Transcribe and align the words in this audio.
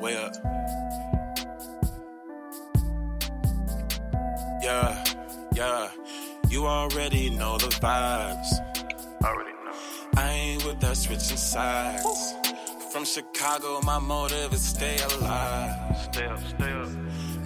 Way 0.00 0.16
up. 0.16 0.34
Yeah, 4.62 5.04
yeah. 5.54 5.90
You 6.48 6.66
already 6.66 7.30
know 7.30 7.58
the 7.58 7.66
vibes. 7.66 8.48
I 9.22 9.26
Already 9.28 9.50
know. 9.50 9.72
I 10.16 10.30
ain't 10.30 10.64
with 10.64 10.80
that 10.80 10.96
switching 10.96 11.36
sides. 11.36 12.34
From 12.92 13.04
Chicago, 13.04 13.80
my 13.82 13.98
motive 13.98 14.52
is 14.54 14.62
stay 14.66 14.96
alive. 15.02 15.96
Stay 16.12 16.24
up, 16.26 16.40
stay 16.40 16.72
up. 16.72 16.88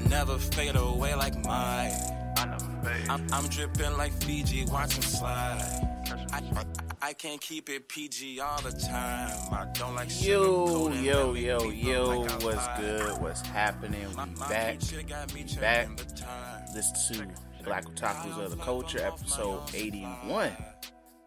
Never 0.09 0.39
fade 0.39 0.77
away 0.77 1.15
like 1.17 1.35
mine. 1.45 1.93
I 2.37 2.45
never 2.47 2.65
fade. 2.85 3.09
I'm, 3.11 3.27
I'm 3.33 3.49
dripping 3.49 3.97
like 3.97 4.13
Fiji, 4.13 4.65
watch 4.67 4.97
'em 4.97 5.03
slide. 5.03 5.89
I, 6.33 6.39
I, 6.57 6.65
I 7.05 7.13
can't 7.13 7.39
keep 7.39 7.69
it 7.69 7.87
PG 7.87 8.41
all 8.41 8.63
the 8.63 8.73
time. 8.73 9.53
I 9.53 9.67
don't 9.75 9.95
like 9.95 10.09
Yo, 10.23 10.89
yo, 10.91 11.35
yo, 11.35 11.63
yo, 11.69 12.21
like 12.21 12.43
what's 12.43 12.57
lied. 12.57 12.81
good? 12.81 13.21
What's 13.21 13.43
happening? 13.43 14.07
My- 14.17 14.25
We 14.25 14.35
back. 14.49 14.81
feature 14.81 15.03
got 15.03 15.35
me 15.35 15.43
checking 15.43 15.61
back. 15.61 15.97
the 15.99 16.05
time. 16.17 16.65
Listen 16.75 17.29
to 17.59 17.63
Black 17.63 17.85
Otakus 17.85 18.39
of 18.43 18.53
the 18.53 18.57
Culture, 18.57 19.01
episode 19.05 19.61
81. 19.75 20.53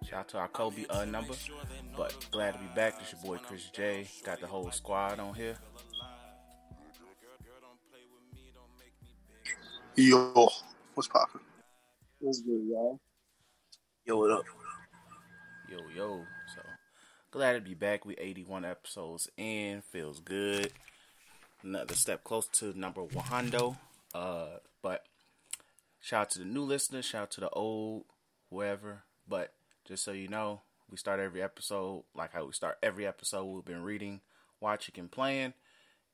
Shout 0.03 0.19
out 0.21 0.27
to 0.29 0.37
our 0.39 0.47
Kobe 0.47 0.87
uh, 0.89 1.05
number. 1.05 1.35
But 1.95 2.25
glad 2.31 2.53
to 2.55 2.59
be 2.59 2.65
back. 2.75 2.97
This 2.97 3.13
your 3.13 3.21
boy 3.21 3.37
Chris 3.45 3.69
J. 3.71 4.07
Got 4.25 4.41
the 4.41 4.47
whole 4.47 4.71
squad 4.71 5.19
on 5.19 5.35
here. 5.35 5.57
Yo, 9.95 10.49
what's 10.95 11.07
poppin'? 11.07 11.41
What's 12.17 12.41
good, 12.41 12.63
y'all? 12.67 12.99
Yo, 14.07 14.17
what 14.17 14.31
up? 14.31 14.43
Yo, 15.69 15.79
yo. 15.93 16.25
So 16.55 16.61
glad 17.29 17.53
to 17.53 17.59
be 17.59 17.73
back. 17.73 18.05
We 18.05 18.15
81 18.15 18.63
episodes 18.63 19.29
in. 19.35 19.81
Feels 19.81 20.21
good. 20.21 20.71
Another 21.61 21.93
step 21.93 22.23
close 22.23 22.47
to 22.59 22.77
number 22.79 23.03
100. 23.03 23.75
Uh, 24.15 24.45
but 24.81 25.03
shout 25.99 26.21
out 26.21 26.29
to 26.31 26.39
the 26.39 26.45
new 26.45 26.61
listeners. 26.63 27.03
Shout 27.03 27.23
out 27.23 27.31
to 27.31 27.41
the 27.41 27.49
old, 27.49 28.05
whoever. 28.49 29.03
But 29.27 29.51
just 29.85 30.05
so 30.05 30.13
you 30.13 30.29
know, 30.29 30.61
we 30.89 30.95
start 30.95 31.19
every 31.19 31.43
episode 31.43 32.05
like 32.15 32.31
how 32.31 32.45
we 32.45 32.53
start 32.53 32.77
every 32.81 33.05
episode. 33.05 33.43
We've 33.43 33.65
been 33.65 33.83
reading, 33.83 34.21
watching, 34.61 34.95
and 34.97 35.11
playing. 35.11 35.53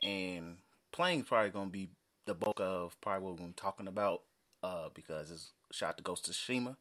And 0.02 0.58
playing 0.92 1.20
is 1.20 1.27
probably 1.27 1.52
going 1.52 1.67
to 1.67 1.72
be 1.72 1.89
the 2.25 2.33
bulk 2.33 2.59
of 2.59 2.99
probably 3.02 3.30
what 3.30 3.39
we're 3.39 3.52
talking 3.55 3.88
about 3.88 4.23
uh, 4.64 4.89
because 4.95 5.30
it's 5.30 5.52
shout 5.72 5.89
out 5.89 5.97
to 5.97 6.03
Ghost 6.03 6.27
of 6.27 6.33
Tsushima. 6.33 6.75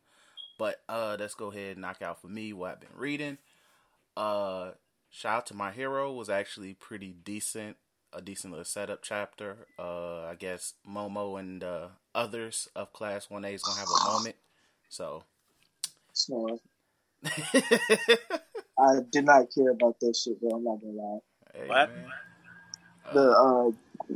But 0.59 0.81
uh, 0.89 1.17
let's 1.19 1.35
go 1.35 1.51
ahead 1.51 1.73
and 1.73 1.81
knock 1.81 2.03
out 2.03 2.21
for 2.21 2.29
me 2.29 2.53
what 2.53 2.73
I've 2.73 2.81
been 2.81 2.91
reading. 2.97 3.39
Uh, 4.17 4.73
shout 5.11 5.37
out 5.37 5.47
to 5.47 5.55
my 5.55 5.73
hero 5.73 6.13
was 6.13 6.29
actually 6.29 6.75
pretty 6.75 7.15
decent, 7.25 7.77
a 8.13 8.21
decent 8.21 8.53
little 8.53 8.65
setup 8.65 9.01
chapter. 9.03 9.67
Uh, 9.79 10.23
I 10.25 10.35
guess 10.39 10.75
Momo 10.89 11.39
and 11.41 11.65
uh, 11.65 11.89
others 12.15 12.69
of 12.77 12.93
Class 12.93 13.31
One 13.31 13.45
A 13.45 13.49
is 13.49 13.63
gonna 13.63 13.81
have 13.81 13.89
a 13.89 14.13
moment. 14.13 14.37
So 14.89 15.25
Snore. 16.13 16.59
I 17.25 18.99
did 19.11 19.25
not 19.25 19.47
care 19.55 19.71
about 19.71 20.01
that 20.01 20.17
shit, 20.17 20.41
bro. 20.41 20.51
I'm 20.51 20.65
not 20.65 20.81
gonna 20.81 20.93
lie. 20.93 21.19
What? 21.67 21.91
The 23.13 23.31
uh, 23.31 23.71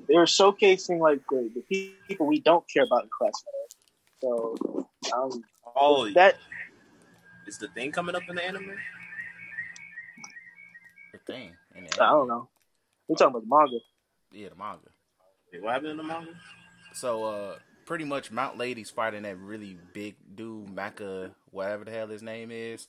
they're 0.09 0.25
showcasing 0.25 0.99
like 0.99 1.21
the, 1.31 1.51
the 1.55 1.95
people 2.09 2.27
we 2.27 2.41
don't 2.41 2.65
care 2.69 2.85
about 2.85 3.05
in 3.05 3.11
class. 3.17 3.45
So 4.21 4.57
um, 5.15 5.43
Oh, 5.75 6.11
that 6.15 6.37
is 7.47 7.59
the 7.59 7.69
thing 7.69 7.93
coming 7.93 8.15
up 8.17 8.23
in 8.29 8.37
the 8.37 8.45
anime? 8.45 8.73
the 11.13 11.19
thing. 11.33 11.53
And 11.75 11.87
I 12.01 12.11
don't 12.11 12.29
know. 12.29 12.49
We're 13.09 13.17
talking 13.17 13.37
about 13.37 13.43
the 13.43 13.49
manga. 13.73 13.85
Yeah, 14.33 14.49
the 14.51 14.57
manga. 14.57 14.89
Wait, 15.53 15.63
what 15.63 15.73
happened 15.75 15.93
in 15.93 15.97
the 15.99 16.03
manga? 16.03 16.31
So 16.95 17.25
uh 17.25 17.57
pretty 17.85 18.05
much 18.05 18.31
Mount 18.33 18.59
Lady's 18.59 18.91
fighting 18.91 19.23
that 19.23 19.39
really 19.39 19.79
big 19.93 20.17
dude, 20.35 20.69
Maka, 20.75 21.31
whatever 21.51 21.85
the 21.85 21.91
hell 21.93 22.09
his 22.09 22.23
name 22.23 22.51
is. 22.51 22.89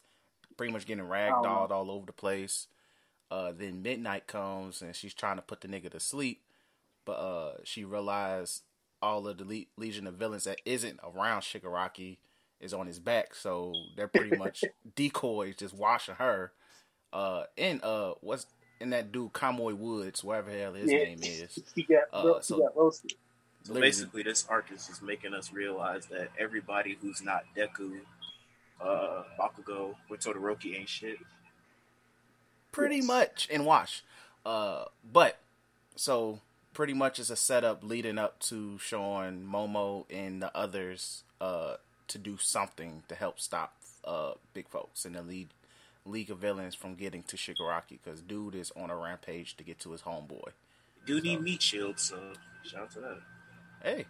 Pretty 0.55 0.73
much 0.73 0.85
getting 0.87 1.03
ragdolled 1.05 1.71
all 1.71 1.91
over 1.91 2.05
the 2.05 2.13
place. 2.13 2.67
Uh 3.29 3.51
then 3.55 3.81
Midnight 3.81 4.27
comes 4.27 4.81
and 4.81 4.95
she's 4.95 5.13
trying 5.13 5.35
to 5.35 5.41
put 5.41 5.61
the 5.61 5.67
nigga 5.67 5.91
to 5.91 5.99
sleep. 5.99 6.41
But 7.05 7.13
uh 7.13 7.51
she 7.63 7.83
realized 7.83 8.63
all 9.01 9.27
of 9.27 9.37
the 9.37 9.45
le- 9.45 9.65
Legion 9.81 10.07
of 10.07 10.15
Villains 10.15 10.45
that 10.45 10.61
isn't 10.65 10.99
around 11.03 11.41
Shigaraki 11.41 12.17
is 12.59 12.73
on 12.73 12.87
his 12.87 12.99
back, 12.99 13.35
so 13.35 13.73
they're 13.95 14.07
pretty 14.07 14.35
much 14.37 14.63
decoys 14.95 15.55
just 15.55 15.73
washing 15.75 16.15
her. 16.15 16.51
Uh 17.13 17.43
and 17.57 17.83
uh 17.83 18.13
what's 18.21 18.45
in 18.79 18.89
that 18.91 19.11
dude 19.11 19.33
Kamui 19.33 19.75
Woods, 19.77 20.23
whatever 20.23 20.51
the 20.51 20.57
hell 20.59 20.73
his 20.73 20.91
Yeah. 20.91 20.97
name 20.99 21.19
is. 21.23 21.59
He 21.75 21.83
got, 21.83 22.03
Uh, 22.11 22.41
so- 22.41 22.55
he 22.57 22.61
got 22.61 22.75
roasted. 22.77 23.13
So 23.63 23.73
basically, 23.73 24.23
this 24.23 24.45
arc 24.47 24.71
is 24.71 24.87
just 24.87 25.01
making 25.03 25.33
us 25.33 25.51
realize 25.51 26.05
that 26.05 26.29
everybody 26.39 26.97
who's 27.01 27.21
not 27.21 27.43
Deku, 27.53 27.99
uh, 28.79 29.23
Bakugo, 29.37 29.95
or 30.09 30.15
Todoroki 30.17 30.77
ain't 30.79 30.87
shit. 30.87 31.17
pretty 32.71 32.97
Yes. 32.97 33.05
much 33.05 33.47
in 33.49 33.65
wash 33.65 34.03
uh 34.45 34.85
but 35.11 35.37
so 35.95 36.39
pretty 36.77 36.93
much 36.93 37.17
it's 37.17 37.31
a 37.31 37.35
setup 37.35 37.83
leading 37.83 38.19
up 38.19 38.37
to 38.37 38.77
showing 38.77 39.43
momo 39.43 40.05
and 40.11 40.43
the 40.43 40.55
others 40.55 41.23
uh 41.41 41.73
to 42.07 42.19
do 42.19 42.37
something 42.37 43.01
to 43.07 43.15
help 43.15 43.39
stop 43.39 43.73
uh 44.05 44.33
big 44.53 44.67
folks 44.69 45.03
and 45.03 45.15
the 45.15 45.23
lead 45.23 45.47
league 46.05 46.29
of 46.29 46.37
villains 46.37 46.75
from 46.75 46.93
getting 46.93 47.23
to 47.23 47.35
shigaraki 47.35 47.97
because 48.03 48.21
dude 48.21 48.53
is 48.53 48.71
on 48.79 48.91
a 48.91 48.95
rampage 48.95 49.57
to 49.57 49.63
get 49.63 49.79
to 49.79 49.89
his 49.91 50.03
homeboy. 50.03 50.49
Do 51.07 51.19
need 51.19 51.37
So- 51.37 51.41
meat 51.41 51.61
shield, 51.63 51.99
so 51.99 52.19
shout 52.63 52.81
out 52.83 52.91
to 52.91 52.99
that. 52.99 53.17
hey. 53.83 54.05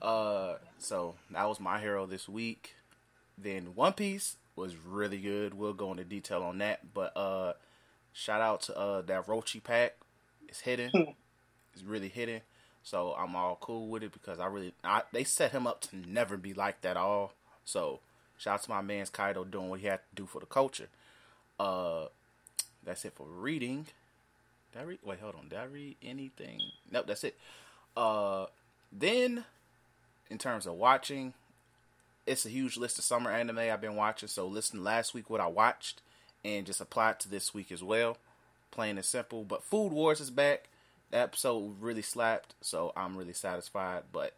Uh 0.00 0.54
so 0.78 1.16
that 1.32 1.48
was 1.48 1.58
my 1.58 1.80
hero 1.80 2.06
this 2.06 2.28
week. 2.28 2.76
Then 3.36 3.74
one 3.74 3.94
piece 3.94 4.36
was 4.54 4.76
really 4.76 5.18
good. 5.18 5.52
We'll 5.52 5.72
go 5.72 5.90
into 5.90 6.04
detail 6.04 6.44
on 6.44 6.58
that 6.58 6.94
but 6.94 7.16
uh 7.16 7.54
shout 8.12 8.40
out 8.40 8.62
to 8.62 8.78
uh 8.78 9.00
that 9.02 9.26
rochi 9.26 9.60
pack. 9.62 9.96
It's 10.48 10.60
hidden 10.60 10.92
it's 11.78 11.88
really 11.88 12.08
hidden 12.08 12.40
so 12.82 13.14
i'm 13.18 13.34
all 13.34 13.58
cool 13.60 13.88
with 13.88 14.02
it 14.02 14.12
because 14.12 14.38
i 14.38 14.46
really 14.46 14.72
I, 14.84 15.02
they 15.12 15.24
set 15.24 15.52
him 15.52 15.66
up 15.66 15.80
to 15.82 15.96
never 15.96 16.36
be 16.36 16.54
like 16.54 16.80
that 16.82 16.96
all 16.96 17.32
so 17.64 18.00
shout 18.36 18.54
out 18.54 18.62
to 18.64 18.70
my 18.70 18.80
man's 18.80 19.10
kaido 19.10 19.44
doing 19.44 19.68
what 19.68 19.80
he 19.80 19.86
had 19.86 20.00
to 20.10 20.22
do 20.22 20.26
for 20.26 20.40
the 20.40 20.46
culture 20.46 20.88
uh 21.58 22.06
that's 22.84 23.04
it 23.04 23.14
for 23.14 23.26
reading 23.26 23.86
did 24.72 24.80
i 24.80 24.84
read 24.84 24.98
wait 25.02 25.20
hold 25.20 25.34
on 25.34 25.48
did 25.48 25.58
i 25.58 25.64
read 25.64 25.96
anything 26.02 26.60
nope 26.90 27.06
that's 27.06 27.24
it 27.24 27.36
uh 27.96 28.46
then, 28.92 29.44
in 30.30 30.38
terms 30.38 30.66
of 30.66 30.74
watching, 30.74 31.34
it's 32.26 32.46
a 32.46 32.50
huge 32.50 32.76
list 32.76 32.98
of 32.98 33.04
summer 33.04 33.30
anime 33.30 33.58
I've 33.58 33.80
been 33.80 33.96
watching. 33.96 34.28
So, 34.28 34.46
listen 34.46 34.82
last 34.82 35.14
week 35.14 35.30
what 35.30 35.40
I 35.40 35.46
watched 35.46 36.00
and 36.44 36.66
just 36.66 36.80
apply 36.80 37.10
it 37.10 37.20
to 37.20 37.28
this 37.28 37.52
week 37.52 37.70
as 37.70 37.82
well. 37.82 38.16
Plain 38.70 38.96
and 38.96 39.04
simple. 39.04 39.44
But 39.44 39.64
Food 39.64 39.92
Wars 39.92 40.20
is 40.20 40.30
back. 40.30 40.68
Episode 41.12 41.76
really 41.80 42.02
slapped, 42.02 42.54
so 42.60 42.92
I'm 42.96 43.16
really 43.16 43.32
satisfied. 43.32 44.02
But 44.12 44.34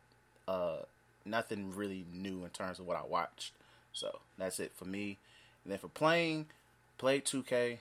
uh, 0.46 0.78
nothing 1.24 1.74
really 1.74 2.04
new 2.12 2.44
in 2.44 2.50
terms 2.50 2.78
of 2.78 2.86
what 2.86 2.96
I 2.96 3.06
watched. 3.06 3.52
So 3.92 4.20
that's 4.38 4.60
it 4.60 4.72
for 4.74 4.84
me. 4.84 5.18
And 5.64 5.72
then 5.72 5.78
for 5.78 5.88
playing, 5.88 6.46
played 6.98 7.24
2K. 7.24 7.78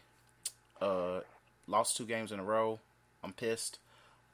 Uh, 0.82 1.20
lost 1.68 1.98
two 1.98 2.06
games 2.06 2.32
in 2.32 2.40
a 2.40 2.44
row. 2.44 2.80
I'm 3.24 3.34
pissed. 3.34 3.80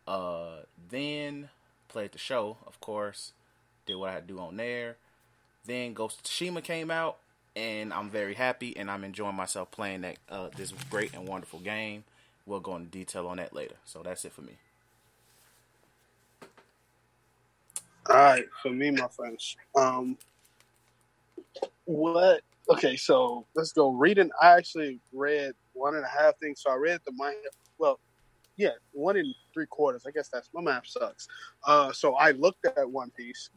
Uh, 0.08 0.60
then 0.90 1.50
played 1.88 2.12
the 2.12 2.18
show, 2.18 2.58
of 2.68 2.80
course. 2.80 3.32
Did 3.86 3.96
what 3.96 4.10
I 4.10 4.14
had 4.14 4.28
to 4.28 4.34
do 4.34 4.40
on 4.40 4.58
there. 4.58 4.98
Then 5.66 5.94
Ghost 5.94 6.20
of 6.20 6.26
Tsushima 6.26 6.64
came 6.64 6.92
out, 6.92 7.18
and 7.56 7.92
I'm 7.92 8.10
very 8.10 8.36
happy, 8.36 8.76
and 8.78 8.90
I'm 8.90 9.04
enjoying 9.04 9.36
myself 9.36 9.72
playing 9.72 10.02
that 10.02 10.18
uh, 10.30 10.50
this 10.56 10.72
great 10.90 11.14
and 11.14 11.28
wonderful 11.28 11.60
game. 11.60 12.04
We'll 12.46 12.60
go 12.60 12.76
into 12.76 12.90
detail 12.90 13.28
on 13.28 13.38
that 13.38 13.54
later. 13.54 13.76
So 13.86 14.02
that's 14.04 14.24
it 14.26 14.34
for 14.34 14.42
me. 14.42 14.54
All 18.08 18.16
right, 18.16 18.46
for 18.62 18.70
me, 18.70 18.92
my 18.92 19.08
friends. 19.08 19.58
Um, 19.76 20.18
what? 21.86 22.42
Okay, 22.70 22.96
so 22.96 23.46
let's 23.56 23.72
go 23.72 23.92
reading. 23.92 24.30
I 24.42 24.56
actually 24.58 25.00
read 25.12 25.54
one 25.74 25.96
and 25.96 26.04
a 26.04 26.08
half 26.08 26.38
things. 26.38 26.62
So 26.62 26.72
I 26.72 26.76
read 26.76 27.00
the 27.06 27.14
my 27.14 27.34
well, 27.80 28.00
yeah, 28.58 28.72
one 28.92 29.18
and 29.18 29.34
three 29.54 29.66
quarters. 29.68 30.06
I 30.08 30.12
guess 30.12 30.30
that's 30.32 30.50
my 30.54 30.62
math 30.62 30.88
sucks. 30.88 31.28
Uh, 31.66 31.92
so 31.92 32.16
I 32.16 32.32
looked 32.32 32.66
at 32.66 32.90
One 32.90 33.10
Piece 33.12 33.50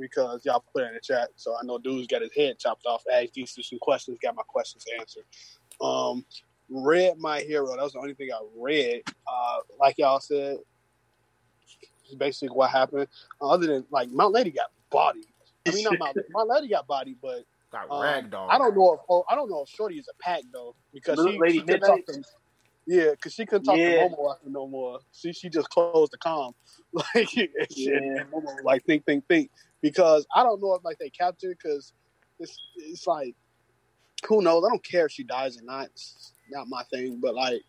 because 0.00 0.44
y'all 0.44 0.64
put 0.72 0.82
it 0.82 0.88
in 0.88 0.94
the 0.94 1.00
chat. 1.00 1.28
So 1.36 1.54
I 1.54 1.64
know 1.64 1.78
dude's 1.78 2.08
got 2.08 2.22
his 2.22 2.34
head 2.36 2.58
chopped 2.58 2.86
off. 2.86 3.04
Asked 3.12 3.34
these 3.34 3.56
some 3.60 3.78
questions, 3.78 4.18
got 4.20 4.34
my 4.34 4.42
questions 4.46 4.84
answered. 4.98 5.24
Um, 5.80 6.24
read 6.68 7.18
my 7.18 7.40
hero. 7.40 7.68
That 7.76 7.82
was 7.82 7.92
the 7.92 7.98
only 8.00 8.14
thing 8.14 8.30
I 8.32 8.40
read. 8.56 9.02
Uh, 9.26 9.58
like 9.78 9.98
y'all 9.98 10.20
said, 10.20 10.58
is 12.08 12.14
basically 12.16 12.48
what 12.54 12.70
happened. 12.70 13.08
Other 13.40 13.66
than 13.66 13.84
like 13.90 14.10
Mount 14.10 14.32
Lady 14.32 14.50
got 14.50 14.70
body. 14.90 15.22
I 15.66 15.70
mean, 15.70 15.84
not 15.84 15.98
Mount, 15.98 16.16
Mount 16.30 16.48
Lady 16.48 16.68
got 16.68 16.86
body, 16.86 17.16
but 17.20 17.44
Got 17.74 17.90
Um, 17.90 18.02
ragdoll. 18.02 18.46
I 18.50 18.58
don't 18.58 18.76
know 18.76 18.94
if 18.94 19.00
oh, 19.10 19.24
I 19.28 19.34
don't 19.34 19.50
know 19.50 19.62
if 19.62 19.68
Shorty 19.68 19.96
is 19.98 20.06
a 20.08 20.22
pack 20.22 20.42
though 20.52 20.76
because 20.92 21.16
Little 21.16 21.32
she, 21.32 21.38
Lady 21.38 21.58
she 21.58 21.64
takes 21.64 21.88
off 21.88 21.96
Midnight? 21.96 22.06
them. 22.06 22.22
Yeah, 22.86 23.10
because 23.12 23.32
she 23.32 23.46
couldn't 23.46 23.64
talk 23.64 23.78
Yeah. 23.78 24.08
to 24.08 24.14
Momo 24.14 24.32
after 24.32 24.48
no 24.50 24.68
more. 24.68 25.00
She 25.12 25.32
she 25.32 25.48
just 25.48 25.68
closed 25.70 26.12
the 26.12 26.18
com. 26.18 26.54
Like 26.92 27.28
shit. 27.30 27.50
Yeah. 27.70 27.96
And 27.96 28.30
Momo 28.30 28.62
like 28.62 28.84
think 28.84 29.04
think 29.06 29.26
think 29.26 29.50
because 29.82 30.24
I 30.36 30.44
don't 30.44 30.62
know 30.62 30.74
if 30.74 30.84
like 30.84 30.98
they 30.98 31.10
captured 31.10 31.56
because 31.60 31.92
it's 32.38 32.56
it's 32.76 33.06
like 33.08 33.34
who 34.28 34.40
knows? 34.40 34.64
I 34.64 34.68
don't 34.68 34.84
care 34.84 35.06
if 35.06 35.12
she 35.12 35.24
dies 35.24 35.58
or 35.58 35.64
not. 35.64 35.86
It's 35.86 36.33
not 36.54 36.68
my 36.68 36.82
thing. 36.84 37.18
But 37.20 37.34
like 37.34 37.62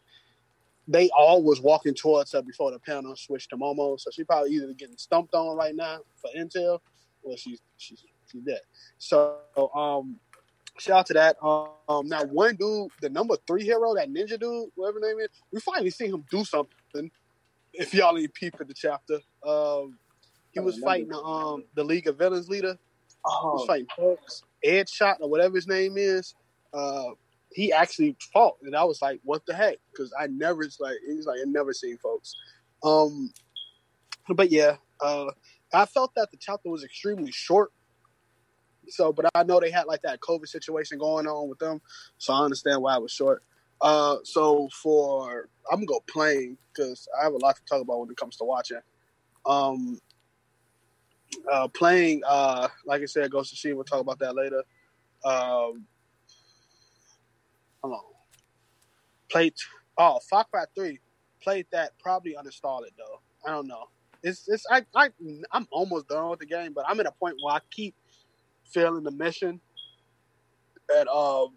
they 0.87 1.09
all 1.17 1.43
was 1.43 1.61
walking 1.61 1.95
towards 1.95 2.31
her 2.33 2.41
before 2.41 2.71
the 2.71 2.79
panel 2.79 3.15
switched 3.15 3.49
to 3.49 3.57
Momo, 3.57 3.99
so 3.99 4.11
she 4.11 4.23
probably 4.23 4.51
either 4.51 4.71
getting 4.73 4.97
stumped 4.97 5.33
on 5.33 5.57
right 5.57 5.75
now 5.75 5.99
for 6.21 6.29
intel, 6.37 6.79
or 7.23 7.35
she's 7.37 7.59
she's 7.77 8.03
she's 8.31 8.43
dead. 8.43 8.61
So 8.99 9.39
um, 9.75 10.17
shout 10.77 10.99
out 10.99 11.05
to 11.07 11.13
that. 11.13 11.37
Um, 11.43 12.07
now 12.07 12.23
one 12.25 12.55
dude, 12.55 12.89
the 13.01 13.09
number 13.09 13.35
three 13.47 13.63
hero, 13.63 13.95
that 13.95 14.09
ninja 14.09 14.39
dude, 14.39 14.69
whatever 14.75 14.99
name 14.99 15.19
is, 15.19 15.29
we 15.51 15.59
finally 15.59 15.89
seen 15.89 16.13
him 16.13 16.23
do 16.29 16.45
something. 16.45 17.11
If 17.73 17.93
y'all 17.93 18.17
ain't 18.17 18.33
peep 18.33 18.55
at 18.61 18.67
the 18.67 18.73
chapter, 18.73 19.19
um, 19.45 19.97
he 20.51 20.59
was 20.59 20.77
fighting 20.79 21.09
the 21.09 21.17
um 21.17 21.63
the 21.75 21.83
League 21.83 22.07
of 22.07 22.17
Villains 22.17 22.47
leader. 22.47 22.73
He 22.73 23.31
was 23.31 23.63
Oh, 23.63 23.65
fighting 23.65 23.87
Edgeshot 24.63 25.17
or 25.19 25.29
whatever 25.29 25.55
his 25.55 25.67
name 25.67 25.95
is. 25.97 26.35
Uh, 26.73 27.11
he 27.55 27.71
actually 27.71 28.17
fought, 28.33 28.57
and 28.63 28.75
I 28.75 28.83
was 28.83 29.01
like, 29.01 29.21
"What 29.23 29.45
the 29.45 29.55
heck?" 29.55 29.77
Because 29.89 30.13
I 30.19 30.27
never 30.27 30.61
it's 30.63 30.77
like 30.81 30.97
he's 31.07 31.25
like 31.25 31.39
I 31.39 31.45
never 31.47 31.71
seen 31.71 31.97
folks. 31.97 32.35
Um, 32.83 33.31
but 34.27 34.51
yeah, 34.51 34.75
uh, 34.99 35.31
I 35.73 35.85
felt 35.85 36.13
that 36.15 36.31
the 36.31 36.37
chapter 36.37 36.69
was 36.69 36.83
extremely 36.83 37.31
short. 37.31 37.71
So, 38.89 39.13
but 39.13 39.27
I 39.33 39.43
know 39.43 39.61
they 39.61 39.71
had 39.71 39.87
like 39.87 40.01
that 40.01 40.19
COVID 40.19 40.47
situation 40.47 40.97
going 40.97 41.27
on 41.27 41.47
with 41.47 41.59
them, 41.59 41.81
so 42.17 42.33
I 42.33 42.43
understand 42.43 42.81
why 42.81 42.97
it 42.97 43.01
was 43.01 43.13
short. 43.13 43.41
Uh, 43.79 44.17
so 44.23 44.67
for 44.83 45.47
I'm 45.71 45.77
gonna 45.77 45.85
go 45.85 46.03
playing 46.07 46.57
because 46.73 47.07
I 47.17 47.23
have 47.23 47.33
a 47.33 47.37
lot 47.37 47.55
to 47.55 47.63
talk 47.63 47.81
about 47.81 48.01
when 48.01 48.11
it 48.11 48.17
comes 48.17 48.35
to 48.37 48.43
watching. 48.43 48.81
Um, 49.45 50.01
uh, 51.49 51.69
playing, 51.69 52.21
uh, 52.27 52.67
like 52.85 53.01
I 53.01 53.05
said, 53.05 53.31
Ghost 53.31 53.53
of 53.53 53.59
She. 53.59 53.71
We'll 53.71 53.85
talk 53.85 54.01
about 54.01 54.19
that 54.19 54.35
later. 54.35 54.61
Um, 55.23 55.85
hold 57.89 57.99
on. 57.99 58.13
Played. 59.29 59.53
Oh, 59.97 60.19
Far 60.29 60.45
Cry 60.45 60.65
Three. 60.75 60.99
Played 61.41 61.67
that. 61.71 61.97
Probably 61.99 62.35
uninstall 62.35 62.85
it 62.85 62.93
though. 62.97 63.21
I 63.45 63.51
don't 63.51 63.67
know. 63.67 63.85
It's 64.23 64.47
it's 64.47 64.65
I 64.69 64.83
I 64.95 65.09
I'm 65.51 65.67
almost 65.71 66.07
done 66.07 66.29
with 66.29 66.39
the 66.39 66.45
game, 66.45 66.73
but 66.73 66.85
I'm 66.87 66.99
at 66.99 67.05
a 67.05 67.11
point 67.11 67.35
where 67.41 67.55
I 67.55 67.59
keep 67.71 67.95
failing 68.65 69.03
the 69.03 69.11
mission, 69.11 69.61
and 70.93 71.09
um, 71.09 71.49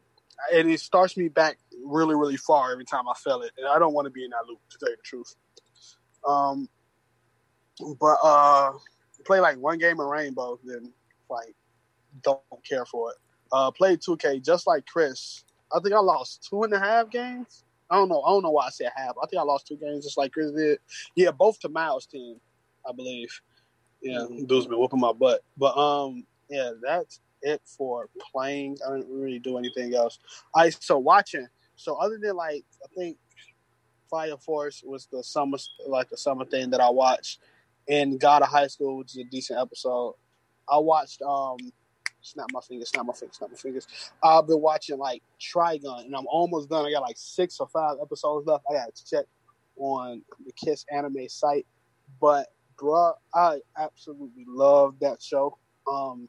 and 0.53 0.71
it 0.71 0.81
starts 0.81 1.17
me 1.17 1.29
back 1.29 1.59
really 1.85 2.15
really 2.15 2.37
far 2.37 2.73
every 2.73 2.85
time 2.85 3.09
I 3.09 3.15
fail 3.15 3.43
it, 3.43 3.53
and 3.57 3.67
I 3.67 3.79
don't 3.79 3.95
want 3.95 4.07
to 4.07 4.11
be 4.11 4.25
in 4.25 4.31
that 4.31 4.47
loop 4.47 4.61
to 4.71 4.79
tell 4.79 4.91
you 4.91 4.97
the 4.97 5.03
truth. 5.03 5.35
Um, 6.27 6.69
but 7.99 8.19
uh, 8.23 8.73
play 9.25 9.41
like 9.41 9.59
one 9.59 9.79
game 9.79 10.01
of 10.01 10.07
Rainbow, 10.07 10.59
then 10.65 10.93
like 11.31 11.55
don't 12.23 12.41
care 12.69 12.85
for 12.85 13.13
it. 13.13 13.17
Uh, 13.51 13.71
played 13.71 14.01
2K 14.01 14.45
just 14.45 14.67
like 14.67 14.85
Chris. 14.87 15.45
I 15.73 15.81
think 15.81 15.95
I 15.95 16.01
lost 16.01 16.47
two 16.49 16.63
and 16.63 16.73
a 16.73 16.79
half 16.79 17.11
games. 17.11 17.65
I 17.91 17.97
don't 17.97 18.09
know. 18.09 18.23
I 18.23 18.31
don't 18.31 18.43
know 18.43 18.51
why 18.51 18.67
I 18.67 18.71
said 18.71 18.91
half. 18.95 19.15
I 19.23 19.27
think 19.27 19.41
I 19.41 19.45
lost 19.45 19.67
two 19.67 19.77
games 19.77 20.05
just 20.05 20.19
like 20.19 20.33
Chris 20.33 20.53
did. 20.53 20.79
Yeah, 21.15 21.31
both 21.31 21.59
to 21.61 21.69
Miles' 21.69 22.07
team, 22.07 22.37
I 22.89 22.93
believe. 22.93 23.29
Yeah, 24.03 24.27
dude's 24.47 24.67
been 24.67 24.79
whooping 24.79 25.01
my 25.01 25.13
butt. 25.13 25.43
But 25.57 25.77
um, 25.77 26.25
yeah, 26.49 26.73
that's 26.83 27.21
it 27.43 27.63
for 27.65 28.09
playing. 28.33 28.77
I 28.87 28.97
didn't 28.97 29.13
really 29.13 29.39
do 29.39 29.59
anything 29.59 29.95
else. 29.95 30.19
I 30.55 30.71
so 30.71 30.99
watching. 30.99 31.47
So 31.77 31.95
other 31.97 32.19
than 32.19 32.37
like, 32.37 32.65
I 32.85 32.89
think 32.95 33.17
Fire 34.11 34.37
Force 34.37 34.83
was 34.85 35.07
the 35.11 35.23
summer 35.23 35.59
like 35.87 36.11
the 36.11 36.17
summer 36.17 36.45
thing 36.45 36.71
that 36.71 36.81
I 36.81 36.91
watched, 36.91 37.41
and 37.89 38.21
God 38.21 38.43
of 38.43 38.49
High 38.49 38.67
School, 38.67 38.99
which 38.99 39.13
is 39.13 39.19
a 39.19 39.25
decent 39.25 39.59
episode. 39.59 40.15
I 40.71 40.79
watched 40.79 41.23
um 41.23 41.57
snap 42.29 42.47
my 42.53 42.61
fingers, 42.61 42.91
snap 42.91 43.07
my 43.07 43.13
fingers, 43.13 43.37
snap 43.37 43.51
my 43.51 43.57
fingers. 43.57 43.87
I've 44.23 44.47
been 44.47 44.61
watching 44.61 44.99
like 44.99 45.23
Trigun, 45.41 46.05
and 46.05 46.15
I'm 46.15 46.27
almost 46.27 46.69
done. 46.69 46.87
I 46.87 46.93
got 46.93 47.03
like 47.03 47.17
six 47.19 47.59
or 47.61 47.69
five 47.69 47.97
episodes 48.03 48.47
left. 48.47 48.65
I 48.71 48.75
got 48.75 48.95
to 48.95 49.05
check 49.05 49.25
on 49.77 50.23
the 50.45 50.53
Kiss 50.53 50.85
anime 50.93 51.29
site, 51.29 51.67
but 52.21 52.49
bruh, 52.81 53.15
I 53.35 53.59
absolutely 53.79 54.45
love 54.47 54.97
that 55.01 55.23
show. 55.23 55.59
Um, 55.91 56.29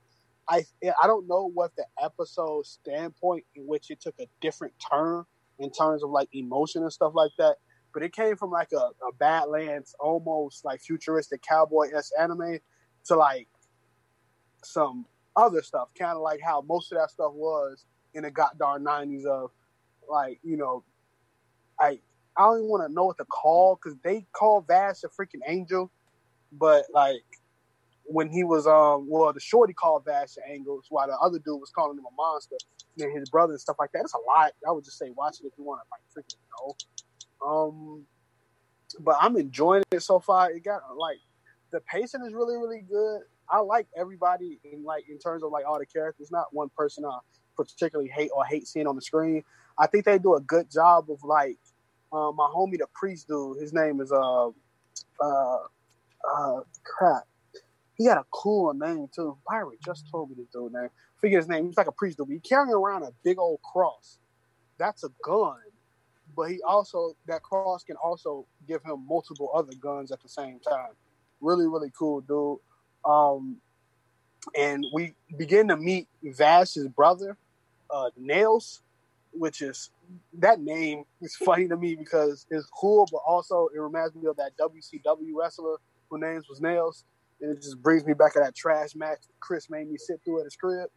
I 0.49 0.63
I 0.83 1.07
don't 1.07 1.27
know 1.27 1.49
what 1.53 1.75
the 1.75 1.85
episode 2.01 2.65
standpoint 2.65 3.45
in 3.55 3.67
which 3.67 3.91
it 3.91 4.01
took 4.01 4.15
a 4.19 4.25
different 4.41 4.73
turn 4.91 5.25
in 5.59 5.71
terms 5.71 6.03
of 6.03 6.09
like 6.09 6.29
emotion 6.33 6.83
and 6.83 6.91
stuff 6.91 7.13
like 7.15 7.31
that, 7.37 7.57
but 7.93 8.01
it 8.03 8.13
came 8.13 8.35
from 8.35 8.49
like 8.49 8.71
a, 8.71 8.77
a 8.77 9.13
Badlands 9.19 9.95
almost 9.99 10.65
like 10.65 10.81
futuristic 10.81 11.41
cowboy 11.41 11.89
s 11.95 12.11
anime 12.19 12.59
to 13.05 13.15
like 13.15 13.47
some 14.63 15.05
other 15.39 15.61
stuff, 15.61 15.89
kind 15.97 16.11
of 16.11 16.21
like 16.21 16.41
how 16.43 16.61
most 16.61 16.91
of 16.91 16.97
that 16.97 17.09
stuff 17.09 17.33
was 17.33 17.85
in 18.13 18.23
the 18.23 18.31
goddamn 18.31 18.83
nineties 18.83 19.25
of 19.25 19.51
like 20.09 20.39
you 20.43 20.57
know, 20.57 20.83
I 21.79 21.99
I 22.37 22.43
don't 22.43 22.59
even 22.59 22.69
want 22.69 22.87
to 22.87 22.93
know 22.93 23.05
what 23.05 23.17
to 23.17 23.25
call 23.25 23.75
because 23.75 23.97
they 24.03 24.25
call 24.33 24.61
Vash 24.61 25.03
a 25.03 25.07
freaking 25.07 25.41
angel, 25.47 25.91
but 26.51 26.85
like 26.93 27.23
when 28.05 28.29
he 28.29 28.43
was 28.43 28.65
um 28.65 29.07
well 29.07 29.31
the 29.31 29.39
shorty 29.39 29.73
called 29.73 30.03
Vash 30.05 30.37
an 30.37 30.43
angel 30.51 30.81
while 30.89 31.07
the 31.07 31.17
other 31.17 31.37
dude 31.39 31.59
was 31.59 31.69
calling 31.69 31.97
him 31.97 32.05
a 32.05 32.15
monster 32.15 32.55
and 32.97 33.17
his 33.17 33.29
brother 33.29 33.53
and 33.53 33.61
stuff 33.61 33.77
like 33.79 33.91
that. 33.91 34.01
It's 34.01 34.13
a 34.13 34.17
lot. 34.17 34.51
I 34.67 34.71
would 34.71 34.83
just 34.83 34.97
say 34.97 35.11
watch 35.15 35.39
it 35.41 35.47
if 35.47 35.53
you 35.57 35.63
want 35.63 35.81
to 35.81 35.87
like 35.91 36.25
freaking 36.25 36.37
know. 36.59 36.75
Um, 37.47 38.05
but 38.99 39.15
I'm 39.21 39.37
enjoying 39.37 39.83
it 39.91 40.01
so 40.01 40.19
far. 40.19 40.51
It 40.51 40.63
got 40.63 40.81
like 40.97 41.17
the 41.71 41.81
pacing 41.81 42.25
is 42.25 42.33
really 42.33 42.57
really 42.57 42.81
good. 42.89 43.21
I 43.51 43.59
like 43.59 43.87
everybody 43.97 44.59
in 44.63 44.83
like 44.83 45.05
in 45.09 45.17
terms 45.17 45.43
of 45.43 45.51
like 45.51 45.65
all 45.65 45.79
the 45.79 45.85
characters. 45.85 46.31
Not 46.31 46.53
one 46.53 46.69
person 46.75 47.05
I 47.05 47.19
particularly 47.55 48.09
hate 48.09 48.31
or 48.35 48.45
hate 48.45 48.67
seeing 48.67 48.87
on 48.87 48.95
the 48.95 49.01
screen. 49.01 49.43
I 49.77 49.87
think 49.87 50.05
they 50.05 50.19
do 50.19 50.35
a 50.35 50.41
good 50.41 50.69
job 50.71 51.09
of 51.09 51.23
like 51.23 51.57
uh, 52.11 52.31
my 52.31 52.49
homie 52.55 52.77
the 52.77 52.87
priest 52.93 53.27
dude. 53.27 53.57
His 53.61 53.73
name 53.73 54.01
is 54.01 54.11
uh 54.11 54.49
uh 55.21 55.57
uh 56.23 56.59
crap. 56.83 57.23
He 57.95 58.05
got 58.05 58.17
a 58.17 58.25
cool 58.31 58.73
name 58.73 59.07
too. 59.13 59.37
Pirate 59.47 59.81
just 59.83 60.09
told 60.09 60.29
me 60.29 60.35
this 60.37 60.47
dude 60.53 60.73
name. 60.73 60.89
Figure 61.19 61.37
his 61.37 61.49
name. 61.49 61.65
He's 61.65 61.77
like 61.77 61.87
a 61.87 61.91
priest 61.91 62.17
dude. 62.17 62.29
He 62.29 62.39
carrying 62.39 62.73
around 62.73 63.03
a 63.03 63.11
big 63.23 63.39
old 63.39 63.61
cross. 63.61 64.19
That's 64.77 65.03
a 65.03 65.09
gun, 65.23 65.57
but 66.35 66.49
he 66.49 66.61
also 66.61 67.15
that 67.27 67.43
cross 67.43 67.83
can 67.83 67.97
also 67.97 68.45
give 68.67 68.81
him 68.83 69.05
multiple 69.07 69.51
other 69.53 69.73
guns 69.81 70.11
at 70.11 70.21
the 70.21 70.29
same 70.29 70.59
time. 70.59 70.91
Really, 71.41 71.67
really 71.67 71.91
cool 71.97 72.21
dude. 72.21 72.59
Um, 73.05 73.57
and 74.57 74.85
we 74.93 75.13
begin 75.37 75.67
to 75.67 75.77
meet 75.77 76.07
Vash's 76.23 76.87
brother, 76.87 77.37
uh, 77.91 78.09
Nails, 78.17 78.81
which 79.31 79.61
is 79.61 79.91
that 80.39 80.59
name 80.59 81.03
is 81.21 81.35
funny 81.45 81.67
to 81.67 81.77
me 81.77 81.95
because 81.95 82.45
it's 82.49 82.65
cool, 82.67 83.07
but 83.11 83.21
also 83.25 83.69
it 83.75 83.79
reminds 83.79 84.15
me 84.15 84.27
of 84.27 84.37
that 84.37 84.51
WCW 84.57 85.31
wrestler 85.35 85.77
whose 86.09 86.21
name 86.21 86.41
was 86.49 86.61
Nails, 86.61 87.05
and 87.41 87.55
it 87.55 87.61
just 87.61 87.81
brings 87.81 88.05
me 88.05 88.13
back 88.13 88.33
to 88.33 88.39
that 88.39 88.55
trash 88.55 88.95
match 88.95 89.19
Chris 89.39 89.69
made 89.69 89.89
me 89.89 89.97
sit 89.97 90.19
through 90.23 90.39
at 90.39 90.45
his 90.45 90.55
crib. 90.55 90.89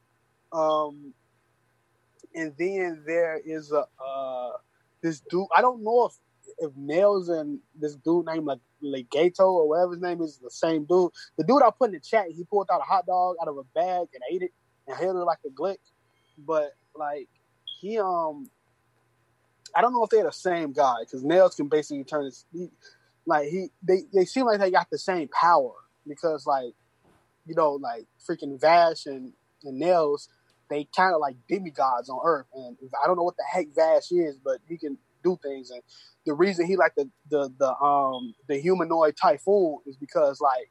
Um, 0.52 1.12
and 2.35 2.52
then 2.59 3.02
there 3.06 3.40
is 3.44 3.73
a 3.73 3.87
uh, 4.02 4.50
this 5.02 5.21
dude. 5.28 5.47
I 5.56 5.61
don't 5.61 5.82
know 5.82 6.06
if 6.06 6.12
if 6.59 6.71
Nails 6.76 7.28
and 7.28 7.61
this 7.75 7.94
dude 7.97 8.26
named 8.26 8.47
like 8.47 8.61
Legato 8.80 9.44
or 9.44 9.68
whatever 9.68 9.92
his 9.92 10.02
name 10.02 10.21
is 10.21 10.38
the 10.38 10.50
same 10.50 10.85
dude. 10.85 11.11
The 11.38 11.44
dude 11.44 11.62
I 11.62 11.71
put 11.76 11.90
in 11.90 11.94
the 11.94 12.00
chat, 12.00 12.26
he 12.30 12.44
pulled 12.44 12.68
out 12.73 12.80
a 12.80 12.85
hot 12.85 13.06
dog 13.06 13.37
out 13.40 13.49
of 13.49 13.56
a 13.56 13.64
bag 13.75 14.09
and 14.14 14.23
ate 14.30 14.42
it 14.42 14.52
and 14.87 14.97
held 14.97 15.16
it 15.16 15.21
like 15.21 15.38
a 15.47 15.50
glick. 15.50 15.78
But 16.38 16.73
like 16.94 17.28
he 17.80 17.99
um, 17.99 18.50
I 19.75 19.80
don't 19.80 19.92
know 19.92 20.04
if 20.04 20.11
they're 20.11 20.25
the 20.25 20.32
same 20.32 20.73
guy 20.73 20.97
because 21.00 21.25
Nails 21.25 21.54
can 21.54 21.68
basically 21.68 22.04
turn 22.04 22.25
his 22.25 22.44
he, 22.52 22.68
like 23.26 23.49
he 23.49 23.68
they 23.82 24.02
they 24.12 24.25
seem 24.25 24.47
like 24.47 24.61
they 24.61 24.71
got 24.71 24.88
the 24.90 24.99
same 24.99 25.28
power 25.28 25.73
because 26.06 26.47
like 26.47 26.75
you 27.47 27.54
know 27.54 27.73
like 27.73 28.06
freaking 28.28 28.61
Vash 28.61 29.06
and, 29.06 29.32
and 29.64 29.78
Nails 29.78 30.28
they 30.71 30.88
kind 30.97 31.14
of 31.14 31.21
like 31.21 31.37
demigods 31.49 32.09
on 32.09 32.21
Earth 32.25 32.47
and 32.54 32.76
I 33.02 33.06
don't 33.06 33.16
know 33.16 33.23
what 33.23 33.37
the 33.37 33.44
heck 33.50 33.68
Vash 33.75 34.11
is 34.11 34.38
but 34.42 34.59
he 34.68 34.78
can 34.78 34.99
do 35.23 35.38
things. 35.43 35.71
And 35.71 35.83
the 36.26 36.35
reason 36.35 36.67
he 36.67 36.76
like 36.76 36.95
the 36.97 37.09
the 37.31 37.52
the 37.59 37.75
um 37.76 38.35
the 38.49 38.59
humanoid 38.59 39.17
typhoon 39.21 39.79
is 39.87 39.97
because 39.97 40.41
like 40.41 40.71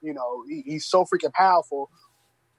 you 0.00 0.14
know 0.14 0.44
he, 0.48 0.62
he's 0.66 0.86
so 0.86 1.04
freaking 1.04 1.32
powerful. 1.32 1.90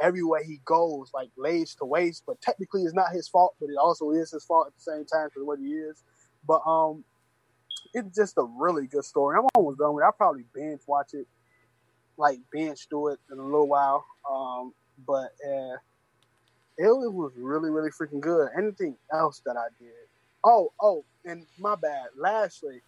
Everywhere 0.02 0.44
he 0.44 0.60
goes 0.66 1.12
like 1.14 1.30
lays 1.38 1.76
to 1.76 1.86
waste 1.86 2.24
but 2.28 2.42
technically 2.42 2.82
it's 2.82 2.96
not 2.96 3.14
his 3.14 3.28
fault 3.28 3.56
but 3.60 3.70
it 3.70 3.78
also 3.80 4.12
is 4.12 4.32
his 4.32 4.44
fault 4.44 4.68
at 4.68 4.74
the 4.76 4.82
same 4.82 5.06
time 5.06 5.30
for 5.34 5.46
what 5.46 5.60
he 5.60 5.68
is. 5.68 6.04
But 6.48 6.62
um 6.66 7.04
it's 7.94 8.16
just 8.16 8.38
a 8.38 8.44
really 8.58 8.88
good 8.88 9.06
story. 9.06 9.38
I'm 9.38 9.46
almost 9.56 9.78
done 9.78 9.94
with 9.94 10.02
it. 10.02 10.06
I'll 10.06 10.12
probably 10.12 10.46
binge 10.54 10.82
watch 10.88 11.14
it 11.14 11.28
like 12.18 12.40
binge 12.52 12.88
through 12.90 13.14
it 13.14 13.20
in 13.32 13.40
a 13.40 13.44
little 13.44 13.68
while. 13.68 14.04
Um 14.30 14.74
but 15.08 15.32
uh 15.48 15.78
it 16.78 16.88
was 17.14 17.32
really 17.38 17.70
really 17.70 17.92
freaking 17.92 18.20
good. 18.20 18.50
Anything 18.58 18.98
else 19.14 19.42
that 19.46 19.56
i 19.58 19.68
did? 19.80 19.94
Oh, 20.44 20.74
oh, 20.82 21.06
and 21.26 21.46
my 21.60 21.76
bad. 21.76 22.08
Lastly, 22.18 22.82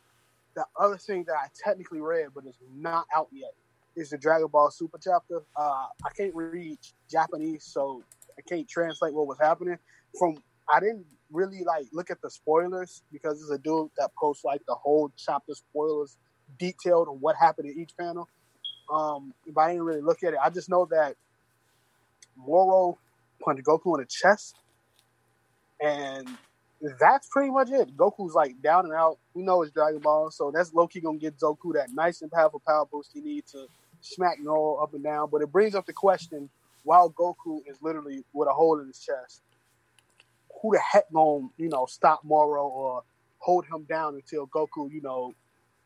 the 0.55 0.65
other 0.79 0.97
thing 0.97 1.25
that 1.27 1.35
I 1.35 1.47
technically 1.63 2.01
read 2.01 2.27
but 2.33 2.45
is 2.45 2.57
not 2.75 3.05
out 3.15 3.27
yet 3.31 3.53
is 3.95 4.09
the 4.09 4.17
Dragon 4.17 4.47
Ball 4.47 4.71
Super 4.71 4.99
chapter. 5.01 5.41
Uh, 5.55 5.85
I 6.03 6.09
can't 6.15 6.35
read 6.35 6.77
Japanese, 7.09 7.63
so 7.65 8.03
I 8.37 8.41
can't 8.41 8.67
translate 8.67 9.13
what 9.13 9.27
was 9.27 9.37
happening. 9.39 9.77
From 10.17 10.37
I 10.69 10.79
didn't 10.79 11.05
really 11.31 11.63
like 11.65 11.85
look 11.91 12.11
at 12.11 12.21
the 12.21 12.29
spoilers 12.29 13.03
because 13.11 13.39
there's 13.39 13.59
a 13.59 13.61
dude 13.61 13.89
that 13.97 14.11
posts 14.19 14.43
like 14.43 14.61
the 14.67 14.75
whole 14.75 15.11
chapter 15.17 15.53
spoilers 15.53 16.17
detailed 16.59 17.07
on 17.07 17.15
what 17.15 17.35
happened 17.35 17.69
in 17.69 17.79
each 17.79 17.91
panel. 17.99 18.27
Um, 18.93 19.33
but 19.47 19.61
I 19.61 19.69
didn't 19.69 19.83
really 19.83 20.01
look 20.01 20.23
at 20.23 20.33
it. 20.33 20.39
I 20.43 20.49
just 20.49 20.69
know 20.69 20.87
that 20.91 21.15
Moro 22.37 22.97
punched 23.43 23.63
Goku 23.63 23.95
in 23.95 24.01
the 24.01 24.05
chest, 24.05 24.55
and 25.81 26.27
that's 26.99 27.27
pretty 27.29 27.51
much 27.51 27.69
it. 27.71 27.95
Goku's 27.95 28.33
like 28.33 28.61
down 28.61 28.85
and 28.85 28.93
out. 28.93 29.17
We 29.33 29.43
know 29.43 29.61
it's 29.61 29.71
Dragon 29.71 29.99
Ball, 29.99 30.31
so 30.31 30.51
that's 30.53 30.73
Loki 30.73 31.01
gonna 31.01 31.17
get 31.17 31.37
Goku 31.39 31.73
that 31.73 31.89
nice 31.93 32.21
and 32.21 32.31
powerful 32.31 32.61
power 32.65 32.85
boost 32.85 33.11
he 33.13 33.21
needs 33.21 33.51
to 33.53 33.67
smack 34.01 34.39
Moro 34.39 34.75
up 34.75 34.93
and 34.93 35.03
down. 35.03 35.29
But 35.31 35.41
it 35.41 35.51
brings 35.51 35.75
up 35.75 35.85
the 35.85 35.93
question: 35.93 36.49
While 36.83 37.11
Goku 37.11 37.61
is 37.67 37.77
literally 37.81 38.23
with 38.33 38.47
a 38.49 38.53
hole 38.53 38.79
in 38.79 38.87
his 38.87 38.99
chest, 38.99 39.41
who 40.61 40.73
the 40.73 40.79
heck 40.79 41.05
gonna 41.13 41.49
you 41.57 41.69
know 41.69 41.85
stop 41.85 42.21
Moro 42.23 42.67
or 42.67 43.03
hold 43.39 43.65
him 43.65 43.85
down 43.89 44.15
until 44.15 44.47
Goku 44.47 44.91
you 44.91 45.01
know 45.01 45.33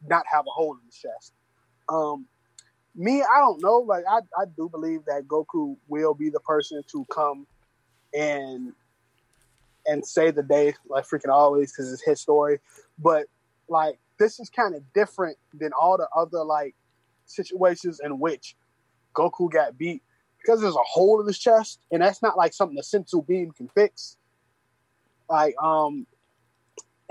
not 0.08 0.26
have 0.32 0.46
a 0.48 0.52
hole 0.52 0.74
in 0.74 0.86
his 0.86 0.96
chest? 0.96 1.34
Um, 1.88 2.26
me, 2.96 3.22
I 3.22 3.40
don't 3.40 3.62
know. 3.62 3.78
Like 3.80 4.06
I, 4.10 4.20
I 4.40 4.46
do 4.58 4.70
believe 4.70 5.06
that 5.06 5.28
Goku 5.28 5.78
will 5.88 6.14
be 6.14 6.30
the 6.30 6.40
person 6.42 6.82
to 6.92 7.06
come 7.14 7.46
and 8.14 8.74
and 9.90 10.06
save 10.06 10.36
the 10.36 10.44
day, 10.44 10.74
like 10.88 11.06
freaking 11.06 11.32
always, 11.32 11.72
because 11.72 11.92
it's 11.92 12.04
his 12.04 12.22
story. 12.22 12.60
But 12.98 13.26
like 13.68 14.00
this 14.18 14.40
is 14.40 14.50
kind 14.50 14.76
of 14.76 14.84
different 14.94 15.38
than 15.54 15.72
all 15.80 15.98
the 15.98 16.08
other 16.16 16.44
like 16.44 16.76
situations 17.26 18.00
in 18.04 18.20
which 18.20 18.56
Goku 19.16 19.52
got 19.52 19.78
beat 19.78 20.04
because 20.38 20.62
there's 20.62 20.76
a 20.76 20.86
hole 20.86 21.20
in 21.20 21.28
his 21.28 21.40
chest, 21.40 21.80
and 21.92 22.02
that's 22.02 22.22
not 22.22 22.38
like 22.38 22.54
something 22.54 22.76
the 22.76 22.84
Senzu 22.84 23.26
bean 23.26 23.52
can 23.52 23.68
fix. 23.70 24.18
Like 25.30 25.56
um, 25.62 26.06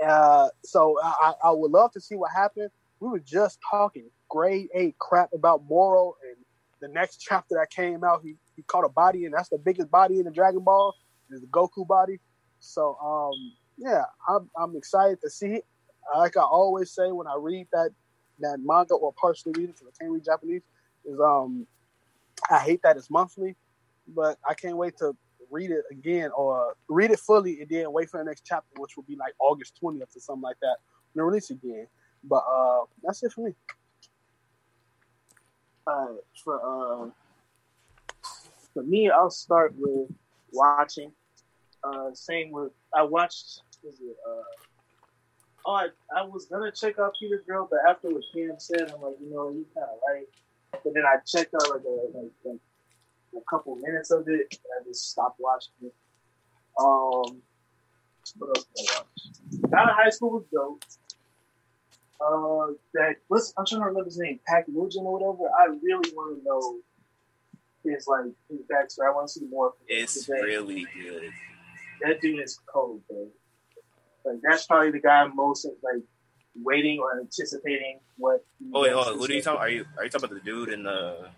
uh, 0.05 0.49
so 0.63 0.97
I, 1.03 1.33
I 1.43 1.51
would 1.51 1.71
love 1.71 1.91
to 1.93 2.01
see 2.01 2.15
what 2.15 2.31
happened. 2.31 2.69
We 2.99 3.09
were 3.09 3.19
just 3.19 3.59
talking 3.69 4.09
grade 4.29 4.69
eight 4.73 4.97
crap 4.99 5.33
about 5.33 5.63
Moro, 5.67 6.15
and 6.27 6.37
the 6.81 6.87
next 6.87 7.17
chapter 7.17 7.55
that 7.55 7.69
came 7.69 8.03
out, 8.03 8.21
he, 8.23 8.35
he 8.55 8.61
caught 8.63 8.85
a 8.85 8.89
body, 8.89 9.25
and 9.25 9.33
that's 9.33 9.49
the 9.49 9.57
biggest 9.57 9.89
body 9.91 10.19
in 10.19 10.25
the 10.25 10.31
Dragon 10.31 10.61
Ball, 10.63 10.95
is 11.31 11.41
the 11.41 11.47
Goku 11.47 11.87
body. 11.87 12.19
So 12.59 12.97
um, 13.03 13.53
yeah, 13.77 14.03
I'm, 14.27 14.49
I'm 14.57 14.75
excited 14.75 15.21
to 15.21 15.29
see 15.29 15.47
it. 15.47 15.65
Like 16.15 16.37
I 16.37 16.41
always 16.41 16.91
say 16.91 17.11
when 17.11 17.27
I 17.27 17.35
read 17.37 17.67
that 17.71 17.91
that 18.39 18.59
manga 18.63 18.93
or 18.93 19.13
partially 19.13 19.51
read 19.55 19.69
it 19.69 19.75
because 19.75 19.87
I 19.87 20.03
can't 20.03 20.11
read 20.11 20.23
Japanese, 20.23 20.61
is 21.05 21.19
um 21.19 21.67
I 22.49 22.59
hate 22.59 22.81
that 22.83 22.97
it's 22.97 23.09
monthly, 23.09 23.55
but 24.07 24.37
I 24.47 24.53
can't 24.53 24.77
wait 24.77 24.97
to 24.97 25.15
read 25.51 25.71
it 25.71 25.83
again 25.91 26.31
or 26.35 26.75
read 26.87 27.11
it 27.11 27.19
fully 27.19 27.61
and 27.61 27.69
then 27.69 27.91
wait 27.91 28.09
for 28.09 28.17
the 28.17 28.23
next 28.23 28.43
chapter, 28.45 28.69
which 28.79 28.95
will 28.95 29.03
be 29.03 29.15
like 29.15 29.33
August 29.39 29.79
20th 29.81 30.15
or 30.15 30.19
something 30.19 30.41
like 30.41 30.59
that, 30.61 30.77
and 31.15 31.25
release 31.25 31.49
again. 31.49 31.87
But 32.23 32.43
uh, 32.49 32.85
that's 33.03 33.23
it 33.23 33.31
for 33.31 33.45
me. 33.45 33.53
Uh, 35.87 36.07
for 36.43 36.55
uh, 37.03 37.09
for 38.73 38.83
me, 38.83 39.09
I'll 39.09 39.31
start 39.31 39.73
with 39.77 40.09
watching. 40.51 41.11
Uh, 41.83 42.13
same 42.13 42.51
with 42.51 42.71
I 42.93 43.03
watched. 43.03 43.61
Was 43.83 43.95
it? 44.01 44.17
Uh, 44.27 44.43
oh, 45.65 45.71
I, 45.71 45.87
I 46.15 46.23
was 46.23 46.45
gonna 46.45 46.71
check 46.71 46.99
out 46.99 47.13
Peter 47.19 47.41
Grill, 47.45 47.67
but 47.69 47.79
after 47.89 48.09
what 48.09 48.23
Cam 48.33 48.59
said, 48.59 48.91
I'm 48.93 49.01
like, 49.01 49.15
you 49.21 49.31
know, 49.31 49.53
he's 49.53 49.67
kind 49.73 49.87
of 49.91 49.99
right. 50.07 50.25
But 50.71 50.93
then 50.93 51.03
I 51.05 51.17
checked 51.25 51.53
out 51.55 51.69
like 51.69 51.83
a 51.83 52.17
like, 52.17 52.31
like 52.43 52.59
a 53.35 53.49
couple 53.49 53.75
minutes 53.77 54.11
of 54.11 54.27
it, 54.27 54.47
and 54.51 54.59
I 54.79 54.83
just 54.87 55.11
stopped 55.11 55.39
watching 55.39 55.73
it. 55.83 55.93
Um, 56.79 57.41
what 58.37 58.57
else 58.57 58.65
did 58.75 58.89
I 58.89 58.99
watch? 58.99 59.73
Out 59.77 59.89
of 59.89 59.95
high 59.95 60.09
school 60.09 60.31
was 60.31 60.43
dope. 60.51 60.83
Uh, 62.21 62.73
that 62.93 63.15
what's 63.29 63.53
I'm 63.57 63.65
trying 63.65 63.81
to 63.81 63.85
remember 63.85 64.05
his 64.05 64.17
name, 64.17 64.39
Pack 64.45 64.67
Nugent 64.67 65.05
or 65.05 65.13
whatever. 65.13 65.49
I 65.57 65.67
really 65.81 66.11
want 66.13 66.37
to 66.37 66.43
know 66.43 66.79
his 67.83 68.07
like 68.07 68.25
his 68.49 68.59
backstory. 68.71 69.07
I 69.07 69.15
want 69.15 69.27
to 69.27 69.39
see 69.39 69.45
more. 69.45 69.73
It's 69.87 70.25
today. 70.25 70.41
really 70.41 70.85
good. 71.01 71.31
That 72.01 72.21
dude 72.21 72.39
is 72.39 72.59
cold, 72.71 73.01
bro. 73.09 73.27
Like 74.25 74.39
that's 74.43 74.65
probably 74.65 74.91
the 74.91 74.99
guy 74.99 75.27
most 75.27 75.65
like 75.83 76.03
waiting 76.55 76.99
or 76.99 77.19
anticipating 77.19 77.99
what. 78.17 78.43
Oh 78.73 78.81
wait, 78.81 78.93
hold 78.93 79.07
on. 79.07 79.19
What 79.19 79.29
are 79.29 79.33
you 79.33 79.41
talking? 79.41 79.59
Are 79.59 79.69
you 79.69 79.85
are 79.97 80.03
you 80.03 80.09
talking 80.09 80.25
about 80.25 80.43
the 80.43 80.51
dude 80.51 80.69
in 80.69 80.83
the? 80.83 81.29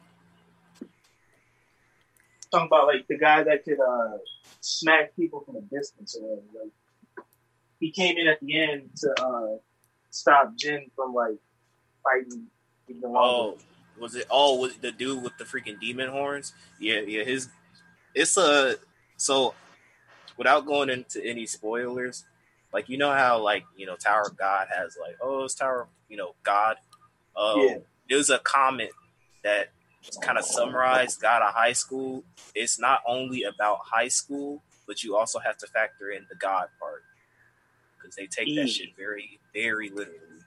Talking 2.51 2.68
about 2.68 2.88
like 2.88 3.08
the 3.08 3.18
guy 3.18 3.44
that 3.44 3.63
could 3.63 3.80
uh 3.80 4.18
smack 4.60 5.15
people 5.15 5.41
from 5.41 5.56
a 5.58 5.62
distance 5.62 6.18
or 6.20 6.27
whatever. 6.27 6.65
Like 7.18 7.25
he 7.80 7.91
came 7.91 8.18
in 8.18 8.27
at 8.27 8.39
the 8.41 8.60
end 8.60 8.89
to 8.98 9.24
uh 9.24 9.58
stop 10.10 10.56
Jin 10.56 10.88
from 10.96 11.13
like 11.13 11.38
fighting. 12.03 12.48
Oh, 13.06 13.58
was 14.00 14.15
it? 14.15 14.25
Oh, 14.30 14.60
was 14.60 14.75
it 14.75 14.82
the 14.82 14.91
dude 14.91 15.24
with 15.24 15.38
the 15.38 15.46
freaking 15.46 15.80
demon 15.80 16.10
horns? 16.10 16.53
Yeah, 16.80 17.00
yeah. 17.01 17.24
His 17.24 17.48
it's 18.13 18.36
a 18.38 18.75
so 19.18 19.53
without 20.41 20.65
going 20.65 20.89
into 20.89 21.24
any 21.24 21.45
spoilers, 21.45 22.25
like 22.74 22.89
you 22.89 22.98
know 22.98 23.12
how 23.12 23.39
like 23.39 23.63
you 23.77 23.86
know 23.86 23.95
Tower 23.95 24.24
of 24.27 24.36
God 24.36 24.65
has 24.75 24.98
like 25.00 25.15
oh 25.21 25.43
it's 25.43 25.53
Tower 25.53 25.88
you 26.10 26.17
know 26.17 26.33
God. 26.41 26.77
Oh, 27.36 27.63
Yeah. 27.63 27.77
there's 28.10 28.31
a 28.31 28.39
comment 28.39 28.89
that 29.43 29.69
kind 30.24 30.39
of 30.39 30.43
summarized 30.43 31.21
God 31.21 31.43
of 31.43 31.53
High 31.53 31.74
School. 31.74 32.24
It's 32.55 32.79
not 32.79 33.01
only 33.05 33.43
about 33.43 33.81
high 33.86 34.07
school, 34.07 34.63
but 34.88 35.03
you 35.03 35.15
also 35.15 35.38
have 35.38 35.57
to 35.57 35.67
factor 35.67 36.10
in 36.10 36.25
the 36.27 36.36
God 36.36 36.69
part 36.79 37.03
because 37.98 38.15
they 38.15 38.25
take 38.25 38.48
that 38.55 38.65
Mm. 38.65 38.69
shit 38.75 38.95
very 38.98 39.39
very 39.53 39.89
literally. 39.91 40.39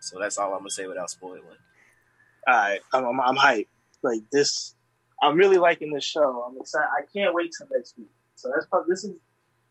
So 0.00 0.18
that's 0.20 0.36
all 0.36 0.52
I'm 0.52 0.58
gonna 0.60 0.70
say 0.70 0.86
without 0.86 1.08
spoiling. 1.08 1.42
All 2.46 2.54
right, 2.54 2.80
I'm, 2.92 3.04
I'm, 3.06 3.20
I'm 3.20 3.36
hyped. 3.36 3.68
Like 4.02 4.20
this, 4.30 4.74
I'm 5.22 5.36
really 5.36 5.56
liking 5.58 5.92
this 5.94 6.04
show. 6.04 6.42
I'm 6.46 6.56
excited. 6.60 6.88
I 6.96 7.02
can't 7.12 7.34
wait 7.34 7.52
till 7.56 7.68
next 7.74 7.96
week. 7.98 8.10
So 8.34 8.50
that's 8.54 8.66
probably 8.66 8.92
this 8.92 9.04
is 9.04 9.12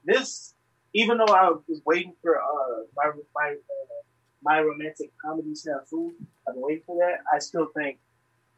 this. 0.04 0.54
Even 0.94 1.20
though 1.20 1.34
I 1.34 1.52
was 1.68 1.82
waiting 1.86 2.14
for 2.22 2.38
uh 2.42 2.84
my 2.96 3.12
my 3.36 3.52
uh, 3.52 4.02
my 4.42 4.60
romantic 4.60 5.12
comedy 5.24 5.52
snafu, 5.52 6.12
I've 6.48 6.56
been 6.56 6.64
waiting 6.64 6.84
for 6.86 6.98
that. 6.98 7.20
I 7.34 7.40
still 7.40 7.68
think 7.76 8.00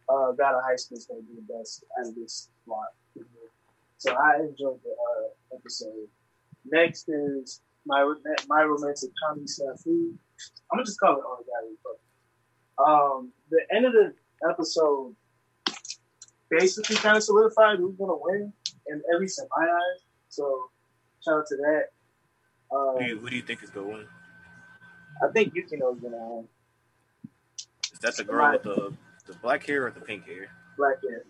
uh 0.07 0.31
God 0.31 0.55
of 0.55 0.63
High 0.63 0.77
School 0.77 0.97
is 0.97 1.05
going 1.05 1.21
to 1.21 1.27
be 1.27 1.35
the 1.35 1.53
best 1.53 1.83
out 1.99 2.07
of 2.07 2.15
this 2.15 2.49
lot. 2.67 2.93
So 3.97 4.13
I 4.15 4.39
enjoyed 4.39 4.79
the 4.83 4.89
uh, 4.89 5.55
episode. 5.55 6.07
Next 6.65 7.07
is 7.09 7.61
my 7.85 8.01
my 8.47 8.63
romantic 8.63 9.11
comedy 9.23 9.45
snafu. 9.45 10.13
I'm 10.71 10.77
gonna 10.77 10.85
just 10.85 10.99
call 10.99 11.17
it 11.17 11.21
the 11.21 11.43
guy. 11.45 12.83
Um, 12.83 13.31
the 13.49 13.61
end 13.71 13.85
of 13.85 13.93
the 13.93 14.13
episode 14.49 15.15
basically 16.49 16.95
kind 16.95 17.15
of 17.15 17.23
solidified 17.23 17.77
who's 17.77 17.95
gonna 17.95 18.15
win, 18.15 18.51
and 18.87 19.01
at 19.13 19.19
least 19.19 19.39
in 19.39 19.47
my 19.55 19.65
eyes. 19.65 20.03
So 20.29 20.69
shout 21.23 21.39
out 21.39 21.47
to 21.47 21.55
that. 21.57 21.83
Who 22.71 22.97
do 22.99 23.03
Um, 23.03 23.09
you, 23.09 23.19
who 23.19 23.29
do 23.29 23.35
you 23.35 23.41
think 23.41 23.63
is 23.63 23.69
going? 23.69 24.05
I 25.23 25.31
think 25.31 25.53
Yukino's 25.53 25.99
gonna 25.99 26.17
win. 26.17 26.47
Is 27.93 27.99
that 27.99 28.15
the 28.17 28.23
girl 28.23 28.51
with 28.53 28.63
the 28.63 28.93
the 29.27 29.33
black 29.39 29.65
hair 29.65 29.85
or 29.87 29.91
the 29.91 30.01
pink 30.01 30.25
hair? 30.25 30.47
Black 30.77 30.97
hair, 31.07 31.23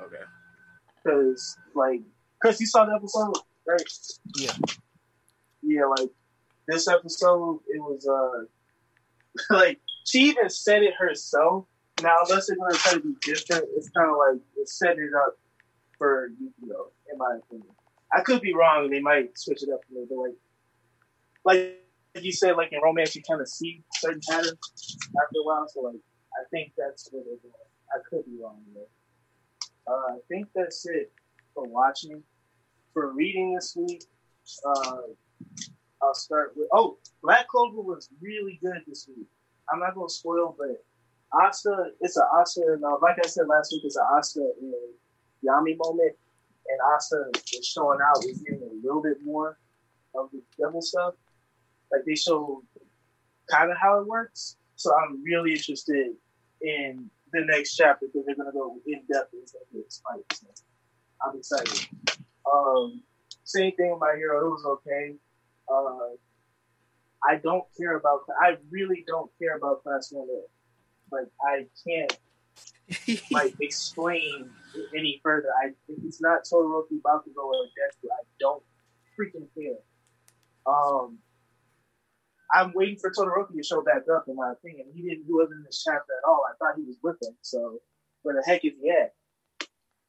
Okay. 0.00 0.22
because 1.02 1.56
like 1.74 2.00
Chris, 2.40 2.60
you 2.60 2.66
saw 2.66 2.84
the 2.84 2.94
episode, 2.94 3.34
right? 3.66 3.82
Yeah. 4.36 4.52
Yeah, 5.62 5.86
like 5.86 6.10
this 6.68 6.86
episode, 6.86 7.60
it 7.68 7.80
was 7.80 8.06
uh 8.06 8.44
like 9.54 9.80
she 10.04 10.18
even 10.30 10.48
said 10.50 10.82
it 10.82 10.94
herself. 10.98 11.66
Now, 12.02 12.16
unless 12.28 12.46
they're 12.48 12.56
gonna 12.56 12.74
try 12.74 12.92
to 12.94 13.00
be 13.00 13.14
different, 13.22 13.64
it's 13.74 13.88
kind 13.90 14.10
of 14.10 14.16
like 14.16 14.40
it's 14.56 14.78
setting 14.78 15.02
it 15.04 15.14
up 15.16 15.38
for 15.98 16.28
Yukino, 16.30 16.90
in 17.10 17.18
my 17.18 17.38
opinion. 17.42 17.68
I 18.14 18.20
could 18.20 18.40
be 18.40 18.54
wrong, 18.54 18.84
and 18.84 18.92
they 18.92 19.00
might 19.00 19.36
switch 19.36 19.62
it 19.62 19.70
up 19.70 19.80
a 19.90 19.92
little 19.92 20.24
bit. 20.24 20.38
Like, 21.44 21.80
like 22.14 22.24
you 22.24 22.32
said, 22.32 22.56
like 22.56 22.72
in 22.72 22.80
romance, 22.80 23.16
you 23.16 23.22
kind 23.28 23.40
of 23.40 23.48
see 23.48 23.82
certain 23.94 24.20
patterns 24.28 24.58
after 25.20 25.40
a 25.40 25.44
while. 25.44 25.66
So, 25.68 25.80
like, 25.80 25.96
I 25.96 26.44
think 26.50 26.72
that's 26.78 27.08
what 27.10 27.24
they're 27.24 27.36
doing. 27.42 27.52
I 27.92 27.98
could 28.08 28.24
be 28.24 28.38
wrong 28.40 28.62
though. 28.74 29.92
Uh, 29.92 30.14
I 30.14 30.18
think 30.28 30.48
that's 30.54 30.86
it 30.86 31.12
for 31.54 31.64
watching. 31.64 32.22
For 32.92 33.12
reading 33.12 33.54
this 33.54 33.74
week, 33.76 34.04
uh, 34.64 34.98
I'll 36.00 36.14
start 36.14 36.52
with. 36.56 36.68
Oh, 36.72 36.98
Black 37.22 37.48
Clover 37.48 37.80
was 37.80 38.08
really 38.20 38.58
good 38.62 38.82
this 38.86 39.08
week. 39.08 39.26
I'm 39.72 39.80
not 39.80 39.94
gonna 39.96 40.08
spoil, 40.08 40.54
but 40.56 40.84
Asta, 41.42 41.90
it's 42.00 42.16
an 42.16 42.24
Asta. 42.32 42.62
And, 42.74 42.84
uh, 42.84 42.98
like 43.02 43.16
I 43.22 43.26
said 43.26 43.48
last 43.48 43.72
week, 43.72 43.82
it's 43.84 43.96
an 43.96 44.06
Asta 44.16 44.52
and 44.60 44.72
Yami 45.44 45.76
moment, 45.76 46.12
and 46.68 46.78
Asta 46.94 47.24
is 47.52 47.66
showing 47.66 47.98
out. 48.04 48.22
We're 48.24 48.34
getting 48.34 48.68
a 48.68 48.86
little 48.86 49.02
bit 49.02 49.18
more 49.24 49.58
of 50.14 50.30
the 50.32 50.42
devil 50.58 50.80
stuff. 50.80 51.14
Like 51.92 52.02
they 52.06 52.14
show 52.14 52.62
kind 53.50 53.70
of 53.70 53.76
how 53.80 54.00
it 54.00 54.06
works. 54.06 54.56
So 54.76 54.92
I'm 54.94 55.22
really 55.22 55.52
interested 55.52 56.12
in 56.60 57.10
the 57.32 57.44
next 57.44 57.76
chapter 57.76 58.06
because 58.06 58.26
they're 58.26 58.36
gonna 58.36 58.52
go 58.52 58.76
in 58.86 59.02
depth 59.12 59.32
gonna 59.32 59.64
be 59.72 59.80
exciting. 59.80 60.24
So 60.32 60.46
I'm 61.22 61.38
excited. 61.38 61.88
Um, 62.52 63.02
same 63.44 63.72
thing 63.76 63.90
with 63.90 64.00
my 64.00 64.14
hero. 64.16 64.46
It 64.46 64.50
was 64.50 64.64
okay. 64.64 65.14
Uh, 65.72 66.16
I 67.26 67.36
don't 67.36 67.64
care 67.76 67.96
about. 67.96 68.20
I 68.40 68.56
really 68.70 69.04
don't 69.06 69.30
care 69.40 69.56
about 69.56 69.82
class 69.82 70.10
one. 70.12 70.28
Like 71.10 71.28
I 71.46 71.66
can't 71.86 72.16
like 73.30 73.54
explain 73.60 74.50
any 74.94 75.20
further. 75.22 75.48
I 75.62 75.68
if 75.88 76.04
it's 76.04 76.20
not 76.20 76.44
Todoroki 76.44 77.00
Bakugo 77.02 77.44
or 77.44 77.64
Deku, 77.64 78.08
I 78.12 78.22
don't 78.40 78.62
freaking 79.18 79.48
care. 79.56 79.78
Um, 80.66 81.18
I'm 82.52 82.72
waiting 82.74 82.96
for 82.98 83.10
Todoroki 83.10 83.56
to 83.56 83.62
show 83.62 83.82
back 83.82 84.02
up. 84.14 84.24
In 84.28 84.36
my 84.36 84.52
opinion, 84.52 84.86
he 84.94 85.02
didn't 85.02 85.26
do 85.26 85.40
it 85.40 85.50
in 85.50 85.62
this 85.64 85.82
chapter 85.84 86.12
at 86.22 86.28
all. 86.28 86.42
I 86.48 86.54
thought 86.58 86.76
he 86.76 86.84
was 86.84 86.96
with 87.02 87.18
them. 87.20 87.34
So 87.42 87.80
where 88.22 88.34
the 88.34 88.42
heck 88.46 88.64
is 88.64 88.72
he 88.80 88.90
at? 88.90 89.12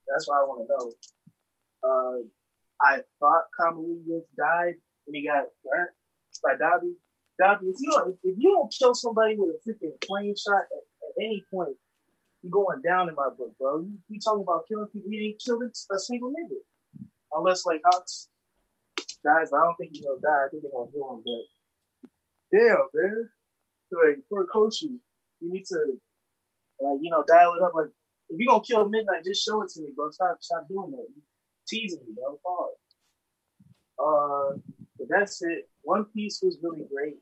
That's 0.08 0.28
what 0.28 0.38
I 0.38 0.44
want 0.44 0.68
to 0.68 0.74
know. 0.74 0.92
Uh, 1.84 2.18
I 2.82 3.02
thought 3.20 3.46
Kamaru 3.60 4.22
died 4.38 4.76
and 5.08 5.16
he 5.16 5.26
got 5.26 5.46
burnt 5.64 5.90
by 6.44 6.54
Dabi. 6.54 6.94
Dabi, 7.42 7.70
if 7.70 7.76
you 7.80 7.92
don't, 7.92 8.16
if 8.24 8.36
you 8.38 8.52
don't 8.52 8.74
kill 8.78 8.94
somebody 8.94 9.36
with 9.38 9.56
a 9.56 9.70
freaking 9.70 10.00
plane 10.02 10.36
shot 10.36 10.62
at, 10.62 10.84
at 11.20 11.24
any 11.24 11.44
point, 11.52 11.76
you're 12.46 12.52
going 12.52 12.82
down 12.82 13.10
in 13.10 13.16
my 13.16 13.30
book, 13.36 13.54
bro. 13.60 13.80
You, 13.80 13.98
you 14.08 14.20
talking 14.20 14.44
about 14.44 14.68
killing 14.68 14.86
people? 14.94 15.10
He 15.10 15.18
didn't 15.18 15.42
kill 15.44 15.60
a 15.64 16.00
single 16.00 16.30
nigga, 16.30 16.62
unless 17.34 17.66
like 17.66 17.82
Hawks 17.84 18.28
dies. 19.24 19.52
I 19.52 19.64
don't 19.64 19.76
think 19.78 19.92
he's 19.94 20.06
gonna 20.06 20.22
die. 20.22 20.46
I 20.46 20.50
think 20.52 20.62
they're 20.62 20.72
gonna 20.72 20.92
kill 20.92 21.16
him, 21.16 21.24
but 21.26 22.58
damn, 22.58 22.78
man. 22.94 23.30
Like 23.92 24.20
for 24.30 24.44
a 24.44 24.48
coach, 24.48 24.84
you 24.84 25.00
you 25.42 25.52
need 25.52 25.66
to 25.66 26.00
like 26.82 27.00
you 27.02 27.10
know 27.10 27.24
dial 27.28 27.56
it 27.56 27.64
up. 27.64 27.74
Like 27.74 27.90
if 28.30 28.40
you 28.40 28.48
gonna 28.48 28.62
kill 28.62 28.88
Midnight, 28.90 29.26
just 29.26 29.44
show 29.44 29.64
it 29.64 29.70
to 29.70 29.82
me, 29.82 29.90
bro. 29.96 30.12
Stop, 30.12 30.38
stop 30.42 30.68
doing 30.68 30.92
that. 30.92 31.08
You 31.16 31.22
teasing 31.68 32.02
me, 32.06 32.14
bro. 32.14 32.40
Pause. 32.46 32.76
Uh, 33.98 34.58
but 35.00 35.08
that's 35.10 35.42
it. 35.42 35.68
One 35.82 36.06
Piece 36.06 36.42
was 36.44 36.60
really 36.62 36.86
great. 36.94 37.18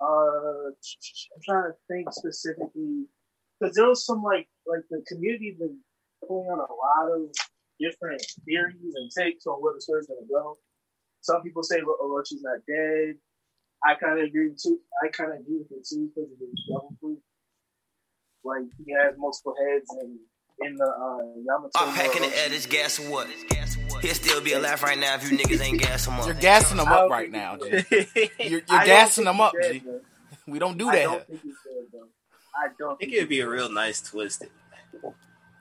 Uh, 0.00 0.68
I'm 0.68 1.42
trying 1.44 1.70
to 1.70 1.76
think 1.88 2.10
specifically 2.10 3.06
because 3.62 3.76
there 3.76 3.86
was 3.86 4.04
some 4.04 4.22
like 4.22 4.48
like 4.66 4.82
the 4.90 5.02
community 5.06 5.56
been 5.58 5.78
pulling 6.26 6.48
on 6.48 6.58
a 6.58 6.62
lot 6.62 7.14
of 7.14 7.30
different 7.78 8.22
theories 8.44 8.94
and 8.94 9.10
takes 9.10 9.46
on 9.46 9.62
where 9.62 9.74
the 9.74 9.80
story's 9.80 10.06
gonna 10.06 10.26
go. 10.28 10.56
Some 11.20 11.42
people 11.42 11.62
say 11.62 11.80
Orochi's 11.80 12.42
not 12.42 12.58
dead. 12.66 13.14
I 13.84 13.94
kind 13.94 14.18
of 14.18 14.26
agree 14.26 14.50
too. 14.60 14.78
I 15.02 15.08
kind 15.08 15.32
of 15.32 15.40
agree 15.40 15.58
with 15.58 15.70
it 15.70 15.86
too 15.86 16.10
because 16.14 16.30
of 16.32 16.38
the 16.38 16.46
double 16.68 16.96
proof. 17.00 17.18
Like 18.44 18.64
he 18.84 18.92
has 18.92 19.14
multiple 19.16 19.54
heads 19.58 19.86
and 20.00 20.18
in 20.60 20.76
the 20.76 20.84
uh, 20.84 21.18
Yamato. 21.44 21.70
I'm 21.76 21.94
packing 21.94 22.22
the 22.22 22.38
edits. 22.44 22.66
Guess 22.66 22.98
what? 23.08 23.28
He'll 24.00 24.14
still 24.14 24.40
be 24.40 24.52
alive 24.52 24.82
right 24.82 24.98
now 24.98 25.14
if 25.14 25.30
you 25.30 25.38
niggas 25.38 25.60
ain't 25.62 25.80
gassing 25.80 26.12
him 26.12 26.20
up. 26.20 26.26
You're 26.26 26.34
gassing 26.34 26.76
them 26.76 26.88
up 26.88 27.08
right 27.10 27.30
now, 27.30 27.56
G. 27.56 27.70
You're, 28.40 28.62
you're 28.68 28.84
gassing 28.84 29.24
them 29.24 29.40
up, 29.40 29.54
G. 29.62 29.82
We 30.46 30.58
don't 30.58 30.76
do 30.76 30.86
that. 30.86 30.94
I 30.94 31.02
don't 31.02 31.26
think 31.26 31.42
he's 31.42 31.54
dead, 31.64 31.84
though. 31.92 32.08
I 32.54 32.68
don't. 32.78 32.92
I 32.94 32.96
think 32.96 33.12
it'd 33.12 33.28
be 33.28 33.40
a 33.40 33.48
real 33.48 33.70
nice 33.70 34.00
twist. 34.00 34.44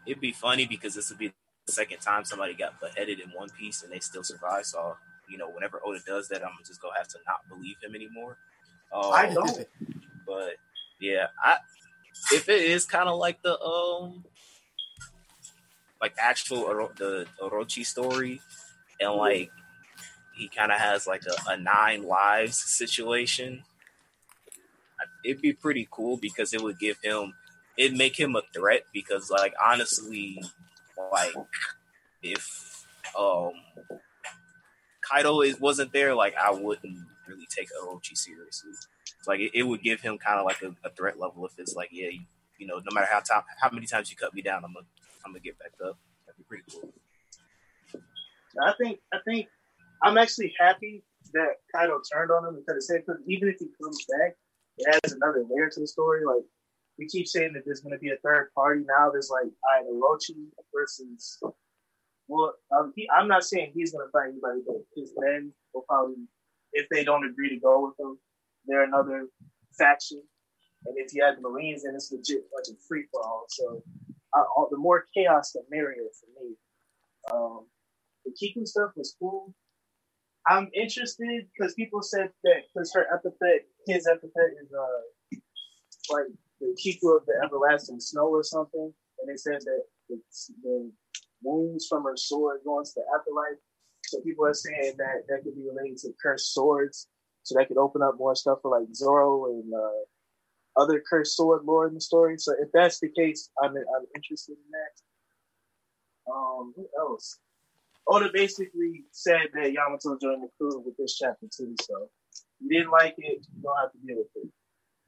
It'd 0.06 0.22
be 0.22 0.32
funny 0.32 0.66
because 0.66 0.96
this 0.96 1.10
would 1.10 1.20
be 1.20 1.32
the 1.68 1.72
second 1.72 2.00
time 2.00 2.26
somebody 2.26 2.54
got 2.54 2.80
beheaded 2.82 3.20
in 3.20 3.30
One 3.30 3.50
Piece 3.50 3.84
and 3.84 3.92
they 3.92 4.00
still 4.00 4.24
survive. 4.24 4.66
So 4.66 4.96
you 5.30 5.38
know, 5.38 5.50
whenever 5.50 5.80
Oda 5.86 6.00
does 6.06 6.28
that, 6.30 6.44
I'm 6.44 6.52
just 6.66 6.82
gonna 6.82 6.98
have 6.98 7.08
to 7.10 7.20
not 7.26 7.48
believe 7.50 7.78
him 7.84 7.96
anymore. 7.96 8.38
Um, 8.94 9.12
I 9.14 9.34
don't. 9.34 9.66
But 10.28 10.56
yeah, 11.00 11.28
I 11.42 11.58
if 12.34 12.50
it 12.50 12.62
is 12.62 12.86
kind 12.86 13.08
of 13.08 13.18
like 13.18 13.42
the 13.42 13.60
um 13.62 14.24
like 16.02 16.14
actual 16.18 16.60
Oro- 16.60 16.92
the 16.98 17.26
Orochi 17.42 17.86
story, 17.86 18.42
and 19.00 19.14
like 19.14 19.52
he 20.36 20.48
kind 20.48 20.72
of 20.72 20.80
has 20.80 21.08
like 21.08 21.24
a, 21.26 21.52
a 21.52 21.58
nine 21.58 22.04
lives 22.04 22.58
situation. 22.58 23.64
It'd 25.24 25.42
be 25.42 25.54
pretty 25.54 25.88
cool 25.92 26.18
because 26.18 26.54
it 26.54 26.62
would 26.62 26.80
give 26.80 26.98
him, 27.04 27.34
it'd 27.78 27.98
make 27.98 28.20
him 28.20 28.36
a 28.36 28.42
threat 28.54 28.84
because 28.94 29.30
like 29.30 29.54
honestly, 29.64 30.42
like 31.12 31.34
if 32.22 32.86
um 33.18 33.54
Kaido 35.02 35.42
is 35.42 35.60
wasn't 35.60 35.94
there, 35.94 36.16
like 36.16 36.36
I 36.36 36.52
wouldn't 36.52 36.98
really 37.28 37.48
take 37.50 37.70
Orochi 37.72 38.18
seriously. 38.18 38.72
Like 39.28 39.40
it, 39.40 39.52
it 39.54 39.64
would 39.64 39.82
give 39.82 40.02
him 40.02 40.18
kind 40.18 40.40
of 40.40 40.46
like 40.46 40.62
a, 40.62 40.76
a, 40.88 40.92
threat 40.92 41.20
level 41.20 41.46
if 41.46 41.54
it's 41.60 41.76
like, 41.76 41.90
yeah, 41.92 42.10
you, 42.10 42.22
you 42.58 42.66
know, 42.66 42.78
no 42.78 42.94
matter 42.94 43.08
how 43.10 43.20
time, 43.20 43.44
how 43.60 43.70
many 43.72 43.86
times 43.86 44.10
you 44.10 44.18
cut 44.18 44.34
me 44.34 44.42
down, 44.42 44.64
I'm 44.64 44.74
gonna 44.74 44.86
I'm 45.26 45.32
gonna 45.32 45.40
get 45.42 45.60
back 45.60 45.74
up. 45.86 45.98
That'd 46.26 46.38
be 46.38 46.44
pretty 46.44 46.64
cool. 46.72 46.92
I 48.62 48.74
think 48.78 49.00
I 49.14 49.18
think 49.26 49.48
I'm 50.04 50.18
actually 50.18 50.54
happy 50.60 51.04
that 51.34 51.58
Kaido 51.74 52.02
turned 52.12 52.32
on 52.32 52.46
him 52.46 52.56
because 52.56 52.84
it 52.84 52.88
said 52.88 53.04
even 53.28 53.50
if 53.50 53.60
he 53.60 53.68
comes 53.82 54.06
back, 54.06 54.36
adds 54.88 55.14
another 55.14 55.44
layer 55.50 55.70
to 55.70 55.80
the 55.80 55.88
story. 55.88 56.26
Like 56.26 56.44
we 56.98 57.08
keep 57.08 57.28
saying 57.28 57.54
that 57.54 57.64
there's 57.66 57.82
going 57.82 57.94
to 57.94 58.00
be 58.00 58.10
a 58.10 58.18
third 58.24 58.50
party 58.54 58.82
now. 58.88 59.10
There's 59.12 59.30
like 59.32 59.52
Orochi 59.88 60.36
versus. 60.74 61.42
Well, 62.28 62.54
um, 62.72 62.94
he, 62.96 63.10
I'm 63.10 63.28
not 63.28 63.44
saying 63.44 63.74
he's 63.74 63.92
going 63.92 64.08
to 64.08 64.12
fight 64.12 64.30
anybody, 64.30 64.62
but 64.66 64.78
his 64.96 65.12
men 65.18 65.52
will 65.74 65.82
probably, 65.82 66.16
if 66.72 66.88
they 66.90 67.04
don't 67.04 67.26
agree 67.26 67.50
to 67.50 67.60
go 67.60 67.88
with 67.88 68.00
him, 68.00 68.18
they're 68.66 68.84
another 68.84 69.28
faction. 69.78 70.22
And 70.86 70.96
if 70.98 71.14
you 71.14 71.26
add 71.28 71.42
Marines, 71.42 71.84
then 71.84 71.94
it's 71.94 72.12
legit 72.12 72.46
like 72.56 72.66
a 72.72 72.78
free 72.88 73.04
for 73.12 73.22
all. 73.22 73.46
So 73.50 73.84
I, 74.34 74.44
all, 74.56 74.70
the 74.72 74.78
more 74.78 75.06
chaos, 75.14 75.52
the 75.52 75.64
merrier 75.70 76.08
for 76.20 76.42
me. 76.42 76.56
Um, 77.34 77.66
the 78.24 78.32
Kiku 78.32 78.66
stuff 78.66 78.92
was 78.96 79.16
cool. 79.20 79.54
I'm 80.48 80.70
interested 80.74 81.48
because 81.54 81.74
people 81.76 82.02
said 82.02 82.30
that 82.44 82.64
because 82.74 82.92
her 82.94 83.06
epithet, 83.14 83.68
his 83.88 84.08
epithet 84.08 84.52
is 84.62 84.72
uh 84.74 85.38
like 86.12 86.28
the 86.60 86.76
Kiku 86.82 87.18
of 87.18 87.26
the 87.26 87.34
everlasting 87.44 88.00
snow 88.00 88.28
or 88.28 88.44
something, 88.44 88.94
and 89.20 89.30
they 89.30 89.38
said 89.38 89.62
that 89.62 89.84
the, 90.10 90.22
the 90.64 90.92
wounds 91.44 91.88
from 91.88 92.04
her 92.04 92.18
sword 92.18 92.62
going 92.66 92.86
to 92.86 92.92
the 92.96 93.04
afterlife. 93.18 93.60
So 94.06 94.20
people 94.22 94.46
are 94.46 94.54
saying 94.54 94.96
that 94.98 95.24
that 95.30 95.44
could 95.44 95.56
be 95.56 95.68
related 95.68 95.98
to 96.00 96.14
cursed 96.22 96.54
swords, 96.54 97.08
so 97.44 97.58
that 97.58 97.68
could 97.68 97.78
open 97.78 98.02
up 98.02 98.16
more 98.18 98.36
stuff 98.36 98.60
for 98.62 98.80
like 98.80 98.94
Zoro 98.94 99.46
and 99.46 99.74
uh, 99.74 100.82
other 100.82 101.02
cursed 101.08 101.36
sword 101.36 101.64
lore 101.66 101.88
in 101.88 101.94
the 101.94 102.02
story. 102.02 102.38
So 102.38 102.54
if 102.60 102.70
that's 102.74 103.00
the 103.00 103.10
case, 103.10 103.50
I'm 103.62 103.76
I'm 103.76 104.06
interested 104.16 104.54
in 104.54 104.72
that. 104.72 106.32
Um, 106.32 106.74
what 106.76 106.90
else? 107.00 107.40
Oh, 108.08 108.18
Oda 108.18 108.30
basically 108.34 109.04
said 109.12 109.50
that 109.54 109.72
Yamato 109.72 110.18
joined 110.22 110.44
the 110.44 110.50
crew 110.58 110.82
with 110.86 110.98
this 110.98 111.18
chapter 111.18 111.48
too. 111.56 111.76
So 111.82 112.10
you 112.60 112.70
didn't 112.70 112.92
like 112.92 113.16
it, 113.18 113.46
you 113.56 113.62
don't 113.62 113.78
have 113.78 113.92
to 113.92 113.98
deal 114.06 114.18
with 114.18 114.28
it. 114.44 114.50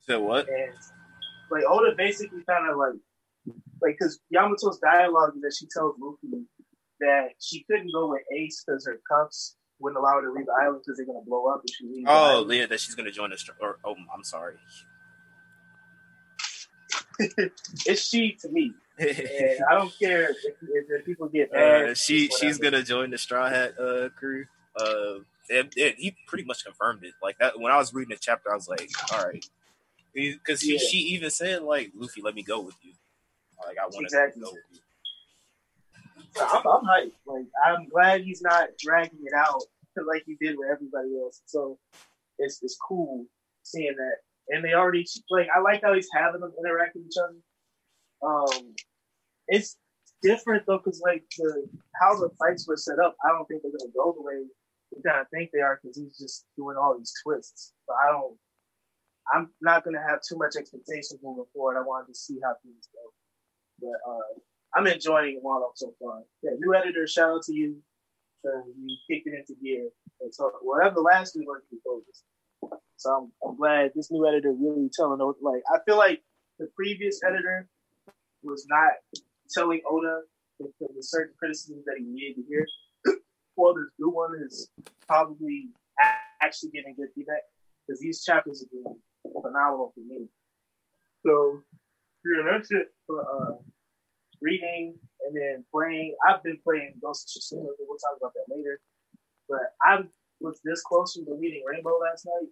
So 0.01 0.21
what? 0.21 0.47
And 0.47 0.73
like 1.51 1.63
Oda 1.67 1.95
basically 1.97 2.43
kind 2.47 2.69
of 2.69 2.77
like 2.77 2.99
like 3.81 3.95
because 3.99 4.19
Yamato's 4.33 4.79
dialogue 4.79 5.33
is 5.35 5.41
that 5.41 5.55
she 5.57 5.67
tells 5.75 5.95
Luffy 5.99 6.45
that 6.99 7.29
she 7.39 7.63
couldn't 7.69 7.91
go 7.93 8.09
with 8.09 8.21
Ace 8.35 8.63
because 8.65 8.85
her 8.85 8.99
cuffs 9.09 9.55
wouldn't 9.79 9.99
allow 9.99 10.15
her 10.15 10.21
to 10.21 10.31
leave 10.31 10.45
the 10.45 10.53
island 10.61 10.81
because 10.85 10.97
they're 10.97 11.05
gonna 11.05 11.25
blow 11.25 11.47
up 11.47 11.61
if 11.65 11.75
she 11.75 11.85
leaves. 11.85 12.05
Oh, 12.07 12.49
yeah, 12.49 12.65
that 12.65 12.79
she's 12.79 12.95
gonna 12.95 13.11
join 13.11 13.29
the. 13.29 13.37
Or 13.61 13.77
oh, 13.83 13.95
I'm 14.13 14.23
sorry. 14.23 14.55
it's 17.85 18.07
she 18.07 18.37
to 18.41 18.49
me. 18.49 18.73
I 18.99 19.73
don't 19.73 19.93
care 19.97 20.29
if, 20.29 20.37
if, 20.45 20.85
if 20.89 21.05
people 21.05 21.27
get 21.27 21.51
mad. 21.51 21.89
Uh, 21.89 21.93
she 21.95 22.29
she's 22.29 22.57
gonna 22.57 22.83
join 22.83 23.09
the 23.09 23.17
Straw 23.17 23.49
Hat 23.49 23.73
uh, 23.79 24.09
crew. 24.09 24.45
Uh, 24.79 25.19
it, 25.49 25.73
it, 25.75 25.95
he 25.97 26.15
pretty 26.27 26.45
much 26.45 26.63
confirmed 26.63 27.03
it. 27.03 27.13
Like 27.21 27.37
that 27.39 27.59
when 27.59 27.71
I 27.71 27.77
was 27.77 27.93
reading 27.93 28.15
the 28.15 28.19
chapter, 28.21 28.51
I 28.51 28.55
was 28.55 28.67
like, 28.67 28.89
all 29.11 29.25
right, 29.25 29.45
because 30.13 30.63
yeah. 30.63 30.77
she 30.77 30.97
even 30.97 31.29
said 31.29 31.63
like, 31.63 31.91
Luffy, 31.95 32.21
let 32.21 32.35
me 32.35 32.43
go 32.43 32.61
with 32.61 32.75
you. 32.81 32.93
Like 33.65 33.77
I 33.77 33.85
want 33.85 34.03
exactly. 34.03 34.41
to 34.41 34.45
go 34.45 34.51
with 34.51 34.63
you. 34.71 34.79
I'm, 36.41 36.67
I'm 36.67 36.85
hyped. 36.85 37.11
Like 37.25 37.45
I'm 37.65 37.87
glad 37.89 38.21
he's 38.21 38.41
not 38.41 38.69
dragging 38.79 39.19
it 39.23 39.33
out 39.35 39.61
like 40.07 40.23
he 40.25 40.35
did 40.39 40.57
with 40.57 40.69
everybody 40.71 41.17
else. 41.21 41.41
So 41.45 41.77
it's 42.39 42.61
it's 42.61 42.77
cool 42.77 43.25
seeing 43.63 43.95
that. 43.95 44.17
And 44.49 44.63
they 44.63 44.73
already 44.73 45.05
like 45.29 45.47
I 45.55 45.59
like 45.61 45.81
how 45.81 45.93
he's 45.93 46.09
having 46.13 46.41
them 46.41 46.53
interact 46.59 46.95
with 46.95 47.05
each 47.05 47.17
other. 47.17 47.35
Um, 48.25 48.75
it's 49.47 49.77
different 50.21 50.65
though 50.65 50.77
because 50.77 51.01
like 51.03 51.23
the 51.37 51.67
how 51.99 52.15
the 52.15 52.29
fights 52.39 52.67
were 52.67 52.77
set 52.77 52.99
up, 52.99 53.15
I 53.25 53.29
don't 53.29 53.45
think 53.47 53.61
they're 53.61 53.71
gonna 53.71 53.91
go 53.93 54.13
the 54.13 54.23
way 54.23 54.45
we 54.95 55.01
kind 55.03 55.19
of 55.19 55.27
think 55.29 55.51
they 55.51 55.59
are 55.59 55.79
because 55.81 55.97
he's 55.97 56.17
just 56.17 56.45
doing 56.57 56.77
all 56.77 56.97
these 56.97 57.13
twists. 57.23 57.73
So 57.87 57.93
I 57.93 58.11
don't. 58.11 58.37
I'm 59.33 59.49
not 59.61 59.83
gonna 59.83 60.03
have 60.07 60.19
too 60.27 60.37
much 60.37 60.55
expectations 60.57 61.19
moving 61.23 61.45
forward. 61.53 61.77
I 61.77 61.83
wanted 61.85 62.07
to 62.07 62.15
see 62.15 62.39
how 62.43 62.55
things 62.63 62.89
go, 62.93 63.13
but 63.81 64.11
uh, 64.11 64.39
I'm 64.75 64.87
enjoying 64.87 65.41
Wano 65.43 65.71
so 65.75 65.93
far. 66.01 66.23
Yeah, 66.41 66.51
new 66.57 66.75
editor, 66.75 67.07
shout 67.07 67.29
out 67.29 67.43
to 67.43 67.53
you. 67.53 67.77
So 68.43 68.49
you 68.77 68.97
kicked 69.09 69.27
it 69.27 69.33
into 69.33 69.59
gear. 69.61 69.87
And 70.21 70.33
so 70.33 70.51
whatever 70.61 70.95
the 70.95 71.01
last 71.01 71.35
we 71.37 71.45
worked 71.45 71.69
before 71.69 72.01
this. 72.05 72.23
So 72.97 73.11
I'm, 73.11 73.31
I'm 73.47 73.57
glad 73.57 73.91
this 73.95 74.11
new 74.11 74.27
editor 74.27 74.53
really 74.53 74.89
telling. 74.93 75.19
Like 75.41 75.63
I 75.73 75.79
feel 75.85 75.97
like 75.97 76.21
the 76.59 76.67
previous 76.75 77.21
editor 77.23 77.67
was 78.43 78.65
not 78.69 78.91
telling 79.51 79.81
Oda 79.89 80.21
the, 80.59 80.71
the 80.79 81.01
certain 81.01 81.33
criticisms 81.37 81.85
that 81.85 81.95
he 81.97 82.05
needed 82.05 82.35
to 82.35 82.43
hear. 82.47 82.67
well, 83.55 83.73
this 83.73 83.91
new 83.99 84.09
one 84.09 84.31
is 84.45 84.69
probably 85.07 85.69
actually 86.41 86.71
getting 86.71 86.95
good 86.95 87.09
feedback 87.15 87.41
because 87.87 87.99
these 87.99 88.23
chapters 88.23 88.61
have 88.61 88.71
been 88.71 89.41
phenomenal 89.41 89.93
for 89.93 90.01
me. 90.01 90.27
So 91.25 91.61
yeah, 92.25 92.51
that's 92.51 92.71
it 92.71 92.87
for 93.07 93.21
uh, 93.21 93.55
reading 94.41 94.95
and 95.25 95.35
then 95.35 95.65
playing. 95.71 96.15
I've 96.27 96.43
been 96.43 96.59
playing 96.63 96.93
Ghost 97.01 97.35
of 97.35 97.41
Tsushima. 97.41 97.65
but 97.65 97.85
We'll 97.87 97.97
talk 97.97 98.17
about 98.19 98.33
that 98.33 98.55
later. 98.55 98.79
But 99.49 99.75
I 99.81 100.03
was 100.39 100.59
this 100.63 100.81
close 100.81 101.13
to 101.13 101.25
reading 101.39 101.63
Rainbow 101.65 101.97
last 101.99 102.25
night 102.25 102.49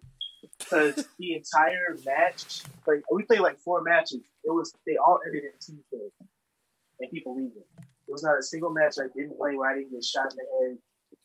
because 0.58 1.08
the 1.18 1.34
entire 1.34 1.96
match, 2.04 2.62
like 2.86 3.02
we 3.12 3.24
played 3.24 3.40
like 3.40 3.58
four 3.58 3.82
matches. 3.82 4.20
It 4.44 4.50
was 4.50 4.72
they 4.86 4.96
all 4.96 5.20
ended 5.26 5.44
in 5.44 5.50
team 5.60 5.82
kills 5.90 6.12
and 7.00 7.10
people 7.10 7.36
leaving. 7.36 7.64
It 7.78 8.10
was 8.10 8.22
not 8.22 8.38
a 8.38 8.42
single 8.42 8.70
match 8.70 8.96
I 8.98 9.06
didn't 9.14 9.38
play 9.38 9.56
where 9.56 9.70
I 9.70 9.74
didn't 9.74 9.92
get 9.92 10.04
shot 10.04 10.32
in 10.32 10.36
the 10.36 10.68
head, 10.68 10.78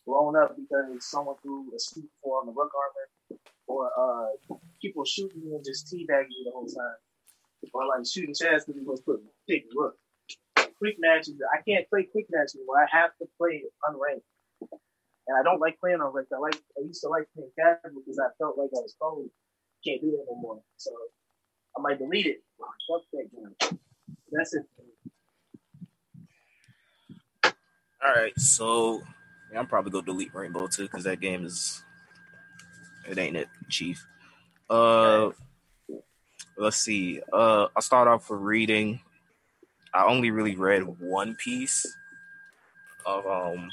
blown 0.05 0.35
up 0.35 0.55
because 0.55 0.85
someone 1.05 1.35
threw 1.41 1.65
a 1.75 1.79
stupid 1.79 2.09
four 2.23 2.39
on 2.39 2.45
the 2.45 2.53
rook 2.53 2.71
armor, 2.73 3.39
or 3.67 3.91
uh, 3.97 4.55
people 4.81 5.03
shooting 5.05 5.41
me 5.43 5.55
and 5.55 5.65
just 5.65 5.87
teabagging 5.87 6.29
me 6.29 6.45
the 6.45 6.51
whole 6.51 6.67
time, 6.67 7.71
or 7.73 7.87
like 7.87 8.05
shooting 8.05 8.35
chest 8.35 8.67
because 8.67 8.79
we 8.79 8.85
was 8.85 9.01
putting 9.01 9.25
big 9.47 9.63
rook. 9.75 9.95
Quick 10.77 10.97
matches, 10.99 11.41
I 11.51 11.61
can't 11.67 11.89
play 11.89 12.03
quick 12.03 12.27
matches 12.29 12.55
anymore. 12.55 12.77
I 12.77 12.87
have 12.95 13.09
to 13.19 13.27
play 13.37 13.63
unranked. 13.89 14.21
And 15.27 15.37
I 15.37 15.43
don't 15.43 15.59
like 15.59 15.79
playing 15.79 15.99
on 16.01 16.13
ranked. 16.13 16.31
I 16.33 16.39
like 16.39 16.55
I 16.77 16.81
used 16.85 17.01
to 17.01 17.09
like 17.09 17.27
playing 17.35 17.51
casual 17.57 18.01
because 18.01 18.19
I 18.19 18.29
felt 18.37 18.57
like 18.57 18.69
I 18.73 18.79
was 18.79 18.95
cold. 18.99 19.29
Can't 19.85 20.01
do 20.01 20.11
that 20.11 20.25
no 20.29 20.39
more. 20.39 20.61
So 20.77 20.91
I 21.77 21.81
might 21.81 21.99
delete 21.99 22.27
it. 22.27 22.43
Fuck 22.59 23.01
that 23.13 23.29
game. 23.31 23.79
That's 24.31 24.53
it. 24.53 24.63
All 28.03 28.13
right, 28.15 28.37
so 28.39 29.01
yeah, 29.51 29.59
I'm 29.59 29.67
probably 29.67 29.91
gonna 29.91 30.05
delete 30.05 30.33
Rainbow 30.33 30.67
too 30.67 30.83
because 30.83 31.03
that 31.05 31.19
game 31.19 31.45
is 31.45 31.83
it 33.09 33.17
ain't 33.17 33.35
it, 33.35 33.47
Chief. 33.69 34.05
Uh, 34.69 35.31
let's 36.57 36.77
see. 36.77 37.21
Uh, 37.33 37.67
I'll 37.75 37.81
start 37.81 38.07
off 38.07 38.29
with 38.29 38.39
reading. 38.39 38.99
I 39.93 40.05
only 40.05 40.31
really 40.31 40.55
read 40.55 40.83
one 40.99 41.35
piece 41.35 41.85
of 43.05 43.25
um. 43.25 43.69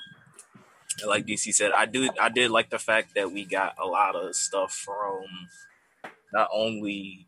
Like 1.07 1.26
DC 1.26 1.52
said, 1.54 1.72
I 1.72 1.87
do. 1.87 2.09
I 2.20 2.28
did 2.28 2.50
like 2.50 2.70
the 2.70 2.78
fact 2.78 3.14
that 3.14 3.33
we 3.33 3.44
got 3.44 3.74
a 3.83 3.87
lot 3.87 4.14
of 4.14 4.35
stuff 4.35 4.72
from 4.72 5.24
not 6.33 6.48
only 6.52 7.26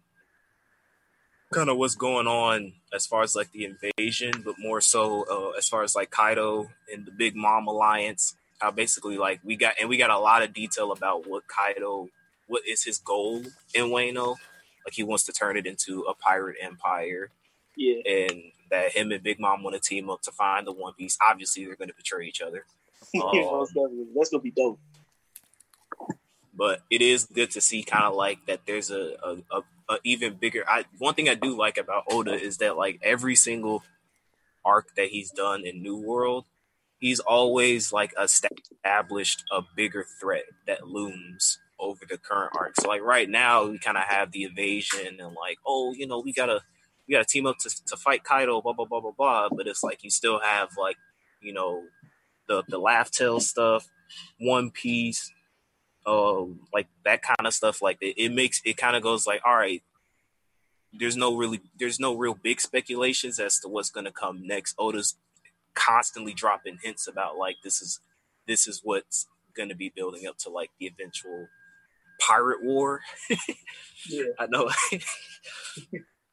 kind 1.53 1.69
of 1.71 1.77
what's 1.77 1.95
going 1.95 2.27
on 2.27 2.73
as 2.95 3.07
far 3.07 3.23
as 3.23 3.35
like 3.35 3.51
the 3.53 3.65
invasion, 3.65 4.43
but 4.45 4.57
more 4.59 4.81
so 4.81 5.25
uh, 5.31 5.57
as 5.59 5.69
far 5.69 5.83
as 5.83 5.95
like 5.95 6.11
Kaido 6.11 6.71
and 6.93 7.07
the 7.07 7.11
Big 7.13 7.35
Mom 7.37 7.67
alliance. 7.67 8.37
How 8.61 8.71
basically 8.71 9.19
like 9.19 9.41
we 9.45 9.57
got 9.57 9.75
and 9.81 9.89
we 9.89 9.99
got 9.99 10.11
a 10.11 10.19
lot 10.19 10.43
of 10.43 10.55
detail 10.55 10.91
about 10.93 11.27
what 11.27 11.45
Kaido, 11.47 12.09
what 12.47 12.63
is 12.67 12.85
his 12.85 12.99
goal 12.99 13.43
in 13.75 13.85
Wano. 13.91 14.37
Like 14.85 14.95
he 14.95 15.03
wants 15.03 15.25
to 15.25 15.33
turn 15.33 15.57
it 15.57 15.67
into 15.67 16.03
a 16.03 16.15
pirate 16.15 16.57
empire, 16.63 17.31
Yeah. 17.77 18.01
and 18.09 18.43
that 18.71 18.93
him 18.93 19.13
and 19.13 19.23
Big 19.23 19.39
Mom 19.41 19.63
want 19.63 19.75
to 19.75 19.81
team 19.81 20.09
up 20.09 20.23
to 20.23 20.33
find 20.33 20.67
the 20.67 20.73
One 20.73 20.95
Piece. 20.95 21.19
Obviously, 21.29 21.65
they're 21.67 21.77
going 21.77 21.89
to 21.89 21.95
betray 21.95 22.27
each 22.27 22.41
other. 22.41 22.65
Definitely. 23.15 23.41
Um, 23.43 24.09
that's 24.15 24.31
gonna 24.31 24.43
be 24.43 24.51
dope. 24.51 24.79
but 26.55 26.81
it 26.91 27.03
is 27.03 27.25
good 27.25 27.51
to 27.53 27.61
see 27.61 27.83
kind 27.83 28.05
of 28.05 28.15
like 28.15 28.45
that 28.47 28.61
there's 28.67 28.91
a, 28.91 29.15
a, 29.23 29.37
a, 29.57 29.63
a 29.91 29.99
even 30.05 30.35
bigger 30.35 30.65
I, 30.69 30.85
one 30.99 31.15
thing 31.15 31.29
i 31.29 31.35
do 31.35 31.57
like 31.57 31.79
about 31.79 32.05
oda 32.11 32.35
is 32.35 32.59
that 32.59 32.77
like 32.77 32.99
every 33.03 33.35
single 33.37 33.83
arc 34.65 34.95
that 34.97 35.09
he's 35.09 35.31
done 35.31 35.65
in 35.67 35.83
new 35.83 35.97
world 35.97 36.45
he's 36.99 37.21
always 37.21 37.93
like 37.93 38.15
established 38.21 39.45
a 39.53 39.63
bigger 39.77 40.05
threat 40.21 40.45
that 40.67 40.89
looms 40.89 41.59
over 41.79 42.01
the 42.09 42.17
current 42.17 42.53
arc 42.59 42.75
so 42.81 42.89
like 42.89 43.03
right 43.03 43.29
now 43.29 43.65
we 43.67 43.79
kind 43.79 43.99
of 43.99 44.05
have 44.05 44.33
the 44.33 44.45
invasion 44.45 45.21
and 45.21 45.35
like 45.35 45.59
oh 45.67 45.93
you 45.93 46.07
know 46.07 46.19
we 46.21 46.33
gotta 46.33 46.61
we 47.07 47.13
gotta 47.13 47.25
team 47.25 47.47
up 47.47 47.59
to, 47.59 47.71
to 47.85 47.97
fight 47.97 48.25
kaido 48.25 48.63
blah 48.63 48.73
blah 48.73 48.87
blah 48.87 49.01
blah 49.01 49.13
blah 49.17 49.49
but 49.51 49.67
it's 49.67 49.83
like 49.83 50.03
you 50.03 50.11
still 50.11 50.41
have 50.41 50.71
like 50.79 50.97
you 51.43 51.53
know 51.53 51.83
the 52.49 52.63
the 52.69 52.79
laugh 52.79 53.11
tale 53.11 53.41
stuff 53.41 53.89
one 54.39 54.71
piece 54.71 55.33
um, 56.07 56.61
like 56.73 56.87
that 57.05 57.23
kind 57.23 57.47
of 57.47 57.53
stuff. 57.53 57.83
Like 57.83 57.99
it, 58.01 58.15
it 58.17 58.33
makes 58.33 58.63
it 58.65 58.77
kind 58.77 58.97
of 58.97 59.03
goes 59.03 59.27
like, 59.27 59.41
all 59.45 59.57
right, 59.57 59.83
there's 60.93 61.17
no 61.17 61.37
really, 61.37 61.61
there's 61.79 62.01
no 62.01 62.15
real 62.17 62.35
big 62.35 62.61
speculations 62.61 63.39
as 63.39 63.59
to 63.61 63.69
what's 63.69 63.91
going 63.91 64.07
to 64.07 64.13
come 64.13 64.47
next. 64.47 64.75
Oda's 64.79 65.17
constantly 65.75 66.33
dropping 66.33 66.79
hints 66.83 67.07
about 67.07 67.37
like 67.37 67.57
this 67.63 67.83
is 67.83 68.01
this 68.47 68.67
is 68.67 68.81
what's 68.83 69.27
going 69.57 69.69
to 69.69 69.75
be 69.75 69.93
building 69.95 70.27
up 70.27 70.39
to 70.39 70.49
like 70.49 70.71
the 70.79 70.87
eventual 70.87 71.49
pirate 72.21 72.63
war. 72.63 73.01
Yeah. 74.09 74.27
I 74.39 74.47
know. 74.47 74.71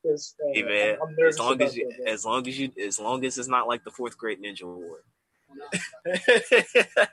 Uh, 0.05 0.17
hey 0.53 0.63
man, 0.63 0.97
as 1.25 1.39
long 1.39 1.61
as 1.61 1.77
you, 1.77 1.89
that, 1.97 2.11
as 2.11 2.25
long 2.25 2.45
as 2.45 2.59
you, 2.59 2.69
as 2.85 2.99
long 2.99 3.23
as 3.23 3.37
it's 3.37 3.47
not 3.47 3.69
like 3.69 3.85
the 3.85 3.89
fourth 3.89 4.17
great 4.17 4.43
ninja 4.43 4.63
war. 4.65 4.97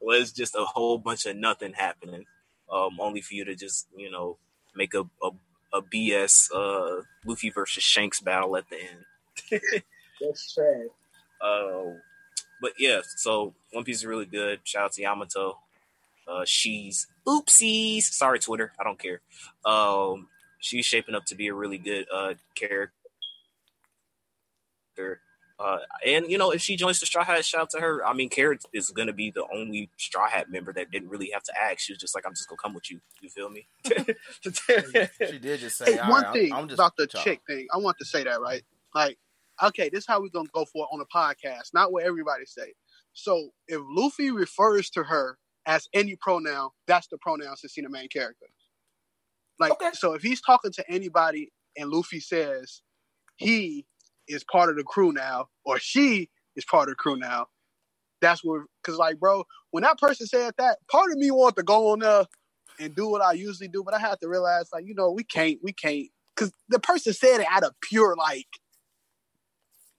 well, 0.00 0.20
it's 0.20 0.32
just 0.32 0.54
a 0.54 0.64
whole 0.64 0.98
bunch 0.98 1.26
of 1.26 1.36
nothing 1.36 1.72
happening. 1.74 2.24
Um, 2.70 2.98
only 3.00 3.20
for 3.20 3.34
you 3.34 3.44
to 3.44 3.54
just 3.54 3.86
you 3.96 4.10
know 4.10 4.38
make 4.74 4.94
a 4.94 5.02
a, 5.22 5.30
a 5.74 5.82
BS 5.82 6.50
uh, 6.54 7.02
Luffy 7.24 7.50
versus 7.50 7.82
Shanks 7.82 8.20
battle 8.20 8.56
at 8.56 8.64
the 8.68 8.76
end. 8.76 9.62
That's 10.20 10.54
trash. 10.54 10.86
Uh, 11.40 11.98
but 12.60 12.72
yeah, 12.78 13.00
so 13.16 13.54
One 13.72 13.84
Piece 13.84 13.96
is 13.98 14.06
really 14.06 14.26
good. 14.26 14.60
Shout 14.64 14.84
out 14.84 14.92
to 14.92 15.02
Yamato. 15.02 15.58
Uh, 16.26 16.44
she's 16.44 17.08
oopsies. 17.26 18.04
Sorry, 18.04 18.38
Twitter. 18.38 18.72
I 18.78 18.84
don't 18.84 18.98
care. 18.98 19.20
Um, 19.64 20.28
she's 20.60 20.86
shaping 20.86 21.14
up 21.14 21.24
to 21.26 21.34
be 21.34 21.48
a 21.48 21.54
really 21.54 21.78
good 21.78 22.06
uh 22.14 22.34
character. 22.54 22.92
Uh, 25.58 25.78
and 26.06 26.30
you 26.30 26.38
know, 26.38 26.50
if 26.50 26.60
she 26.60 26.76
joins 26.76 26.98
the 27.00 27.06
Straw 27.06 27.24
Hat, 27.24 27.44
shout 27.44 27.62
out 27.62 27.70
to 27.70 27.80
her. 27.80 28.04
I 28.04 28.12
mean, 28.12 28.28
Carrot 28.28 28.64
is 28.72 28.90
gonna 28.90 29.12
be 29.12 29.30
the 29.30 29.44
only 29.54 29.90
Straw 29.96 30.28
Hat 30.28 30.50
member 30.50 30.72
that 30.72 30.90
didn't 30.90 31.08
really 31.08 31.30
have 31.32 31.42
to 31.44 31.52
ask. 31.60 31.80
She 31.80 31.92
was 31.92 31.98
just 32.00 32.14
like, 32.14 32.24
"I'm 32.26 32.32
just 32.34 32.48
gonna 32.48 32.58
come 32.62 32.74
with 32.74 32.90
you." 32.90 33.00
You 33.20 33.28
feel 33.30 33.48
me? 33.50 33.66
She 35.28 35.38
did 35.38 35.60
just 35.60 35.78
say, 35.78 35.92
Hey, 35.92 35.98
"All 35.98 36.10
one 36.10 36.22
right, 36.24 36.32
thing 36.32 36.52
I'm, 36.52 36.58
I'm 36.60 36.68
just 36.68 36.78
about 36.78 36.96
the 36.96 37.06
child." 37.06 37.24
chick 37.24 37.40
thing, 37.46 37.66
I 37.72 37.78
want 37.78 37.96
to 37.98 38.04
say 38.04 38.24
that 38.24 38.40
right. 38.40 38.62
Like, 38.94 39.18
okay, 39.62 39.88
this 39.88 40.00
is 40.00 40.06
how 40.06 40.20
we're 40.20 40.28
gonna 40.28 40.48
go 40.52 40.64
for 40.64 40.84
it 40.86 40.94
on 40.94 41.00
a 41.00 41.06
podcast, 41.16 41.72
not 41.74 41.92
what 41.92 42.04
everybody 42.04 42.44
say. 42.46 42.74
So 43.12 43.50
if 43.68 43.80
Luffy 43.84 44.30
refers 44.30 44.90
to 44.90 45.02
her 45.04 45.38
as 45.66 45.88
any 45.92 46.16
pronoun, 46.16 46.70
that's 46.86 47.06
the 47.08 47.18
pronoun 47.18 47.54
to 47.60 47.68
see 47.68 47.82
the 47.82 47.88
main 47.88 48.08
character. 48.08 48.46
Like, 49.58 49.72
Okay. 49.72 49.90
so 49.92 50.14
if 50.14 50.22
he's 50.22 50.40
talking 50.40 50.72
to 50.72 50.90
anybody 50.90 51.52
and 51.76 51.90
Luffy 51.90 52.20
says 52.20 52.82
he 53.36 53.86
is 54.28 54.44
part 54.44 54.70
of 54.70 54.76
the 54.76 54.84
crew 54.84 55.12
now, 55.12 55.46
or 55.64 55.78
she 55.78 56.30
is 56.56 56.64
part 56.64 56.88
of 56.88 56.92
the 56.92 56.96
crew 56.96 57.16
now, 57.16 57.46
that's 58.20 58.42
what. 58.44 58.62
Because 58.82 58.98
like, 58.98 59.18
bro, 59.18 59.44
when 59.70 59.82
that 59.82 59.98
person 59.98 60.26
said 60.26 60.54
that, 60.58 60.78
part 60.90 61.10
of 61.10 61.18
me 61.18 61.30
wanted 61.30 61.56
to 61.56 61.62
go 61.62 61.92
on 61.92 62.00
there 62.00 62.24
and 62.80 62.94
do 62.94 63.08
what 63.08 63.22
I 63.22 63.32
usually 63.32 63.68
do, 63.68 63.82
but 63.84 63.94
I 63.94 63.98
had 63.98 64.20
to 64.20 64.28
realize, 64.28 64.68
like, 64.72 64.84
you 64.86 64.94
know, 64.94 65.10
we 65.10 65.24
can't, 65.24 65.58
we 65.62 65.72
can't, 65.72 66.08
because 66.34 66.52
the 66.68 66.80
person 66.80 67.12
said 67.12 67.40
it 67.40 67.46
out 67.50 67.64
of 67.64 67.72
pure 67.82 68.14
like, 68.16 68.46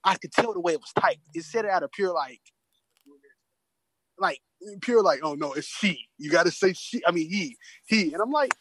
I 0.03 0.15
could 0.15 0.31
tell 0.31 0.53
the 0.53 0.59
way 0.59 0.73
it 0.73 0.81
was 0.81 0.91
typed. 0.99 1.21
It 1.33 1.43
said 1.43 1.65
it 1.65 1.71
out 1.71 1.83
of 1.83 1.91
pure 1.91 2.13
like, 2.13 2.41
like 4.19 4.39
pure 4.81 5.01
like, 5.01 5.21
oh 5.23 5.35
no, 5.35 5.53
it's 5.53 5.67
she. 5.67 6.07
You 6.17 6.29
got 6.29 6.45
to 6.45 6.51
say 6.51 6.73
she. 6.73 7.01
I 7.05 7.11
mean 7.11 7.29
he, 7.29 7.57
he, 7.85 8.13
and 8.13 8.21
I'm 8.21 8.31
like, 8.31 8.53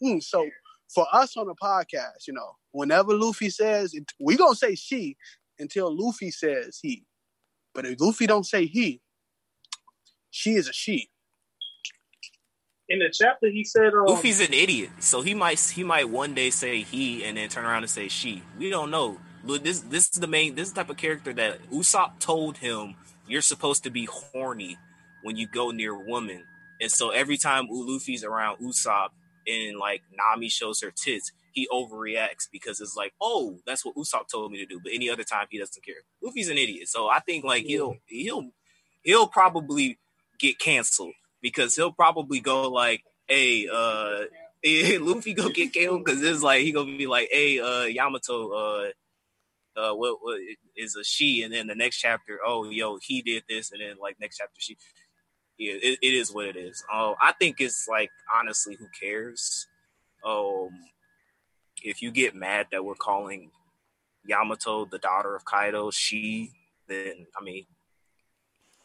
hmm. 0.00 0.18
So 0.20 0.48
for 0.92 1.06
us 1.12 1.36
on 1.36 1.46
the 1.46 1.54
podcast, 1.54 2.26
you 2.26 2.34
know, 2.34 2.56
whenever 2.72 3.14
Luffy 3.14 3.50
says, 3.50 3.94
it, 3.94 4.10
we 4.20 4.36
gonna 4.36 4.54
say 4.54 4.74
she 4.74 5.16
until 5.58 5.94
Luffy 5.96 6.30
says 6.30 6.78
he. 6.82 7.04
But 7.74 7.86
if 7.86 8.00
Luffy 8.00 8.26
don't 8.26 8.46
say 8.46 8.66
he, 8.66 9.00
she 10.30 10.52
is 10.54 10.68
a 10.68 10.72
she. 10.72 11.08
In 12.88 12.98
the 12.98 13.10
chapter, 13.10 13.48
he 13.48 13.64
said, 13.64 13.94
um, 13.94 14.06
Luffy's 14.06 14.40
an 14.40 14.52
idiot, 14.52 14.90
so 14.98 15.22
he 15.22 15.34
might 15.34 15.58
he 15.58 15.82
might 15.82 16.10
one 16.10 16.34
day 16.34 16.50
say 16.50 16.82
he 16.82 17.24
and 17.24 17.36
then 17.36 17.48
turn 17.48 17.64
around 17.64 17.84
and 17.84 17.90
say 17.90 18.08
she. 18.08 18.42
We 18.58 18.68
don't 18.70 18.90
know. 18.90 19.18
Look, 19.44 19.64
this 19.64 19.80
this 19.80 20.10
is 20.12 20.20
the 20.20 20.26
main 20.26 20.54
this 20.54 20.68
is 20.68 20.74
the 20.74 20.82
type 20.82 20.90
of 20.90 20.96
character 20.98 21.32
that 21.32 21.70
Usopp 21.70 22.18
told 22.18 22.58
him 22.58 22.96
you're 23.26 23.40
supposed 23.40 23.84
to 23.84 23.90
be 23.90 24.04
horny 24.04 24.76
when 25.22 25.36
you 25.36 25.46
go 25.46 25.70
near 25.70 25.94
a 25.94 25.98
woman, 25.98 26.44
and 26.80 26.90
so 26.90 27.10
every 27.10 27.38
time 27.38 27.68
Luffy's 27.70 28.24
around 28.24 28.58
Usopp 28.58 29.10
and 29.46 29.78
like 29.78 30.02
Nami 30.12 30.48
shows 30.48 30.80
her 30.82 30.90
tits, 30.90 31.32
he 31.52 31.68
overreacts 31.72 32.48
because 32.50 32.80
it's 32.80 32.96
like, 32.96 33.12
oh, 33.20 33.58
that's 33.66 33.84
what 33.84 33.96
Usopp 33.96 34.28
told 34.30 34.52
me 34.52 34.58
to 34.58 34.66
do. 34.66 34.80
But 34.82 34.92
any 34.92 35.10
other 35.10 35.24
time, 35.24 35.46
he 35.50 35.58
doesn't 35.58 35.84
care. 35.84 35.96
Luffy's 36.22 36.48
an 36.48 36.58
idiot, 36.58 36.88
so 36.88 37.08
I 37.08 37.20
think 37.20 37.44
like 37.44 37.64
he'll 37.64 37.96
he'll 38.06 38.50
he'll 39.02 39.26
probably 39.26 39.98
get 40.38 40.58
canceled 40.58 41.14
because 41.40 41.76
he'll 41.76 41.92
probably 41.92 42.40
go 42.40 42.68
like, 42.70 43.02
hey, 43.28 43.68
uh, 43.68 44.24
Luffy 45.00 45.34
go 45.34 45.48
get 45.48 45.72
killed 45.72 46.04
because 46.04 46.22
it's 46.22 46.42
like 46.42 46.62
he 46.62 46.72
gonna 46.72 46.96
be 46.96 47.06
like, 47.06 47.28
"Hey, 47.32 47.58
uh, 47.58 47.84
Yamato, 47.84 48.52
uh, 48.52 48.90
uh, 49.76 49.94
what, 49.94 50.18
what 50.22 50.40
is 50.76 50.94
a 50.96 51.02
she?" 51.02 51.42
And 51.42 51.52
then 51.52 51.66
the 51.66 51.74
next 51.74 51.98
chapter, 51.98 52.38
oh, 52.46 52.70
yo, 52.70 52.98
he 53.02 53.22
did 53.22 53.42
this, 53.48 53.72
and 53.72 53.80
then 53.80 53.96
like 54.00 54.16
next 54.20 54.38
chapter, 54.38 54.54
she. 54.58 54.76
Yeah, 55.62 55.74
it, 55.80 55.98
it 56.02 56.14
is 56.14 56.32
what 56.32 56.46
it 56.46 56.56
is. 56.56 56.84
Oh, 56.92 57.14
I 57.22 57.32
think 57.32 57.60
it's 57.60 57.86
like 57.88 58.10
honestly, 58.34 58.76
who 58.76 58.86
cares? 59.00 59.68
Um, 60.24 60.70
if 61.84 62.02
you 62.02 62.10
get 62.10 62.34
mad 62.34 62.66
that 62.72 62.84
we're 62.84 62.94
calling 62.94 63.50
Yamato 64.26 64.84
the 64.86 64.98
daughter 64.98 65.36
of 65.36 65.44
Kaido 65.44 65.92
she, 65.92 66.50
then 66.88 67.26
I 67.40 67.44
mean, 67.44 67.66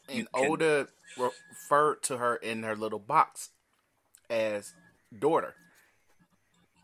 And 0.08 0.32
can- 0.32 0.52
Oda 0.52 0.88
referred 1.18 2.04
to 2.04 2.18
her 2.18 2.36
in 2.36 2.62
her 2.62 2.76
little 2.76 3.00
box 3.00 3.50
as 4.30 4.74
daughter. 5.18 5.56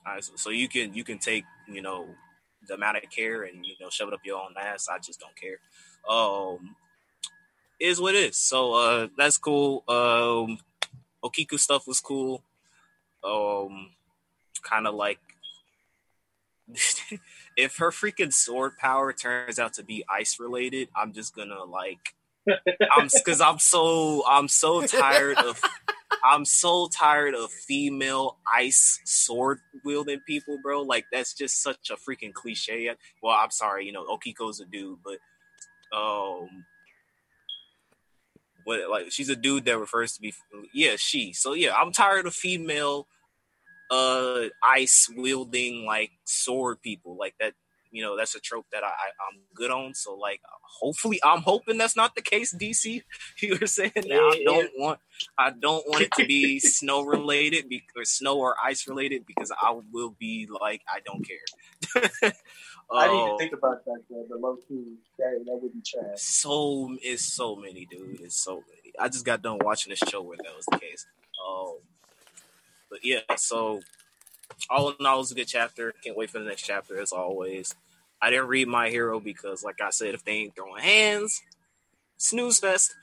All 0.07 0.13
right, 0.13 0.23
so, 0.23 0.33
so 0.35 0.49
you 0.49 0.67
can 0.67 0.93
you 0.95 1.03
can 1.03 1.19
take 1.19 1.45
you 1.67 1.83
know 1.83 2.07
the 2.67 2.73
amount 2.73 2.97
of 2.97 3.03
care 3.11 3.43
and 3.43 3.63
you 3.63 3.73
know 3.79 3.89
shove 3.91 4.07
it 4.07 4.13
up 4.15 4.21
your 4.25 4.39
own 4.39 4.55
ass. 4.59 4.87
I 4.89 4.97
just 4.97 5.19
don't 5.19 5.35
care. 5.35 5.59
Um, 6.09 6.75
is 7.83 7.99
what 7.99 8.15
it 8.15 8.29
is. 8.29 8.37
So 8.37 8.73
uh, 8.73 9.07
that's 9.17 9.37
cool. 9.37 9.83
Um, 9.87 10.57
Okiku 11.23 11.59
stuff 11.59 11.85
was 11.85 11.99
cool. 11.99 12.41
Um, 13.23 13.89
kind 14.63 14.87
of 14.87 14.95
like 14.95 15.19
if 17.57 17.77
her 17.77 17.91
freaking 17.91 18.33
sword 18.33 18.77
power 18.77 19.11
turns 19.11 19.59
out 19.59 19.73
to 19.73 19.83
be 19.83 20.05
ice 20.09 20.39
related, 20.39 20.87
I'm 20.95 21.11
just 21.11 21.35
gonna 21.35 21.63
like 21.63 22.15
I'm 22.47 23.09
because 23.13 23.41
I'm 23.41 23.59
so 23.59 24.23
I'm 24.27 24.47
so 24.47 24.85
tired 24.85 25.37
of 25.37 25.61
I'm 26.23 26.45
so 26.45 26.87
tired 26.87 27.35
of 27.35 27.51
female 27.51 28.37
ice 28.51 29.01
sword 29.03 29.59
wielding 29.83 30.21
people, 30.21 30.57
bro. 30.63 30.83
Like 30.83 31.05
that's 31.11 31.33
just 31.33 31.61
such 31.61 31.89
a 31.89 31.95
freaking 31.95 32.33
cliche. 32.33 32.89
Well, 33.21 33.35
I'm 33.37 33.51
sorry, 33.51 33.85
you 33.85 33.91
know, 33.91 34.05
Okiku's 34.05 34.61
a 34.61 34.65
dude, 34.65 34.99
but 35.03 35.17
um 35.95 36.65
what 38.63 38.89
like 38.89 39.11
she's 39.11 39.29
a 39.29 39.35
dude 39.35 39.65
that 39.65 39.77
refers 39.77 40.13
to 40.13 40.21
be 40.21 40.33
yeah, 40.73 40.95
she. 40.97 41.33
So 41.33 41.53
yeah, 41.53 41.73
I'm 41.73 41.91
tired 41.91 42.25
of 42.25 42.33
female 42.33 43.07
uh 43.91 44.45
ice 44.63 45.09
wielding 45.15 45.85
like 45.85 46.11
sword 46.25 46.81
people. 46.81 47.17
Like 47.17 47.35
that 47.39 47.53
you 47.91 48.01
know 48.03 48.17
that's 48.17 48.35
a 48.35 48.39
trope 48.39 48.65
that 48.71 48.83
I, 48.83 48.87
I 48.87 49.09
i'm 49.29 49.39
good 49.55 49.71
on. 49.71 49.93
So 49.93 50.15
like 50.15 50.41
hopefully 50.79 51.19
i'm 51.23 51.41
hoping 51.41 51.77
that's 51.77 51.95
not 51.95 52.15
the 52.15 52.21
case 52.21 52.53
dc 52.53 53.03
you 53.41 53.57
were 53.59 53.67
saying 53.67 53.91
that 53.95 54.11
i 54.11 54.43
don't 54.43 54.71
want 54.77 54.99
i 55.37 55.51
don't 55.51 55.87
want 55.87 56.01
it 56.01 56.11
to 56.13 56.25
be 56.25 56.59
snow 56.79 57.03
related 57.03 57.69
be, 57.69 57.83
or 57.95 58.03
snow 58.03 58.39
or 58.39 58.55
ice 58.63 58.87
related 58.87 59.25
because 59.25 59.51
i 59.61 59.79
will 59.91 60.15
be 60.19 60.47
like 60.61 60.81
i 60.91 60.99
don't 61.05 61.25
care 61.27 62.31
I 62.91 63.07
didn't 63.07 63.19
even 63.19 63.31
Oh, 63.33 63.37
think 63.37 63.53
about 63.53 63.85
that, 63.85 64.03
though, 64.09 64.25
but 64.29 64.39
low 64.39 64.55
key, 64.67 64.95
that, 65.17 65.41
that 65.45 65.59
would 65.61 65.73
be 65.73 65.81
trash. 65.81 66.19
so 66.19 66.95
it's 67.01 67.23
so 67.33 67.55
many, 67.55 67.85
dude. 67.85 68.21
It's 68.21 68.35
so 68.43 68.55
many. 68.67 68.93
I 68.99 69.09
just 69.09 69.25
got 69.25 69.41
done 69.41 69.59
watching 69.61 69.89
this 69.91 69.99
show 70.09 70.21
where 70.21 70.37
that 70.37 70.55
was 70.55 70.65
the 70.71 70.77
case. 70.77 71.05
Um, 71.47 71.75
but 72.89 72.99
yeah, 73.03 73.21
so 73.37 73.81
all 74.69 74.89
in 74.91 75.05
all, 75.05 75.15
it 75.15 75.19
was 75.19 75.31
a 75.31 75.35
good 75.35 75.47
chapter. 75.47 75.93
Can't 76.03 76.15
wait 76.17 76.29
for 76.29 76.39
the 76.39 76.45
next 76.45 76.63
chapter 76.63 76.99
as 76.99 77.11
always. 77.11 77.73
I 78.21 78.29
didn't 78.29 78.47
read 78.47 78.67
My 78.67 78.89
Hero 78.89 79.19
because, 79.19 79.63
like 79.63 79.81
I 79.81 79.89
said, 79.89 80.13
if 80.13 80.23
they 80.23 80.33
ain't 80.33 80.55
throwing 80.55 80.81
hands, 80.81 81.41
snooze 82.17 82.59
fest. 82.59 82.93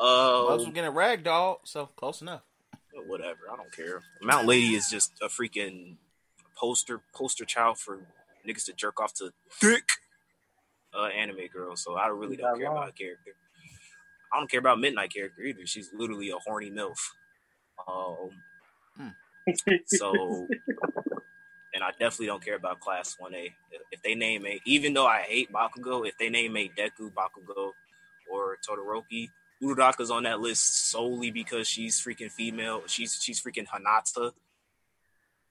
Most 0.00 0.62
Uh, 0.62 0.64
were 0.66 0.72
getting 0.72 0.92
ragdoll, 0.92 1.58
so 1.64 1.86
close 1.96 2.20
enough. 2.20 2.42
whatever. 3.06 3.38
I 3.50 3.56
don't 3.56 3.72
care. 3.72 4.02
Mount 4.22 4.46
Lady 4.46 4.74
is 4.74 4.88
just 4.90 5.12
a 5.22 5.26
freaking 5.28 5.96
poster 6.56 7.00
poster 7.14 7.44
child 7.44 7.78
for 7.78 8.06
niggas 8.48 8.64
to 8.66 8.72
jerk 8.72 9.00
off 9.00 9.12
to 9.14 9.30
thick 9.50 9.84
uh, 10.98 11.06
anime 11.06 11.46
girl. 11.52 11.76
So 11.76 11.94
I 11.94 12.08
really 12.08 12.36
don't 12.36 12.58
care 12.58 12.70
about 12.70 12.86
her 12.86 12.92
character. 12.92 13.32
I 14.32 14.38
don't 14.38 14.50
care 14.50 14.60
about 14.60 14.78
Midnight 14.80 15.12
character 15.12 15.42
either. 15.42 15.66
She's 15.66 15.90
literally 15.94 16.30
a 16.30 16.36
horny 16.36 16.70
milf. 16.70 16.98
Um, 17.86 18.30
so, 19.86 20.46
and 21.72 21.82
I 21.82 21.90
definitely 21.92 22.26
don't 22.26 22.44
care 22.44 22.56
about 22.56 22.80
Class 22.80 23.16
One 23.18 23.34
A. 23.34 23.54
If 23.90 24.02
they 24.02 24.14
name 24.14 24.44
a, 24.46 24.60
even 24.66 24.92
though 24.92 25.06
I 25.06 25.20
hate 25.20 25.50
Bakugo, 25.52 26.06
if 26.06 26.18
they 26.18 26.28
name 26.28 26.56
a 26.56 26.68
Deku 26.68 27.10
Bakugo 27.12 27.72
or 28.30 28.58
Todoroki, 28.68 29.28
Uraraka's 29.62 30.10
on 30.10 30.24
that 30.24 30.40
list 30.40 30.90
solely 30.90 31.30
because 31.30 31.66
she's 31.66 31.98
freaking 32.00 32.30
female. 32.30 32.82
She's 32.86 33.18
she's 33.22 33.40
freaking 33.40 33.66
Hanata, 33.66 34.32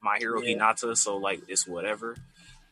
my 0.01 0.17
hero 0.19 0.41
Yeah. 0.41 0.57
Hinata. 0.57 0.95
So 0.95 1.17
like 1.17 1.41
it's 1.47 1.67
whatever. 1.67 2.15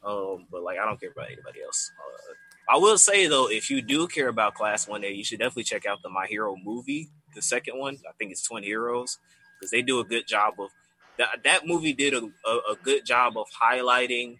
Um, 0.05 0.45
but 0.51 0.61
like 0.63 0.77
I 0.77 0.85
don't 0.85 0.99
care 0.99 1.11
about 1.11 1.27
anybody 1.31 1.61
else. 1.63 1.91
Uh, 1.97 2.33
I 2.75 2.77
will 2.77 2.97
say 2.97 3.27
though, 3.27 3.49
if 3.49 3.69
you 3.69 3.81
do 3.81 4.07
care 4.07 4.27
about 4.27 4.53
Class 4.55 4.87
One 4.87 5.03
A, 5.03 5.09
you 5.11 5.23
should 5.23 5.39
definitely 5.39 5.63
check 5.63 5.85
out 5.85 6.01
the 6.03 6.09
My 6.09 6.27
Hero 6.27 6.55
movie, 6.63 7.09
the 7.33 7.41
second 7.41 7.79
one. 7.79 7.97
I 8.07 8.11
think 8.17 8.31
it's 8.31 8.43
Twin 8.47 8.63
Heroes 8.63 9.17
because 9.59 9.71
they 9.71 9.81
do 9.81 9.99
a 9.99 10.03
good 10.03 10.27
job 10.27 10.55
of 10.59 10.69
that. 11.17 11.43
That 11.43 11.65
movie 11.67 11.93
did 11.93 12.13
a, 12.13 12.23
a, 12.47 12.51
a 12.73 12.75
good 12.81 13.05
job 13.05 13.37
of 13.37 13.47
highlighting, 13.61 14.39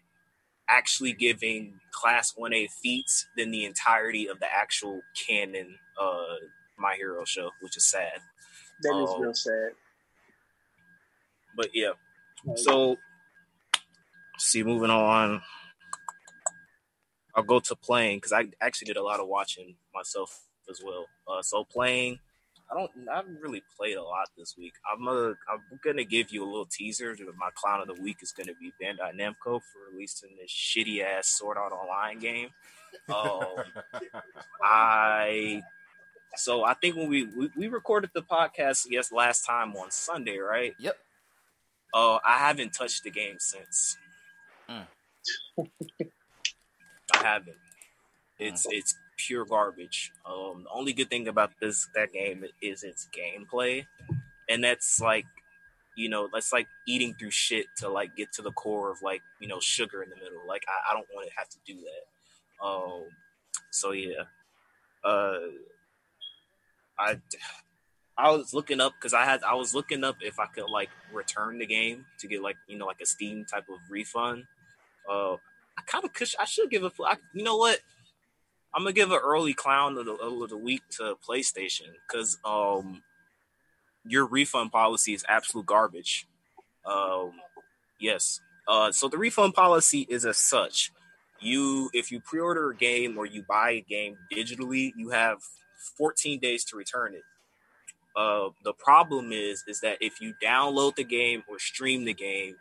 actually 0.70 1.14
giving 1.14 1.80
Class 1.92 2.34
One 2.36 2.54
A 2.54 2.68
feats 2.68 3.28
than 3.38 3.52
the 3.52 3.66
entirety 3.66 4.28
of 4.28 4.40
the 4.40 4.48
actual 4.52 5.02
canon 5.28 5.78
uh, 6.00 6.36
My 6.78 6.96
Hero 6.96 7.26
show, 7.26 7.52
which 7.62 7.78
is 7.78 7.86
sad. 7.90 8.20
That 8.82 8.90
is 9.02 9.10
Oh. 9.10 9.20
real 9.20 9.34
sad. 9.34 9.72
But 11.56 11.70
yeah, 11.74 11.92
So, 12.56 12.98
see, 14.38 14.64
moving 14.64 14.90
on. 14.90 15.42
I'll 17.36 17.44
go 17.44 17.60
to 17.60 17.76
playing 17.76 18.18
because 18.18 18.32
I 18.32 18.46
actually 18.62 18.86
did 18.86 18.98
a 18.98 19.04
lot 19.04 19.20
of 19.20 19.28
watching 19.28 19.76
myself 19.94 20.44
as 20.70 20.82
well. 20.84 21.06
Uh, 21.28 21.42
so 21.42 21.66
playing, 21.66 22.20
I 22.72 22.76
don't, 22.76 22.92
I 23.12 23.18
haven't 23.18 23.42
really 23.42 23.62
played 23.78 23.98
a 23.98 24.04
lot 24.04 24.30
this 24.38 24.56
week. 24.58 24.74
I'm 24.92 25.08
a, 25.08 25.36
I'm 25.52 25.80
gonna 25.84 26.06
give 26.06 26.32
you 26.32 26.44
a 26.44 26.50
little 26.50 26.66
teaser. 26.66 27.16
My 27.38 27.50
clown 27.56 27.82
of 27.82 27.88
the 27.88 28.02
week 28.02 28.18
is 28.22 28.32
gonna 28.32 28.54
be 28.60 28.72
Bandai 28.82 29.14
Namco 29.20 29.62
for 29.62 29.92
releasing 29.92 30.32
this 30.40 30.52
shitty 30.52 31.04
ass 31.04 31.28
Sword 31.28 31.58
Art 31.58 31.74
Online 31.74 32.20
game. 32.20 32.50
Um, 33.10 33.56
I 34.64 35.62
so 36.38 36.64
I 36.64 36.74
think 36.74 36.96
when 36.96 37.10
we, 37.10 37.26
we 37.26 37.50
we 37.56 37.68
recorded 37.68 38.12
the 38.14 38.22
podcast 38.22 38.88
yes 38.90 39.12
last 39.12 39.46
time 39.46 39.76
on 39.76 39.92
Sunday, 39.92 40.38
right? 40.38 40.74
Yep. 40.80 40.98
Uh, 41.94 42.20
I 42.26 42.40
haven't 42.40 42.74
touched 42.74 43.04
the 43.04 43.12
game 43.12 43.38
since. 43.40 43.98
Mm. 44.70 44.88
I 47.14 47.24
haven't. 47.24 47.58
It's 48.40 48.66
it's 48.70 48.96
pure 49.18 49.46
garbage. 49.46 50.12
Um, 50.26 50.64
the 50.64 50.70
only 50.74 50.94
good 50.94 51.10
thing 51.10 51.28
about 51.28 51.52
this 51.62 51.88
that 51.96 52.12
game 52.12 52.44
is 52.62 52.84
its 52.84 53.08
gameplay, 53.16 53.86
and 54.50 54.64
that's 54.64 55.00
like, 55.00 55.26
you 55.96 56.10
know, 56.10 56.28
that's 56.32 56.52
like 56.52 56.68
eating 56.88 57.16
through 57.18 57.32
shit 57.32 57.68
to 57.78 57.90
like 57.90 58.16
get 58.16 58.34
to 58.34 58.42
the 58.42 58.52
core 58.52 58.92
of 58.92 59.02
like 59.02 59.22
you 59.40 59.48
know 59.48 59.60
sugar 59.60 60.04
in 60.04 60.10
the 60.10 60.16
middle. 60.16 60.42
Like 60.48 60.64
I, 60.68 60.92
I 60.92 60.94
don't 60.94 61.08
want 61.14 61.30
to 61.30 61.34
have 61.38 61.50
to 61.50 61.58
do 61.66 61.76
that. 61.76 62.66
Um, 62.66 63.04
so 63.72 63.92
yeah, 63.92 64.24
uh, 65.04 65.38
I 67.00 67.18
I 68.18 68.32
was 68.32 68.54
looking 68.54 68.80
up 68.80 68.94
because 69.00 69.14
I 69.14 69.26
had 69.26 69.44
I 69.44 69.56
was 69.56 69.76
looking 69.76 70.04
up 70.04 70.18
if 70.22 70.40
I 70.40 70.46
could 70.48 70.70
like 70.70 70.90
return 71.14 71.58
the 71.60 71.66
game 71.66 72.06
to 72.20 72.28
get 72.28 72.42
like 72.42 72.58
you 72.68 72.78
know 72.78 72.86
like 72.86 73.02
a 73.02 73.06
Steam 73.06 73.46
type 73.46 73.66
of 73.70 73.80
refund. 73.90 74.46
Uh, 75.10 75.34
I 75.78 75.82
kind 75.86 76.06
of 76.06 76.14
could. 76.14 76.30
I 76.40 76.46
should 76.46 76.70
give 76.70 76.84
a 76.84 76.92
I, 77.04 77.18
you 77.34 77.44
know 77.44 77.58
what 77.58 77.80
I'm 78.74 78.84
gonna 78.84 78.94
give 78.94 79.12
an 79.12 79.20
early 79.24 79.54
clown 79.54 79.98
of 79.98 80.06
the, 80.06 80.14
of 80.14 80.50
the 80.50 80.58
week 80.58 80.82
to 80.98 81.16
PlayStation 81.28 81.94
because 82.08 82.38
um 82.44 83.02
your 84.08 84.26
refund 84.26 84.72
policy 84.72 85.14
is 85.14 85.26
absolute 85.28 85.66
garbage. 85.66 86.28
Um, 86.86 87.34
yes. 88.00 88.40
Uh, 88.68 88.92
so 88.92 89.08
the 89.08 89.18
refund 89.18 89.54
policy 89.54 90.06
is 90.10 90.26
as 90.26 90.38
such: 90.38 90.92
you 91.40 91.90
if 91.94 92.12
you 92.12 92.20
pre-order 92.20 92.72
a 92.72 92.76
game 92.76 93.18
or 93.18 93.26
you 93.26 93.44
buy 93.48 93.72
a 93.72 93.82
game 93.82 94.18
digitally, 94.34 94.92
you 94.96 95.10
have 95.10 95.40
14 95.98 96.40
days 96.40 96.64
to 96.66 96.78
return 96.78 97.14
it. 97.14 97.24
Uh, 98.16 98.50
the 98.64 98.74
problem 98.74 99.32
is 99.32 99.64
is 99.68 99.82
that 99.82 99.98
if 100.02 100.22
you 100.22 100.34
download 100.44 100.96
the 100.96 101.04
game 101.04 101.44
or 101.48 101.60
stream 101.60 102.06
the 102.06 102.14
game, 102.14 102.56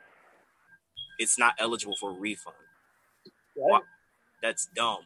it's 1.18 1.38
not 1.38 1.54
eligible 1.58 1.96
for 1.96 2.10
a 2.10 2.14
refund. 2.14 2.56
right? 3.56 3.82
That's 4.42 4.66
dumb. 4.74 5.00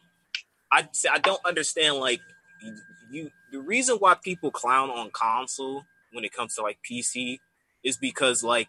I 0.71 0.87
I 1.11 1.19
don't 1.19 1.41
understand 1.45 1.97
like 1.97 2.21
you, 2.61 2.75
you 3.11 3.31
the 3.51 3.59
reason 3.59 3.97
why 3.97 4.15
people 4.15 4.51
clown 4.51 4.89
on 4.89 5.09
console 5.11 5.83
when 6.11 6.23
it 6.23 6.33
comes 6.33 6.55
to 6.55 6.61
like 6.61 6.77
PC 6.89 7.39
is 7.83 7.97
because 7.97 8.43
like 8.43 8.67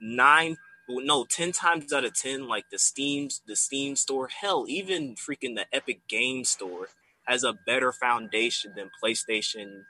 nine 0.00 0.56
no 0.88 1.24
10 1.24 1.52
times 1.52 1.92
out 1.92 2.04
of 2.04 2.14
10 2.14 2.48
like 2.48 2.64
the 2.72 2.78
Steam 2.78 3.28
the 3.46 3.54
Steam 3.54 3.94
store 3.94 4.28
hell 4.28 4.64
even 4.68 5.14
freaking 5.14 5.54
the 5.54 5.66
Epic 5.72 6.00
Game 6.08 6.44
store 6.44 6.88
has 7.26 7.44
a 7.44 7.52
better 7.52 7.92
foundation 7.92 8.72
than 8.74 8.90
PlayStation 9.02 9.84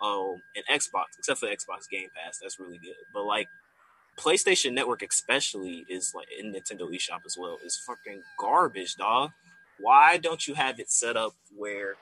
um 0.00 0.40
and 0.54 0.64
Xbox 0.70 1.18
except 1.18 1.40
for 1.40 1.46
Xbox 1.46 1.88
Game 1.90 2.08
Pass 2.16 2.38
that's 2.40 2.58
really 2.58 2.78
good 2.78 2.94
but 3.12 3.24
like 3.24 3.48
PlayStation 4.18 4.72
Network, 4.72 5.02
especially, 5.02 5.84
is 5.88 6.12
like 6.14 6.28
in 6.38 6.52
Nintendo 6.52 6.88
eShop 6.90 7.20
as 7.26 7.36
well, 7.38 7.58
is 7.64 7.76
fucking 7.86 8.22
garbage, 8.38 8.96
dog. 8.96 9.30
Why 9.78 10.16
don't 10.16 10.46
you 10.46 10.54
have 10.54 10.80
it 10.80 10.90
set 10.90 11.16
up 11.16 11.34
where 11.54 11.94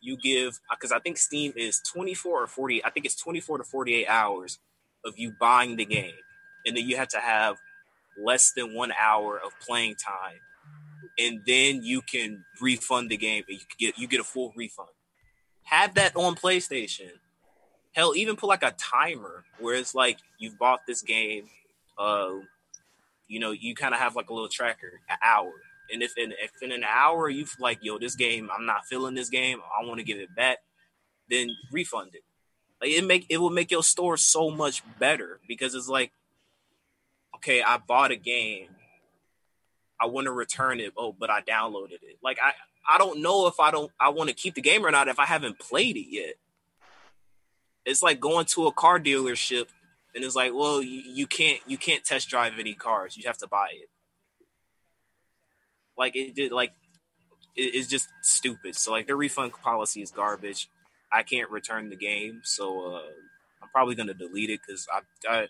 you 0.00 0.16
give? 0.16 0.58
Because 0.70 0.92
I 0.92 0.98
think 0.98 1.18
Steam 1.18 1.52
is 1.56 1.80
twenty 1.80 2.14
four 2.14 2.42
or 2.42 2.46
forty. 2.46 2.84
I 2.84 2.90
think 2.90 3.06
it's 3.06 3.16
twenty 3.16 3.40
four 3.40 3.58
to 3.58 3.64
forty 3.64 3.94
eight 3.94 4.06
hours 4.08 4.58
of 5.04 5.18
you 5.18 5.32
buying 5.38 5.76
the 5.76 5.84
game, 5.84 6.14
and 6.66 6.76
then 6.76 6.88
you 6.88 6.96
have 6.96 7.08
to 7.08 7.18
have 7.20 7.58
less 8.18 8.52
than 8.52 8.74
one 8.74 8.92
hour 8.98 9.38
of 9.38 9.52
playing 9.60 9.96
time, 9.96 10.40
and 11.18 11.40
then 11.46 11.82
you 11.82 12.02
can 12.02 12.44
refund 12.60 13.10
the 13.10 13.16
game, 13.16 13.44
and 13.48 13.58
you 13.58 13.64
get 13.78 13.98
you 13.98 14.08
get 14.08 14.20
a 14.20 14.24
full 14.24 14.52
refund. 14.56 14.88
Have 15.64 15.94
that 15.94 16.16
on 16.16 16.34
PlayStation 16.34 17.10
hell 17.92 18.14
even 18.14 18.36
put 18.36 18.48
like 18.48 18.62
a 18.62 18.72
timer 18.72 19.44
where 19.58 19.74
it's 19.74 19.94
like 19.94 20.18
you've 20.38 20.58
bought 20.58 20.80
this 20.86 21.02
game 21.02 21.46
uh 21.98 22.30
you 23.28 23.40
know 23.40 23.50
you 23.50 23.74
kind 23.74 23.94
of 23.94 24.00
have 24.00 24.16
like 24.16 24.30
a 24.30 24.34
little 24.34 24.48
tracker 24.48 25.00
an 25.08 25.16
hour. 25.22 25.52
And 25.92 26.02
if 26.02 26.16
in 26.16 26.32
if 26.32 26.52
in 26.62 26.72
an 26.72 26.84
hour 26.84 27.28
you've 27.28 27.56
like 27.58 27.78
yo 27.82 27.98
this 27.98 28.14
game 28.14 28.48
i'm 28.56 28.66
not 28.66 28.86
feeling 28.86 29.14
this 29.14 29.28
game 29.28 29.60
i 29.76 29.84
want 29.84 29.98
to 29.98 30.04
give 30.04 30.18
it 30.18 30.34
back 30.36 30.58
then 31.28 31.50
refund 31.72 32.14
it. 32.14 32.22
Like 32.80 32.90
it 32.90 33.04
make 33.04 33.26
it 33.28 33.38
will 33.38 33.50
make 33.50 33.70
your 33.70 33.82
store 33.82 34.16
so 34.16 34.50
much 34.50 34.82
better 34.98 35.40
because 35.48 35.74
it's 35.74 35.88
like 35.88 36.12
okay 37.36 37.62
i 37.62 37.76
bought 37.78 38.10
a 38.12 38.16
game. 38.16 38.68
I 40.02 40.06
want 40.06 40.26
to 40.26 40.32
return 40.32 40.80
it 40.80 40.92
oh 40.96 41.14
but 41.18 41.30
i 41.30 41.40
downloaded 41.40 42.02
it. 42.02 42.18
Like 42.22 42.38
i 42.42 42.52
i 42.88 42.98
don't 42.98 43.20
know 43.20 43.46
if 43.48 43.58
i 43.60 43.70
don't 43.70 43.90
i 44.00 44.08
want 44.08 44.30
to 44.30 44.34
keep 44.34 44.54
the 44.54 44.60
game 44.60 44.86
or 44.86 44.90
not 44.90 45.08
if 45.08 45.18
i 45.18 45.26
haven't 45.26 45.58
played 45.58 45.96
it 45.96 46.06
yet 46.08 46.34
it's 47.90 48.02
like 48.02 48.20
going 48.20 48.46
to 48.46 48.66
a 48.66 48.72
car 48.72 48.98
dealership 49.00 49.66
and 50.14 50.24
it's 50.24 50.34
like, 50.34 50.52
well, 50.54 50.82
you, 50.82 51.02
you 51.06 51.26
can't 51.26 51.60
you 51.66 51.78
can't 51.78 52.04
test 52.04 52.28
drive 52.28 52.54
any 52.58 52.74
cars. 52.74 53.16
You 53.16 53.24
have 53.26 53.38
to 53.38 53.46
buy 53.46 53.68
it. 53.72 53.88
Like 55.96 56.16
it 56.16 56.34
did 56.34 56.52
like 56.52 56.72
it, 57.56 57.74
it's 57.74 57.88
just 57.88 58.08
stupid. 58.22 58.74
So 58.74 58.92
like 58.92 59.06
their 59.06 59.16
refund 59.16 59.52
policy 59.52 60.02
is 60.02 60.10
garbage. 60.10 60.68
I 61.12 61.22
can't 61.22 61.50
return 61.50 61.90
the 61.90 61.96
game, 61.96 62.40
so 62.44 62.94
uh, 62.94 63.02
I'm 63.62 63.68
probably 63.72 63.96
gonna 63.96 64.14
delete 64.14 64.50
it 64.50 64.60
because 64.64 64.86
I, 64.92 65.00
I 65.28 65.48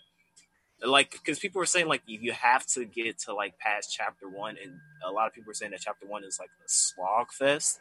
like 0.85 1.11
because 1.11 1.39
people 1.39 1.59
were 1.59 1.67
saying 1.67 1.87
like 1.87 2.01
you 2.07 2.31
have 2.31 2.65
to 2.67 2.85
get 2.85 3.19
to 3.19 3.33
like 3.33 3.57
past 3.59 3.95
chapter 3.95 4.27
one, 4.27 4.57
and 4.61 4.73
a 5.07 5.11
lot 5.11 5.27
of 5.27 5.33
people 5.33 5.51
are 5.51 5.55
saying 5.55 5.71
that 5.71 5.81
chapter 5.81 6.07
one 6.07 6.23
is 6.23 6.39
like 6.39 6.49
a 6.65 6.67
slog 6.67 7.31
fest. 7.31 7.79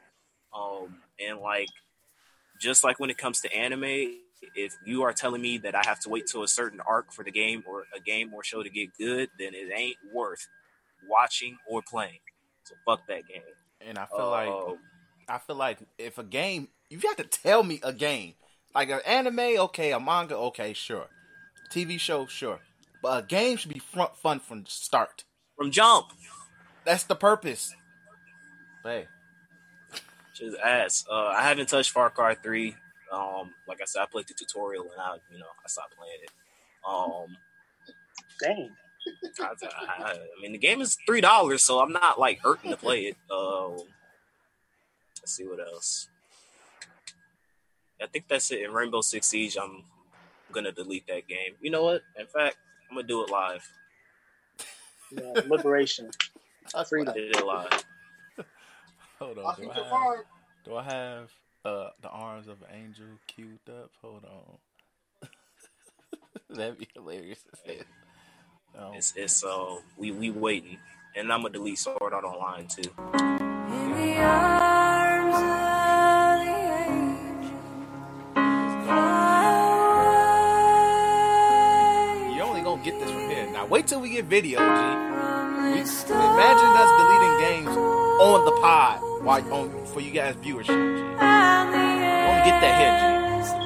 Um, 0.52 0.96
and 1.24 1.38
like 1.38 1.68
just 2.60 2.84
like 2.84 2.98
when 2.98 3.08
it 3.08 3.16
comes 3.16 3.40
to 3.40 3.54
anime, 3.54 4.16
if 4.54 4.74
you 4.84 5.02
are 5.02 5.12
telling 5.12 5.42
me 5.42 5.58
that 5.58 5.74
I 5.74 5.82
have 5.84 6.00
to 6.00 6.08
wait 6.08 6.26
till 6.26 6.42
a 6.42 6.48
certain 6.48 6.80
arc 6.80 7.12
for 7.12 7.24
the 7.24 7.30
game 7.30 7.62
or 7.66 7.84
a 7.96 8.00
game 8.00 8.32
or 8.34 8.42
show 8.42 8.62
to 8.62 8.70
get 8.70 8.90
good, 8.98 9.28
then 9.38 9.54
it 9.54 9.70
ain't 9.74 9.96
worth 10.12 10.46
watching 11.08 11.56
or 11.68 11.82
playing. 11.82 12.18
So 12.64 12.74
fuck 12.86 13.06
that 13.08 13.26
game. 13.28 13.42
And 13.80 13.98
I 13.98 14.06
feel 14.06 14.20
Uh, 14.26 14.30
like 14.30 14.78
I 15.28 15.38
feel 15.38 15.56
like 15.56 15.78
if 15.98 16.18
a 16.18 16.24
game, 16.24 16.68
you 16.88 16.98
have 17.06 17.16
to 17.16 17.24
tell 17.24 17.62
me 17.62 17.80
a 17.82 17.92
game, 17.92 18.34
like 18.74 18.90
an 18.90 19.00
anime, 19.06 19.38
okay, 19.38 19.92
a 19.92 20.00
manga, 20.00 20.36
okay, 20.36 20.72
sure, 20.72 21.06
TV 21.70 21.98
show, 21.98 22.26
sure, 22.26 22.60
but 23.02 23.24
a 23.24 23.26
game 23.26 23.56
should 23.56 23.72
be 23.72 23.78
front 23.78 24.16
fun 24.16 24.40
from 24.40 24.66
start. 24.66 25.24
from 25.56 25.70
jump, 25.70 26.06
That's 26.84 27.04
the 27.04 27.14
purpose. 27.14 27.74
Hey, 28.82 29.06
just 30.34 30.56
ass. 30.58 31.04
Uh, 31.10 31.26
I 31.26 31.42
haven't 31.42 31.68
touched 31.68 31.90
Far 31.90 32.10
Cry 32.10 32.34
Three. 32.34 32.76
Um, 33.12 33.52
like 33.66 33.80
I 33.80 33.84
said, 33.86 34.02
I 34.02 34.06
played 34.06 34.28
the 34.28 34.34
tutorial 34.34 34.84
and 34.84 35.00
I, 35.00 35.16
you 35.32 35.38
know, 35.38 35.46
I 35.64 35.68
stopped 35.68 35.94
playing 35.96 36.20
it. 36.22 36.30
Um, 36.88 37.36
Dang. 38.40 38.70
I, 39.40 40.02
I, 40.02 40.12
I 40.12 40.18
mean, 40.42 40.52
the 40.52 40.58
game 40.58 40.80
is 40.80 40.96
three 41.06 41.20
dollars, 41.20 41.62
so 41.62 41.80
I'm 41.80 41.92
not 41.92 42.18
like 42.18 42.40
hurting 42.40 42.70
to 42.70 42.76
play 42.76 43.02
it. 43.02 43.16
Uh, 43.30 43.70
let's 43.70 43.86
see 45.26 45.46
what 45.46 45.60
else. 45.60 46.08
I 48.02 48.06
think 48.06 48.28
that's 48.28 48.50
it. 48.50 48.62
In 48.62 48.72
Rainbow 48.72 49.00
Six 49.00 49.26
Siege, 49.26 49.56
I'm 49.60 49.84
gonna 50.52 50.72
delete 50.72 51.06
that 51.06 51.28
game. 51.28 51.54
You 51.60 51.70
know 51.70 51.84
what? 51.84 52.02
In 52.18 52.26
fact, 52.26 52.56
I'm 52.90 52.96
gonna 52.96 53.06
do 53.06 53.22
it 53.24 53.30
live. 53.30 53.66
Yeah, 55.10 55.40
liberation. 55.48 56.10
Freedom. 56.88 57.14
Did 57.14 57.36
it 57.36 57.44
live. 57.44 57.84
hold 59.18 59.38
on. 59.38 59.56
Do 59.56 59.70
I 59.70 59.74
have, 59.74 60.24
do 60.64 60.76
I 60.76 60.82
have 60.82 61.30
uh, 61.64 61.90
the 62.02 62.08
arms 62.10 62.48
of 62.48 62.60
an 62.62 62.68
angel 62.84 63.06
queued 63.28 63.60
up? 63.68 63.90
Hold 64.02 64.24
on. 64.24 64.58
That'd 66.50 66.78
be 66.78 66.88
hilarious. 66.94 67.40
as 67.52 67.60
hell. 67.66 67.84
Um, 68.88 68.94
It's 68.94 69.12
it's 69.16 69.42
uh 69.44 69.76
we 69.98 70.12
we 70.12 70.30
waiting, 70.30 70.78
and 71.16 71.32
I'm 71.32 71.42
gonna 71.42 71.52
delete 71.54 71.78
Sword 71.78 72.12
Art 72.12 72.24
Online 72.24 72.66
too. 72.68 72.82
In 73.58 73.96
the 73.96 74.18
arms 74.22 75.36
of 75.36 76.46
the 76.46 76.58
angel, 76.88 77.58
fly 78.84 79.56
you 82.36 82.42
only 82.42 82.62
gonna 82.62 82.84
get 82.84 83.00
this 83.00 83.10
from 83.10 83.28
here. 83.30 83.50
Now 83.52 83.66
wait 83.66 83.86
till 83.88 84.00
we 84.00 84.10
get 84.10 84.26
video, 84.26 84.58
G. 84.60 84.64
We, 84.64 84.68
imagine 85.82 86.72
us 86.82 86.92
deleting 87.00 87.40
games 87.40 87.78
on 87.78 88.46
the 88.46 88.52
pod 88.62 89.00
while 89.22 89.52
on 89.52 89.86
for 89.86 90.00
you 90.00 90.10
guys 90.10 90.34
viewership. 90.36 90.66
G. 90.66 90.74
Don't 90.74 92.44
get 92.44 92.60
that 92.60 92.80
here, 92.80 92.98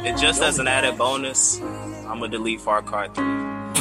G. 0.02 0.08
And 0.08 0.18
just 0.18 0.42
as 0.42 0.58
an 0.58 0.68
added 0.68 0.98
bonus, 0.98 1.60
I'm 1.60 2.18
gonna 2.18 2.28
delete 2.28 2.60
Far 2.60 2.82
Cry 2.82 3.08
Three. 3.08 3.24
I'm 3.24 3.72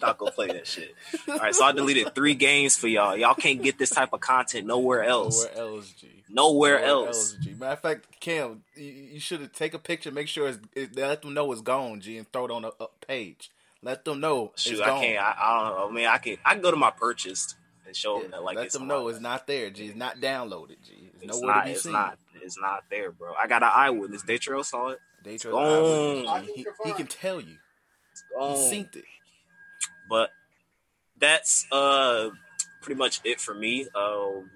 not 0.00 0.18
gonna 0.18 0.30
play 0.32 0.46
that 0.48 0.66
shit. 0.66 0.94
All 1.28 1.38
right, 1.38 1.54
so 1.54 1.64
I 1.64 1.72
deleted 1.72 2.14
three 2.14 2.34
games 2.34 2.76
for 2.76 2.88
y'all. 2.88 3.16
Y'all 3.16 3.34
can't 3.34 3.62
get 3.62 3.78
this 3.78 3.90
type 3.90 4.12
of 4.12 4.20
content 4.20 4.66
nowhere 4.66 5.04
else. 5.04 5.44
Nowhere 5.44 5.58
else, 5.58 5.90
G. 5.92 6.08
Nowhere 6.30 6.82
else. 6.84 7.36
G. 7.42 7.54
Matter 7.58 7.72
of 7.72 7.80
fact, 7.80 8.20
Cam, 8.20 8.62
you, 8.74 8.84
you 8.84 9.20
should 9.20 9.52
take 9.52 9.74
a 9.74 9.78
picture, 9.78 10.10
make 10.10 10.28
sure 10.28 10.48
it's, 10.48 10.58
it, 10.74 10.96
let 10.96 11.22
them 11.22 11.34
know 11.34 11.50
it's 11.52 11.60
gone, 11.60 12.00
G, 12.00 12.18
and 12.18 12.30
throw 12.32 12.46
it 12.46 12.50
on 12.50 12.64
a, 12.64 12.70
a 12.80 12.86
page. 13.06 13.50
Let 13.82 14.04
them 14.04 14.20
know 14.20 14.52
Shoot, 14.56 14.72
it's 14.74 14.82
I 14.82 14.86
gone. 14.86 15.00
can't. 15.02 15.18
I, 15.22 15.34
I 15.38 15.68
don't 15.68 15.78
know. 15.78 15.88
I 15.88 15.92
mean, 15.92 16.06
I 16.06 16.18
can. 16.18 16.36
I 16.44 16.54
can 16.54 16.62
go 16.62 16.70
to 16.70 16.76
my 16.76 16.90
purchased 16.90 17.56
and 17.88 17.96
show 17.96 18.16
Yeah, 18.16 18.22
them 18.22 18.30
that 18.32 18.44
like 18.44 18.56
let 18.56 18.66
it's 18.66 18.74
them 18.78 18.86
know 18.86 19.04
my- 19.04 19.10
it's 19.10 19.20
not 19.20 19.46
there, 19.48 19.70
G. 19.70 19.86
It's 19.86 19.96
not 19.96 20.18
downloaded, 20.18 20.76
G. 20.86 21.10
It's, 21.14 21.24
It's 21.24 21.40
nowhere 21.40 21.54
not. 21.56 21.60
to 21.62 21.64
be 21.66 21.72
It's 21.72 21.82
seen. 21.82 21.92
not. 21.92 22.18
It's 22.40 22.58
not 22.60 22.84
there, 22.90 23.10
bro. 23.10 23.32
I 23.34 23.46
got 23.48 23.62
an 23.64 23.70
eyewitness. 23.74 24.22
Daytrail 24.22 24.64
saw 24.64 24.88
it. 24.90 24.98
Daytrail 25.24 25.50
gone. 25.52 26.28
Eyewitness, 26.28 26.54
He, 26.54 26.66
he 26.84 26.92
can 26.92 27.06
tell 27.08 27.40
you. 27.40 27.56
He 28.38 28.44
synced 28.44 28.94
it. 28.96 29.04
but 30.08 30.30
that's 31.18 31.66
uh 31.72 32.30
pretty 32.82 32.98
much 32.98 33.20
it 33.24 33.40
for 33.40 33.54
me. 33.54 33.88
Um, 33.94 34.50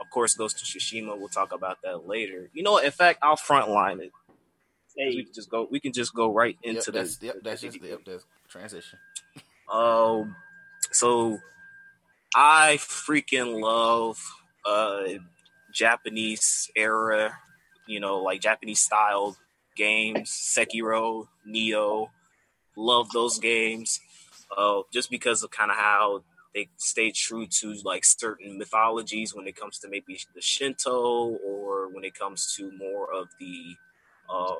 of 0.00 0.10
course, 0.10 0.34
Ghost 0.34 0.60
of 0.60 0.66
Tsushima. 0.68 1.16
We'll 1.18 1.28
talk 1.28 1.52
about 1.52 1.78
that 1.82 2.06
later. 2.06 2.50
You 2.52 2.62
know, 2.62 2.72
what? 2.72 2.84
in 2.84 2.90
fact, 2.90 3.20
I'll 3.22 3.36
frontline 3.36 4.00
it. 4.00 4.12
We 4.96 5.24
can 5.24 5.32
just 5.34 5.50
go. 5.50 5.66
We 5.70 5.80
can 5.80 5.92
just 5.92 6.14
go 6.14 6.32
right 6.32 6.56
Yep, 6.62 6.74
into 6.76 6.92
that's, 6.92 7.16
the. 7.16 7.26
yep, 7.26 7.36
that's 7.42 7.60
the- 7.62 7.68
just 7.68 7.80
the, 7.82 7.88
yep, 7.88 8.00
that's 8.04 8.24
transition. 8.48 8.98
Um, 9.70 10.36
so 10.92 11.38
I 12.34 12.78
freaking 12.80 13.60
love 13.60 14.20
uh 14.64 15.04
Japanese 15.72 16.70
era, 16.76 17.38
you 17.86 18.00
know, 18.00 18.18
like 18.18 18.40
Japanese 18.40 18.80
style 18.80 19.36
games, 19.76 20.30
Sekiro, 20.30 21.26
Nioh. 21.48 22.08
Love 22.76 23.10
those 23.12 23.38
games. 23.38 24.00
Uh, 24.56 24.82
just 24.92 25.10
because 25.10 25.42
of 25.42 25.50
kind 25.50 25.70
of 25.70 25.76
how 25.76 26.22
they 26.54 26.68
stay 26.76 27.10
true 27.10 27.46
to 27.46 27.74
like 27.84 28.04
certain 28.04 28.56
mythologies 28.58 29.34
when 29.34 29.48
it 29.48 29.56
comes 29.56 29.78
to 29.80 29.88
maybe 29.88 30.18
the 30.34 30.40
Shinto 30.40 31.36
or 31.44 31.88
when 31.88 32.04
it 32.04 32.14
comes 32.14 32.54
to 32.56 32.70
more 32.76 33.12
of 33.12 33.28
the 33.40 33.76
uh 34.32 34.54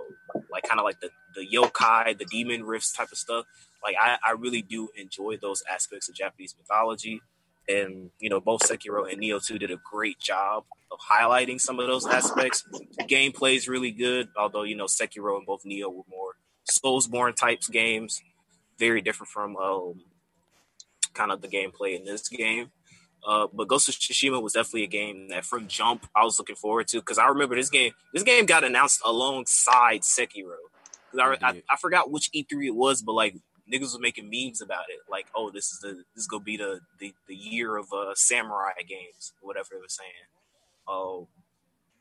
like 0.51 0.65
kind 0.65 0.81
of 0.81 0.85
like 0.85 1.01
the 1.01 1.11
the 1.35 1.47
yokai, 1.47 2.17
the 2.19 2.25
demon 2.25 2.65
rifts 2.65 2.93
type 2.93 3.11
of 3.13 3.19
stuff 3.19 3.47
like 3.85 3.97
I, 4.01 4.17
I 4.27 4.33
really 4.33 4.63
do 4.63 4.89
enjoy 4.97 5.37
those 5.37 5.63
aspects 5.71 6.09
of 6.09 6.15
Japanese 6.15 6.55
mythology. 6.59 7.21
And 7.69 8.11
you 8.19 8.29
know, 8.29 8.41
both 8.41 8.63
Sekiro 8.63 9.11
and 9.11 9.23
Nioh 9.23 9.45
2 9.45 9.59
did 9.59 9.71
a 9.71 9.79
great 9.91 10.19
job 10.19 10.65
of 10.91 10.99
highlighting 10.99 11.61
some 11.61 11.81
of 11.81 11.87
those 11.87 12.07
aspects. 12.07 12.63
The 12.71 13.05
gameplay 13.05 13.57
is 13.57 13.69
really 13.69 13.91
good, 13.91 14.29
although 14.37 14.63
you 14.63 14.77
know 14.77 14.85
Sekiro 14.85 15.37
and 15.37 15.47
both 15.47 15.65
Nioh 15.65 15.93
were 15.93 16.05
more 16.09 16.37
Soulsborne 16.71 17.37
types 17.37 17.69
games, 17.69 18.23
very 18.79 19.01
different 19.01 19.31
from 19.31 19.57
um, 19.57 20.03
kind 21.15 21.33
of 21.33 21.41
the 21.41 21.49
gameplay 21.49 21.97
in 21.97 22.05
this 22.05 22.29
game. 22.29 22.71
Uh, 23.27 23.47
but 23.53 23.69
Ghost 23.69 23.89
of 23.89 23.95
Tsushima 23.95 24.43
was 24.43 24.53
definitely 24.53 24.85
a 24.85 24.89
game 24.89 25.29
that 25.29 25.47
from 25.47 25.67
jump 25.67 26.07
I 26.15 26.25
was 26.25 26.39
looking 26.39 26.57
forward 26.57 26.89
to 26.89 26.99
because 26.99 27.19
I 27.19 27.29
remember 27.29 27.57
this 27.57 27.71
game. 27.71 27.93
This 28.13 28.23
game 28.23 28.45
got 28.45 28.65
announced 28.65 29.01
alongside 29.05 30.03
Sekiro. 30.03 30.57
I, 31.19 31.37
I. 31.41 31.63
I 31.71 31.77
forgot 31.77 32.11
which 32.11 32.31
E3 32.33 32.67
it 32.67 32.75
was, 32.75 33.01
but 33.01 33.13
like 33.13 33.37
niggas 33.73 33.95
were 33.95 34.01
making 34.01 34.31
memes 34.31 34.61
about 34.63 34.87
it. 34.91 35.01
Like, 35.11 35.27
oh, 35.37 35.51
this 35.51 35.73
is 35.73 35.81
the 35.81 36.05
this 36.15 36.25
is 36.25 36.27
gonna 36.27 36.45
be 36.45 36.57
the 36.57 36.81
the, 36.99 37.15
the 37.29 37.35
year 37.37 37.77
of 37.77 37.93
uh, 37.93 38.15
samurai 38.15 38.73
games, 38.89 39.33
whatever 39.41 39.69
they 39.73 39.79
were 39.79 39.89
saying. 39.89 40.11
Oh, 40.89 41.29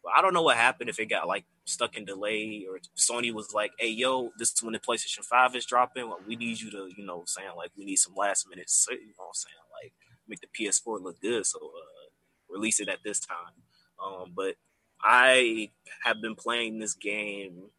But 0.03 0.13
I 0.17 0.21
don't 0.21 0.33
know 0.33 0.43
what 0.43 0.57
happened 0.57 0.89
if 0.89 0.99
it 0.99 1.07
got 1.07 1.27
like 1.27 1.45
stuck 1.65 1.97
in 1.97 2.05
delay 2.05 2.65
or 2.69 2.79
Sony 2.97 3.33
was 3.33 3.53
like, 3.53 3.71
"Hey, 3.79 3.89
yo, 3.89 4.31
this 4.37 4.51
is 4.53 4.63
when 4.63 4.73
the 4.73 4.79
PlayStation 4.79 5.25
Five 5.25 5.55
is 5.55 5.65
dropping. 5.65 6.11
We 6.27 6.35
need 6.35 6.61
you 6.61 6.71
to, 6.71 6.91
you 6.95 7.05
know, 7.05 7.23
saying 7.27 7.51
like 7.57 7.71
we 7.77 7.85
need 7.85 7.97
some 7.97 8.15
last 8.15 8.47
minute, 8.49 8.71
you 8.91 8.97
know, 9.19 9.25
I'm 9.27 9.33
saying 9.33 9.55
like 9.83 9.93
make 10.27 10.41
the 10.41 10.47
PS4 10.47 11.01
look 11.01 11.21
good, 11.21 11.45
so 11.45 11.59
uh, 11.59 12.09
release 12.49 12.79
it 12.79 12.89
at 12.89 12.99
this 13.03 13.19
time." 13.19 13.63
Um, 14.03 14.33
but 14.35 14.55
I 15.01 15.71
have 16.03 16.21
been 16.21 16.35
playing 16.35 16.79
this 16.79 16.93
game. 16.93 17.69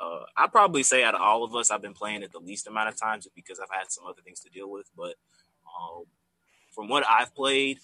Uh, 0.00 0.24
I'd 0.36 0.52
probably 0.52 0.82
say 0.82 1.04
out 1.04 1.14
of 1.14 1.20
all 1.20 1.44
of 1.44 1.54
us, 1.54 1.70
I've 1.70 1.82
been 1.82 1.94
playing 1.94 2.22
it 2.22 2.32
the 2.32 2.38
least 2.38 2.66
amount 2.66 2.88
of 2.88 2.96
times 3.00 3.26
because 3.34 3.60
I've 3.60 3.70
had 3.70 3.90
some 3.90 4.04
other 4.06 4.22
things 4.22 4.40
to 4.40 4.50
deal 4.50 4.70
with. 4.70 4.90
But 4.96 5.14
um, 5.66 6.04
from 6.74 6.88
what 6.88 7.04
I've 7.08 7.34
played, 7.34 7.78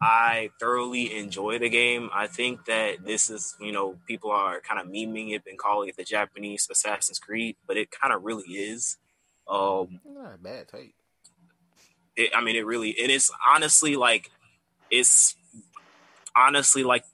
I 0.00 0.50
thoroughly 0.58 1.16
enjoy 1.16 1.60
the 1.60 1.68
game. 1.68 2.10
I 2.12 2.26
think 2.26 2.64
that 2.64 3.04
this 3.04 3.30
is, 3.30 3.56
you 3.60 3.70
know, 3.70 3.96
people 4.06 4.32
are 4.32 4.60
kind 4.60 4.80
of 4.80 4.88
memeing 4.88 5.32
it 5.32 5.42
and 5.46 5.56
calling 5.56 5.88
it 5.88 5.96
the 5.96 6.02
Japanese 6.02 6.66
Assassin's 6.70 7.20
Creed, 7.20 7.56
but 7.66 7.76
it 7.76 7.90
kind 7.92 8.12
of 8.12 8.24
really 8.24 8.48
is. 8.48 8.96
Um, 9.48 10.00
Not 10.04 10.34
a 10.34 10.38
bad 10.38 10.66
take. 10.68 10.94
it, 12.16 12.32
I 12.34 12.42
mean, 12.42 12.56
it 12.56 12.66
really, 12.66 12.96
and 13.00 13.12
it's 13.12 13.30
honestly 13.46 13.94
like, 13.94 14.30
it's 14.90 15.36
honestly 16.34 16.82
like 16.82 17.04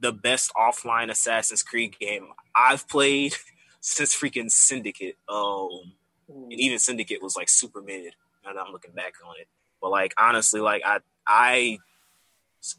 the 0.00 0.12
best 0.12 0.52
offline 0.54 1.10
Assassin's 1.10 1.64
Creed 1.64 1.98
game 1.98 2.28
I've 2.54 2.88
played 2.88 3.34
since 3.86 4.16
freaking 4.16 4.50
Syndicate. 4.50 5.16
Um, 5.28 5.92
and 6.28 6.52
even 6.52 6.78
Syndicate 6.80 7.22
was 7.22 7.36
like 7.36 7.48
super 7.48 7.80
mid. 7.80 8.14
Now 8.44 8.52
that 8.52 8.64
I'm 8.66 8.72
looking 8.72 8.90
back 8.90 9.14
on 9.24 9.34
it, 9.40 9.46
but 9.80 9.90
like 9.90 10.12
honestly, 10.18 10.60
like 10.60 10.82
I, 10.84 10.98
I, 11.26 11.78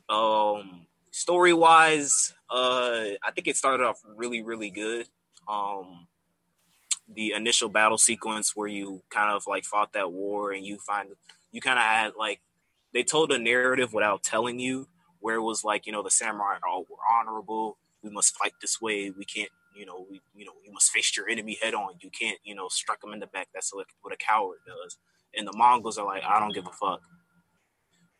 um, 0.09 0.85
story 1.11 1.53
wise, 1.53 2.33
uh, 2.49 3.15
I 3.23 3.31
think 3.33 3.47
it 3.47 3.55
started 3.55 3.85
off 3.85 4.01
really, 4.17 4.41
really 4.41 4.69
good. 4.69 5.07
Um, 5.47 6.07
the 7.13 7.31
initial 7.31 7.69
battle 7.69 7.97
sequence 7.97 8.53
where 8.53 8.67
you 8.67 9.01
kind 9.09 9.31
of 9.31 9.47
like 9.47 9.63
fought 9.63 9.93
that 9.93 10.11
war 10.11 10.51
and 10.51 10.65
you 10.65 10.77
find 10.77 11.09
you 11.53 11.61
kind 11.61 11.79
of 11.79 11.85
had 11.85 12.11
like 12.19 12.41
they 12.93 13.03
told 13.03 13.31
a 13.31 13.39
narrative 13.39 13.93
without 13.93 14.23
telling 14.23 14.59
you 14.59 14.89
where 15.21 15.35
it 15.35 15.41
was 15.41 15.63
like 15.63 15.85
you 15.85 15.93
know 15.93 16.03
the 16.03 16.11
samurai 16.11 16.57
oh 16.67 16.85
we're 16.89 16.97
honorable 17.17 17.77
we 18.03 18.09
must 18.09 18.35
fight 18.35 18.51
this 18.59 18.81
way 18.81 19.09
we 19.09 19.23
can't 19.23 19.49
you 19.77 19.85
know 19.85 20.05
we 20.09 20.21
you 20.35 20.45
know 20.45 20.53
you 20.65 20.71
must 20.73 20.89
face 20.91 21.15
your 21.15 21.29
enemy 21.29 21.57
head 21.61 21.73
on 21.73 21.89
you 22.01 22.09
can't 22.09 22.39
you 22.43 22.55
know 22.55 22.67
strike 22.69 22.99
them 23.01 23.13
in 23.13 23.19
the 23.19 23.27
back 23.27 23.47
that's 23.53 23.71
like 23.73 23.87
what 24.01 24.13
a 24.13 24.17
coward 24.17 24.57
does 24.65 24.97
and 25.35 25.47
the 25.47 25.53
mongols 25.55 25.97
are 25.97 26.05
like 26.05 26.23
i 26.23 26.39
don't 26.39 26.53
give 26.53 26.65
a 26.67 26.71
fuck 26.71 27.01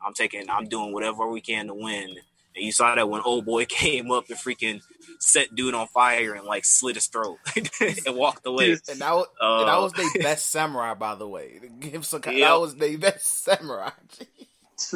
i'm 0.06 0.14
taking 0.14 0.50
i'm 0.50 0.66
doing 0.66 0.94
whatever 0.94 1.28
we 1.30 1.42
can 1.42 1.68
to 1.68 1.74
win 1.74 2.16
and 2.56 2.66
you 2.66 2.72
saw 2.72 2.96
that 2.96 3.08
when 3.10 3.22
old 3.22 3.46
boy 3.46 3.66
came 3.70 4.10
up 4.12 4.26
and 4.30 4.38
freaking 4.38 4.82
set 5.20 5.54
dude 5.56 5.74
on 5.76 5.88
fire 5.88 6.34
and 6.34 6.46
like 6.46 6.66
slit 6.66 6.96
his 6.96 7.08
throat 7.08 7.38
and 7.56 8.16
walked 8.16 8.46
away 8.46 8.72
And 8.90 9.00
that 9.02 9.14
was, 9.14 9.28
and 9.40 9.68
that 9.68 9.74
Uh, 9.78 9.82
was 9.82 9.94
their 9.94 10.24
best 10.24 10.50
samurai, 10.50 10.94
by 10.96 11.16
the 11.16 11.28
way. 11.28 11.60
Give 11.80 12.06
some, 12.06 12.22
Yep. 12.26 12.34
That 12.40 12.60
was 12.60 12.76
their 12.76 12.98
best 12.98 13.44
samurai. 13.44 13.92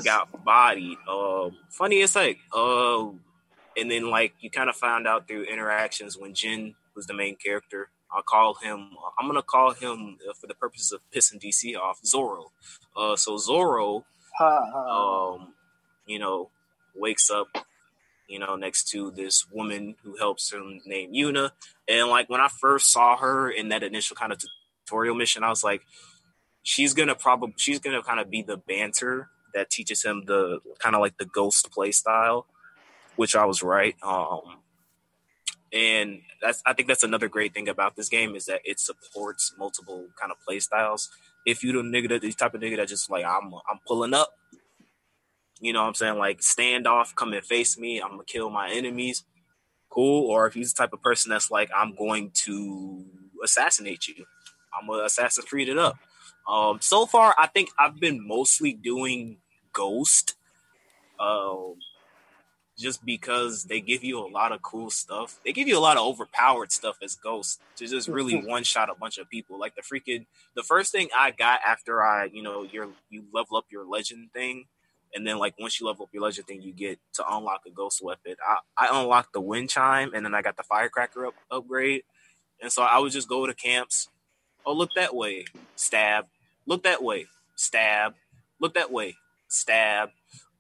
got 0.03 0.43
bodied. 0.43 0.97
Um, 1.07 1.55
funny 1.70 1.97
it's 2.01 2.16
like, 2.16 2.38
Uh, 2.53 3.09
and 3.78 3.90
then 3.90 4.10
like 4.10 4.34
you 4.40 4.50
kind 4.50 4.70
of 4.70 4.76
found 4.76 5.08
out 5.08 5.28
through 5.28 5.44
interactions 5.44 6.18
when 6.18 6.34
Jin 6.34 6.76
was 6.96 7.08
the 7.08 7.14
main 7.14 7.36
character. 7.36 7.90
I'll 8.14 8.24
call 8.24 8.56
him. 8.56 8.90
I'm 9.20 9.28
gonna 9.28 9.42
call 9.42 9.72
him 9.74 10.18
uh, 10.30 10.34
for 10.34 10.48
the 10.48 10.54
purposes 10.54 10.92
of 10.92 11.02
pissing 11.16 11.42
DC 11.42 11.78
off. 11.78 12.00
Zoro. 12.06 12.52
Uh, 12.96 13.16
so 13.16 13.38
Zoro, 13.38 14.06
um, 14.76 15.54
you 16.06 16.20
know, 16.20 16.50
wakes 16.96 17.30
up, 17.30 17.48
you 18.28 18.40
know, 18.40 18.56
next 18.56 18.90
to 18.90 19.12
this 19.12 19.46
woman 19.52 19.96
who 20.04 20.18
helps 20.18 20.52
him 20.52 20.82
named 20.86 21.16
Yuna. 21.16 21.52
And 21.88 22.10
like 22.10 22.30
when 22.30 22.42
I 22.42 22.50
first 22.50 22.92
saw 22.92 23.18
her 23.18 23.50
in 23.50 23.70
that 23.70 23.84
initial 23.84 24.16
kind 24.16 24.34
of 24.34 24.42
tutorial 24.86 25.16
mission, 25.16 25.44
I 25.44 25.50
was 25.50 25.64
like, 25.64 25.84
she's 26.64 26.94
gonna 26.94 27.16
probably 27.16 27.54
she's 27.58 27.80
gonna 27.80 28.04
kind 28.04 28.20
of 28.20 28.30
be 28.30 28.42
the 28.42 28.58
banter 28.58 29.30
that 29.54 29.70
teaches 29.70 30.04
him 30.04 30.24
the 30.26 30.60
kind 30.80 30.96
of 30.96 31.02
like 31.02 31.18
the 31.18 31.26
ghost 31.26 31.72
play 31.72 31.92
style, 31.92 32.46
which 33.22 33.36
I 33.36 33.46
was 33.46 33.62
right. 33.62 33.96
Um, 34.02 34.42
and 35.72 36.22
that's 36.42 36.64
I 36.66 36.74
think 36.74 36.88
that's 36.88 37.04
another 37.04 37.28
great 37.28 37.54
thing 37.54 37.70
about 37.70 37.96
this 37.96 38.10
game 38.10 38.34
is 38.34 38.48
that 38.48 38.62
it 38.66 38.80
supports 38.80 39.54
multiple 39.60 40.08
kind 40.20 40.32
of 40.32 40.40
play 40.40 40.60
styles. 40.60 41.12
If 41.46 41.64
you 41.64 41.72
the 41.72 41.84
nigga 41.84 42.10
that 42.10 42.22
the 42.24 42.34
type 42.34 42.56
of 42.56 42.62
nigga 42.62 42.78
that 42.78 42.88
just 42.88 43.12
like 43.12 43.24
I'm 43.24 43.54
I'm 43.54 43.80
pulling 43.86 44.16
up, 44.16 44.30
you 45.60 45.72
know 45.72 45.84
what 45.84 45.90
I'm 45.90 45.94
saying? 45.94 46.18
Like 46.18 46.40
standoff, 46.40 47.14
come 47.14 47.34
and 47.34 47.46
face 47.46 47.78
me, 47.78 48.02
I'm 48.02 48.10
gonna 48.10 48.24
kill 48.26 48.50
my 48.50 48.72
enemies. 48.72 49.24
Cool. 49.92 50.28
Or 50.28 50.48
if 50.48 50.56
he's 50.56 50.74
the 50.74 50.82
type 50.82 50.94
of 50.94 51.04
person 51.04 51.30
that's 51.30 51.52
like, 51.52 51.70
I'm 51.78 51.94
going 51.94 52.32
to 52.46 53.06
assassinate 53.44 54.08
you. 54.08 54.26
I'm 54.74 54.88
gonna 54.88 55.04
Assassin's 55.04 55.46
Creed 55.46 55.70
it 55.70 55.78
up. 55.78 56.00
Um, 56.50 56.80
so 56.82 57.06
far, 57.06 57.36
I 57.38 57.46
think 57.46 57.70
I've 57.78 58.00
been 58.00 58.26
mostly 58.28 58.74
doing 58.74 59.38
Ghost, 59.74 60.34
um, 61.20 61.76
just 62.82 63.06
because 63.06 63.66
they 63.66 63.80
give 63.80 64.04
you 64.04 64.20
a 64.20 64.28
lot 64.28 64.52
of 64.52 64.62
cool 64.62 64.90
stuff. 64.90 65.40
They 65.46 65.54
give 65.54 65.68
you 65.68 65.78
a 65.78 65.80
lot 65.80 65.98
of 65.98 66.06
overpowered 66.06 66.72
stuff 66.72 66.98
as 67.04 67.16
ghosts 67.16 67.60
to 67.78 67.88
just 67.88 68.08
really 68.10 68.36
one 68.36 68.64
shot 68.64 68.90
a 68.90 68.96
bunch 68.96 69.18
of 69.18 69.30
people. 69.30 69.60
Like 69.60 69.76
the 69.76 69.82
freaking 69.82 70.26
the 70.56 70.64
first 70.64 70.92
thing 70.92 71.10
I 71.18 71.32
got 71.32 71.62
after 71.66 72.04
I, 72.04 72.26
you 72.26 72.44
know, 72.44 72.64
your 72.64 72.90
you 73.10 73.24
level 73.34 73.58
up 73.58 73.66
your 73.72 73.86
legend 73.86 74.34
thing, 74.34 74.66
and 75.14 75.26
then 75.26 75.38
like 75.38 75.54
once 75.60 75.80
you 75.80 75.88
level 75.88 76.04
up 76.04 76.10
your 76.14 76.24
legend 76.24 76.48
thing, 76.48 76.62
you 76.62 76.74
get 76.74 77.00
to 77.14 77.24
unlock 77.30 77.62
a 77.68 77.72
Ghost 77.72 78.04
weapon. 78.04 78.36
I 78.46 78.58
I 78.78 79.02
unlocked 79.02 79.34
the 79.34 79.42
wind 79.42 79.70
chime, 79.70 80.14
and 80.14 80.26
then 80.26 80.34
I 80.34 80.42
got 80.42 80.58
the 80.58 80.64
firecracker 80.64 81.28
up, 81.28 81.36
upgrade, 81.50 82.04
and 82.62 82.72
so 82.72 82.84
I 82.84 83.00
would 83.00 83.12
just 83.12 83.30
go 83.30 83.46
to 83.46 83.54
camps. 83.54 84.10
Oh, 84.66 84.74
look 84.74 84.92
that 84.96 85.16
way, 85.16 85.46
stab. 85.76 86.26
Look 86.68 86.84
that 86.84 87.02
way, 87.02 87.28
stab. 87.56 88.14
Look 88.60 88.76
that 88.76 88.92
way, 88.92 89.18
stab. 89.48 90.12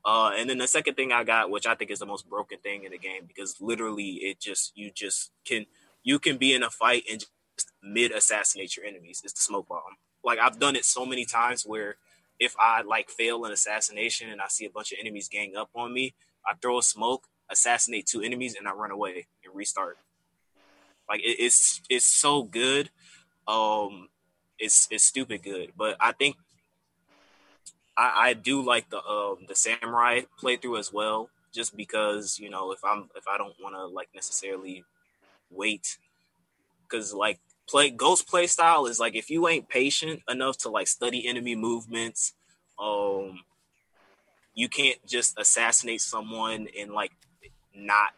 Uh, 0.03 0.31
and 0.35 0.49
then 0.49 0.57
the 0.57 0.67
second 0.67 0.95
thing 0.95 1.11
I 1.11 1.23
got, 1.23 1.49
which 1.51 1.67
I 1.67 1.75
think 1.75 1.91
is 1.91 1.99
the 1.99 2.05
most 2.05 2.27
broken 2.27 2.57
thing 2.59 2.83
in 2.83 2.91
the 2.91 2.97
game, 2.97 3.25
because 3.27 3.61
literally 3.61 4.13
it 4.13 4.39
just 4.39 4.71
you 4.75 4.91
just 4.91 5.31
can 5.45 5.65
you 6.03 6.17
can 6.17 6.37
be 6.37 6.53
in 6.53 6.63
a 6.63 6.69
fight 6.69 7.03
and 7.09 7.19
just 7.19 7.71
mid 7.83 8.11
assassinate 8.11 8.75
your 8.75 8.85
enemies. 8.85 9.21
It's 9.23 9.33
the 9.33 9.41
smoke 9.41 9.67
bomb. 9.67 9.97
Like 10.23 10.39
I've 10.39 10.59
done 10.59 10.75
it 10.75 10.85
so 10.85 11.05
many 11.05 11.25
times 11.25 11.63
where 11.63 11.97
if 12.39 12.55
I 12.59 12.81
like 12.81 13.11
fail 13.11 13.45
an 13.45 13.51
assassination 13.51 14.29
and 14.29 14.41
I 14.41 14.47
see 14.47 14.65
a 14.65 14.69
bunch 14.71 14.91
of 14.91 14.97
enemies 14.99 15.29
gang 15.29 15.55
up 15.55 15.69
on 15.75 15.93
me, 15.93 16.15
I 16.45 16.53
throw 16.59 16.79
a 16.79 16.83
smoke, 16.83 17.27
assassinate 17.49 18.07
two 18.07 18.21
enemies, 18.21 18.55
and 18.57 18.67
I 18.67 18.73
run 18.73 18.89
away 18.89 19.27
and 19.45 19.55
restart. 19.55 19.97
Like 21.07 21.21
it, 21.21 21.37
it's 21.39 21.81
it's 21.89 22.05
so 22.05 22.43
good. 22.43 22.89
Um, 23.47 24.09
it's 24.57 24.87
it's 24.89 25.03
stupid 25.03 25.43
good, 25.43 25.73
but 25.77 25.97
I 25.99 26.13
think 26.13 26.37
I, 27.97 28.29
I 28.29 28.33
do 28.33 28.61
like 28.61 28.89
the 28.89 29.03
um 29.03 29.37
the 29.47 29.55
samurai 29.55 30.21
playthrough 30.41 30.79
as 30.79 30.91
well, 30.93 31.29
just 31.53 31.75
because 31.75 32.39
you 32.39 32.49
know 32.49 32.71
if 32.71 32.83
I'm 32.83 33.09
if 33.15 33.27
I 33.27 33.37
don't 33.37 33.55
want 33.61 33.75
to 33.75 33.85
like 33.85 34.09
necessarily 34.13 34.83
wait, 35.49 35.97
because 36.83 37.13
like 37.13 37.39
play 37.67 37.89
ghost 37.89 38.27
play 38.27 38.47
style 38.47 38.85
is 38.85 38.99
like 38.99 39.15
if 39.15 39.29
you 39.29 39.47
ain't 39.47 39.69
patient 39.69 40.21
enough 40.29 40.57
to 40.59 40.69
like 40.69 40.87
study 40.87 41.27
enemy 41.27 41.55
movements, 41.55 42.33
um, 42.79 43.39
you 44.53 44.67
can't 44.67 45.05
just 45.05 45.37
assassinate 45.39 46.01
someone 46.01 46.67
and 46.79 46.91
like 46.91 47.11
not 47.75 48.11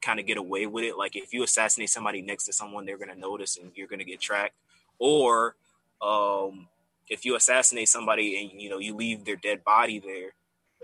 kind 0.00 0.20
of 0.20 0.26
get 0.26 0.36
away 0.38 0.66
with 0.66 0.84
it. 0.84 0.96
Like 0.96 1.16
if 1.16 1.32
you 1.32 1.42
assassinate 1.42 1.90
somebody 1.90 2.22
next 2.22 2.44
to 2.44 2.52
someone, 2.52 2.86
they're 2.86 2.98
gonna 2.98 3.14
notice 3.14 3.56
and 3.56 3.72
you're 3.74 3.88
gonna 3.88 4.04
get 4.04 4.20
tracked. 4.20 4.54
Or 4.98 5.54
um, 6.00 6.68
if 7.10 7.24
you 7.24 7.36
assassinate 7.36 7.88
somebody 7.88 8.50
and 8.52 8.60
you 8.60 8.68
know 8.68 8.78
you 8.78 8.94
leave 8.94 9.24
their 9.24 9.36
dead 9.36 9.64
body 9.64 9.98
there, 9.98 10.32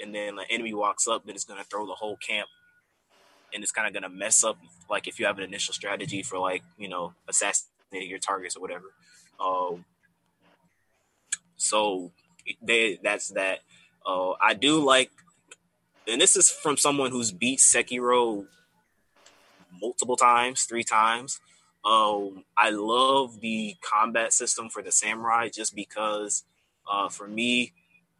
and 0.01 0.15
then 0.15 0.37
the 0.37 0.45
enemy 0.51 0.75
walks 0.75 1.07
up, 1.07 1.25
then 1.25 1.35
it's 1.35 1.45
gonna 1.45 1.65
throw 1.65 1.87
the 1.87 1.95
whole 1.95 2.17
camp, 2.17 2.49
and 3.53 3.63
it's 3.63 3.73
kind 3.73 3.87
of 3.87 3.95
gonna 3.95 4.15
mess 4.15 4.45
up. 4.45 4.59
Like 4.91 5.07
if 5.07 5.19
you 5.19 5.27
have 5.27 5.39
an 5.39 5.45
initial 5.45 5.75
strategy 5.75 6.23
for 6.23 6.39
like 6.39 6.63
you 6.79 6.89
know 6.89 7.15
assassinating 7.29 8.11
your 8.11 8.19
targets 8.19 8.57
or 8.57 8.61
whatever. 8.61 8.93
Um, 9.41 9.85
so 11.57 12.13
they 12.63 12.99
that's 13.03 13.29
that. 13.31 13.61
Uh, 14.07 14.33
I 14.41 14.55
do 14.55 14.85
like, 14.85 15.11
and 16.07 16.21
this 16.21 16.37
is 16.37 16.51
from 16.51 16.77
someone 16.77 17.11
who's 17.11 17.33
beat 17.33 17.59
Sekiro 17.59 18.47
multiple 19.81 20.17
times, 20.17 20.65
three 20.65 20.85
times. 20.85 21.41
Um, 21.85 22.45
I 22.57 22.71
love 22.71 23.41
the 23.41 23.77
combat 23.83 24.33
system 24.33 24.69
for 24.71 24.83
the 24.83 24.91
samurai 24.91 25.51
just 25.51 25.75
because, 25.75 26.45
uh, 26.91 27.09
for 27.09 27.29
me, 27.29 27.73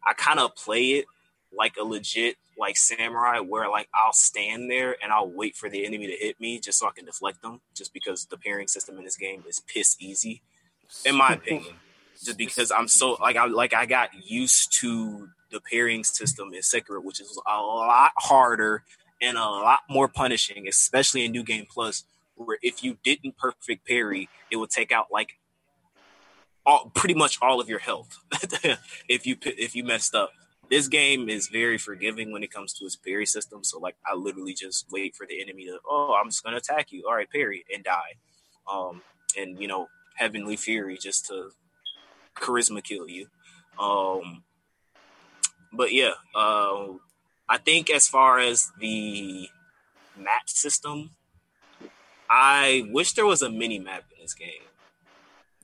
I 0.05 0.13
kind 0.13 0.39
of 0.39 0.55
play 0.55 0.91
it 0.91 1.05
like 1.51 1.75
a 1.79 1.83
legit 1.83 2.35
like 2.57 2.77
samurai, 2.77 3.39
where 3.39 3.69
like 3.69 3.89
I'll 3.93 4.13
stand 4.13 4.69
there 4.69 4.95
and 5.01 5.11
I'll 5.11 5.29
wait 5.29 5.55
for 5.55 5.69
the 5.69 5.85
enemy 5.85 6.07
to 6.07 6.13
hit 6.13 6.39
me 6.39 6.59
just 6.59 6.79
so 6.79 6.87
I 6.87 6.91
can 6.91 7.05
deflect 7.05 7.41
them. 7.41 7.61
Just 7.73 7.93
because 7.93 8.25
the 8.25 8.37
pairing 8.37 8.67
system 8.67 8.97
in 8.97 9.03
this 9.03 9.17
game 9.17 9.43
is 9.47 9.59
piss 9.61 9.95
easy, 9.99 10.41
in 11.05 11.15
my 11.15 11.33
opinion. 11.33 11.75
Just 12.23 12.37
because 12.37 12.71
I'm 12.71 12.87
so 12.87 13.17
like 13.19 13.35
I 13.35 13.45
like 13.45 13.73
I 13.73 13.85
got 13.85 14.11
used 14.29 14.79
to 14.79 15.29
the 15.51 15.59
pairing 15.59 16.03
system 16.03 16.53
in 16.53 16.61
Sekiro, 16.61 17.03
which 17.03 17.19
is 17.19 17.39
a 17.47 17.61
lot 17.61 18.11
harder 18.17 18.83
and 19.21 19.37
a 19.37 19.41
lot 19.41 19.79
more 19.89 20.07
punishing, 20.07 20.67
especially 20.67 21.25
in 21.25 21.31
New 21.31 21.43
Game 21.43 21.65
Plus, 21.69 22.03
where 22.35 22.57
if 22.61 22.83
you 22.83 22.97
didn't 23.03 23.37
perfect 23.37 23.87
parry, 23.87 24.29
it 24.51 24.57
would 24.57 24.69
take 24.69 24.91
out 24.91 25.07
like 25.11 25.37
all 26.65 26.91
pretty 26.93 27.13
much 27.13 27.37
all 27.41 27.59
of 27.59 27.69
your 27.69 27.79
health 27.79 28.19
if 29.07 29.25
you 29.25 29.37
if 29.43 29.75
you 29.75 29.83
messed 29.83 30.15
up. 30.15 30.31
This 30.67 30.87
game 30.87 31.29
is 31.29 31.47
very 31.47 31.77
forgiving 31.77 32.31
when 32.31 32.41
it 32.41 32.51
comes 32.51 32.73
to 32.73 32.85
its 32.85 32.95
parry 32.95 33.27
system. 33.27 33.63
So 33.63 33.79
like 33.79 33.95
I 34.05 34.15
literally 34.15 34.55
just 34.55 34.87
wait 34.91 35.15
for 35.15 35.27
the 35.27 35.41
enemy 35.41 35.65
to 35.65 35.79
oh 35.87 36.17
I'm 36.19 36.29
just 36.29 36.43
gonna 36.43 36.57
attack 36.57 36.91
you. 36.91 37.05
All 37.07 37.15
right, 37.15 37.29
parry 37.29 37.65
and 37.73 37.83
die. 37.83 38.15
Um 38.71 39.01
and 39.37 39.59
you 39.59 39.67
know, 39.67 39.87
Heavenly 40.15 40.55
Fury 40.55 40.97
just 40.99 41.27
to 41.27 41.51
charisma 42.35 42.83
kill 42.83 43.07
you. 43.07 43.27
Um 43.77 44.43
but 45.75 45.93
yeah, 45.93 46.13
uh, 46.33 46.93
I 47.47 47.57
think 47.57 47.89
as 47.89 48.07
far 48.07 48.39
as 48.39 48.71
the 48.79 49.49
map 50.17 50.47
system, 50.47 51.11
I 52.37 52.85
wish 52.91 53.13
there 53.13 53.25
was 53.25 53.41
a 53.41 53.49
mini 53.49 53.79
map 53.79 54.03
in 54.13 54.21
this 54.21 54.33
game. 54.33 54.49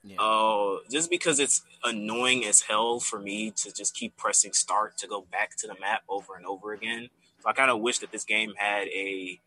Yeah. 0.06 0.16
Uh, 0.22 0.78
just 0.90 1.10
because 1.10 1.38
it's 1.38 1.64
annoying 1.84 2.46
as 2.46 2.62
hell 2.62 3.02
for 3.02 3.20
me 3.20 3.52
to 3.58 3.74
just 3.74 3.94
keep 3.94 4.16
pressing 4.16 4.54
start 4.54 4.98
to 5.00 5.08
go 5.08 5.26
back 5.30 5.58
to 5.58 5.68
the 5.68 5.76
map 5.82 6.04
over 6.08 6.36
and 6.38 6.46
over 6.46 6.72
again. 6.72 7.10
So 7.44 7.50
I 7.50 7.54
kind 7.54 7.70
of 7.70 7.82
wish 7.82 8.00
that 8.00 8.14
this 8.14 8.24
game 8.24 8.54
had 8.56 8.88
a 8.88 9.38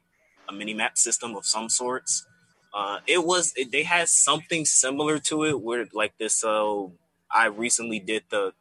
a 0.50 0.52
mini 0.52 0.74
map 0.74 0.98
system 0.98 1.34
of 1.34 1.46
some 1.46 1.70
sorts. 1.70 2.26
Uh, 2.74 2.98
it 3.06 3.24
was 3.24 3.54
it, 3.56 3.72
they 3.72 3.84
had 3.84 4.08
something 4.08 4.66
similar 4.66 5.18
to 5.20 5.44
it 5.44 5.62
where 5.62 5.86
like 5.94 6.18
this. 6.18 6.44
Uh, 6.44 6.88
I 7.30 7.46
recently 7.46 8.00
did 8.00 8.24
the 8.28 8.52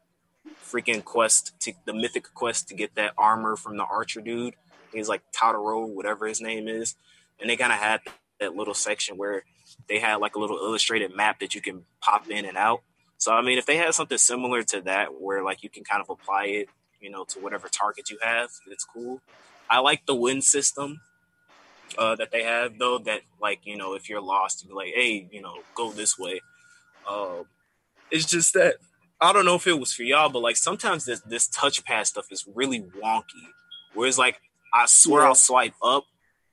freaking 0.65 1.03
quest 1.03 1.51
to 1.59 1.73
the 1.83 1.93
mythic 1.93 2.33
quest 2.33 2.69
to 2.69 2.75
get 2.75 2.95
that 2.95 3.13
armor 3.17 3.57
from 3.57 3.75
the 3.75 3.83
archer 3.83 4.21
dude. 4.21 4.55
He's 4.93 5.09
like 5.09 5.21
Totoro, 5.33 5.85
whatever 5.85 6.27
his 6.27 6.39
name 6.39 6.69
is, 6.69 6.95
and 7.41 7.49
they 7.49 7.57
kind 7.57 7.73
of 7.73 7.79
had 7.79 7.99
that 8.43 8.55
little 8.55 8.73
section 8.73 9.17
where 9.17 9.43
they 9.89 9.99
had 9.99 10.17
like 10.17 10.35
a 10.35 10.39
little 10.39 10.57
illustrated 10.57 11.15
map 11.15 11.39
that 11.39 11.55
you 11.55 11.61
can 11.61 11.85
pop 12.01 12.29
in 12.29 12.45
and 12.45 12.57
out. 12.57 12.81
So 13.17 13.33
I 13.33 13.41
mean, 13.41 13.57
if 13.57 13.65
they 13.65 13.77
had 13.77 13.93
something 13.93 14.17
similar 14.17 14.63
to 14.63 14.81
that, 14.81 15.21
where 15.21 15.43
like 15.43 15.63
you 15.63 15.69
can 15.69 15.83
kind 15.83 16.01
of 16.01 16.09
apply 16.09 16.45
it, 16.45 16.69
you 16.99 17.09
know, 17.09 17.25
to 17.25 17.39
whatever 17.39 17.69
target 17.69 18.09
you 18.09 18.19
have, 18.21 18.49
it's 18.69 18.85
cool. 18.85 19.21
I 19.69 19.79
like 19.79 20.05
the 20.05 20.15
win 20.15 20.41
system 20.41 21.01
uh, 21.97 22.15
that 22.15 22.31
they 22.31 22.43
have, 22.43 22.77
though. 22.79 22.99
That 22.99 23.21
like 23.41 23.61
you 23.65 23.77
know, 23.77 23.95
if 23.95 24.09
you're 24.09 24.21
lost, 24.21 24.65
you're 24.65 24.75
like, 24.75 24.93
hey, 24.95 25.27
you 25.31 25.41
know, 25.41 25.55
go 25.75 25.91
this 25.91 26.17
way. 26.19 26.41
Uh, 27.09 27.43
it's 28.11 28.25
just 28.25 28.53
that 28.55 28.75
I 29.21 29.33
don't 29.33 29.45
know 29.45 29.55
if 29.55 29.67
it 29.67 29.79
was 29.79 29.93
for 29.93 30.03
y'all, 30.03 30.29
but 30.29 30.41
like 30.41 30.57
sometimes 30.57 31.05
this 31.05 31.21
this 31.21 31.49
touchpad 31.49 32.05
stuff 32.07 32.27
is 32.31 32.47
really 32.53 32.81
wonky. 32.81 33.47
Whereas 33.93 34.17
like 34.17 34.41
I 34.73 34.85
swear 34.87 35.23
Yeah. 35.23 35.29
I'll 35.29 35.35
swipe 35.35 35.75
up 35.83 36.05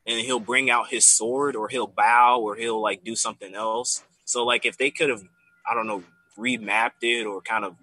and 0.07 0.21
he'll 0.21 0.41
bring 0.41 0.71
out 0.71 0.89
his 0.89 1.07
sword 1.07 1.57
or 1.57 1.69
he'll 1.69 1.87
bow 1.87 2.41
or 2.41 2.57
he'll 2.57 2.81
like 2.81 3.05
do 3.05 3.15
something 3.15 3.55
else. 3.55 4.03
So 4.25 4.45
like 4.45 4.65
if 4.65 4.79
they 4.79 4.91
could 4.91 5.11
have, 5.11 5.23
I 5.69 5.75
don't 5.75 5.87
know, 5.87 6.03
remapped 6.39 7.03
it 7.03 7.27
or 7.27 7.41
kind 7.41 7.65
of 7.65 7.77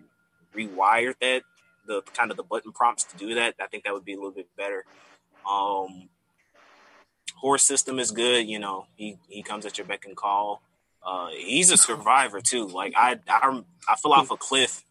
rewired 0.55 1.15
that 1.21 1.43
the 1.85 2.01
kind 2.13 2.31
of 2.31 2.37
the 2.37 2.43
button 2.43 2.71
prompts 2.71 3.03
to 3.05 3.17
do 3.17 3.35
that, 3.35 3.55
I 3.61 3.67
think 3.67 3.83
that 3.83 3.93
would 3.93 4.05
be 4.05 4.13
a 4.13 4.17
little 4.17 4.31
bit 4.31 4.47
better. 4.57 4.85
Um 5.49 6.09
horse 7.35 7.63
system 7.63 7.99
is 7.99 8.11
good, 8.11 8.47
you 8.47 8.59
know, 8.59 8.87
he 8.95 9.17
he 9.29 9.43
comes 9.43 9.65
at 9.65 9.77
your 9.77 9.85
beck 9.85 10.05
and 10.05 10.15
call. 10.15 10.61
Uh 11.05 11.27
he's 11.29 11.71
a 11.71 11.77
survivor 11.77 12.41
too. 12.41 12.67
Like 12.67 12.93
I 12.95 13.19
I 13.29 13.61
I 13.87 13.95
fell 13.95 14.13
off 14.13 14.31
a 14.31 14.37
cliff 14.37 14.83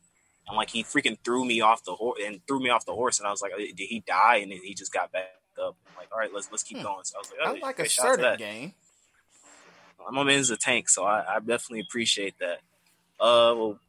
and 0.47 0.57
like 0.57 0.71
he 0.71 0.85
freaking 0.85 1.19
threw 1.25 1.45
me 1.45 1.61
off 1.61 1.85
the 1.85 1.95
horse 1.95 2.21
and 2.25 2.41
threw 2.47 2.61
me 2.61 2.71
off 2.71 2.87
the 2.87 2.95
horse 2.95 3.19
and 3.19 3.27
I 3.27 3.31
was 3.33 3.43
like, 3.43 3.53
did 3.57 3.79
he 3.79 4.05
die? 4.07 4.37
And 4.37 4.53
then 4.53 4.61
he 4.63 4.75
just 4.75 4.93
got 4.93 5.11
back 5.11 5.33
up. 5.59 5.77
I'm 5.89 5.97
like, 5.97 6.09
all 6.13 6.19
right, 6.19 6.33
let's 6.33 6.49
let's 6.51 6.63
keep 6.63 6.79
Hmm. 6.79 6.85
going. 6.85 7.05
So 7.05 7.17
I 7.17 7.19
was 7.19 7.31
like, 7.31 7.41
I 7.49 7.51
oh, 7.51 7.67
like 7.67 7.79
a 7.79 7.83
good 7.83 7.91
shout 7.91 8.05
to 8.17 8.23
certain 8.23 8.39
game. 8.39 8.75
My 10.11 10.23
man's 10.23 10.51
a 10.51 10.57
tank, 10.57 10.89
so 10.89 11.05
I, 11.05 11.37
I 11.37 11.39
definitely 11.41 11.81
appreciate 11.81 12.39
that. 12.39 12.59
Uh, 13.19 13.55
well, 13.57 13.81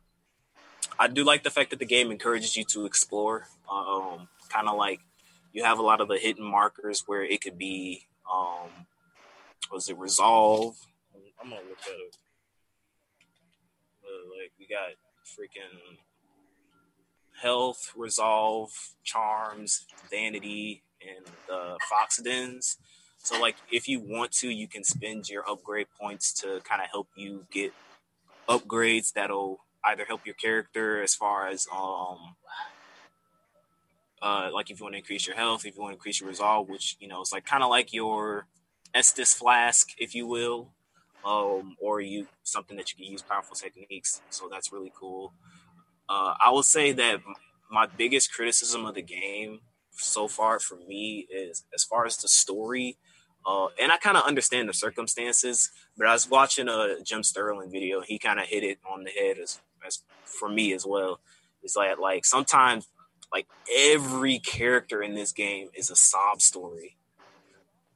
I 0.97 1.07
do 1.07 1.24
like 1.24 1.43
the 1.43 1.51
fact 1.51 1.70
that 1.70 1.80
the 1.80 1.86
game 1.86 2.09
encourages 2.11 2.55
you 2.57 2.63
to 2.65 2.86
explore. 2.86 3.47
Um, 3.72 4.28
kind 4.49 4.68
of 4.68 4.78
like 4.78 4.99
you 5.53 5.63
have 5.63 5.78
a 5.78 5.84
lot 5.84 6.01
of 6.01 6.07
the 6.07 6.18
hidden 6.18 6.43
markers 6.43 7.03
where 7.05 7.24
it 7.24 7.41
could 7.41 7.57
be, 7.57 8.07
um, 8.32 8.88
was 9.72 9.89
it 9.89 9.97
resolve? 9.97 10.76
I'm 11.41 11.49
gonna 11.49 11.61
look 11.61 11.78
at 11.86 11.93
it. 11.93 12.18
Uh, 14.03 14.36
like 14.41 14.51
we 14.59 14.65
got 14.65 14.89
freaking 15.26 15.97
health, 17.41 17.93
resolve, 17.95 18.72
charms, 19.03 19.86
vanity, 20.09 20.82
and 21.02 21.26
uh, 21.52 21.78
fox 21.89 22.22
dens. 22.22 22.78
So 23.18 23.39
like 23.39 23.56
if 23.72 23.88
you 23.88 24.00
want 24.00 24.32
to, 24.34 24.50
you 24.50 24.68
can 24.68 24.84
spend 24.84 25.30
your 25.30 25.48
upgrade 25.50 25.88
points 26.00 26.34
to 26.41 26.62
kind 26.64 26.82
of 26.82 26.89
help 26.89 27.08
you 27.16 27.45
get 27.52 27.74
upgrades 28.48 29.12
that'll 29.14 29.60
either 29.84 30.06
help 30.06 30.26
your 30.26 30.36
character 30.36 31.02
as 31.02 31.14
far 31.14 31.48
as 31.48 31.68
um 31.76 32.36
uh 34.22 34.50
like 34.54 34.70
if 34.72 34.80
you 34.80 34.86
want 34.86 34.93
to 34.93 35.00
increase 35.00 35.28
your 35.28 35.36
health, 35.36 35.66
if 35.66 35.76
you 35.76 35.82
want 35.82 35.91
to 35.91 35.95
increase 35.95 36.20
your 36.22 36.30
resolve, 36.30 36.70
which 36.70 36.95
you 37.00 37.08
know 37.08 37.22
it's 37.22 37.34
like 37.34 37.45
kind 37.45 37.64
of 37.64 37.70
like 37.70 37.93
your 37.93 38.48
Estus 38.95 39.36
flask, 39.36 39.89
if 39.98 40.16
you 40.16 40.28
will. 40.28 40.72
Um, 41.26 41.76
or 41.82 42.00
you 42.00 42.28
something 42.43 42.78
that 42.78 42.89
you 42.91 42.95
can 42.95 43.12
use 43.12 43.22
powerful 43.22 43.56
techniques. 43.56 44.22
So 44.30 44.48
that's 44.50 44.72
really 44.72 44.93
cool. 44.98 45.34
Uh, 46.08 46.36
I 46.39 46.52
will 46.52 46.64
say 46.64 46.93
that 46.93 47.20
my 47.70 47.86
biggest 47.86 48.34
criticism 48.34 48.86
of 48.86 48.95
the 48.95 49.02
game 49.02 49.60
so 49.98 50.28
far 50.28 50.60
for 50.60 50.76
me 50.88 51.28
is 51.32 51.66
as 51.74 51.84
far 51.84 52.06
as 52.06 52.18
the 52.18 52.28
story. 52.28 52.98
Uh, 53.45 53.68
and 53.82 53.91
I 53.91 53.98
kind 53.98 54.18
of 54.18 54.24
understand 54.24 54.68
the 54.68 54.74
circumstances, 54.74 55.72
but 55.98 56.08
I 56.08 56.14
was 56.14 56.30
watching 56.30 56.68
a 56.68 56.98
Jim 57.04 57.24
Sterling 57.24 57.72
video. 57.72 58.02
He 58.02 58.20
kind 58.20 58.39
of 58.39 58.45
hit 58.45 58.64
it 58.64 58.80
on 58.89 59.06
the 59.06 59.12
head 59.12 59.38
as, 59.38 59.60
as 59.86 60.04
for 60.26 60.50
me 60.50 60.74
as 60.74 60.86
well. 60.86 61.20
It's 61.64 61.76
like 61.76 61.98
like 61.98 62.26
sometimes 62.26 62.88
like 63.32 63.48
every 63.74 64.39
character 64.39 65.02
in 65.02 65.16
this 65.16 65.32
game 65.32 65.70
is 65.74 65.89
a 65.89 65.95
sob 65.95 66.41
story. 66.41 66.98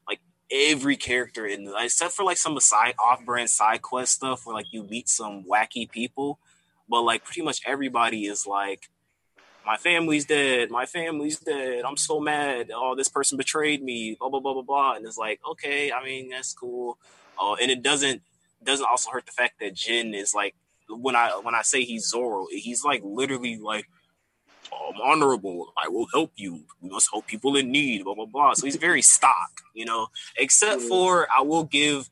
Like 0.08 0.20
every 0.50 0.96
character 0.96 1.46
in 1.46 1.64
the, 1.64 1.74
except 1.78 2.12
for 2.12 2.24
like 2.24 2.36
some 2.38 2.58
side 2.60 2.94
off-brand 3.02 3.50
side 3.50 3.82
quest 3.82 4.12
stuff 4.12 4.46
where 4.46 4.54
like 4.54 4.72
you 4.72 4.84
meet 4.84 5.08
some 5.08 5.44
wacky 5.44 5.90
people, 5.90 6.38
but 6.88 7.02
like 7.02 7.24
pretty 7.24 7.42
much 7.42 7.60
everybody 7.66 8.24
is 8.24 8.46
like 8.46 8.88
my 9.64 9.76
family's 9.76 10.24
dead. 10.24 10.70
My 10.70 10.86
family's 10.86 11.38
dead. 11.38 11.84
I'm 11.84 11.96
so 11.96 12.20
mad. 12.20 12.70
Oh, 12.74 12.94
this 12.94 13.08
person 13.08 13.38
betrayed 13.38 13.82
me. 13.82 14.16
Blah 14.18 14.28
blah 14.28 14.40
blah 14.40 14.54
blah 14.54 14.62
blah. 14.62 14.94
And 14.94 15.06
it's 15.06 15.18
like, 15.18 15.40
okay, 15.48 15.92
I 15.92 16.04
mean 16.04 16.30
that's 16.30 16.52
cool. 16.52 16.98
Oh, 17.38 17.56
and 17.60 17.70
it 17.70 17.82
doesn't 17.82 18.22
doesn't 18.64 18.86
also 18.86 19.10
hurt 19.10 19.26
the 19.26 19.32
fact 19.32 19.60
that 19.60 19.74
Jin 19.74 20.14
is 20.14 20.34
like 20.34 20.54
when 20.88 21.16
I 21.16 21.30
when 21.42 21.54
I 21.54 21.62
say 21.62 21.84
he's 21.84 22.08
Zoro, 22.08 22.46
he's 22.50 22.84
like 22.84 23.02
literally 23.04 23.56
like 23.56 23.86
I'm 24.72 25.00
honorable. 25.00 25.72
I 25.82 25.88
will 25.88 26.06
help 26.12 26.32
you. 26.36 26.64
We 26.80 26.90
must 26.90 27.10
help 27.12 27.26
people 27.26 27.56
in 27.56 27.70
need. 27.70 28.04
Blah 28.04 28.14
blah 28.14 28.26
blah. 28.26 28.54
So 28.54 28.66
he's 28.66 28.76
very 28.76 29.02
stock, 29.02 29.60
you 29.74 29.84
know. 29.84 30.08
Except 30.36 30.82
for 30.82 31.28
I 31.36 31.42
will 31.42 31.64
give 31.64 32.08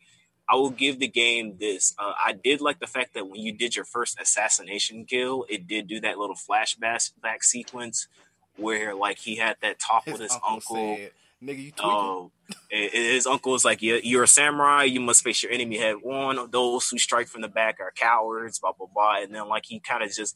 I 0.50 0.56
will 0.56 0.70
give 0.70 0.98
the 0.98 1.06
game 1.08 1.56
this. 1.58 1.94
Uh, 1.98 2.12
I 2.26 2.32
did 2.32 2.60
like 2.60 2.80
the 2.80 2.86
fact 2.86 3.14
that 3.14 3.28
when 3.28 3.40
you 3.40 3.52
did 3.52 3.76
your 3.76 3.84
first 3.84 4.18
assassination 4.20 5.04
kill, 5.04 5.46
it 5.48 5.66
did 5.68 5.86
do 5.86 6.00
that 6.00 6.18
little 6.18 6.34
flashback 6.34 7.10
back 7.22 7.44
sequence 7.44 8.08
where 8.56 8.94
like 8.94 9.18
he 9.18 9.36
had 9.36 9.56
that 9.62 9.78
talk 9.78 10.06
with 10.06 10.20
his 10.20 10.32
uncle. 10.46 10.76
said, 10.96 11.12
"Nigga, 11.42 11.56
you 11.62 11.70
tweaking." 11.70 11.84
Oh, 11.84 12.32
and- 12.70 12.82
and 12.92 12.92
his 12.92 13.26
uncle 13.26 13.52
was 13.52 13.64
like, 13.64 13.80
yeah, 13.80 13.98
"You're 14.02 14.24
a 14.24 14.28
samurai. 14.28 14.84
You 14.84 15.00
must 15.00 15.22
face 15.22 15.42
your 15.42 15.52
enemy 15.52 15.78
head 15.78 15.96
on. 16.04 16.50
Those 16.50 16.88
who 16.90 16.98
strike 16.98 17.28
from 17.28 17.42
the 17.42 17.48
back 17.48 17.78
are 17.80 17.92
cowards." 17.92 18.58
Blah 18.58 18.72
blah 18.72 18.88
blah. 18.92 19.22
And 19.22 19.32
then 19.34 19.48
like 19.48 19.66
he 19.66 19.78
kind 19.78 20.02
of 20.02 20.12
just 20.12 20.34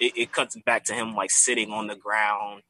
it, 0.00 0.12
it 0.16 0.32
cuts 0.32 0.56
back 0.64 0.84
to 0.84 0.94
him 0.94 1.14
like 1.14 1.30
sitting 1.30 1.70
on 1.70 1.86
the 1.86 1.96
ground, 1.96 2.62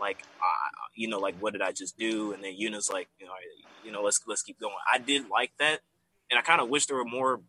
like 0.00 0.22
uh, 0.40 0.68
you 0.94 1.06
know, 1.06 1.18
like 1.18 1.36
what 1.38 1.52
did 1.52 1.60
I 1.62 1.72
just 1.72 1.98
do? 1.98 2.32
And 2.32 2.42
then 2.42 2.54
Yuna's 2.58 2.90
like, 2.90 3.08
you 3.20 3.26
know, 3.26 3.32
you 3.84 3.92
know, 3.92 4.02
let's 4.02 4.20
let's 4.26 4.42
keep 4.42 4.58
going. 4.58 4.74
I 4.90 4.96
did 4.98 5.28
like 5.28 5.52
that, 5.58 5.80
and 6.30 6.38
I 6.38 6.42
kind 6.42 6.60
of 6.60 6.68
wish 6.68 6.86
there 6.86 6.96
were 6.96 7.04
more 7.04 7.40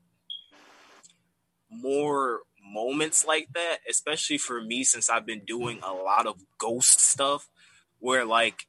more 1.69 2.41
moments 2.63 3.25
like 3.25 3.47
that, 3.53 3.77
especially 3.89 4.37
for 4.37 4.61
me 4.61 4.83
since 4.83 5.09
I've 5.09 5.25
been 5.25 5.45
doing 5.45 5.79
a 5.83 5.93
lot 5.93 6.27
of 6.27 6.35
ghost 6.57 6.99
stuff 6.99 7.49
where 7.99 8.25
like 8.25 8.67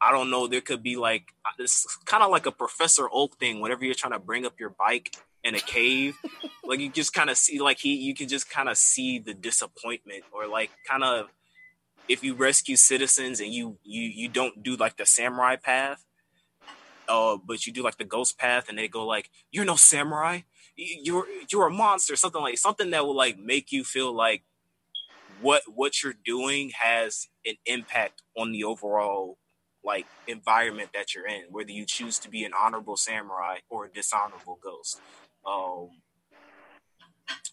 I 0.00 0.12
don't 0.12 0.30
know, 0.30 0.46
there 0.46 0.62
could 0.62 0.82
be 0.82 0.96
like 0.96 1.28
uh, 1.44 1.50
it's 1.58 1.86
kind 2.06 2.22
of 2.22 2.30
like 2.30 2.46
a 2.46 2.52
Professor 2.52 3.08
Oak 3.12 3.36
thing. 3.36 3.60
Whenever 3.60 3.84
you're 3.84 3.94
trying 3.94 4.14
to 4.14 4.18
bring 4.18 4.46
up 4.46 4.58
your 4.58 4.70
bike 4.70 5.14
in 5.44 5.54
a 5.54 5.60
cave, 5.60 6.16
like 6.64 6.80
you 6.80 6.90
just 6.90 7.12
kind 7.12 7.28
of 7.28 7.36
see, 7.36 7.60
like 7.60 7.78
he, 7.78 7.94
you 7.94 8.14
can 8.14 8.28
just 8.28 8.48
kind 8.48 8.68
of 8.68 8.78
see 8.78 9.18
the 9.18 9.34
disappointment, 9.34 10.24
or 10.32 10.46
like 10.46 10.70
kind 10.88 11.04
of 11.04 11.28
if 12.08 12.24
you 12.24 12.34
rescue 12.34 12.76
citizens 12.76 13.40
and 13.40 13.52
you 13.52 13.76
you 13.84 14.02
you 14.02 14.28
don't 14.28 14.62
do 14.62 14.74
like 14.76 14.96
the 14.96 15.04
samurai 15.04 15.56
path, 15.56 16.04
uh, 17.10 17.36
but 17.44 17.66
you 17.66 17.72
do 17.72 17.82
like 17.82 17.98
the 17.98 18.04
ghost 18.04 18.38
path, 18.38 18.68
and 18.68 18.78
they 18.78 18.88
go 18.88 19.04
like, 19.04 19.30
"You're 19.50 19.64
no 19.64 19.76
samurai, 19.76 20.42
you're 20.76 21.26
you're 21.50 21.66
a 21.66 21.70
monster," 21.70 22.14
something 22.14 22.40
like 22.40 22.56
something 22.56 22.90
that 22.90 23.04
will 23.04 23.16
like 23.16 23.38
make 23.38 23.72
you 23.72 23.82
feel 23.82 24.12
like 24.12 24.44
what 25.40 25.62
what 25.66 26.02
you're 26.02 26.14
doing 26.24 26.70
has 26.80 27.26
an 27.44 27.54
impact 27.66 28.22
on 28.36 28.52
the 28.52 28.62
overall 28.62 29.38
like 29.82 30.06
environment 30.28 30.90
that 30.94 31.14
you're 31.14 31.26
in, 31.26 31.44
whether 31.50 31.72
you 31.72 31.84
choose 31.84 32.18
to 32.20 32.30
be 32.30 32.44
an 32.44 32.52
honorable 32.58 32.96
samurai 32.96 33.56
or 33.68 33.86
a 33.86 33.90
dishonorable 33.90 34.58
ghost. 34.62 35.00
Um, 35.44 35.88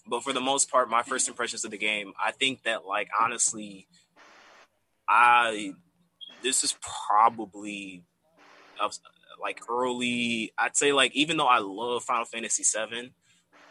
but 0.05 0.24
for 0.24 0.34
the 0.34 0.41
most 0.41 0.70
part, 0.70 0.89
my 0.89 1.03
first 1.03 1.28
impressions 1.28 1.66
of 1.66 1.72
the 1.72 1.78
game, 1.78 2.14
I 2.24 2.32
think 2.32 2.64
that 2.64 2.86
like 2.86 3.10
honestly, 3.20 3.88
I 5.10 5.74
this 6.43 6.64
is 6.64 6.78
probably 7.10 8.03
like 9.41 9.61
early. 9.69 10.51
I'd 10.57 10.77
say 10.77 10.93
like 10.93 11.15
even 11.15 11.38
though 11.38 11.47
I 11.47 11.59
love 11.59 12.03
Final 12.03 12.25
Fantasy 12.25 12.63
VII, 12.63 13.11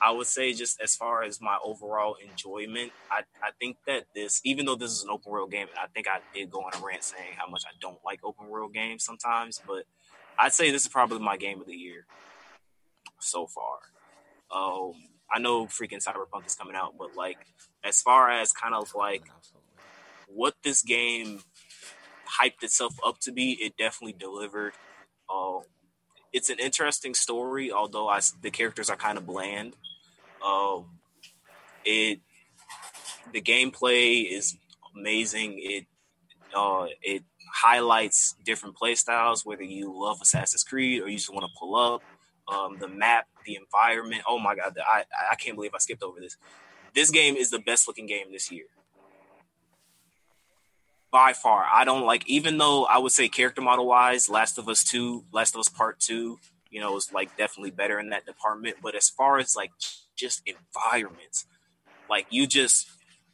I 0.03 0.11
would 0.13 0.27
say 0.27 0.53
just 0.53 0.81
as 0.81 0.95
far 0.95 1.23
as 1.23 1.41
my 1.41 1.59
overall 1.65 2.17
enjoyment, 2.23 2.93
I, 3.11 3.23
I 3.43 3.51
think 3.59 3.79
that 3.87 4.05
this, 4.15 4.41
even 4.45 4.67
though 4.67 4.77
this 4.77 4.91
is 4.91 5.03
an 5.03 5.11
open 5.11 5.33
world 5.33 5.51
game, 5.51 5.69
I 5.81 5.87
think 5.89 6.07
I 6.07 6.21
did 6.35 6.51
go 6.51 6.61
on 6.61 6.73
a 6.75 6.85
rant 6.85 7.03
saying 7.03 7.33
how 7.37 7.49
much 7.49 7.65
I 7.67 7.73
don't 7.81 7.99
like 8.05 8.21
open 8.23 8.49
world 8.49 8.75
games 8.75 9.05
sometimes, 9.05 9.61
but 9.67 9.85
I'd 10.39 10.53
say 10.53 10.71
this 10.71 10.83
is 10.83 10.89
probably 10.89 11.19
my 11.19 11.37
game 11.37 11.61
of 11.61 11.67
the 11.67 11.75
year 11.75 12.07
so 13.21 13.47
far. 13.47 13.79
Um, 14.55 14.93
I 15.33 15.39
know 15.39 15.67
freaking 15.67 16.05
Cyberpunk 16.05 16.47
is 16.47 16.55
coming 16.55 16.77
out, 16.77 16.95
but 16.99 17.17
like 17.17 17.39
as 17.83 18.03
far 18.03 18.31
as 18.31 18.53
kind 18.53 18.75
of 18.75 18.95
like 18.95 19.23
what 20.29 20.55
this 20.63 20.83
game 20.83 21.41
hyped 22.41 22.63
itself 22.63 22.95
up 23.05 23.19
to 23.21 23.33
be, 23.33 23.53
it 23.53 23.77
definitely 23.77 24.17
delivered. 24.19 24.75
Um, 25.33 25.63
it's 26.33 26.51
an 26.51 26.59
interesting 26.59 27.15
story, 27.15 27.73
although 27.73 28.09
I, 28.09 28.21
the 28.43 28.51
characters 28.51 28.91
are 28.91 28.97
kind 28.97 29.19
of 29.19 29.27
bland. 29.27 29.77
Um, 30.45 30.87
it 31.85 32.21
the 33.33 33.41
gameplay 33.41 34.31
is 34.31 34.57
amazing. 34.95 35.59
It 35.59 35.87
uh, 36.55 36.87
it 37.03 37.25
highlights 37.53 38.35
different 38.45 38.77
play 38.77 38.95
styles, 38.95 39.45
whether 39.45 39.63
you 39.63 39.93
love 39.93 40.19
Assassin's 40.21 40.63
Creed 40.63 41.03
or 41.03 41.09
you 41.09 41.17
just 41.17 41.33
want 41.33 41.45
to 41.45 41.59
pull 41.59 41.77
up. 41.77 42.03
Um, 42.49 42.79
the 42.79 42.89
map, 42.89 43.27
the 43.45 43.57
environment. 43.57 44.23
Oh 44.29 44.39
my 44.39 44.55
god, 44.55 44.77
I 44.79 45.05
I 45.31 45.35
can't 45.37 45.57
believe 45.57 45.73
I 45.75 45.79
skipped 45.79 46.03
over 46.03 46.21
this. 46.21 46.37
This 46.95 47.11
game 47.11 47.37
is 47.37 47.51
the 47.51 47.59
best 47.59 47.89
looking 47.89 48.07
game 48.07 48.33
this 48.33 48.51
year 48.51 48.67
by 51.17 51.33
far. 51.33 51.65
I 51.73 51.87
don't 51.87 52.05
like, 52.05 52.29
even 52.29 52.59
though 52.59 52.85
I 52.85 52.99
would 52.99 53.11
say 53.11 53.27
character 53.27 53.63
model 53.63 53.87
wise, 53.87 54.29
Last 54.29 54.59
of 54.59 54.69
Us 54.69 54.85
Two, 54.85 55.25
Last 55.33 55.55
of 55.55 55.61
Us 55.61 55.71
Part 55.71 55.99
Two, 55.99 56.39
you 56.69 56.79
know, 56.79 56.95
is 56.99 57.11
like 57.11 57.35
definitely 57.39 57.71
better 57.71 57.99
in 57.99 58.11
that 58.11 58.27
department. 58.27 58.77
But 58.83 58.95
as 58.95 59.09
far 59.09 59.39
as 59.39 59.57
like 59.57 59.71
just 60.15 60.43
environments, 60.45 61.47
like 62.11 62.27
you 62.29 62.47
just 62.47 62.91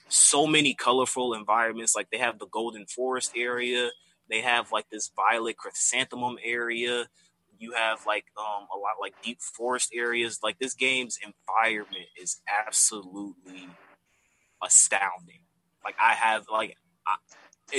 so 0.07 0.47
many 0.47 0.75
colorful 0.75 1.35
environments. 1.35 1.97
Like 1.97 2.09
they 2.13 2.19
have 2.19 2.39
the 2.39 2.47
Golden 2.47 2.87
Forest 2.87 3.33
area, 3.35 3.91
they 4.31 4.43
have 4.43 4.71
like 4.71 4.89
this 4.89 5.11
Violet 5.17 5.57
Chrysanthemum 5.57 6.37
area. 6.45 7.09
You 7.59 7.73
have 7.73 8.07
like 8.07 8.27
um 8.39 8.69
a 8.73 8.79
lot 8.79 9.01
like 9.01 9.15
deep 9.25 9.41
forest 9.41 9.91
areas. 9.93 10.39
Like 10.41 10.61
this 10.61 10.75
game's 10.75 11.19
environment 11.19 12.07
is 12.17 12.43
absolutely 12.65 13.71
astounding. 14.65 15.41
Like 15.85 15.97
I 16.01 16.13
have 16.13 16.45
like 16.49 16.77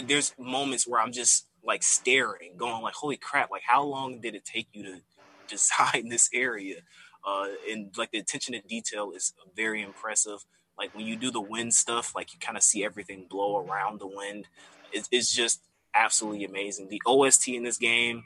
there's 0.05 0.33
moments 0.37 0.87
where 0.87 1.01
I'm 1.01 1.11
just 1.11 1.47
like 1.63 1.83
staring, 1.83 2.57
going 2.57 2.81
like, 2.81 2.95
"Holy 2.95 3.17
crap! 3.17 3.51
Like 3.51 3.63
how 3.65 3.83
long 3.83 4.19
did 4.19 4.35
it 4.35 4.45
take 4.45 4.67
you 4.73 4.83
to 4.83 5.01
design 5.47 6.09
this 6.09 6.29
area?" 6.33 6.81
Uh, 7.25 7.47
and 7.69 7.95
like 7.97 8.11
the 8.11 8.19
attention 8.19 8.53
to 8.53 8.61
detail 8.61 9.11
is 9.15 9.33
very 9.55 9.81
impressive. 9.81 10.45
Like 10.77 10.93
when 10.95 11.05
you 11.05 11.15
do 11.15 11.31
the 11.31 11.41
wind 11.41 11.73
stuff, 11.73 12.13
like 12.15 12.33
you 12.33 12.39
kind 12.39 12.57
of 12.57 12.63
see 12.63 12.83
everything 12.83 13.27
blow 13.29 13.57
around 13.57 13.99
the 13.99 14.07
wind. 14.07 14.47
It, 14.91 15.07
it's 15.11 15.33
just 15.33 15.61
absolutely 15.93 16.45
amazing. 16.45 16.89
The 16.89 17.01
OST 17.05 17.49
in 17.49 17.63
this 17.63 17.77
game, 17.77 18.23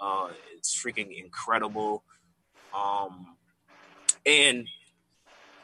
uh, 0.00 0.28
it's 0.56 0.74
freaking 0.74 1.16
incredible. 1.22 2.02
Um, 2.74 3.36
and 4.26 4.66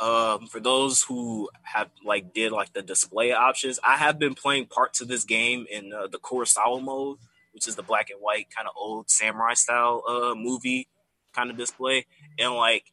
um, 0.01 0.47
for 0.47 0.61
those 0.61 1.03
who 1.03 1.49
have 1.63 1.91
like 2.05 2.33
did 2.33 2.53
like 2.53 2.73
the 2.73 2.83
display 2.83 3.33
options, 3.33 3.79
I 3.83 3.97
have 3.97 4.19
been 4.19 4.35
playing 4.35 4.67
parts 4.67 5.01
of 5.01 5.09
this 5.09 5.25
game 5.25 5.67
in 5.71 5.93
uh, 5.93 6.07
the 6.07 6.19
Kurosawa 6.19 6.83
mode, 6.83 7.19
which 7.53 7.67
is 7.67 7.77
the 7.77 7.83
black 7.83 8.11
and 8.11 8.21
white 8.21 8.49
kind 8.55 8.69
of 8.69 8.75
old 8.77 9.11
samurai 9.11 9.55
style 9.55 10.03
uh, 10.09 10.35
movie 10.35 10.89
kind 11.33 11.51
of 11.51 11.57
display, 11.57 12.07
and 12.39 12.55
like 12.55 12.85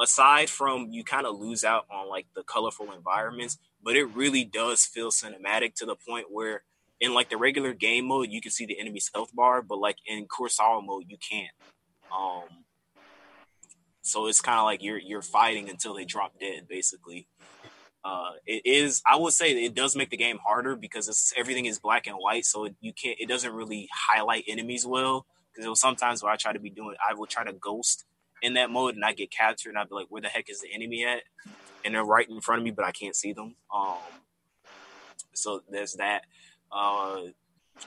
aside 0.00 0.48
from 0.48 0.88
you 0.90 1.04
kind 1.04 1.26
of 1.26 1.38
lose 1.38 1.64
out 1.64 1.86
on 1.90 2.08
like 2.08 2.26
the 2.34 2.42
colorful 2.42 2.92
environments, 2.92 3.58
but 3.82 3.96
it 3.96 4.04
really 4.04 4.44
does 4.44 4.84
feel 4.84 5.10
cinematic 5.10 5.74
to 5.74 5.86
the 5.86 5.96
point 5.96 6.26
where 6.30 6.62
in 7.00 7.14
like 7.14 7.30
the 7.30 7.36
regular 7.36 7.72
game 7.72 8.06
mode 8.06 8.28
you 8.30 8.40
can 8.40 8.50
see 8.50 8.66
the 8.66 8.78
enemy's 8.78 9.10
health 9.14 9.30
bar, 9.34 9.62
but 9.62 9.78
like 9.78 9.96
in 10.06 10.26
Kurosawa 10.26 10.84
mode 10.84 11.04
you 11.08 11.16
can't. 11.18 11.52
Um, 12.12 12.64
so 14.10 14.26
it's 14.26 14.40
kind 14.40 14.58
of 14.58 14.64
like 14.64 14.82
you're 14.82 14.98
you're 14.98 15.22
fighting 15.22 15.70
until 15.70 15.94
they 15.94 16.04
drop 16.04 16.38
dead, 16.40 16.66
basically. 16.68 17.28
Uh, 18.04 18.32
it 18.46 18.62
is. 18.64 19.02
I 19.06 19.16
would 19.16 19.32
say 19.32 19.52
it 19.52 19.74
does 19.74 19.94
make 19.94 20.10
the 20.10 20.16
game 20.16 20.38
harder 20.44 20.74
because 20.74 21.32
everything 21.36 21.66
is 21.66 21.78
black 21.78 22.06
and 22.06 22.16
white, 22.16 22.44
so 22.44 22.64
it, 22.64 22.74
you 22.80 22.92
can't. 22.92 23.16
It 23.20 23.28
doesn't 23.28 23.52
really 23.52 23.88
highlight 23.92 24.44
enemies 24.48 24.84
well. 24.86 25.26
Because 25.52 25.66
it 25.66 25.68
was 25.68 25.80
sometimes 25.80 26.22
where 26.22 26.32
I 26.32 26.36
try 26.36 26.52
to 26.52 26.60
be 26.60 26.70
doing, 26.70 26.94
I 27.06 27.14
will 27.14 27.26
try 27.26 27.44
to 27.44 27.52
ghost 27.52 28.04
in 28.40 28.54
that 28.54 28.70
mode, 28.70 28.94
and 28.94 29.04
I 29.04 29.12
get 29.12 29.30
captured, 29.30 29.70
and 29.70 29.78
I'd 29.78 29.88
be 29.88 29.94
like, 29.94 30.06
"Where 30.08 30.22
the 30.22 30.28
heck 30.28 30.48
is 30.48 30.60
the 30.60 30.72
enemy 30.72 31.04
at?" 31.04 31.22
And 31.84 31.94
they're 31.94 32.04
right 32.04 32.28
in 32.28 32.40
front 32.40 32.60
of 32.60 32.64
me, 32.64 32.70
but 32.70 32.84
I 32.84 32.92
can't 32.92 33.16
see 33.16 33.32
them. 33.32 33.54
Um, 33.72 33.98
so 35.34 35.62
there's 35.70 35.94
that. 35.94 36.24
Uh, 36.72 37.22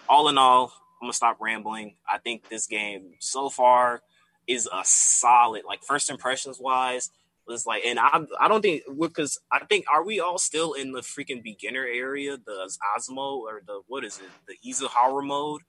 all 0.08 0.30
in 0.30 0.38
all, 0.38 0.74
I'm 1.02 1.08
gonna 1.08 1.14
stop 1.14 1.38
rambling. 1.42 1.96
I 2.10 2.18
think 2.18 2.50
this 2.50 2.68
game 2.68 3.14
so 3.20 3.50
far 3.50 4.02
is 4.48 4.68
a 4.72 4.82
solid, 4.84 5.64
like 5.66 5.84
first 5.84 6.10
impressions 6.10 6.60
wise, 6.60 7.10
was 7.48 7.66
like, 7.66 7.84
and 7.86 8.00
I 8.00 8.22
I 8.40 8.48
don't 8.48 8.62
think 8.62 8.84
because 9.00 9.40
I 9.52 9.60
think 9.66 9.86
are 9.94 10.04
we 10.04 10.20
all 10.20 10.38
still 10.38 10.74
in 10.74 10.92
the 10.94 11.02
freaking 11.02 11.44
beginner 11.44 11.86
area, 11.86 12.38
the 12.38 12.70
Osmo 12.98 13.38
or 13.40 13.62
the 13.66 13.82
what 13.88 14.04
is 14.06 14.20
it, 14.20 14.30
the 14.48 14.56
Izuhara 14.70 15.26
mode? 15.26 15.62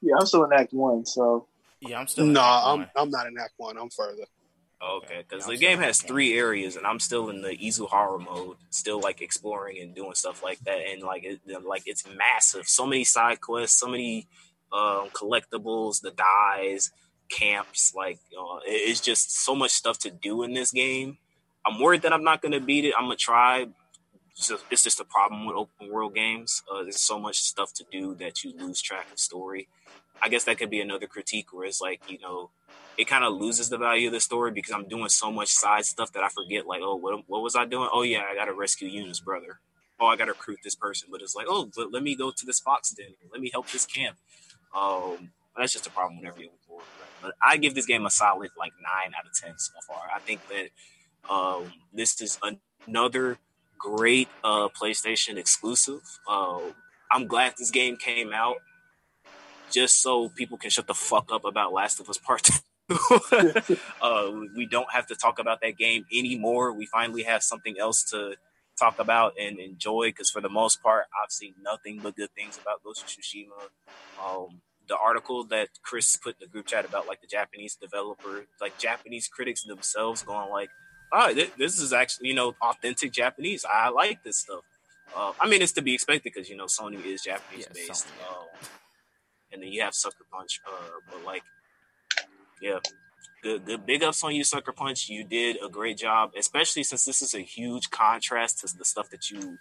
Yeah, 0.00 0.14
I'm 0.18 0.26
still 0.26 0.44
in 0.44 0.52
Act 0.52 0.72
One, 0.72 1.04
so 1.06 1.46
Yeah, 1.80 1.98
I'm 2.00 2.06
still. 2.06 2.26
No, 2.26 2.40
Act 2.40 2.66
I'm 2.66 2.78
one. 2.78 2.88
I'm 2.96 3.10
not 3.10 3.26
in 3.26 3.38
Act 3.38 3.54
One. 3.56 3.76
I'm 3.78 3.90
further. 3.90 4.24
Okay, 4.82 5.24
because 5.26 5.46
Yeah, 5.46 5.52
the 5.54 5.58
game 5.58 5.78
still- 5.78 5.86
has 5.86 6.02
three 6.02 6.36
areas, 6.38 6.76
and 6.76 6.86
I'm 6.86 7.00
still 7.00 7.30
in 7.30 7.40
the 7.40 7.56
Izuhara 7.56 8.22
mode, 8.22 8.56
still 8.70 9.00
like 9.00 9.22
exploring 9.22 9.78
and 9.80 9.94
doing 9.94 10.14
stuff 10.14 10.42
like 10.42 10.58
that, 10.60 10.78
and 10.88 11.02
like 11.02 11.24
it, 11.24 11.40
like 11.64 11.84
it's 11.86 12.04
massive. 12.06 12.68
So 12.68 12.86
many 12.86 13.04
side 13.04 13.40
quests, 13.40 13.78
so 13.80 13.86
many 13.86 14.26
um, 14.72 15.08
collectibles, 15.10 16.00
the 16.02 16.10
dies, 16.10 16.90
camps. 17.34 17.92
Like 17.94 18.18
uh, 18.38 18.60
it's 18.64 19.00
just 19.00 19.44
so 19.44 19.54
much 19.54 19.72
stuff 19.72 19.98
to 20.00 20.10
do 20.10 20.42
in 20.42 20.54
this 20.54 20.70
game. 20.70 21.18
I'm 21.66 21.80
worried 21.80 22.02
that 22.02 22.12
I'm 22.12 22.24
not 22.24 22.42
gonna 22.42 22.60
beat 22.60 22.84
it. 22.84 22.94
I'm 22.96 23.04
gonna 23.04 23.16
try. 23.16 23.66
It's 24.36 24.48
just, 24.48 24.64
it's 24.70 24.82
just 24.82 25.00
a 25.00 25.04
problem 25.04 25.46
with 25.46 25.56
open 25.56 25.92
world 25.92 26.14
games. 26.14 26.62
Uh, 26.70 26.82
there's 26.82 27.00
so 27.00 27.18
much 27.18 27.36
stuff 27.40 27.72
to 27.74 27.84
do 27.90 28.14
that 28.16 28.42
you 28.42 28.52
lose 28.56 28.80
track 28.80 29.06
of 29.12 29.18
story. 29.18 29.68
I 30.20 30.28
guess 30.28 30.44
that 30.44 30.58
could 30.58 30.70
be 30.70 30.80
another 30.80 31.06
critique 31.06 31.52
where 31.52 31.66
it's 31.66 31.80
like 31.80 32.00
you 32.08 32.18
know 32.18 32.50
it 32.96 33.08
kind 33.08 33.24
of 33.24 33.34
loses 33.34 33.68
the 33.68 33.78
value 33.78 34.08
of 34.08 34.12
the 34.12 34.20
story 34.20 34.50
because 34.50 34.72
I'm 34.72 34.88
doing 34.88 35.08
so 35.08 35.32
much 35.32 35.48
side 35.48 35.84
stuff 35.84 36.12
that 36.12 36.22
I 36.22 36.28
forget. 36.28 36.66
Like, 36.66 36.80
oh, 36.82 36.96
what, 36.96 37.28
what 37.28 37.42
was 37.42 37.56
I 37.56 37.64
doing? 37.64 37.88
Oh, 37.92 38.02
yeah, 38.02 38.22
I 38.30 38.34
got 38.34 38.44
to 38.44 38.52
rescue 38.52 38.88
Yuna's 38.88 39.20
brother. 39.20 39.58
Oh, 39.98 40.06
I 40.06 40.16
got 40.16 40.26
to 40.26 40.32
recruit 40.32 40.60
this 40.62 40.74
person. 40.74 41.08
But 41.10 41.22
it's 41.22 41.34
like, 41.34 41.46
oh, 41.48 41.70
but 41.74 41.92
let 41.92 42.02
me 42.02 42.14
go 42.14 42.30
to 42.30 42.46
this 42.46 42.60
fox 42.60 42.90
den. 42.90 43.14
Let 43.32 43.40
me 43.40 43.50
help 43.52 43.70
this 43.70 43.86
camp. 43.86 44.16
Um, 44.76 45.30
that's 45.56 45.72
just 45.72 45.86
a 45.86 45.90
problem 45.90 46.18
whenever 46.18 46.38
bored. 46.38 46.50
But 47.24 47.34
I 47.42 47.56
give 47.56 47.74
this 47.74 47.86
game 47.86 48.04
a 48.04 48.10
solid 48.10 48.50
like 48.58 48.72
nine 48.82 49.14
out 49.18 49.26
of 49.26 49.32
ten 49.32 49.54
so 49.56 49.72
far. 49.88 50.02
I 50.14 50.18
think 50.20 50.40
that 50.48 51.32
um, 51.32 51.72
this 51.92 52.20
is 52.20 52.38
another 52.86 53.38
great 53.78 54.28
uh, 54.44 54.68
PlayStation 54.68 55.38
exclusive. 55.38 56.02
Uh, 56.28 56.60
I'm 57.10 57.26
glad 57.26 57.54
this 57.58 57.70
game 57.70 57.96
came 57.96 58.32
out 58.34 58.56
just 59.70 60.02
so 60.02 60.28
people 60.28 60.58
can 60.58 60.68
shut 60.68 60.86
the 60.86 60.94
fuck 60.94 61.32
up 61.32 61.46
about 61.46 61.72
Last 61.72 61.98
of 61.98 62.10
Us 62.10 62.18
Part 62.18 62.42
Two. 62.42 62.52
uh, 64.02 64.30
we 64.54 64.66
don't 64.66 64.92
have 64.92 65.06
to 65.06 65.14
talk 65.14 65.38
about 65.38 65.62
that 65.62 65.78
game 65.78 66.04
anymore. 66.12 66.74
We 66.74 66.84
finally 66.84 67.22
have 67.22 67.42
something 67.42 67.76
else 67.78 68.04
to 68.10 68.36
talk 68.78 68.98
about 68.98 69.34
and 69.40 69.58
enjoy 69.58 70.08
because 70.08 70.30
for 70.30 70.42
the 70.42 70.50
most 70.50 70.82
part, 70.82 71.06
I've 71.22 71.30
seen 71.30 71.54
nothing 71.62 72.00
but 72.02 72.16
good 72.16 72.30
things 72.34 72.58
about 72.60 72.82
Ghost 72.82 73.02
of 73.02 73.08
Tsushima. 73.08 73.70
Um, 74.22 74.60
the 74.88 74.96
article 74.96 75.44
that 75.44 75.68
Chris 75.82 76.16
put 76.16 76.36
in 76.40 76.46
the 76.46 76.52
group 76.52 76.66
chat 76.66 76.84
about 76.84 77.06
like 77.06 77.20
the 77.20 77.26
Japanese 77.26 77.76
developer, 77.76 78.46
like 78.60 78.78
Japanese 78.78 79.28
critics 79.28 79.62
themselves 79.64 80.22
going 80.22 80.50
like, 80.50 80.70
"Oh, 81.12 81.32
th- 81.32 81.52
this 81.58 81.80
is 81.80 81.92
actually 81.92 82.28
you 82.28 82.34
know 82.34 82.54
authentic 82.62 83.12
Japanese. 83.12 83.64
I 83.70 83.88
like 83.90 84.22
this 84.22 84.38
stuff." 84.38 84.64
Uh, 85.16 85.32
I 85.40 85.48
mean, 85.48 85.62
it's 85.62 85.72
to 85.72 85.82
be 85.82 85.94
expected 85.94 86.32
because 86.34 86.48
you 86.48 86.56
know 86.56 86.66
Sony 86.66 87.04
is 87.04 87.22
Japanese 87.22 87.66
Yeah, 87.68 87.86
based, 87.86 88.06
um, 88.28 88.46
and 89.52 89.62
then 89.62 89.72
you 89.72 89.82
have 89.82 89.94
Sucker 89.94 90.24
Punch. 90.32 90.60
Uh, 90.66 91.00
but 91.10 91.24
like, 91.24 91.42
yeah, 92.60 92.78
good, 93.42 93.64
good. 93.64 93.86
Big 93.86 94.02
ups 94.02 94.24
on 94.24 94.34
you, 94.34 94.44
Sucker 94.44 94.72
Punch. 94.72 95.08
You 95.08 95.24
did 95.24 95.58
a 95.64 95.68
great 95.68 95.98
job, 95.98 96.32
especially 96.36 96.82
since 96.82 97.04
this 97.04 97.22
is 97.22 97.34
a 97.34 97.40
huge 97.40 97.90
contrast 97.90 98.60
to 98.60 98.76
the 98.76 98.84
stuff 98.84 99.10
that 99.10 99.30
you 99.30 99.58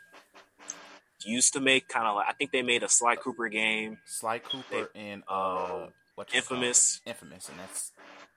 used 1.25 1.53
to 1.53 1.59
make 1.59 1.87
kind 1.87 2.07
of 2.07 2.15
like 2.15 2.27
I 2.29 2.33
think 2.33 2.51
they 2.51 2.61
made 2.61 2.83
a 2.83 2.89
Sly 2.89 3.15
Cooper 3.15 3.49
game. 3.49 3.97
Sly 4.05 4.39
Cooper 4.39 4.89
and 4.95 5.23
uh, 5.27 5.87
what 6.15 6.33
you 6.33 6.41
call? 6.41 6.57
Infamous. 6.57 7.01
Infamous, 7.05 7.49
and 7.49 7.59
that's 7.59 7.91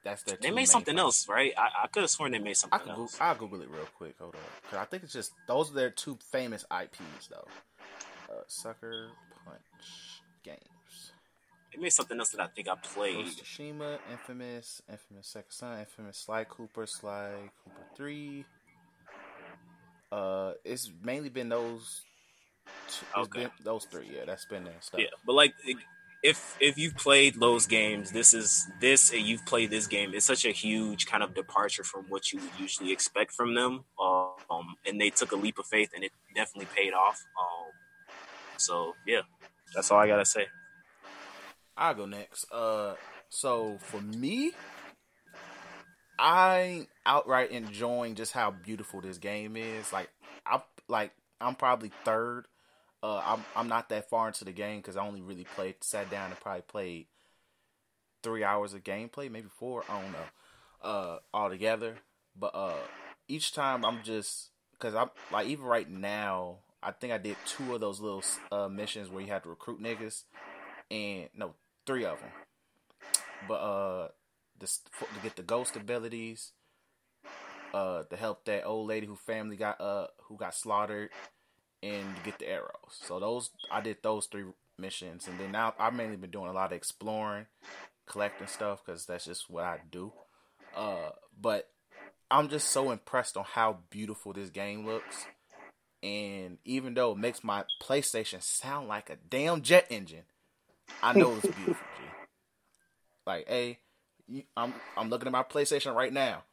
that's 0.04 0.22
their. 0.22 0.38
They 0.40 0.50
made 0.50 0.66
something 0.66 0.98
else, 0.98 1.28
right? 1.28 1.52
I, 1.56 1.84
I 1.84 1.86
could 1.88 2.02
have 2.02 2.10
sworn 2.10 2.32
they 2.32 2.38
made 2.38 2.56
something 2.56 2.78
I 2.78 2.82
could 2.82 2.92
else. 2.92 3.18
I'll 3.20 3.34
Google 3.34 3.62
it 3.62 3.68
real 3.68 3.88
quick. 3.96 4.14
Hold 4.18 4.34
on, 4.34 4.40
because 4.62 4.78
I 4.78 4.84
think 4.84 5.02
it's 5.02 5.12
just 5.12 5.32
those 5.46 5.70
are 5.70 5.74
their 5.74 5.90
two 5.90 6.16
famous 6.30 6.64
IPs 6.70 7.28
though. 7.28 7.48
Uh, 8.30 8.42
Sucker 8.46 9.08
Punch 9.44 10.22
games. 10.44 11.12
They 11.74 11.80
made 11.82 11.92
something 11.92 12.18
else 12.18 12.30
that 12.30 12.40
I 12.40 12.46
think 12.46 12.68
I 12.68 12.74
played. 12.76 13.26
Tsushima, 13.26 13.98
Infamous, 14.10 14.80
Infamous 14.90 15.26
Second 15.26 15.50
Son, 15.50 15.78
Infamous 15.80 16.18
Sly 16.18 16.44
Cooper, 16.44 16.86
Sly 16.86 17.32
Cooper 17.64 17.86
Three. 17.96 18.44
Uh, 20.10 20.52
it's 20.64 20.90
mainly 21.02 21.28
been 21.28 21.48
those. 21.48 22.02
Okay. 23.16 23.42
been 23.42 23.50
those 23.62 23.84
three. 23.84 24.10
Yeah, 24.14 24.24
that's 24.26 24.44
been 24.44 24.64
their 24.64 24.74
stuff. 24.80 25.00
Yeah, 25.00 25.08
but 25.24 25.34
like 25.34 25.54
if 26.22 26.56
if 26.60 26.78
you've 26.78 26.96
played 26.96 27.38
those 27.38 27.66
games, 27.66 28.12
this 28.12 28.34
is 28.34 28.68
this 28.80 29.12
and 29.12 29.22
you've 29.22 29.44
played 29.46 29.70
this 29.70 29.86
game. 29.86 30.12
It's 30.14 30.26
such 30.26 30.44
a 30.44 30.50
huge 30.50 31.06
kind 31.06 31.22
of 31.22 31.34
departure 31.34 31.84
from 31.84 32.06
what 32.08 32.32
you 32.32 32.40
would 32.40 32.50
usually 32.58 32.92
expect 32.92 33.32
from 33.32 33.54
them. 33.54 33.84
Um, 34.00 34.76
and 34.86 35.00
they 35.00 35.10
took 35.10 35.32
a 35.32 35.36
leap 35.36 35.58
of 35.58 35.66
faith, 35.66 35.90
and 35.94 36.04
it 36.04 36.12
definitely 36.34 36.68
paid 36.74 36.92
off. 36.92 37.24
Um, 37.40 37.72
so 38.56 38.94
yeah, 39.06 39.20
that's 39.74 39.90
all 39.90 39.98
I 39.98 40.06
gotta 40.06 40.24
say. 40.24 40.46
I'll 41.76 41.94
go 41.94 42.06
next. 42.06 42.50
Uh, 42.50 42.94
so 43.28 43.76
for 43.80 44.00
me, 44.00 44.52
I 46.18 46.86
outright 47.04 47.50
enjoying 47.50 48.14
just 48.14 48.32
how 48.32 48.50
beautiful 48.50 49.00
this 49.00 49.18
game 49.18 49.56
is. 49.56 49.92
Like 49.92 50.08
I 50.46 50.62
like 50.88 51.12
I'm 51.40 51.54
probably 51.54 51.92
third. 52.04 52.46
Uh, 53.02 53.22
I'm 53.24 53.44
I'm 53.54 53.68
not 53.68 53.88
that 53.90 54.08
far 54.08 54.26
into 54.28 54.44
the 54.44 54.52
game 54.52 54.80
because 54.80 54.96
I 54.96 55.06
only 55.06 55.20
really 55.20 55.46
played, 55.54 55.76
sat 55.82 56.10
down 56.10 56.30
and 56.30 56.40
probably 56.40 56.62
played 56.62 57.06
three 58.22 58.42
hours 58.42 58.74
of 58.74 58.82
gameplay, 58.82 59.30
maybe 59.30 59.48
four. 59.58 59.84
I 59.88 60.00
don't 60.00 60.12
know. 60.12 60.18
Uh, 60.82 61.18
all 61.32 61.48
together, 61.48 61.96
but 62.38 62.54
uh, 62.54 62.74
each 63.28 63.52
time 63.52 63.84
I'm 63.84 64.02
just 64.02 64.50
because 64.72 64.94
I'm 64.94 65.10
like 65.32 65.46
even 65.48 65.64
right 65.64 65.88
now, 65.88 66.58
I 66.82 66.92
think 66.92 67.12
I 67.12 67.18
did 67.18 67.36
two 67.46 67.74
of 67.74 67.80
those 67.80 68.00
little 68.00 68.22
uh 68.52 68.68
missions 68.68 69.10
where 69.10 69.22
you 69.22 69.28
had 69.28 69.42
to 69.44 69.48
recruit 69.48 69.82
niggas, 69.82 70.24
and 70.90 71.28
no, 71.36 71.54
three 71.86 72.04
of 72.04 72.18
them. 72.20 72.30
But 73.48 73.54
uh, 73.54 74.08
this 74.58 74.78
to 74.98 75.06
get 75.22 75.36
the 75.36 75.42
ghost 75.42 75.76
abilities, 75.76 76.52
uh, 77.74 78.04
to 78.04 78.16
help 78.16 78.44
that 78.44 78.64
old 78.64 78.88
lady 78.88 79.06
who 79.06 79.16
family 79.16 79.56
got 79.56 79.80
uh 79.80 80.08
who 80.24 80.36
got 80.36 80.54
slaughtered, 80.54 81.10
and 81.82 82.06
get 82.24 82.38
the 82.38 82.48
arrows. 82.48 82.70
So 82.90 83.20
those 83.20 83.50
I 83.70 83.80
did 83.80 83.98
those 84.02 84.26
three 84.26 84.44
missions, 84.78 85.28
and 85.28 85.38
then 85.38 85.52
now 85.52 85.74
I've 85.78 85.94
mainly 85.94 86.16
been 86.16 86.30
doing 86.30 86.48
a 86.48 86.52
lot 86.52 86.72
of 86.72 86.76
exploring, 86.76 87.46
collecting 88.06 88.46
stuff 88.46 88.82
because 88.84 89.06
that's 89.06 89.24
just 89.24 89.48
what 89.48 89.64
I 89.64 89.80
do. 89.90 90.12
Uh, 90.76 91.10
but 91.40 91.68
I'm 92.30 92.48
just 92.48 92.68
so 92.70 92.90
impressed 92.90 93.36
on 93.36 93.44
how 93.44 93.78
beautiful 93.90 94.32
this 94.32 94.50
game 94.50 94.86
looks. 94.86 95.26
And 96.02 96.58
even 96.64 96.94
though 96.94 97.12
it 97.12 97.18
makes 97.18 97.42
my 97.42 97.64
PlayStation 97.82 98.42
sound 98.42 98.88
like 98.88 99.10
a 99.10 99.16
damn 99.28 99.62
jet 99.62 99.86
engine, 99.90 100.24
I 101.02 101.14
know 101.14 101.34
it's 101.34 101.46
beautiful, 101.46 101.74
G. 101.74 102.04
Like, 103.26 103.48
hey, 103.48 103.78
I'm 104.56 104.74
I'm 104.96 105.08
looking 105.08 105.26
at 105.26 105.32
my 105.32 105.42
PlayStation 105.42 105.94
right 105.94 106.12
now. 106.12 106.44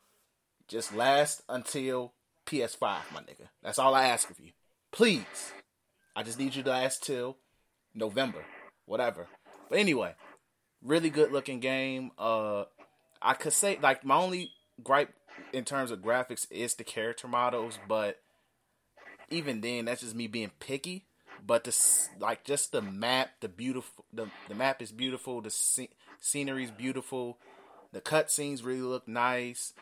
Just 0.67 0.95
last 0.95 1.43
until 1.49 2.13
PS5, 2.45 2.81
my 3.13 3.19
nigga. 3.19 3.49
That's 3.61 3.79
all 3.79 3.93
I 3.93 4.05
ask 4.05 4.29
of 4.29 4.39
you. 4.39 4.51
Please. 4.93 5.53
I 6.15 6.21
just 6.21 6.37
need 6.37 6.55
you 6.55 6.61
to 6.63 6.69
last 6.69 7.03
till 7.03 7.37
November, 7.95 8.45
whatever. 8.85 9.27
But 9.69 9.79
anyway, 9.79 10.13
really 10.83 11.09
good 11.09 11.31
looking 11.31 11.59
game. 11.59 12.11
Uh, 12.17 12.65
I 13.19 13.33
could 13.33 13.53
say 13.53 13.79
like 13.81 14.05
my 14.05 14.15
only 14.15 14.51
gripe 14.83 15.11
in 15.51 15.65
terms 15.65 15.89
of 15.89 15.99
graphics 15.99 16.45
is 16.51 16.75
the 16.75 16.83
character 16.83 17.27
models, 17.27 17.79
but 17.87 18.21
even 19.31 19.61
then, 19.61 19.85
that's 19.85 20.01
just 20.01 20.15
me 20.15 20.27
being 20.27 20.51
picky. 20.59 21.05
But 21.45 21.63
this, 21.63 22.09
like, 22.19 22.43
just 22.43 22.71
the 22.71 22.81
map, 22.81 23.31
the 23.41 23.49
beautiful, 23.49 24.05
the 24.13 24.27
the 24.47 24.55
map 24.55 24.81
is 24.81 24.91
beautiful. 24.91 25.41
The 25.41 25.49
sce- 25.49 25.89
scenery 26.21 26.65
is 26.65 26.71
beautiful. 26.71 27.39
The 27.91 27.99
cutscenes 27.99 28.63
really 28.63 28.81
look 28.81 29.07
nice. 29.07 29.73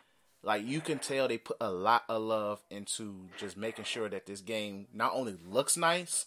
Like 0.44 0.66
you 0.66 0.82
can 0.82 1.00
tell 1.00 1.28
they 1.28 1.38
put 1.38 1.58
a 1.62 1.70
lot 1.70 2.04
of 2.10 2.22
love 2.22 2.62
into 2.70 3.28
just 3.38 3.58
making 3.58 3.86
sure 3.86 4.10
that 4.10 4.26
this 4.26 4.42
game 4.42 4.88
not 4.94 5.14
only 5.14 5.36
looks 5.46 5.78
nice, 5.78 6.26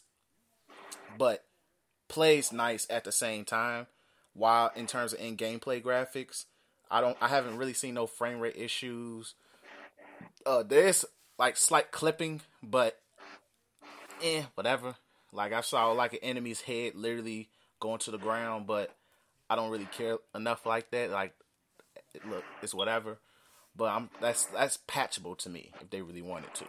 but 1.18 1.44
plays 2.08 2.52
nice 2.52 2.86
at 2.88 3.04
the 3.04 3.12
same 3.12 3.44
time. 3.44 3.86
While 4.34 4.70
in 4.76 4.86
terms 4.86 5.12
of 5.12 5.20
in 5.20 5.36
gameplay 5.36 5.82
graphics, 5.82 6.44
I 6.90 7.00
don't, 7.00 7.16
I 7.20 7.28
haven't 7.28 7.56
really 7.56 7.72
seen 7.72 7.94
no 7.94 8.06
frame 8.06 8.40
rate 8.40 8.56
issues. 8.56 9.34
Uh, 10.46 10.62
there's 10.62 11.04
like 11.38 11.56
slight 11.56 11.90
clipping, 11.90 12.40
but 12.62 12.98
eh, 14.22 14.42
whatever. 14.54 14.96
Like 15.32 15.52
I 15.52 15.60
saw 15.60 15.90
like 15.92 16.12
an 16.12 16.20
enemy's 16.22 16.60
head 16.60 16.94
literally 16.94 17.48
going 17.80 17.98
to 18.00 18.10
the 18.10 18.18
ground, 18.18 18.66
but 18.66 18.94
I 19.50 19.56
don't 19.56 19.70
really 19.70 19.86
care 19.86 20.18
enough 20.34 20.66
like 20.66 20.90
that. 20.92 21.10
Like, 21.10 21.34
look, 22.28 22.44
it's 22.62 22.74
whatever. 22.74 23.18
But 23.76 23.86
I'm 23.86 24.10
that's 24.20 24.46
that's 24.46 24.78
patchable 24.86 25.34
to 25.36 25.50
me 25.50 25.70
if 25.80 25.90
they 25.90 26.02
really 26.02 26.22
wanted 26.22 26.54
to. 26.54 26.64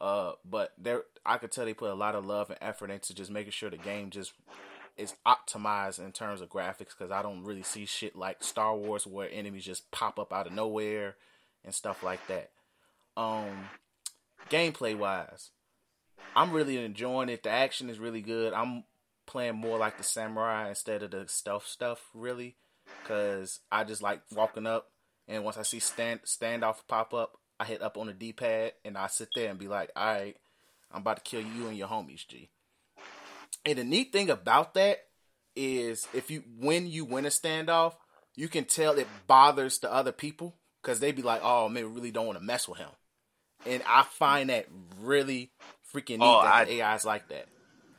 Uh, 0.00 0.32
but 0.44 0.72
there, 0.76 1.04
I 1.24 1.38
could 1.38 1.52
tell 1.52 1.64
they 1.64 1.74
put 1.74 1.90
a 1.90 1.94
lot 1.94 2.16
of 2.16 2.26
love 2.26 2.50
and 2.50 2.58
effort 2.60 2.90
into 2.90 3.14
just 3.14 3.30
making 3.30 3.52
sure 3.52 3.70
the 3.70 3.76
game 3.76 4.10
just 4.10 4.32
is 4.96 5.14
optimized 5.24 5.98
in 6.04 6.12
terms 6.12 6.40
of 6.40 6.50
graphics 6.50 6.90
because 6.98 7.10
I 7.10 7.22
don't 7.22 7.44
really 7.44 7.62
see 7.62 7.86
shit 7.86 8.16
like 8.16 8.42
Star 8.42 8.76
Wars 8.76 9.06
where 9.06 9.28
enemies 9.30 9.64
just 9.64 9.90
pop 9.90 10.18
up 10.18 10.32
out 10.32 10.46
of 10.46 10.52
nowhere 10.52 11.14
and 11.64 11.74
stuff 11.74 12.02
like 12.02 12.26
that. 12.26 12.50
Um, 13.16 13.68
gameplay 14.50 14.96
wise, 14.96 15.50
I'm 16.34 16.52
really 16.52 16.84
enjoying 16.84 17.28
it. 17.28 17.42
The 17.42 17.50
action 17.50 17.88
is 17.88 17.98
really 17.98 18.22
good. 18.22 18.52
I'm 18.52 18.84
playing 19.26 19.56
more 19.56 19.78
like 19.78 19.98
the 19.98 20.04
samurai 20.04 20.68
instead 20.68 21.02
of 21.02 21.12
the 21.12 21.24
stealth 21.28 21.66
stuff, 21.66 22.10
really, 22.12 22.56
because 23.02 23.60
I 23.70 23.84
just 23.84 24.02
like 24.02 24.20
walking 24.34 24.66
up 24.66 24.91
and 25.32 25.44
once 25.44 25.56
I 25.56 25.62
see 25.62 25.80
stand 25.80 26.20
standoff 26.22 26.76
pop 26.86 27.14
up, 27.14 27.38
I 27.58 27.64
hit 27.64 27.82
up 27.82 27.96
on 27.96 28.06
the 28.08 28.12
D 28.12 28.32
pad 28.32 28.72
and 28.84 28.96
I 28.98 29.06
sit 29.06 29.28
there 29.34 29.50
and 29.50 29.58
be 29.58 29.68
like, 29.68 29.90
all 29.96 30.04
right, 30.04 30.36
I'm 30.92 31.00
about 31.00 31.16
to 31.16 31.22
kill 31.22 31.40
you 31.40 31.68
and 31.68 31.76
your 31.76 31.88
homies, 31.88 32.26
G. 32.26 32.50
And 33.64 33.78
the 33.78 33.84
neat 33.84 34.12
thing 34.12 34.30
about 34.30 34.74
that 34.74 34.98
is 35.54 36.06
if 36.14 36.30
you 36.30 36.42
when 36.58 36.86
you 36.86 37.04
win 37.04 37.26
a 37.26 37.30
standoff, 37.30 37.94
you 38.34 38.48
can 38.48 38.64
tell 38.64 38.98
it 38.98 39.06
bothers 39.26 39.78
the 39.78 39.92
other 39.92 40.12
people 40.12 40.56
because 40.82 41.00
they'd 41.00 41.16
be 41.16 41.22
like, 41.22 41.40
oh 41.44 41.68
man, 41.68 41.84
we 41.88 41.90
really 41.94 42.10
don't 42.10 42.26
want 42.26 42.38
to 42.38 42.44
mess 42.44 42.66
with 42.68 42.78
him. 42.78 42.88
And 43.64 43.82
I 43.86 44.02
find 44.02 44.50
that 44.50 44.66
really 45.00 45.52
freaking 45.94 46.18
neat 46.18 46.26
Oh, 46.26 46.42
that 46.42 46.52
I- 46.52 46.64
the 46.64 46.72
AI 46.80 46.94
is 46.94 47.04
like 47.04 47.28
that. 47.28 47.46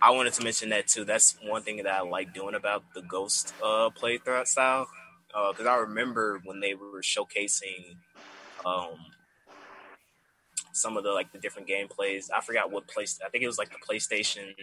I 0.01 0.09
wanted 0.09 0.33
to 0.33 0.43
mention 0.43 0.67
that 0.71 0.87
too. 0.87 1.05
That's 1.05 1.37
one 1.41 1.61
thing 1.61 1.77
that 1.77 1.87
I 1.87 2.01
like 2.01 2.33
doing 2.33 2.55
about 2.55 2.83
the 2.93 3.01
Ghost 3.01 3.53
uh, 3.63 3.89
playthrough 3.97 4.45
style. 4.45 4.89
Because 5.33 5.65
I 5.65 5.75
remember 5.77 6.39
when 6.43 6.59
they 6.59 6.75
were 6.75 7.01
showcasing 7.01 7.95
um, 8.65 8.97
some 10.73 10.97
of 10.97 11.03
the 11.03 11.11
like 11.11 11.31
the 11.31 11.39
different 11.39 11.67
gameplays. 11.67 12.29
I 12.33 12.41
forgot 12.41 12.71
what 12.71 12.87
place. 12.87 13.19
I 13.25 13.29
think 13.29 13.43
it 13.43 13.47
was 13.47 13.57
like 13.57 13.69
the 13.71 13.77
PlayStation. 13.77 14.53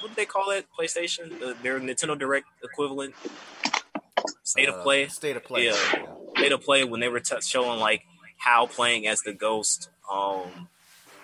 What 0.00 0.08
did 0.08 0.16
they 0.16 0.26
call 0.26 0.50
it? 0.50 0.66
PlayStation. 0.78 1.38
The, 1.38 1.56
their 1.62 1.80
Nintendo 1.80 2.18
Direct 2.18 2.46
equivalent. 2.62 3.14
State 4.42 4.68
of 4.68 4.76
Uh, 4.76 4.82
play. 4.82 5.08
State 5.08 5.36
of 5.36 5.44
play. 5.44 5.66
Yeah. 5.66 6.04
State 6.36 6.52
of 6.52 6.60
play 6.62 6.84
when 6.84 7.00
they 7.00 7.08
were 7.08 7.20
t- 7.20 7.40
showing 7.40 7.80
like 7.80 8.02
how 8.38 8.66
playing 8.66 9.06
as 9.06 9.22
the 9.22 9.32
Ghost. 9.32 9.90
Um, 10.10 10.68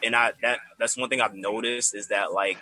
and 0.03 0.15
I 0.15 0.33
that 0.43 0.61
that's 0.79 0.97
one 0.97 1.09
thing 1.09 1.21
I've 1.21 1.35
noticed 1.35 1.95
is 1.95 2.09
that 2.09 2.33
like 2.33 2.59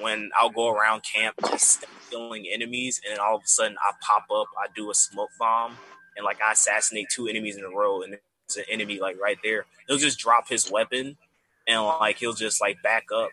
when 0.00 0.30
I'll 0.38 0.50
go 0.50 0.68
around 0.68 1.02
camp 1.02 1.36
just 1.48 1.84
killing 2.10 2.46
enemies, 2.52 3.00
and 3.04 3.12
then 3.12 3.20
all 3.24 3.36
of 3.36 3.42
a 3.42 3.48
sudden 3.48 3.76
I 3.80 3.92
pop 4.00 4.24
up, 4.34 4.48
I 4.58 4.66
do 4.74 4.90
a 4.90 4.94
smoke 4.94 5.30
bomb, 5.38 5.76
and 6.16 6.24
like 6.24 6.40
I 6.42 6.52
assassinate 6.52 7.08
two 7.10 7.28
enemies 7.28 7.56
in 7.56 7.64
a 7.64 7.68
row, 7.68 8.02
and 8.02 8.12
there's 8.12 8.56
an 8.56 8.64
enemy 8.70 8.98
like 9.00 9.20
right 9.20 9.38
there. 9.42 9.66
He'll 9.86 9.98
just 9.98 10.18
drop 10.18 10.48
his 10.48 10.70
weapon, 10.70 11.16
and 11.66 11.82
like 11.82 12.18
he'll 12.18 12.32
just 12.32 12.60
like 12.60 12.82
back 12.82 13.06
up, 13.14 13.30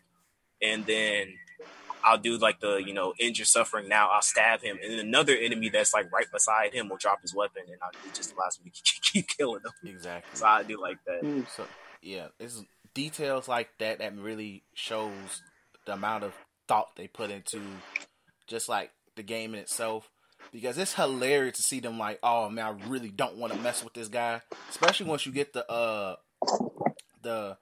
and 0.61 0.85
then 0.85 1.33
I'll 2.03 2.17
do 2.17 2.37
like 2.37 2.59
the 2.59 2.77
you 2.77 2.93
know 2.93 3.13
injure 3.19 3.45
suffering. 3.45 3.87
Now 3.87 4.09
I'll 4.09 4.21
stab 4.21 4.61
him, 4.61 4.77
and 4.83 4.91
then 4.91 4.99
another 4.99 5.35
enemy 5.35 5.69
that's 5.69 5.93
like 5.93 6.11
right 6.11 6.29
beside 6.31 6.73
him 6.73 6.89
will 6.89 6.97
drop 6.97 7.21
his 7.21 7.33
weapon, 7.33 7.63
and 7.67 7.77
I, 7.81 7.89
it 8.07 8.13
just 8.13 8.33
allows 8.33 8.59
me 8.63 8.71
to 8.71 8.81
keep 9.01 9.27
killing 9.27 9.61
them. 9.63 9.73
Exactly. 9.83 10.37
So 10.37 10.45
I 10.45 10.63
do 10.63 10.79
like 10.81 10.97
that. 11.05 11.21
Hmm. 11.21 11.41
So 11.55 11.65
yeah, 12.01 12.27
it's 12.39 12.63
details 12.93 13.47
like 13.47 13.69
that 13.79 13.99
that 13.99 14.17
really 14.17 14.63
shows 14.73 15.41
the 15.85 15.93
amount 15.93 16.23
of 16.23 16.33
thought 16.67 16.95
they 16.95 17.07
put 17.07 17.31
into 17.31 17.61
just 18.47 18.69
like 18.69 18.91
the 19.15 19.23
game 19.23 19.53
in 19.53 19.59
itself. 19.61 20.09
Because 20.51 20.77
it's 20.77 20.93
hilarious 20.93 21.57
to 21.57 21.63
see 21.63 21.79
them 21.79 21.97
like, 21.97 22.19
oh 22.21 22.49
man, 22.49 22.65
I 22.65 22.87
really 22.89 23.09
don't 23.09 23.37
want 23.37 23.53
to 23.53 23.59
mess 23.59 23.83
with 23.83 23.93
this 23.93 24.09
guy. 24.09 24.41
Especially 24.69 25.05
once 25.05 25.25
you 25.25 25.31
get 25.31 25.53
the 25.53 25.69
uh 25.69 26.15
the 27.21 27.57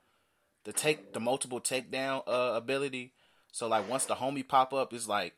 the 0.65 0.73
take 0.73 1.13
the 1.13 1.19
multiple 1.19 1.61
takedown 1.61 2.23
uh 2.27 2.53
ability. 2.55 3.13
So 3.51 3.67
like 3.67 3.89
once 3.89 4.05
the 4.05 4.15
homie 4.15 4.47
pop 4.47 4.73
up, 4.73 4.93
it's 4.93 5.07
like, 5.07 5.33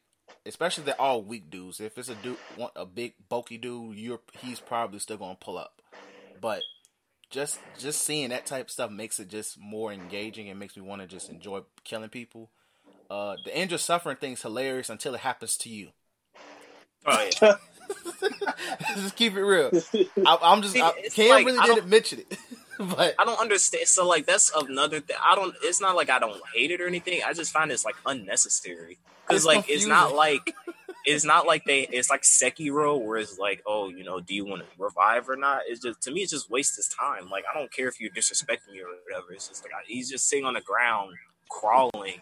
especially 0.46 0.86
they're 0.86 1.02
all 1.02 1.22
weak 1.22 1.50
dudes. 1.50 1.80
If 1.80 1.98
it's 1.98 2.10
a 2.10 2.16
dude, 2.16 2.38
a 2.76 2.86
big 2.86 3.16
bulky 3.28 3.58
dude, 3.58 3.98
you're 3.98 4.22
he's 4.40 4.60
probably 4.60 5.00
still 5.00 5.18
gonna 5.18 5.36
pull 5.36 5.58
up. 5.58 5.82
But 6.40 6.62
just 7.30 7.60
just 7.78 8.04
seeing 8.04 8.30
that 8.30 8.46
type 8.46 8.66
of 8.68 8.72
stuff 8.72 8.92
makes 8.92 9.20
it 9.20 9.28
just 9.28 9.60
more 9.60 9.92
engaging 9.92 10.50
and 10.50 10.60
makes 10.60 10.78
me 10.78 10.84
want 10.84 11.02
to 11.02 11.08
just 11.08 11.30
enjoy 11.30 11.62
killing 11.84 12.10
people. 12.10 12.52
Uh, 13.10 13.36
the 13.44 13.58
injured 13.58 13.80
suffering 13.80 14.18
thing's 14.18 14.42
hilarious 14.42 14.90
until 14.90 15.14
it 15.16 15.22
happens 15.22 15.58
to 15.58 15.70
you. 15.70 15.90
Oh 17.06 17.30
yeah. 17.42 17.56
just 18.96 19.16
keep 19.16 19.36
it 19.36 19.44
real. 19.44 19.72
I, 20.26 20.38
I'm 20.42 20.62
just 20.62 20.74
See, 20.74 20.82
I, 20.82 20.94
it's 20.98 21.16
Cam 21.16 21.30
like, 21.30 21.46
really 21.46 21.60
I 21.60 21.68
didn't 21.68 21.90
mention 21.90 22.20
it, 22.20 22.38
but 22.80 23.16
I 23.20 23.26
don't 23.26 23.40
understand. 23.40 23.88
So 23.88 24.08
like 24.08 24.26
that's 24.26 24.52
another 24.56 25.00
thing. 25.00 25.18
I 25.22 25.36
don't. 25.36 25.54
It's 25.64 25.82
not 25.82 25.96
like 25.96 26.10
I 26.10 26.20
don't 26.20 26.42
hate 26.54 26.72
it 26.72 26.82
or 26.82 26.88
anything. 26.88 27.22
I 27.26 27.34
just 27.34 27.52
find 27.52 27.72
it's 27.72 27.86
like 27.86 27.96
unnecessary 28.06 28.98
because 29.28 29.42
It's 29.42 29.46
like 29.46 29.70
it's 29.70 29.86
not 29.86 30.16
like 30.16 30.54
it's 31.06 31.26
not 31.26 31.46
like 31.46 31.66
they. 31.66 31.82
It's 31.82 32.10
like 32.10 32.22
Sekiro 32.22 33.00
where 33.00 33.18
it's 33.18 33.38
like, 33.38 33.62
oh, 33.66 33.90
you 33.90 34.04
know, 34.04 34.20
do 34.20 34.34
you 34.34 34.46
want 34.46 34.62
to 34.62 34.68
revive 34.78 35.30
or 35.30 35.36
not? 35.36 35.64
It's 35.68 35.82
just 35.82 36.02
to 36.04 36.12
me, 36.12 36.22
it's 36.22 36.32
just 36.32 36.50
waste 36.50 36.78
his 36.78 36.88
time. 36.88 37.30
Like 37.30 37.44
I 37.52 37.58
don't 37.58 37.72
care 37.72 37.88
if 37.88 38.00
you're 38.00 38.12
disrespecting 38.12 38.72
me 38.72 38.80
or 38.80 38.88
whatever. 39.06 39.34
It's 39.34 39.50
just 39.50 39.64
like 39.64 39.74
I, 39.74 39.84
he's 39.86 40.10
just 40.10 40.30
sitting 40.30 40.46
on 40.46 40.54
the 40.54 40.62
ground 40.62 41.16
crawling 41.50 42.22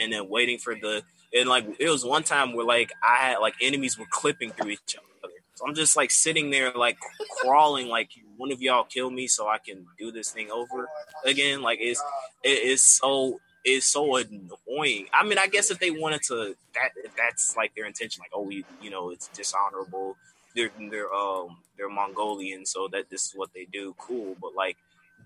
and 0.00 0.12
then 0.12 0.28
waiting 0.28 0.58
for 0.58 0.74
the. 0.74 1.02
And 1.34 1.48
like 1.48 1.66
it 1.78 1.90
was 1.90 2.04
one 2.04 2.22
time 2.22 2.54
where 2.54 2.64
like 2.64 2.92
I 3.02 3.16
had 3.16 3.38
like 3.38 3.54
enemies 3.60 3.98
were 3.98 4.06
clipping 4.10 4.50
through 4.50 4.70
each 4.70 4.96
other. 4.96 5.30
So 5.54 5.66
I'm 5.66 5.74
just 5.74 5.96
like 5.96 6.10
sitting 6.10 6.50
there 6.50 6.70
like 6.72 6.98
crawling 7.40 7.88
like 7.88 8.10
one 8.36 8.52
of 8.52 8.62
y'all 8.62 8.84
kill 8.84 9.10
me 9.10 9.26
so 9.26 9.48
I 9.48 9.58
can 9.58 9.86
do 9.98 10.12
this 10.12 10.30
thing 10.30 10.50
over 10.50 10.88
again. 11.24 11.62
Like 11.62 11.80
it's 11.82 12.02
it 12.42 12.62
is 12.62 12.80
so 12.80 13.40
it's 13.64 13.86
so 13.86 14.16
annoying. 14.16 15.06
I 15.12 15.24
mean, 15.24 15.36
I 15.36 15.48
guess 15.48 15.70
if 15.70 15.78
they 15.80 15.90
wanted 15.90 16.22
to 16.28 16.54
that 16.74 16.90
if 17.04 17.14
that's 17.16 17.56
like 17.56 17.74
their 17.74 17.86
intention, 17.86 18.22
like 18.22 18.30
oh 18.32 18.48
you 18.50 18.64
you 18.80 18.90
know 18.90 19.10
it's 19.10 19.28
dishonorable. 19.28 20.16
They're 20.54 20.70
they're 20.90 21.12
um 21.12 21.58
they're 21.76 21.90
Mongolian, 21.90 22.64
so 22.64 22.88
that 22.88 23.10
this 23.10 23.26
is 23.26 23.32
what 23.34 23.52
they 23.52 23.64
do. 23.64 23.94
Cool, 23.98 24.36
but 24.40 24.54
like 24.54 24.76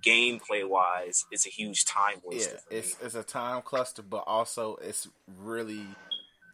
gameplay 0.05 0.69
wise, 0.69 1.25
it's 1.31 1.47
a 1.47 1.51
huge 1.51 1.85
time 1.85 2.17
waste. 2.25 2.51
yeah, 2.51 2.79
it's 2.79 2.97
it's 3.03 3.15
a 3.15 3.23
time 3.23 3.63
cluster, 3.63 4.03
but 4.03 4.25
also 4.27 4.77
it's 4.83 5.09
really 5.39 5.87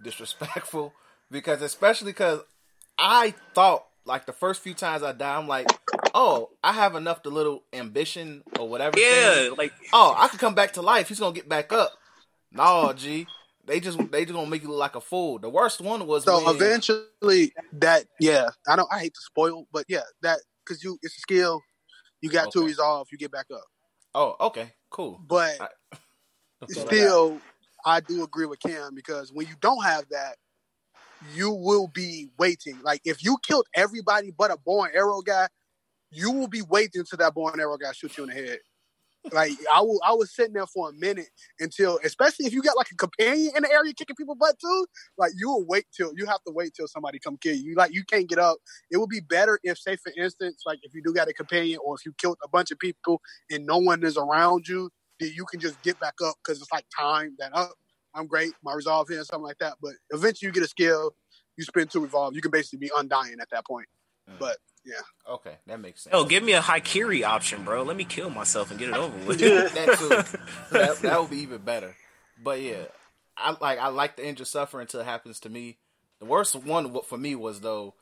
disrespectful 0.02 0.92
because 1.30 1.62
especially 1.62 2.12
because 2.12 2.40
I 2.98 3.34
thought 3.54 3.84
like 4.04 4.26
the 4.26 4.32
first 4.32 4.62
few 4.62 4.74
times 4.74 5.02
I 5.02 5.12
die, 5.12 5.36
I'm 5.36 5.46
like, 5.46 5.70
oh, 6.14 6.50
I 6.64 6.72
have 6.72 6.94
enough 6.94 7.22
to 7.22 7.30
little 7.30 7.62
ambition 7.72 8.42
or 8.58 8.68
whatever. 8.68 8.92
thing. 8.92 9.04
yeah, 9.04 9.50
like 9.56 9.72
Oh, 9.92 10.14
I 10.16 10.28
could 10.28 10.40
come 10.40 10.54
back 10.54 10.72
to 10.74 10.82
life. 10.82 11.08
He's 11.08 11.20
gonna 11.20 11.34
get 11.34 11.48
back 11.48 11.72
up. 11.72 11.92
No, 12.52 12.92
G. 12.94 13.26
They 13.66 13.80
just 13.80 13.98
they 14.10 14.24
just 14.24 14.34
gonna 14.34 14.48
make 14.48 14.62
you 14.62 14.68
look 14.70 14.78
like 14.78 14.96
a 14.96 15.00
fool. 15.00 15.38
The 15.38 15.50
worst 15.50 15.82
one 15.82 16.06
was 16.06 16.24
So 16.24 16.42
when, 16.42 16.56
eventually, 16.56 17.52
that 17.74 18.06
yeah, 18.18 18.48
I 18.66 18.76
don't. 18.76 18.88
I 18.90 19.00
hate 19.00 19.14
to 19.14 19.20
spoil, 19.20 19.66
but 19.70 19.84
yeah, 19.88 20.02
that 20.22 20.38
because 20.64 20.82
you 20.82 20.98
it's 21.02 21.18
a 21.18 21.20
skill. 21.20 21.60
You 22.20 22.30
got 22.30 22.50
to 22.52 22.58
Okay. 22.58 22.66
resolve. 22.66 23.08
You 23.12 23.18
get 23.18 23.30
back 23.30 23.46
up, 23.52 23.64
Oh, 24.14 24.36
okay, 24.40 24.72
cool. 24.90 25.20
but 25.26 25.60
I- 25.60 25.68
still, 26.68 27.40
I 27.84 28.00
do 28.00 28.22
agree 28.24 28.46
with 28.46 28.60
Cam 28.60 28.94
because 28.94 29.32
when 29.32 29.46
you 29.46 29.54
don't 29.60 29.82
have 29.82 30.08
that, 30.10 30.36
you 31.20 31.52
will 31.52 31.88
be 31.88 32.28
waiting. 32.38 32.80
Like 32.82 33.00
if 33.04 33.24
you 33.24 33.38
killed 33.42 33.66
everybody 33.74 34.30
but 34.30 34.50
a 34.50 34.56
bow 34.56 34.84
and 34.84 34.94
arrow 34.94 35.20
guy, 35.20 35.48
you 36.10 36.30
will 36.30 36.48
be 36.48 36.62
waiting 36.62 37.04
till 37.04 37.18
that 37.18 37.34
bow 37.34 37.48
and 37.48 37.60
arrow 37.60 37.76
guy 37.76 37.92
shoots 37.92 38.16
you 38.16 38.24
in 38.24 38.30
the 38.30 38.34
head. 38.36 38.58
Like 39.32 39.52
I 39.74 39.80
will, 39.80 40.00
I 40.04 40.12
was 40.12 40.34
sitting 40.34 40.54
there 40.54 40.66
for 40.66 40.90
a 40.90 40.92
minute 40.92 41.28
until, 41.60 41.98
especially 42.04 42.46
if 42.46 42.52
you 42.52 42.62
got 42.62 42.76
like 42.76 42.90
a 42.90 42.96
companion 42.96 43.52
in 43.56 43.62
the 43.62 43.70
area 43.70 43.92
kicking 43.92 44.16
people 44.16 44.34
butt 44.34 44.58
too. 44.58 44.86
Like 45.16 45.32
you 45.36 45.48
will 45.48 45.66
wait 45.66 45.86
till 45.94 46.12
you 46.16 46.26
have 46.26 46.42
to 46.46 46.52
wait 46.52 46.72
till 46.74 46.88
somebody 46.88 47.18
come 47.18 47.36
kill 47.36 47.56
you. 47.56 47.74
Like 47.74 47.92
you 47.92 48.04
can't 48.04 48.28
get 48.28 48.38
up. 48.38 48.58
It 48.90 48.98
would 48.98 49.10
be 49.10 49.20
better 49.20 49.58
if, 49.62 49.78
say, 49.78 49.96
for 49.96 50.12
instance, 50.16 50.62
like 50.64 50.78
if 50.82 50.94
you 50.94 51.02
do 51.04 51.12
got 51.12 51.28
a 51.28 51.32
companion 51.32 51.78
or 51.84 51.94
if 51.96 52.06
you 52.06 52.12
killed 52.18 52.38
a 52.42 52.48
bunch 52.48 52.70
of 52.70 52.78
people 52.78 53.20
and 53.50 53.66
no 53.66 53.78
one 53.78 54.02
is 54.04 54.16
around 54.16 54.66
you, 54.68 54.90
then 55.20 55.32
you 55.34 55.44
can 55.44 55.60
just 55.60 55.80
get 55.82 55.98
back 56.00 56.14
up 56.24 56.36
because 56.42 56.60
it's 56.60 56.72
like 56.72 56.86
time 56.96 57.34
that 57.38 57.54
up. 57.54 57.74
I'm 58.14 58.26
great, 58.26 58.52
my 58.64 58.72
resolve 58.72 59.08
here 59.08 59.18
and 59.18 59.26
something 59.26 59.44
like 59.44 59.58
that. 59.58 59.74
But 59.82 59.92
eventually 60.10 60.48
you 60.48 60.52
get 60.52 60.62
a 60.62 60.68
skill, 60.68 61.14
you 61.56 61.64
spin 61.64 61.88
two 61.88 62.00
revolve, 62.00 62.34
you 62.34 62.40
can 62.40 62.50
basically 62.50 62.78
be 62.78 62.90
undying 62.96 63.36
at 63.40 63.50
that 63.50 63.66
point. 63.66 63.86
But 64.38 64.56
Okay, 65.28 65.56
that 65.66 65.80
makes 65.80 66.02
sense. 66.02 66.14
oh, 66.16 66.24
give 66.24 66.42
me 66.42 66.52
a 66.52 66.60
Haikiri 66.60 67.24
option, 67.24 67.64
bro. 67.64 67.82
Let 67.82 67.96
me 67.96 68.04
kill 68.04 68.30
myself 68.30 68.70
and 68.70 68.78
get 68.78 68.88
it 68.88 68.94
over 68.96 69.16
with. 69.26 69.38
that 69.40 69.98
too. 69.98 70.38
That, 70.70 70.96
that 70.98 71.20
would 71.20 71.30
be 71.30 71.38
even 71.38 71.58
better. 71.58 71.94
But 72.42 72.60
yeah, 72.60 72.84
I 73.36 73.56
like 73.60 73.78
I 73.78 73.88
like 73.88 74.16
the 74.16 74.26
injured 74.26 74.46
suffering 74.46 74.82
until 74.82 75.00
it 75.00 75.04
happens 75.06 75.40
to 75.40 75.48
me. 75.48 75.78
The 76.20 76.26
worst 76.26 76.54
one 76.56 76.94
for 77.02 77.18
me 77.18 77.34
was 77.34 77.60
though, 77.60 77.94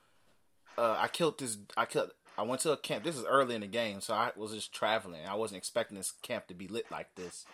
uh, 0.79 0.97
I 0.99 1.09
killed 1.09 1.39
this. 1.39 1.59
I 1.77 1.87
killed. 1.87 2.11
I 2.39 2.43
went 2.43 2.61
to 2.63 2.73
a 2.73 2.77
camp. 2.77 3.03
This 3.05 3.17
is 3.17 3.25
early 3.25 3.55
in 3.55 3.63
the 3.63 3.67
game, 3.67 4.01
so 4.01 4.13
I 4.15 4.31
was 4.37 4.53
just 4.53 4.73
traveling. 4.75 5.23
I 5.27 5.35
wasn't 5.35 5.59
expecting 5.59 5.97
this 5.97 6.13
camp 6.23 6.49
to 6.49 6.55
be 6.55 6.69
lit 6.69 6.87
like 6.91 7.15
this. 7.15 7.47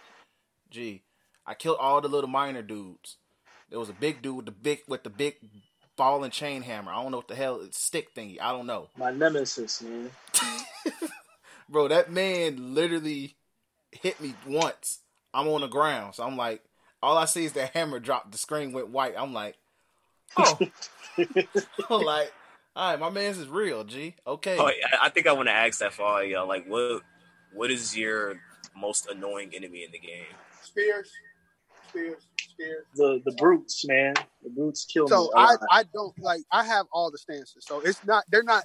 Gee, 0.70 1.02
I 1.46 1.54
killed 1.54 1.78
all 1.80 2.00
the 2.00 2.08
little 2.08 2.28
minor 2.30 2.62
dudes. 2.62 3.16
There 3.70 3.78
was 3.78 3.88
a 3.88 3.94
big 3.94 4.22
dude 4.22 4.36
with 4.36 4.46
the 4.46 4.52
big 4.52 4.80
with 4.88 5.02
the 5.04 5.10
big 5.10 5.36
ball 5.96 6.24
and 6.24 6.32
chain 6.32 6.62
hammer. 6.62 6.92
I 6.92 7.02
don't 7.02 7.10
know 7.10 7.18
what 7.18 7.28
the 7.28 7.34
hell 7.34 7.60
it's 7.60 7.78
stick 7.78 8.14
thingy. 8.14 8.40
I 8.40 8.52
don't 8.52 8.66
know. 8.66 8.88
My 8.96 9.10
nemesis, 9.10 9.82
man. 9.82 10.10
Bro, 11.68 11.88
that 11.88 12.10
man 12.10 12.74
literally 12.74 13.36
hit 13.90 14.20
me 14.20 14.34
once. 14.46 15.00
I'm 15.34 15.48
on 15.48 15.62
the 15.62 15.68
ground. 15.68 16.14
So 16.14 16.24
I'm 16.24 16.36
like, 16.36 16.62
all 17.02 17.16
I 17.16 17.24
see 17.24 17.44
is 17.44 17.52
the 17.52 17.66
hammer 17.66 18.00
drop. 18.00 18.30
The 18.30 18.38
screen 18.38 18.72
went 18.72 18.88
white. 18.88 19.14
I'm 19.16 19.32
like, 19.32 19.56
oh. 20.36 20.58
I'm 21.18 22.02
like, 22.02 22.32
all 22.74 22.90
right, 22.90 23.00
my 23.00 23.10
man's 23.10 23.38
is 23.38 23.48
real, 23.48 23.84
G. 23.84 24.14
Okay. 24.26 24.56
Oh, 24.58 24.70
I 25.00 25.08
think 25.10 25.26
I 25.26 25.32
want 25.32 25.48
to 25.48 25.52
ask 25.52 25.80
that 25.80 25.92
for 25.92 26.02
all 26.02 26.22
y'all. 26.22 26.48
Like, 26.48 26.66
what 26.66 27.02
what 27.52 27.70
is 27.70 27.96
your 27.96 28.40
most 28.76 29.06
annoying 29.08 29.52
enemy 29.54 29.84
in 29.84 29.92
the 29.92 29.98
game? 29.98 30.24
spears, 30.62 31.10
spears, 31.88 32.16
spears. 32.16 32.22
The 32.94 33.20
the 33.24 33.32
brutes, 33.32 33.86
man. 33.86 34.14
The 34.42 34.50
brutes 34.50 34.84
kill 34.84 35.08
So 35.08 35.22
me. 35.24 35.30
a 35.34 35.38
I. 35.38 35.56
I 35.70 35.82
don't 35.94 36.18
like 36.18 36.42
I 36.52 36.64
have 36.64 36.86
all 36.92 37.10
the 37.10 37.18
stances. 37.18 37.66
So 37.66 37.80
it's 37.80 38.00
not 38.04 38.24
they're 38.30 38.42
not 38.42 38.64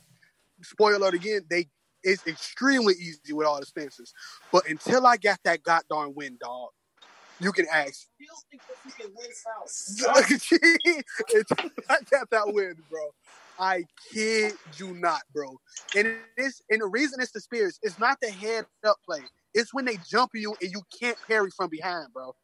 spoiler 0.64 1.10
again, 1.10 1.42
they 1.50 1.68
it's 2.04 2.26
extremely 2.26 2.94
easy 2.94 3.34
with 3.34 3.48
all 3.48 3.60
the 3.60 3.66
stances. 3.66 4.14
But 4.52 4.68
until 4.70 5.06
I 5.06 5.18
got 5.18 5.40
that 5.44 5.64
goddamn 5.64 6.14
win, 6.16 6.38
dog, 6.40 6.70
you 7.40 7.52
can 7.52 7.66
ask. 7.72 8.08
until 11.34 11.72
I 11.90 11.98
got 12.10 12.30
that 12.30 12.44
win, 12.48 12.76
bro. 12.90 13.02
I 13.60 13.84
kid 14.14 14.54
you 14.78 14.94
not, 14.94 15.22
bro. 15.34 15.60
And 15.96 16.18
it's 16.38 16.62
and 16.70 16.82
the 16.82 16.86
reason 16.88 17.20
it's 17.20 17.32
the 17.32 17.42
spears, 17.42 17.80
it's 17.82 18.00
not 18.00 18.20
the 18.22 18.30
head 18.30 18.66
up 18.86 18.98
play. 19.06 19.22
It's 19.54 19.74
when 19.74 19.86
they 19.86 19.98
jump 20.08 20.32
you 20.36 20.56
and 20.62 20.72
you 20.72 20.82
can't 21.02 21.18
parry 21.28 21.50
from 21.56 21.70
behind, 21.70 22.14
bro. 22.14 22.36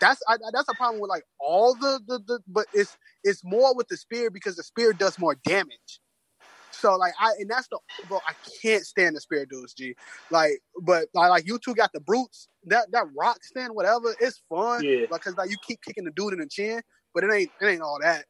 That's 0.00 0.20
I, 0.28 0.36
that's 0.52 0.68
a 0.68 0.74
problem 0.74 1.00
with 1.00 1.10
like 1.10 1.24
all 1.38 1.74
the, 1.74 2.00
the 2.06 2.20
the 2.26 2.40
but 2.48 2.66
it's 2.72 2.96
it's 3.22 3.42
more 3.44 3.74
with 3.76 3.88
the 3.88 3.96
spear 3.96 4.30
because 4.30 4.56
the 4.56 4.62
spear 4.62 4.92
does 4.92 5.18
more 5.18 5.36
damage. 5.44 6.00
So 6.72 6.96
like 6.96 7.12
I 7.20 7.32
and 7.38 7.50
that's 7.50 7.68
the 7.68 7.78
bro 8.08 8.18
I 8.26 8.32
can't 8.62 8.84
stand 8.84 9.16
the 9.16 9.20
spear 9.20 9.44
dudes, 9.44 9.74
G. 9.74 9.94
Like 10.30 10.60
but 10.82 11.08
like, 11.14 11.30
like 11.30 11.46
you 11.46 11.58
two 11.58 11.74
got 11.74 11.92
the 11.92 12.00
brutes 12.00 12.48
that 12.64 12.90
that 12.92 13.04
rock 13.16 13.42
stand 13.44 13.74
whatever 13.74 14.14
it's 14.20 14.40
fun 14.48 14.84
Yeah. 14.84 15.06
because 15.12 15.36
like 15.36 15.50
you 15.50 15.56
keep 15.66 15.80
kicking 15.82 16.04
the 16.04 16.12
dude 16.12 16.32
in 16.32 16.38
the 16.38 16.48
chin, 16.48 16.80
but 17.14 17.24
it 17.24 17.32
ain't 17.32 17.50
it 17.60 17.66
ain't 17.66 17.82
all 17.82 17.98
that. 18.00 18.24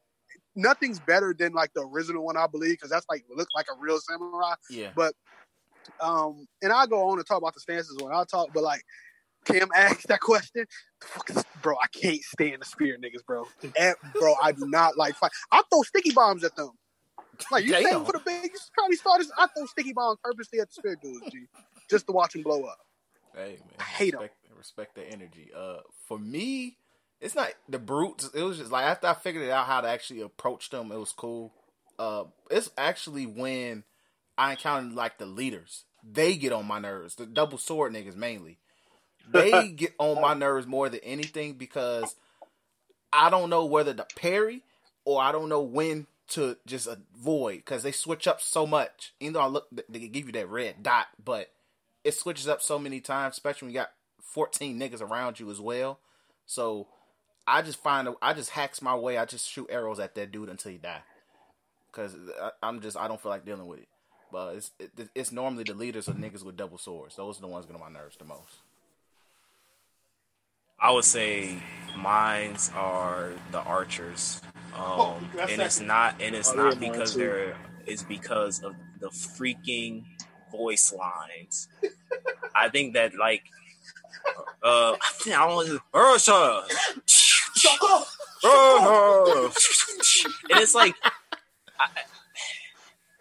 Nothing's 0.55 0.99
better 0.99 1.33
than 1.37 1.53
like 1.53 1.71
the 1.73 1.81
original 1.81 2.25
one 2.25 2.35
I 2.35 2.47
believe 2.47 2.73
because 2.73 2.89
that's 2.89 3.05
like 3.09 3.23
look 3.33 3.47
like 3.55 3.67
a 3.71 3.79
real 3.79 3.99
samurai. 3.99 4.55
Yeah. 4.69 4.89
But 4.95 5.13
um, 6.01 6.47
and 6.61 6.71
I'll 6.71 6.87
go 6.87 7.09
on 7.09 7.17
and 7.17 7.27
talk 7.27 7.37
about 7.37 7.53
the 7.53 7.59
stances 7.59 7.97
when 8.01 8.13
I 8.13 8.23
talk, 8.29 8.49
but 8.53 8.63
like 8.63 8.83
Tim 9.45 9.69
asked 9.75 10.07
that 10.07 10.19
question, 10.19 10.65
the 10.99 11.07
fuck 11.07 11.29
is- 11.29 11.43
bro, 11.61 11.75
I 11.81 11.87
can't 11.87 12.21
stand 12.21 12.61
the 12.61 12.65
spear 12.65 12.97
niggas, 12.97 13.25
bro. 13.25 13.47
Eh, 13.75 13.93
bro, 14.13 14.35
I 14.41 14.51
do 14.51 14.67
not 14.67 14.97
like 14.97 15.15
fight. 15.15 15.31
I 15.51 15.63
throw 15.69 15.81
sticky 15.83 16.11
bombs 16.11 16.43
at 16.43 16.55
them. 16.55 16.71
Like 17.51 17.65
you 17.65 17.71
Damn. 17.71 17.83
saying 17.83 18.05
for 18.05 18.11
the 18.13 18.19
big, 18.19 18.51
probably 18.73 18.97
started. 18.97 19.27
I 19.37 19.47
throw 19.47 19.65
sticky 19.65 19.93
bombs 19.93 20.19
purposely 20.23 20.59
at 20.59 20.67
the 20.67 20.73
spear 20.73 20.95
dudes, 21.01 21.31
G, 21.31 21.47
just 21.89 22.05
to 22.07 22.11
watch 22.11 22.33
them 22.33 22.43
blow 22.43 22.63
up. 22.65 22.77
Hey 23.33 23.57
man, 23.59 23.75
I 23.79 23.83
hate 23.83 24.13
respect, 24.13 24.35
respect 24.55 24.95
the 24.95 25.03
energy. 25.03 25.49
Uh, 25.55 25.77
for 26.07 26.19
me, 26.19 26.77
it's 27.19 27.33
not 27.33 27.51
the 27.67 27.79
brutes. 27.79 28.29
It 28.33 28.43
was 28.43 28.57
just 28.59 28.71
like 28.71 28.85
after 28.85 29.07
I 29.07 29.13
figured 29.15 29.45
it 29.45 29.49
out 29.51 29.65
how 29.65 29.81
to 29.81 29.87
actually 29.87 30.21
approach 30.21 30.69
them, 30.69 30.91
it 30.91 30.99
was 30.99 31.13
cool. 31.13 31.53
Uh, 31.97 32.25
it's 32.49 32.69
actually 32.77 33.25
when 33.25 33.85
I 34.37 34.51
encountered 34.51 34.93
like 34.93 35.17
the 35.17 35.25
leaders. 35.25 35.85
They 36.03 36.35
get 36.35 36.51
on 36.51 36.65
my 36.65 36.79
nerves. 36.79 37.15
The 37.15 37.27
double 37.27 37.59
sword 37.59 37.93
niggas 37.93 38.15
mainly. 38.15 38.57
They 39.29 39.67
get 39.75 39.93
on 39.97 40.21
my 40.21 40.33
nerves 40.33 40.67
more 40.67 40.89
than 40.89 40.99
anything 41.03 41.53
because 41.53 42.15
I 43.13 43.29
don't 43.29 43.49
know 43.49 43.65
whether 43.65 43.93
to 43.93 44.05
parry 44.15 44.61
or 45.05 45.21
I 45.21 45.31
don't 45.31 45.49
know 45.49 45.61
when 45.61 46.07
to 46.29 46.55
just 46.65 46.87
avoid 46.87 47.57
because 47.57 47.83
they 47.83 47.91
switch 47.91 48.27
up 48.27 48.41
so 48.41 48.65
much. 48.65 49.13
Even 49.19 49.33
though 49.33 49.41
I 49.41 49.47
look, 49.47 49.67
they 49.89 49.99
give 50.07 50.27
you 50.27 50.31
that 50.33 50.49
red 50.49 50.81
dot, 50.83 51.07
but 51.23 51.51
it 52.03 52.13
switches 52.13 52.47
up 52.47 52.61
so 52.61 52.79
many 52.79 52.99
times, 53.01 53.33
especially 53.35 53.67
when 53.67 53.73
you 53.73 53.79
got 53.81 53.91
14 54.21 54.79
niggas 54.79 55.01
around 55.01 55.39
you 55.39 55.51
as 55.51 55.59
well. 55.59 55.99
So 56.45 56.87
I 57.45 57.61
just 57.61 57.81
find 57.83 58.07
a- 58.07 58.15
I 58.21 58.33
just 58.33 58.51
hacks 58.51 58.81
my 58.81 58.95
way. 58.95 59.17
I 59.17 59.25
just 59.25 59.47
shoot 59.49 59.67
arrows 59.69 59.99
at 59.99 60.15
that 60.15 60.31
dude 60.31 60.49
until 60.49 60.71
he 60.71 60.77
die. 60.77 61.01
Cause 61.91 62.15
I, 62.41 62.51
I'm 62.63 62.79
just 62.79 62.95
I 62.95 63.09
don't 63.09 63.21
feel 63.21 63.31
like 63.31 63.45
dealing 63.45 63.67
with 63.67 63.79
it. 63.79 63.87
But 64.31 64.55
it's 64.55 64.71
it, 64.79 65.09
it's 65.13 65.31
normally 65.33 65.65
the 65.65 65.73
leaders 65.73 66.07
of 66.07 66.15
niggas 66.15 66.43
with 66.45 66.55
double 66.55 66.77
swords. 66.77 67.17
Those 67.17 67.37
are 67.37 67.41
the 67.41 67.47
ones 67.47 67.65
getting 67.65 67.81
on 67.81 67.93
my 67.93 67.99
nerves 67.99 68.15
the 68.15 68.23
most. 68.23 68.59
I 70.81 70.91
would 70.91 71.05
say 71.05 71.61
mines 71.95 72.71
are 72.75 73.29
the 73.51 73.59
archers. 73.59 74.41
Um, 74.73 74.81
Oh, 74.83 75.17
and 75.39 75.61
it's 75.61 75.79
not 75.79 76.15
and 76.19 76.35
it's 76.35 76.51
Oh, 76.51 76.55
not 76.55 76.79
because 76.79 77.13
they're 77.15 77.55
it's 77.85 78.03
because 78.03 78.63
of 78.63 78.75
the 78.99 79.09
freaking 79.09 80.05
voice 80.51 80.93
lines. 80.93 81.67
I 82.55 82.69
think 82.69 82.93
that 82.95 83.15
like 83.15 83.43
uh 84.63 84.93
I 84.93 85.11
think 85.13 85.37
I 85.37 85.47
don't 85.47 85.67
know 85.67 85.79
Ursula. 85.95 86.65
and 90.49 90.59
it's 90.61 90.73
like 90.73 90.95
I, 91.79 91.87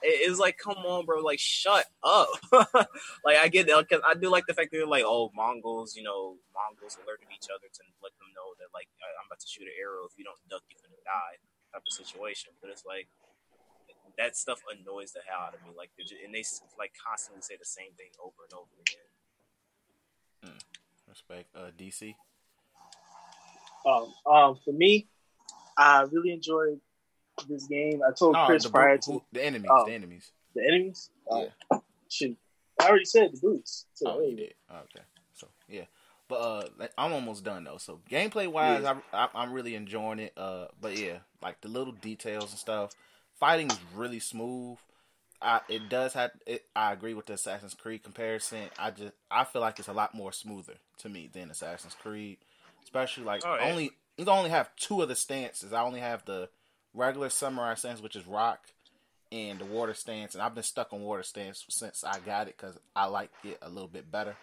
it's 0.02 0.38
like 0.38 0.56
come 0.56 0.78
on 0.84 1.04
bro 1.04 1.20
like 1.20 1.38
shut 1.38 1.86
up. 2.02 2.28
Like 3.24 3.36
i 3.36 3.48
get 3.48 3.66
that 3.68 3.84
because 3.88 4.02
i 4.06 4.14
do 4.14 4.30
like 4.30 4.46
the 4.48 4.54
fact 4.54 4.72
that 4.72 4.78
they're 4.78 4.86
like 4.86 5.04
oh 5.04 5.30
mongols 5.36 5.94
you 5.94 6.02
know 6.02 6.36
mongols 6.56 6.96
alerting 7.04 7.28
each 7.36 7.52
other 7.52 7.68
to 7.68 7.82
let 8.02 8.16
them 8.16 8.32
know 8.32 8.56
that 8.58 8.72
like 8.72 8.88
I- 9.04 9.16
i'm 9.20 9.28
about 9.28 9.40
to 9.40 9.48
shoot 9.48 9.68
an 9.68 9.76
arrow. 9.76 10.08
If 10.08 10.16
you 10.16 10.24
don't 10.24 10.40
duck 10.48 10.64
you're 10.72 10.80
gonna 10.80 11.00
die 11.04 11.36
type 11.72 11.82
of 11.86 11.92
situation. 11.92 12.50
But 12.60 12.70
it's 12.70 12.84
like 12.84 13.08
that 14.18 14.36
stuff 14.36 14.60
annoys 14.70 15.12
the 15.12 15.20
hell 15.26 15.46
out 15.46 15.54
of 15.54 15.62
me. 15.62 15.70
Like 15.76 15.90
they're 15.96 16.04
just, 16.04 16.20
and 16.24 16.34
they 16.34 16.44
like 16.78 16.92
constantly 16.98 17.42
say 17.42 17.56
the 17.58 17.64
same 17.64 17.92
thing 17.96 18.10
over 18.22 18.44
and 18.44 18.54
over 18.54 18.74
again. 18.82 19.06
Respect. 21.08 21.48
Uh, 21.54 21.70
DC. 21.76 22.14
Um, 23.86 24.12
um, 24.30 24.58
for 24.64 24.72
me, 24.72 25.08
I 25.76 26.02
really 26.02 26.30
enjoyed 26.32 26.80
this 27.48 27.66
game. 27.66 28.00
I 28.06 28.12
told 28.12 28.34
No, 28.34 28.46
Chris 28.46 28.64
the, 28.64 28.70
prior 28.70 28.96
boot- 28.96 29.02
to 29.02 29.22
the 29.32 29.44
enemies. 29.44 29.70
Oh. 29.72 29.86
The 29.86 29.92
enemies. 29.92 30.32
the 30.54 30.62
enemies. 30.66 31.10
Uh, 31.30 31.44
Yeah. 31.72 31.78
shoot, 32.08 32.36
I 32.80 32.88
already 32.88 33.04
said 33.04 33.32
the 33.32 33.38
boots. 33.40 33.86
So, 33.94 34.10
Oh, 34.10 34.20
you 34.20 34.36
did. 34.36 34.54
Okay. 34.70 35.04
So 35.34 35.48
yeah, 35.68 35.84
but 36.28 36.34
uh, 36.36 36.62
I'm 36.98 37.12
almost 37.12 37.44
done 37.44 37.64
though. 37.64 37.78
So 37.78 38.00
gameplay 38.10 38.46
wise, 38.48 38.84
I, 38.84 38.96
I, 39.12 39.28
I'm 39.34 39.52
really 39.52 39.74
enjoying 39.74 40.18
it. 40.18 40.32
Uh, 40.36 40.66
but 40.80 40.98
yeah, 40.98 41.18
like 41.42 41.60
the 41.60 41.68
little 41.68 41.92
details 41.94 42.50
and 42.50 42.58
stuff. 42.58 42.92
Fighting 43.38 43.70
is 43.70 43.78
really 43.96 44.20
smooth. 44.20 44.76
I, 45.40 45.62
it 45.70 45.88
does 45.88 46.12
have. 46.12 46.32
It, 46.46 46.66
I 46.76 46.92
agree 46.92 47.14
with 47.14 47.24
the 47.24 47.32
Assassin's 47.32 47.72
Creed 47.72 48.02
comparison. 48.02 48.64
I 48.78 48.90
just 48.90 49.12
I 49.30 49.44
feel 49.44 49.62
like 49.62 49.78
it's 49.78 49.88
a 49.88 49.94
lot 49.94 50.14
more 50.14 50.32
smoother 50.32 50.74
to 50.98 51.08
me 51.08 51.30
than 51.32 51.50
Assassin's 51.50 51.94
Creed, 51.94 52.36
especially 52.84 53.24
like 53.24 53.40
Oh, 53.46 53.54
yeah. 53.58 53.70
only 53.70 53.92
you 54.18 54.26
only 54.26 54.50
have 54.50 54.76
two 54.76 55.00
of 55.00 55.08
the 55.08 55.16
stances. 55.16 55.72
I 55.72 55.80
only 55.82 56.00
have 56.00 56.26
the 56.26 56.50
regular 56.94 57.28
samurai 57.28 57.74
stance, 57.74 58.00
which 58.00 58.16
is 58.16 58.26
rock, 58.26 58.60
and 59.32 59.58
the 59.58 59.64
water 59.64 59.94
stance. 59.94 60.34
And 60.34 60.42
I've 60.42 60.54
been 60.54 60.64
stuck 60.64 60.92
on 60.92 61.00
water 61.02 61.22
stance 61.22 61.64
since 61.68 62.04
I 62.04 62.18
got 62.20 62.48
it 62.48 62.56
because 62.56 62.78
I 62.94 63.06
like 63.06 63.30
it 63.44 63.58
a 63.62 63.68
little 63.68 63.88
bit 63.88 64.10
better. 64.10 64.36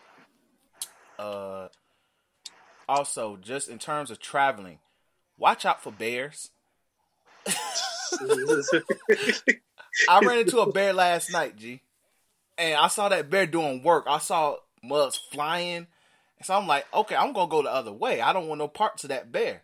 Uh, 1.20 1.68
also, 2.88 3.38
just 3.42 3.70
in 3.70 3.80
terms 3.80 4.12
of 4.12 4.20
traveling, 4.20 4.80
watch 5.38 5.66
out 5.66 5.82
for 5.82 5.92
bears. 5.92 6.52
I 10.10 10.20
ran 10.22 10.40
into 10.40 10.60
a 10.60 10.72
bear 10.72 10.94
last 10.94 11.32
night, 11.32 11.58
G, 11.58 11.82
and 12.58 12.76
I 12.76 12.88
saw 12.88 13.10
that 13.10 13.30
bear 13.30 13.46
doing 13.46 13.84
work. 13.84 14.06
I 14.08 14.20
saw 14.20 14.58
muds 14.84 15.18
flying, 15.32 15.88
so 16.44 16.56
I'm 16.56 16.68
like, 16.68 16.86
okay, 16.94 17.16
I'm 17.16 17.34
gonna 17.34 17.50
go 17.50 17.62
the 17.64 17.72
other 17.74 17.92
way. 17.92 18.22
I 18.22 18.32
don't 18.34 18.48
want 18.48 18.60
no 18.60 18.68
parts 18.68 19.04
of 19.04 19.10
that 19.10 19.32
bear. 19.32 19.64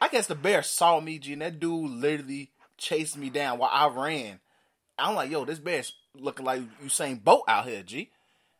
I 0.00 0.08
guess 0.08 0.26
the 0.26 0.34
bear 0.34 0.62
saw 0.62 1.00
me, 1.00 1.18
G, 1.18 1.32
and 1.32 1.42
that 1.42 1.60
dude 1.60 1.90
literally 1.90 2.50
chased 2.76 3.16
me 3.16 3.30
down 3.30 3.58
while 3.58 3.70
I 3.72 3.88
ran. 3.88 4.40
I'm 4.98 5.14
like, 5.14 5.30
yo, 5.30 5.44
this 5.44 5.58
bear's 5.58 5.92
looking 6.14 6.46
like 6.46 6.62
Usain 6.84 7.22
Bolt 7.22 7.44
out 7.48 7.66
here, 7.66 7.82
G. 7.82 8.10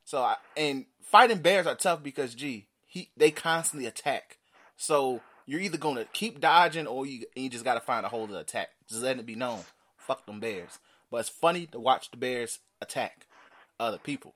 So, 0.04 0.22
I, 0.22 0.36
and 0.56 0.86
fighting 1.02 1.38
bears 1.38 1.66
are 1.66 1.74
tough 1.74 2.02
because, 2.02 2.34
G, 2.34 2.66
he 2.86 3.10
they 3.16 3.30
constantly 3.30 3.86
attack. 3.86 4.38
So 4.76 5.20
you're 5.46 5.60
either 5.60 5.78
gonna 5.78 6.06
keep 6.12 6.40
dodging 6.40 6.86
or 6.86 7.06
you 7.06 7.26
you 7.36 7.48
just 7.48 7.64
gotta 7.64 7.80
find 7.80 8.04
a 8.04 8.08
hole 8.08 8.26
to 8.26 8.38
attack. 8.38 8.70
Just 8.88 9.02
letting 9.02 9.20
it 9.20 9.26
be 9.26 9.36
known. 9.36 9.60
Fuck 9.96 10.26
them 10.26 10.40
bears. 10.40 10.78
But 11.10 11.18
it's 11.18 11.28
funny 11.28 11.66
to 11.66 11.78
watch 11.78 12.10
the 12.10 12.16
bears 12.16 12.58
attack 12.80 13.26
other 13.78 13.98
people 13.98 14.34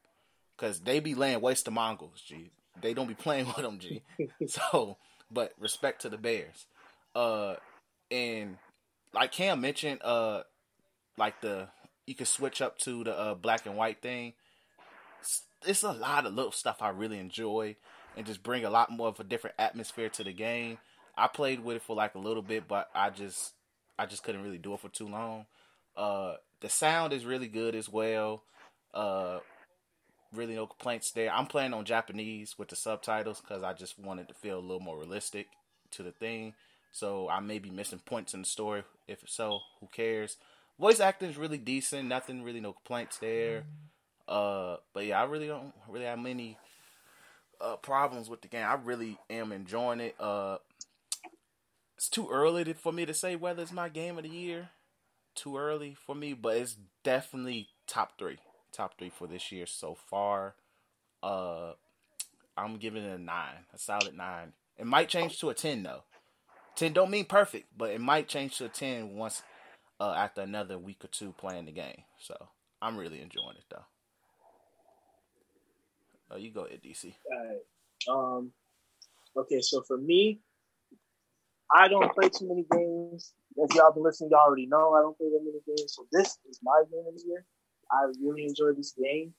because 0.57 0.80
they 0.80 1.00
be 1.00 1.14
laying 1.14 1.40
waste 1.40 1.64
to 1.64 1.70
Mongols. 1.70 2.22
G, 2.24 2.50
they 2.80 2.94
don't 2.94 3.09
be 3.09 3.14
playing 3.14 3.46
with 3.57 3.57
them. 3.57 3.78
G. 3.78 4.03
so, 4.46 4.98
but 5.30 5.53
respect 5.59 6.03
to 6.03 6.09
the 6.09 6.18
bears. 6.18 6.66
Uh, 7.15 7.55
and 8.11 8.59
like 9.13 9.33
Cam 9.33 9.61
mentioned, 9.61 10.01
uh, 10.03 10.43
like 11.17 11.41
the 11.41 11.69
you 12.07 12.15
can 12.15 12.27
switch 12.27 12.61
up 12.61 12.79
to 12.79 13.05
the 13.05 13.17
uh, 13.17 13.35
black 13.35 13.67
and 13.67 13.77
white 13.77 14.03
thing. 14.03 14.35
It's, 15.65 15.85
a 15.85 15.93
lot 15.93 16.27
of 16.27 16.35
little 16.35 16.51
stuff 16.51 16.83
I 16.83 16.89
really 16.89 17.19
enjoy 17.19 17.77
and 18.17 18.27
just 18.27 18.43
bring 18.43 18.65
a 18.65 18.71
lot 18.71 18.91
more 18.91 19.09
of 19.09 19.21
a 19.21 19.25
different 19.25 19.55
atmosphere 19.59 20.09
to 20.09 20.25
the 20.25 20.33
game. 20.33 20.79
I 21.17 21.29
played 21.29 21.61
with 21.61 21.77
it 21.77 21.83
for 21.83 21.95
like 21.95 22.17
a 22.17 22.19
little 22.19 22.43
bit, 22.43 22.67
but 22.67 22.91
I 22.95 23.11
just 23.11 23.53
I 23.99 24.07
just 24.07 24.25
couldn't 24.25 24.43
really 24.43 24.59
do 24.59 24.75
it 24.75 24.81
for 24.81 24.89
too 24.89 25.09
long. 25.09 25.47
Uh, 25.97 26.35
the 26.61 26.69
sound 26.69 27.13
is 27.13 27.25
really 27.25 27.49
good 27.49 27.75
as 27.75 27.89
well. 27.89 28.43
Uh, 28.93 29.39
really 30.33 30.55
no 30.55 30.67
complaints 30.67 31.11
there. 31.13 31.33
I'm 31.33 31.47
playing 31.47 31.75
on 31.75 31.85
Japanese 31.85 32.59
with 32.59 32.69
the 32.69 32.77
subtitles 32.77 33.41
because 33.41 33.63
I 33.63 33.73
just 33.73 33.99
wanted 33.99 34.29
to 34.29 34.35
feel 34.35 34.59
a 34.59 34.61
little 34.61 34.81
more 34.81 34.99
realistic 34.99 35.49
to 35.93 36.03
the 36.03 36.13
thing. 36.13 36.55
So 36.93 37.28
I 37.28 37.40
may 37.40 37.59
be 37.59 37.70
missing 37.70 38.01
points 38.05 38.34
in 38.34 38.43
the 38.43 38.47
story. 38.47 38.84
If 39.09 39.24
so, 39.26 39.61
who 39.80 39.88
cares? 39.88 40.36
Voice 40.78 41.01
acting 41.01 41.30
is 41.30 41.38
really 41.38 41.59
decent. 41.59 42.09
Nothing 42.09 42.43
really 42.43 42.61
no 42.61 42.72
complaints 42.74 43.18
there. 43.18 43.64
Uh, 44.28 44.76
but 44.93 45.07
yeah, 45.07 45.20
I 45.20 45.24
really 45.24 45.47
don't 45.47 45.72
really 45.88 46.05
have 46.05 46.18
many 46.18 46.59
uh, 47.61 47.76
problems 47.76 48.28
with 48.28 48.43
the 48.43 48.49
game. 48.49 48.66
I 48.66 48.74
really 48.74 49.18
am 49.30 49.53
enjoying 49.53 50.01
it. 50.01 50.16
Uh, 50.20 50.59
it's 51.97 52.09
too 52.09 52.28
early 52.30 52.64
to, 52.64 52.74
for 52.74 52.93
me 52.93 53.07
to 53.07 53.14
say 53.14 53.36
whether 53.36 53.62
it's 53.62 53.72
my 53.72 53.88
game 53.88 54.18
of 54.18 54.24
the 54.24 54.30
year. 54.30 54.70
Too 55.34 55.57
early 55.57 55.95
for 55.95 56.14
me, 56.14 56.34
but 56.34 56.57
it's 56.57 56.76
definitely 57.05 57.68
top 57.86 58.18
three. 58.18 58.38
Top 58.70 58.99
three 58.99 59.11
for 59.11 59.26
this 59.26 59.51
year 59.51 59.66
so 59.66 59.95
far. 59.95 60.57
Uh, 61.22 61.72
I'm 62.57 62.76
giving 62.76 63.03
it 63.03 63.18
a 63.18 63.22
nine, 63.22 63.64
a 63.72 63.78
solid 63.78 64.16
nine. 64.16 64.53
It 64.76 64.86
might 64.86 65.09
change 65.09 65.38
to 65.40 65.51
a 65.51 65.55
ten 65.55 65.82
though. 65.82 66.03
Ten 66.77 66.93
don't 66.93 67.11
mean 67.11 67.27
perfect, 67.27 67.66
but 67.77 67.91
it 67.91 68.01
might 68.01 68.29
change 68.29 68.59
to 68.59 68.66
a 68.66 68.68
ten 68.68 69.14
once 69.16 69.43
uh, 70.01 70.14
after 70.16 70.41
another 70.41 70.79
week 70.79 71.05
or 71.05 71.09
two 71.09 71.33
playing 71.33 71.66
the 71.66 71.73
game. 71.73 72.03
So 72.18 72.49
I'm 72.81 72.97
really 72.97 73.20
enjoying 73.20 73.57
it 73.57 73.64
though. 73.70 73.85
Oh, 76.31 76.37
you 76.39 76.51
go 76.51 76.64
DC. 76.64 77.14
Um, 78.09 78.53
okay, 79.37 79.61
so 79.61 79.83
for 79.83 79.99
me, 79.99 80.41
I 81.70 81.89
don't 81.89 82.12
play 82.14 82.29
too 82.31 82.49
many 82.49 82.64
games. 82.73 83.35
If 83.57 83.75
y'all 83.75 83.93
been 83.93 84.03
listening, 84.03 84.31
y'all 84.31 84.47
already 84.47 84.66
know 84.66 84.95
I 84.95 85.03
don't 85.03 85.16
play 85.16 85.29
that 85.29 85.41
many 85.45 85.61
games. 85.66 85.95
So 85.95 86.07
this 86.11 86.39
is 86.49 86.59
my 86.62 86.83
game 86.91 87.05
of 87.07 87.14
the 87.14 87.23
year. 87.27 87.45
I 87.91 88.07
really 88.23 88.45
enjoy 88.45 88.73
this 88.73 88.93
game. 88.93 89.35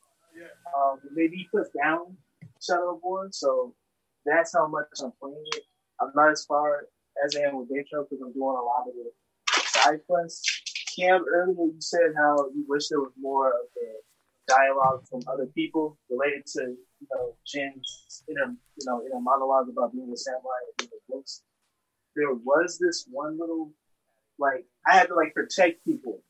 Um, 0.78 1.00
maybe 1.14 1.38
he 1.38 1.48
put 1.52 1.68
down 1.74 2.18
Shadowborn, 2.62 3.34
so 3.34 3.74
that's 4.26 4.54
how 4.54 4.68
much 4.68 4.88
I'm 5.02 5.12
playing 5.20 5.44
it. 5.56 5.64
I'm 6.00 6.12
not 6.16 6.32
as 6.32 6.46
far 6.46 6.88
as 7.24 7.36
I 7.36 7.42
am 7.42 7.58
with 7.58 7.70
Daytro 7.70 8.04
because 8.04 8.22
I'm 8.22 8.34
doing 8.34 8.58
a 8.58 8.64
lot 8.64 8.88
of 8.88 8.94
the 8.94 9.12
side 9.66 10.00
quests. 10.08 10.62
Cam, 10.96 11.26
earlier 11.28 11.66
you 11.66 11.76
said 11.80 12.14
how 12.16 12.36
you 12.54 12.66
wish 12.68 12.88
there 12.88 13.00
was 13.00 13.14
more 13.20 13.50
of 13.50 13.68
the 13.76 13.94
dialogue 14.48 15.08
from 15.10 15.22
other 15.28 15.48
people 15.48 15.98
related 16.10 16.46
to 16.46 16.62
you 16.62 17.08
know 17.12 17.36
Jin's 17.46 18.24
inner 18.30 18.54
you 18.78 18.86
know 18.86 19.02
inner 19.06 19.22
monologue 19.22 19.70
about 19.70 19.94
being 19.94 20.12
a 20.12 20.18
samurai 20.18 20.60
and 20.68 20.78
being 20.78 20.92
a 20.94 21.12
ghost. 21.12 21.44
There 22.16 22.34
was 22.34 22.78
this 22.80 23.08
one 23.10 23.40
little 23.40 23.72
like 24.38 24.66
I 24.86 24.94
had 24.98 25.08
to 25.08 25.16
like 25.16 25.34
protect 25.34 25.84
people, 25.86 26.22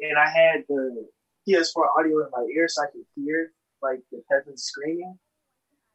and 0.00 0.18
I 0.18 0.28
had 0.28 0.64
the 0.68 1.06
PS4 1.48 1.86
audio 1.98 2.24
in 2.24 2.30
my 2.32 2.46
ear 2.54 2.68
so 2.68 2.82
I 2.82 2.86
could 2.90 3.04
hear 3.16 3.52
like 3.82 4.00
the 4.10 4.22
peasants 4.30 4.64
screaming. 4.64 5.18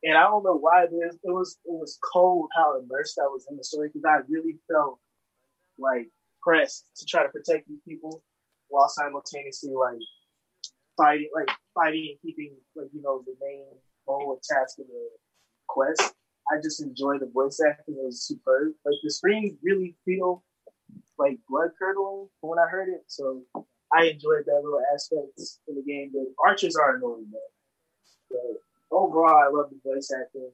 And 0.06 0.16
I 0.16 0.22
don't 0.22 0.44
know 0.44 0.56
why 0.56 0.84
it 0.84 0.94
is. 0.94 1.16
It 1.16 1.32
was 1.32 1.58
it 1.66 1.74
was 1.74 1.98
cold 2.14 2.50
how 2.56 2.80
immersed 2.80 3.20
I 3.20 3.26
was 3.26 3.48
in 3.50 3.58
the 3.58 3.64
story 3.64 3.90
because 3.90 4.06
I 4.06 4.22
really 4.30 4.60
felt 4.72 5.00
like 5.80 6.10
pressed 6.44 6.86
to 6.98 7.06
try 7.06 7.24
to 7.24 7.30
protect 7.30 7.68
these 7.68 7.82
people 7.88 8.24
while 8.70 8.88
simultaneously 8.88 9.74
like 9.74 9.98
fighting 10.96 11.30
like 11.34 11.50
fighting 11.74 12.10
and 12.12 12.22
keeping 12.22 12.56
like 12.76 12.90
you 12.94 13.02
know 13.02 13.24
the 13.26 13.34
main 13.42 13.66
goal 14.08 14.32
of 14.32 14.44
task 14.44 14.78
of 14.78 14.86
the 14.86 15.10
quest. 15.68 16.14
I 16.52 16.62
just 16.62 16.84
enjoyed 16.84 17.22
the 17.22 17.32
voice 17.34 17.60
acting; 17.68 17.96
it 17.98 18.06
was 18.06 18.22
superb. 18.22 18.74
Like 18.86 19.00
the 19.02 19.10
screams 19.10 19.58
really 19.64 19.96
feel 20.06 20.44
like 21.18 21.40
blood 21.50 21.72
curdling 21.80 22.30
when 22.42 22.60
I 22.60 22.70
heard 22.70 22.90
it. 22.90 23.06
So 23.08 23.42
I 23.92 24.06
enjoyed 24.06 24.46
that 24.46 24.62
little 24.64 24.84
aspect 24.94 25.42
in 25.68 25.74
the 25.74 25.82
game. 25.82 26.12
The 26.14 26.32
archers 26.46 26.76
are 26.76 26.98
annoying 26.98 27.32
though. 27.32 27.40
Overall, 28.92 29.36
I 29.36 29.50
love 29.52 29.70
the 29.70 29.80
voice 29.84 30.12
acting. 30.12 30.52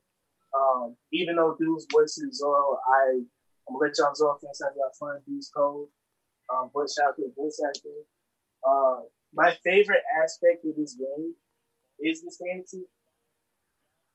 Um, 0.55 0.95
even 1.13 1.35
though 1.35 1.55
dude's 1.59 1.87
voice 1.91 2.17
is 2.17 2.37
Zoro, 2.39 2.77
I 2.87 3.21
I'm 3.67 3.75
gonna 3.75 3.87
let 3.87 3.97
y'all 3.97 4.39
next 4.43 4.59
time 4.59 4.71
y'all 4.75 4.91
fun. 4.99 5.21
Beast 5.27 5.51
Code. 5.55 5.87
Um, 6.53 6.69
but 6.73 6.89
shout 6.89 7.09
out 7.09 7.15
to 7.15 7.21
the 7.21 7.33
voice 7.37 7.61
acting. 7.65 8.03
Uh, 8.67 9.01
my 9.33 9.55
favorite 9.63 10.03
aspect 10.21 10.65
of 10.65 10.75
this 10.75 10.95
game 10.95 11.33
is 11.99 12.21
the 12.21 12.35
fantasy 12.39 12.83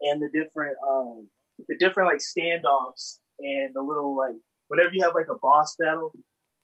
and 0.03 0.21
the 0.21 0.29
different 0.29 0.77
um 0.87 1.29
the 1.69 1.77
different 1.79 2.11
like 2.11 2.19
standoffs 2.19 3.19
and 3.41 3.75
the 3.75 3.81
little 3.81 4.17
like 4.17 4.37
whenever 4.69 4.91
you 4.93 5.03
have 5.03 5.15
like 5.15 5.29
a 5.31 5.39
boss 5.41 5.77
battle, 5.77 6.13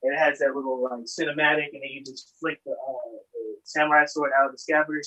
it 0.02 0.18
has 0.18 0.38
that 0.40 0.54
little 0.54 0.82
like 0.82 1.04
cinematic 1.04 1.72
and 1.72 1.82
then 1.82 1.90
you 1.90 2.02
just 2.04 2.34
flick 2.40 2.60
the, 2.66 2.72
uh, 2.72 3.12
the 3.32 3.56
samurai 3.64 4.04
sword 4.06 4.32
out 4.38 4.46
of 4.46 4.52
the 4.52 4.58
scabbard. 4.58 5.02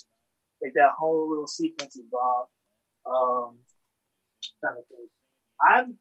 Like 0.62 0.74
that 0.76 0.92
whole 0.98 1.30
little 1.30 1.48
sequence 1.48 1.98
involved. 1.98 2.50
Um, 3.06 3.58
kind 4.64 4.78
of 4.78 4.86
thing. 4.88 5.08
I'm 5.62 5.98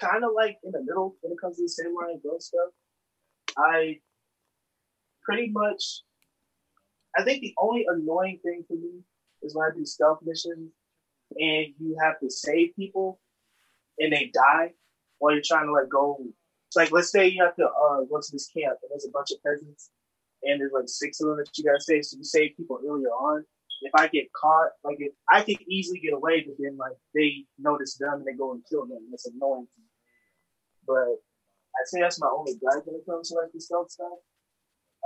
kind 0.00 0.24
of 0.24 0.30
like 0.34 0.58
in 0.64 0.72
the 0.72 0.82
middle 0.82 1.16
when 1.20 1.32
it 1.32 1.40
comes 1.40 1.56
to 1.56 1.62
the 1.62 1.68
samurai 1.68 2.12
and 2.12 2.22
ghost 2.22 2.48
stuff. 2.48 2.70
I 3.56 4.00
pretty 5.22 5.50
much, 5.50 6.02
I 7.16 7.22
think 7.22 7.40
the 7.40 7.54
only 7.58 7.86
annoying 7.88 8.38
thing 8.42 8.64
for 8.66 8.74
me 8.74 9.02
is 9.42 9.54
when 9.54 9.66
I 9.70 9.74
do 9.76 9.84
stealth 9.84 10.20
missions 10.24 10.72
and 11.36 11.66
you 11.78 11.96
have 12.00 12.18
to 12.20 12.30
save 12.30 12.74
people 12.76 13.20
and 13.98 14.12
they 14.12 14.30
die 14.32 14.72
while 15.18 15.32
you're 15.32 15.42
trying 15.44 15.66
to 15.66 15.72
like 15.72 15.88
go. 15.88 16.18
It's 16.68 16.76
like 16.76 16.92
let's 16.92 17.10
say 17.10 17.28
you 17.28 17.42
have 17.42 17.56
to 17.56 17.66
uh, 17.66 18.00
go 18.10 18.20
to 18.20 18.32
this 18.32 18.48
camp 18.48 18.78
and 18.82 18.90
there's 18.90 19.06
a 19.06 19.12
bunch 19.12 19.30
of 19.30 19.42
peasants 19.42 19.90
and 20.42 20.60
there's 20.60 20.72
like 20.72 20.88
six 20.88 21.20
of 21.20 21.28
them 21.28 21.36
that 21.38 21.50
you 21.56 21.64
gotta 21.64 21.80
save. 21.80 22.04
So 22.04 22.16
you 22.16 22.24
save 22.24 22.56
people 22.56 22.80
earlier 22.86 23.08
on. 23.08 23.44
If 23.82 23.92
I 23.94 24.08
get 24.08 24.32
caught, 24.32 24.70
like 24.82 24.96
if 24.98 25.12
I 25.30 25.42
could 25.42 25.60
easily 25.68 26.00
get 26.00 26.14
away, 26.14 26.44
but 26.46 26.56
then 26.58 26.76
like 26.76 26.96
they 27.14 27.44
notice 27.58 27.96
them 27.96 28.14
and 28.14 28.24
they 28.24 28.32
go 28.32 28.52
and 28.52 28.62
kill 28.68 28.86
them. 28.86 29.08
That's 29.10 29.26
annoying. 29.26 29.68
But 30.86 31.20
I'd 31.76 31.86
say 31.86 32.00
that's 32.00 32.20
my 32.20 32.28
only 32.28 32.54
gripe 32.54 32.86
when 32.86 32.96
it 32.96 33.06
comes 33.06 33.30
to 33.30 33.36
like 33.36 33.52
the 33.52 33.60
stealth 33.60 33.90
stuff. 33.90 34.18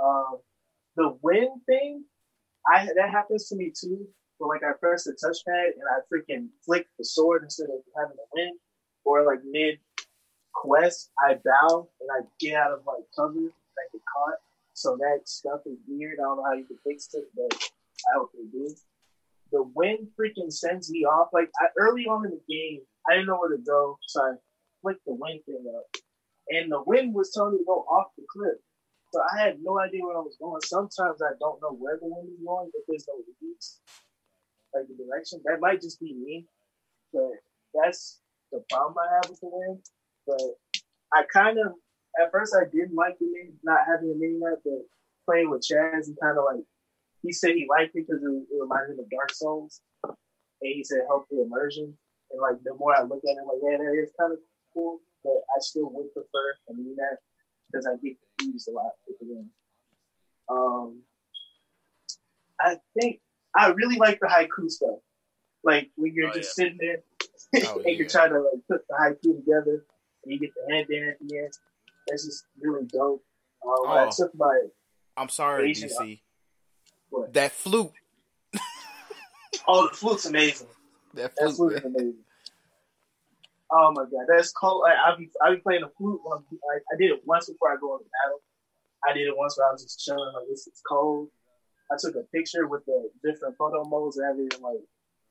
Um, 0.01 0.37
the 0.95 1.17
win 1.21 1.61
thing, 1.65 2.05
I 2.71 2.85
that 2.85 3.09
happens 3.11 3.49
to 3.49 3.55
me 3.55 3.71
too. 3.77 4.07
But 4.39 4.49
like 4.49 4.63
I 4.63 4.71
press 4.79 5.03
the 5.03 5.11
touchpad 5.11 5.71
and 5.73 5.83
I 5.91 5.99
freaking 6.07 6.47
flick 6.65 6.87
the 6.97 7.05
sword 7.05 7.43
instead 7.43 7.69
of 7.69 7.81
having 7.97 8.15
to 8.15 8.23
win, 8.33 8.57
or 9.03 9.25
like 9.25 9.39
mid 9.43 9.79
quest, 10.53 11.11
I 11.19 11.35
bow 11.43 11.89
and 11.99 12.09
I 12.11 12.25
get 12.39 12.55
out 12.55 12.71
of 12.71 12.79
like 12.85 13.03
cover 13.15 13.37
and 13.37 13.49
I 13.49 13.85
get 13.91 14.01
caught. 14.13 14.37
So 14.73 14.95
that 14.97 15.27
stuff 15.27 15.61
is 15.65 15.77
weird. 15.87 16.19
I 16.19 16.23
don't 16.23 16.37
know 16.37 16.43
how 16.43 16.53
you 16.53 16.65
can 16.65 16.77
fix 16.85 17.09
it, 17.13 17.25
but 17.35 17.69
I 18.07 18.17
hope 18.17 18.31
they 18.33 18.45
do. 18.51 18.73
The 19.51 19.63
wind 19.63 20.07
freaking 20.19 20.51
sends 20.51 20.91
me 20.91 21.05
off. 21.05 21.29
Like 21.33 21.49
I, 21.59 21.67
early 21.77 22.05
on 22.05 22.25
in 22.25 22.31
the 22.31 22.53
game, 22.53 22.81
I 23.09 23.13
didn't 23.13 23.27
know 23.27 23.37
where 23.37 23.55
to 23.55 23.63
go, 23.63 23.97
so 24.07 24.21
I 24.21 24.33
flicked 24.81 25.05
the 25.05 25.13
wind 25.13 25.41
thing 25.45 25.65
up, 25.75 25.85
and 26.49 26.71
the 26.71 26.83
wind 26.85 27.13
was 27.13 27.31
telling 27.33 27.53
me 27.53 27.59
to 27.59 27.65
go 27.65 27.85
off 27.89 28.07
the 28.17 28.23
cliff. 28.29 28.57
So 29.11 29.21
I 29.33 29.41
had 29.41 29.57
no 29.63 29.79
idea 29.79 30.03
where 30.03 30.17
I 30.17 30.21
was 30.21 30.37
going. 30.39 30.61
Sometimes 30.61 31.21
I 31.21 31.33
don't 31.39 31.61
know 31.61 31.73
where 31.73 31.97
the 31.97 32.07
wind 32.07 32.29
is 32.29 32.45
going 32.45 32.69
if 32.73 32.85
there's 32.87 33.07
no 33.07 33.15
leads, 33.41 33.81
like 34.73 34.85
the 34.87 35.03
direction. 35.03 35.41
That 35.45 35.59
might 35.59 35.81
just 35.81 35.99
be 35.99 36.13
me, 36.13 36.45
but 37.11 37.31
that's 37.73 38.21
the 38.51 38.63
problem 38.69 38.95
I 39.01 39.15
have 39.15 39.29
with 39.29 39.39
the 39.39 39.49
wind. 39.51 39.79
But 40.27 40.41
I 41.11 41.23
kind 41.33 41.57
of, 41.57 41.73
at 42.21 42.31
first, 42.31 42.55
I 42.55 42.65
didn't 42.65 42.93
like 42.93 43.17
the 43.17 43.25
mini, 43.25 43.53
not 43.63 43.79
having 43.87 44.11
a 44.11 44.15
mini 44.15 44.37
map, 44.37 44.59
but 44.63 44.85
playing 45.25 45.49
with 45.49 45.61
Chaz, 45.61 46.05
and 46.05 46.17
kind 46.21 46.37
of 46.37 46.45
like, 46.45 46.63
he 47.23 47.31
said 47.33 47.51
he 47.51 47.67
liked 47.69 47.95
it 47.95 48.05
because 48.07 48.23
it, 48.23 48.27
it 48.27 48.61
reminded 48.61 48.93
him 48.93 48.99
of 48.99 49.09
Dark 49.09 49.31
Souls. 49.33 49.81
And 50.03 50.15
he 50.61 50.83
said 50.83 50.99
it 50.99 51.07
helped 51.07 51.29
the 51.29 51.41
immersion. 51.41 51.97
And 52.31 52.41
like, 52.41 52.61
the 52.63 52.73
more 52.75 52.95
I 52.95 53.01
look 53.03 53.21
at 53.25 53.31
it, 53.37 53.45
like, 53.47 53.59
yeah, 53.63 53.77
that 53.77 53.99
is 54.01 54.11
kind 54.19 54.33
of 54.33 54.39
cool, 54.73 54.99
but 55.23 55.31
I 55.55 55.59
still 55.59 55.89
would 55.93 56.13
prefer 56.13 56.53
a 56.69 56.73
mini 56.73 56.95
map 56.95 57.17
because 57.71 57.85
I 57.87 57.95
get 58.03 58.17
confused 58.37 58.67
a 58.69 58.71
lot 58.71 58.91
with 59.07 59.19
the 59.19 59.25
game. 59.25 59.49
Um, 60.49 61.01
I 62.61 62.77
think 62.99 63.21
I 63.55 63.69
really 63.69 63.97
like 63.97 64.19
the 64.19 64.27
haiku 64.27 64.69
stuff. 64.69 64.99
Like 65.63 65.89
when 65.95 66.13
you're 66.13 66.29
Oh, 66.29 66.33
just 66.33 66.55
sitting 66.55 66.77
there 66.79 67.03
Oh, 67.67 67.75
and 67.77 67.85
yeah. 67.85 67.91
you're 67.91 68.07
trying 68.09 68.31
to 68.31 68.39
like 68.39 68.61
put 68.69 68.81
the 68.87 68.95
haiku 68.95 69.35
together, 69.37 69.85
and 70.23 70.33
you 70.33 70.39
get 70.39 70.51
the 70.55 70.73
headband 70.73 71.09
at 71.09 71.17
the 71.19 71.37
end. 71.37 71.53
That's 72.07 72.25
just 72.25 72.45
really 72.61 72.85
dope. 72.85 73.23
Um, 73.65 73.87
I 73.87 74.05
Oh. 74.05 74.09
took 74.15 74.33
my 74.35 74.59
I'm 75.17 75.29
sorry, 75.29 75.69
Asian- 75.71 75.89
DC. 75.89 76.21
What? 77.09 77.33
That 77.33 77.51
flute. 77.51 77.91
oh 79.67 79.87
the 79.87 79.95
flute's 79.95 80.25
amazing. 80.25 80.67
That 81.13 81.35
That 81.37 81.53
flute. 81.53 81.55
flute 81.55 81.73
is 81.73 81.85
amazing. 81.85 82.23
Oh 83.71 83.91
my 83.95 84.03
god, 84.03 84.25
that's 84.27 84.51
cold. 84.51 84.81
Like, 84.81 84.95
I'll 85.05 85.17
be 85.17 85.29
I'll 85.43 85.55
be 85.55 85.61
playing 85.61 85.81
the 85.81 85.91
flute. 85.97 86.21
When 86.23 86.37
I'm, 86.37 86.45
like, 86.51 86.83
I 86.91 86.97
did 86.97 87.11
it 87.11 87.21
once 87.25 87.49
before 87.49 87.71
I 87.71 87.77
go 87.79 87.93
on 87.93 87.99
the 87.99 88.09
battle. 88.09 88.41
I 89.07 89.13
did 89.13 89.27
it 89.27 89.37
once 89.37 89.57
where 89.57 89.67
I 89.67 89.71
was 89.71 89.83
just 89.83 90.03
chilling. 90.03 90.33
Like 90.33 90.47
this 90.49 90.67
is 90.67 90.81
cold. 90.87 91.29
I 91.91 91.95
took 91.99 92.15
a 92.15 92.23
picture 92.33 92.67
with 92.67 92.85
the 92.85 93.09
different 93.23 93.57
photo 93.57 93.83
modes 93.83 94.17
and 94.17 94.27
everything, 94.29 94.61
like 94.61 94.81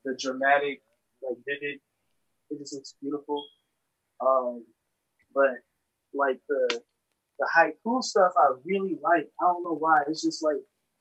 the 0.03 0.15
dramatic, 0.19 0.81
like 1.21 1.37
vivid. 1.45 1.79
It 2.49 2.59
just 2.59 2.73
looks 2.73 2.95
beautiful. 3.01 3.45
Um, 4.25 4.65
but 5.33 5.51
like 6.13 6.39
the 6.47 6.81
the 7.39 7.47
haiku 7.55 8.01
stuff, 8.03 8.31
I 8.37 8.53
really 8.65 8.97
like. 9.01 9.29
I 9.41 9.45
don't 9.45 9.63
know 9.63 9.75
why. 9.75 10.01
It's 10.07 10.21
just 10.21 10.43
like 10.43 10.57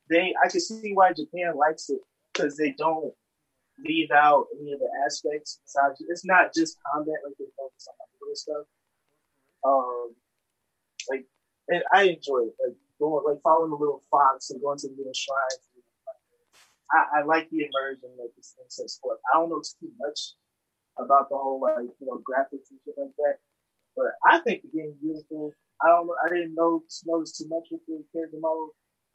they. 0.09 0.35
I 0.45 0.49
can 0.49 0.61
see 0.61 0.93
why 0.95 1.13
Japan 1.13 1.57
likes 1.57 1.91
it 1.91 2.01
because 2.33 2.57
they 2.57 2.75
don't 2.79 3.13
leave 3.85 4.11
out 4.11 4.47
any 4.61 4.73
of 4.73 4.81
the 4.81 4.89
aspects. 5.05 5.61
Besides, 5.65 6.03
it's 6.09 6.25
not 6.25 6.55
just 6.55 6.79
combat; 6.93 7.17
like 7.25 7.35
they 7.39 7.47
focus 7.57 7.89
on 7.89 7.95
like 7.99 8.21
little 8.21 8.37
stuff. 8.37 8.67
Um, 9.65 10.15
like, 11.11 11.27
and 11.69 11.83
I 11.93 12.15
enjoy 12.15 12.49
it. 12.49 12.55
Like 12.59 12.77
going, 12.99 13.25
like 13.27 13.43
following 13.43 13.71
the 13.71 13.77
little 13.77 14.03
fox 14.11 14.51
and 14.51 14.61
going 14.61 14.79
to 14.79 14.89
the 14.89 14.95
little 14.97 15.15
shrines. 15.15 15.65
I, 16.91 17.21
I 17.21 17.23
like 17.25 17.51
the 17.51 17.69
immersion 17.69 18.17
that 18.17 18.33
this 18.37 18.55
thing 18.57 18.65
sets 18.69 18.99
forth. 18.99 19.19
I 19.33 19.37
don't 19.37 19.51
know 19.51 19.61
too 19.61 19.93
much 20.01 20.35
about 20.99 21.29
the 21.29 21.37
whole 21.37 21.61
like 21.61 21.85
you 22.01 22.07
know 22.07 22.23
graphics 22.25 22.71
and 22.71 22.81
shit 22.85 22.95
like 22.97 23.15
that, 23.19 23.37
but 23.97 24.13
I 24.25 24.41
think 24.41 24.63
the 24.63 24.69
game 24.73 24.91
is 24.91 24.97
beautiful. 25.01 25.53
I 25.83 25.89
don't 25.89 26.07
know. 26.07 26.17
I 26.25 26.29
didn't 26.29 26.55
know 26.55 26.83
notice 27.07 27.37
too 27.37 27.47
much 27.49 27.69
with 27.71 27.83
the 27.87 28.03
character 28.13 28.39
mode. 28.41 28.71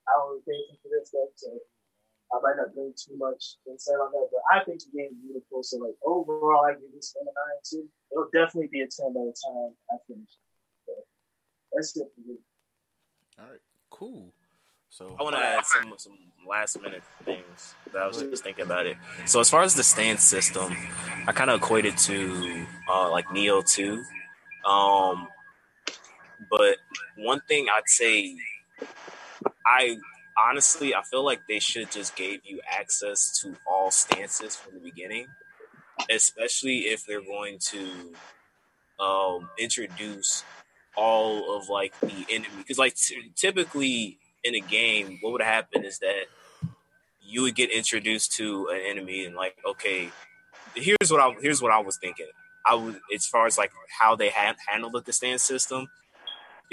I 0.08 0.12
don't 0.18 0.30
really 0.30 0.44
pay 0.44 0.58
attention 0.58 0.84
to 0.84 0.90
this 0.90 1.10
stuff, 1.10 1.32
so 1.36 1.50
I 2.34 2.42
might 2.42 2.58
not 2.58 2.74
bring 2.74 2.94
too 2.98 3.16
much 3.18 3.58
insight 3.68 4.02
on 4.02 4.12
that. 4.12 4.28
But 4.32 4.44
I 4.52 4.64
think 4.64 4.80
the 4.84 4.92
game's 4.92 5.20
beautiful. 5.22 5.64
So 5.64 5.78
like 5.78 5.96
overall, 6.04 6.66
I 6.66 6.74
give 6.74 6.92
this 6.94 7.14
game 7.14 7.28
a 7.28 7.34
nine 7.34 7.60
too. 7.64 7.88
It'll 8.12 8.32
definitely 8.34 8.70
be 8.72 8.82
a 8.82 8.90
ten 8.90 9.14
by 9.14 9.24
the 9.24 9.36
time 9.36 9.72
I 9.92 9.96
finish. 10.08 10.34
But 10.86 11.04
that's 11.72 11.96
it 11.96 12.08
for 12.16 12.22
me. 12.28 12.38
All 13.40 13.50
right, 13.50 13.64
cool. 13.90 14.34
So 14.90 15.16
I 15.20 15.24
want 15.24 15.36
to 15.36 15.42
add 15.42 15.66
some 15.66 15.94
some 15.98 16.18
last 16.48 16.80
minute 16.80 17.02
things 17.26 17.74
that 17.92 18.04
I 18.04 18.08
was 18.08 18.18
just 18.22 18.44
thinking 18.44 18.66
about 18.66 18.86
it. 18.86 18.96
So 19.26 19.40
as 19.40 19.50
far 19.50 19.64
as 19.64 19.74
the 19.74 19.84
stand 19.84 20.20
system, 20.20 20.76
I 21.26 21.32
kind 21.32 21.50
of 21.50 21.62
equate 21.62 21.86
it 21.86 21.98
to 21.98 22.66
uh, 22.88 23.10
like 23.10 23.26
Nioh 23.30 23.66
Two. 23.66 24.04
Um, 24.70 25.28
but 26.50 26.78
one 27.18 27.42
thing 27.48 27.68
I'd 27.74 27.88
say, 27.88 28.36
I 29.66 29.98
honestly 30.38 30.96
I 30.96 31.04
feel 31.04 31.24
like 31.24 31.42
they 31.48 31.60
should 31.60 31.92
just 31.92 32.16
gave 32.16 32.42
you 32.44 32.60
access 32.70 33.40
to 33.42 33.56
all 33.68 33.92
stances 33.92 34.56
from 34.56 34.76
the 34.76 34.80
beginning, 34.80 35.28
especially 36.10 36.80
if 36.80 37.06
they're 37.06 37.22
going 37.22 37.60
to 37.60 38.14
um, 39.00 39.50
introduce 39.60 40.44
all 40.96 41.58
of 41.58 41.70
like 41.70 41.98
the 42.00 42.26
enemy. 42.30 42.50
Because 42.58 42.78
like 42.78 42.96
t- 42.96 43.32
typically 43.36 44.18
in 44.44 44.56
a 44.56 44.60
game 44.60 45.20
what 45.22 45.32
would 45.32 45.42
happen 45.42 45.86
is 45.86 46.00
that 46.00 46.26
you 47.22 47.42
would 47.44 47.56
get 47.56 47.72
introduced 47.72 48.34
to 48.34 48.68
an 48.68 48.82
enemy 48.86 49.26
and 49.26 49.36
like 49.36 49.56
okay 49.66 50.10
here's 50.76 51.10
what 51.10 51.20
i 51.22 51.34
here's 51.42 51.62
what 51.62 51.72
i 51.72 51.80
was 51.80 51.98
thinking. 51.98 52.28
I 52.66 52.76
would 52.76 53.00
as 53.14 53.26
far 53.26 53.46
as 53.46 53.58
like 53.58 53.72
how 54.00 54.16
they 54.16 54.30
had 54.30 54.56
handled 54.68 55.06
the 55.06 55.14
stand 55.14 55.42
system 55.42 55.88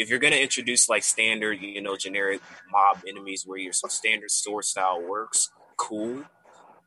if 0.01 0.09
you're 0.09 0.19
going 0.19 0.33
to 0.33 0.43
introduce 0.43 0.89
like 0.89 1.03
standard 1.03 1.61
you 1.61 1.81
know 1.83 1.95
generic 1.95 2.41
mob 2.73 3.03
enemies 3.07 3.45
where 3.47 3.59
your 3.59 3.73
standard 3.73 4.31
sword 4.31 4.65
style 4.65 5.01
works 5.03 5.51
cool. 5.77 6.25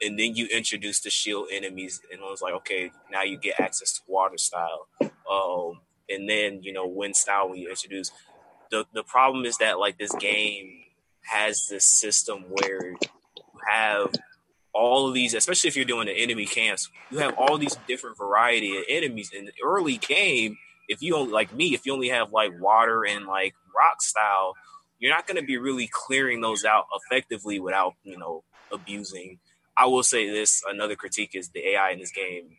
And 0.02 0.20
then 0.20 0.36
you 0.36 0.48
introduce 0.48 1.00
the 1.00 1.10
shield 1.10 1.48
enemies 1.52 2.02
and 2.12 2.20
it 2.20 2.24
was 2.24 2.42
like 2.42 2.54
okay 2.56 2.92
now 3.12 3.22
you 3.22 3.38
get 3.38 3.60
access 3.60 3.94
to 3.94 4.02
water 4.08 4.38
style. 4.38 4.88
Um 5.30 5.82
and 6.10 6.28
then 6.28 6.64
you 6.64 6.74
know 6.74 6.88
wind 6.88 7.16
style 7.16 7.50
when 7.50 7.60
you 7.60 7.70
introduce. 7.70 8.12
The 8.72 8.86
the 8.94 9.04
problem 9.04 9.46
is 9.46 9.58
that 9.58 9.80
like 9.80 10.00
this 10.00 10.14
game 10.16 10.82
has 11.22 11.68
this 11.68 11.86
system 11.86 12.46
where 12.50 12.88
you 12.88 12.98
have 13.70 14.12
all 14.74 15.08
of 15.08 15.14
these 15.14 15.36
especially 15.36 15.68
if 15.68 15.76
you're 15.76 15.86
doing 15.86 16.08
the 16.08 16.14
enemy 16.14 16.48
camps 16.48 16.90
you 17.12 17.20
have 17.20 17.36
all 17.38 17.60
these 17.60 17.78
different 17.88 18.18
variety 18.18 18.76
of 18.76 18.84
enemies. 18.90 19.32
In 19.32 19.46
the 19.46 19.54
early 19.64 19.98
game 19.98 20.58
if 20.88 21.02
you 21.02 21.16
only 21.16 21.32
like 21.32 21.54
me 21.54 21.74
if 21.74 21.86
you 21.86 21.94
only 21.94 22.10
have 22.10 22.32
like 22.32 22.52
water 22.60 23.06
and 23.06 23.26
like 23.26 23.54
rock 23.76 24.02
style 24.02 24.56
you're 25.00 25.14
not 25.14 25.28
going 25.28 25.40
to 25.40 25.46
be 25.46 25.58
really 25.58 25.90
clearing 25.92 26.42
those 26.42 26.64
out 26.66 26.86
effectively 26.96 27.60
without 27.60 27.94
you 28.04 28.18
know 28.18 28.44
abusing 28.72 29.40
i 29.78 29.86
will 29.86 30.04
say 30.04 30.30
this 30.30 30.64
another 30.68 30.96
critique 30.96 31.36
is 31.36 31.50
the 31.50 31.70
ai 31.70 31.92
in 31.92 32.00
this 32.00 32.12
game 32.12 32.50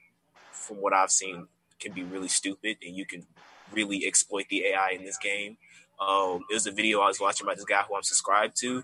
from 0.52 0.76
what 0.76 0.92
i've 0.92 1.10
seen 1.10 1.46
can 1.84 1.92
be 1.92 2.02
really 2.02 2.28
stupid, 2.28 2.78
and 2.84 2.96
you 2.96 3.04
can 3.04 3.26
really 3.72 4.06
exploit 4.06 4.46
the 4.48 4.64
AI 4.66 4.90
in 4.90 5.04
this 5.04 5.18
game. 5.18 5.56
Um, 6.00 6.44
it 6.50 6.54
was 6.54 6.66
a 6.66 6.72
video 6.72 7.00
I 7.00 7.06
was 7.06 7.20
watching 7.20 7.46
by 7.46 7.54
this 7.54 7.64
guy 7.64 7.82
who 7.82 7.94
I'm 7.94 8.02
subscribed 8.02 8.56
to. 8.60 8.82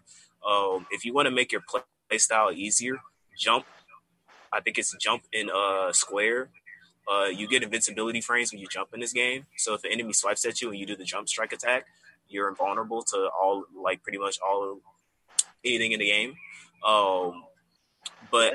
Um, 0.48 0.86
if 0.90 1.04
you 1.04 1.12
want 1.12 1.26
to 1.26 1.30
make 1.30 1.52
your 1.52 1.62
play 1.68 1.82
style 2.18 2.52
easier, 2.52 3.00
jump. 3.36 3.66
I 4.52 4.60
think 4.60 4.78
it's 4.78 4.94
jump 4.96 5.22
in 5.32 5.48
uh, 5.50 5.92
square. 5.92 6.50
Uh, 7.10 7.24
you 7.24 7.48
get 7.48 7.62
invincibility 7.62 8.20
frames 8.20 8.52
when 8.52 8.60
you 8.60 8.68
jump 8.70 8.90
in 8.94 9.00
this 9.00 9.12
game. 9.12 9.46
So 9.56 9.74
if 9.74 9.82
an 9.84 9.90
enemy 9.92 10.12
swipes 10.12 10.44
at 10.44 10.60
you 10.60 10.70
and 10.70 10.78
you 10.78 10.86
do 10.86 10.96
the 10.96 11.04
jump 11.04 11.28
strike 11.28 11.52
attack, 11.52 11.86
you're 12.28 12.48
invulnerable 12.48 13.02
to 13.02 13.28
all 13.40 13.64
like 13.76 14.02
pretty 14.02 14.18
much 14.18 14.38
all 14.40 14.72
of 14.72 14.78
anything 15.64 15.92
in 15.92 15.98
the 15.98 16.06
game. 16.06 16.36
Um, 16.86 17.44
but 18.30 18.54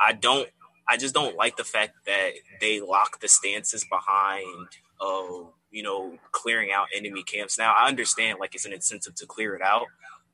I 0.00 0.12
don't. 0.12 0.48
I 0.90 0.96
just 0.96 1.12
don't 1.12 1.36
like 1.36 1.56
the 1.56 1.64
fact 1.64 1.92
that 2.06 2.30
they 2.62 2.80
lock 2.80 3.20
the 3.20 3.28
stances 3.28 3.84
behind, 3.90 4.68
uh, 5.02 5.44
you 5.70 5.82
know, 5.82 6.16
clearing 6.32 6.70
out 6.72 6.86
enemy 6.96 7.22
camps. 7.22 7.58
Now 7.58 7.74
I 7.78 7.88
understand 7.88 8.38
like 8.40 8.54
it's 8.54 8.64
an 8.64 8.72
incentive 8.72 9.14
to 9.16 9.26
clear 9.26 9.54
it 9.54 9.60
out, 9.60 9.86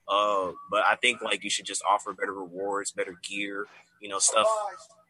uh, 0.07 0.53
but 0.71 0.85
I 0.87 0.97
think 0.97 1.23
like 1.23 1.43
you 1.43 1.51
should 1.51 1.67
just 1.67 1.83
offer 1.89 2.13
better 2.13 2.33
rewards, 2.35 2.93
better 2.93 3.19
gear, 3.23 3.67
you 4.01 4.09
know, 4.09 4.21
stuff 4.21 4.47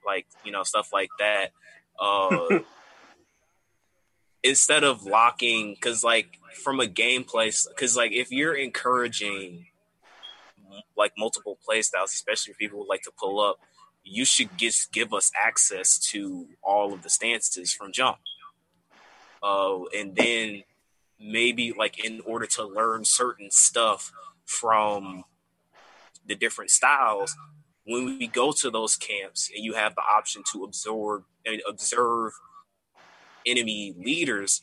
like 0.06 0.26
you 0.44 0.52
know 0.52 0.62
stuff 0.62 0.93
like 0.93 1.10
that. 1.18 1.51
Uh, 1.99 2.61
instead 4.43 4.85
of 4.85 5.05
locking, 5.05 5.75
because 5.75 6.05
like 6.05 6.39
from 6.62 6.81
a 6.81 6.87
game 6.87 7.25
gameplay, 7.25 7.66
because 7.69 7.97
like 7.97 8.12
if 8.12 8.31
you're 8.31 8.55
encouraging 8.55 9.66
like 10.97 11.12
multiple 11.16 11.59
play 11.65 11.83
styles, 11.83 12.12
especially 12.12 12.53
if 12.53 12.59
people 12.59 12.81
would 12.81 12.89
like 12.89 13.03
to 13.03 13.12
pull 13.19 13.41
up, 13.41 13.59
you 14.03 14.25
should 14.25 14.57
just 14.57 14.93
give 14.93 15.12
us 15.12 15.31
access 15.41 15.99
to 15.99 16.47
all 16.62 16.93
of 16.93 17.03
the 17.03 17.11
stances 17.11 17.73
from 17.73 17.93
jump. 17.93 18.19
Uh, 19.43 19.85
and 19.97 20.15
then 20.16 20.62
maybe 21.19 21.73
like 21.77 22.05
in 22.05 22.21
order 22.27 22.47
to 22.47 22.65
learn 22.65 23.05
certain 23.05 23.51
stuff 23.51 24.12
from 24.45 25.25
the 26.27 26.35
different 26.35 26.71
styles, 26.71 27.35
when 27.87 28.19
we 28.19 28.27
go 28.27 28.53
to 28.53 28.71
those 28.71 28.97
camps 28.97 29.51
and 29.55 29.65
you 29.65 29.75
have 29.75 29.95
the 29.95 30.03
option 30.03 30.43
to 30.53 30.65
absorb 30.65 31.25
and 31.47 31.61
observe 31.69 32.33
enemy 33.47 33.95
leaders, 33.99 34.61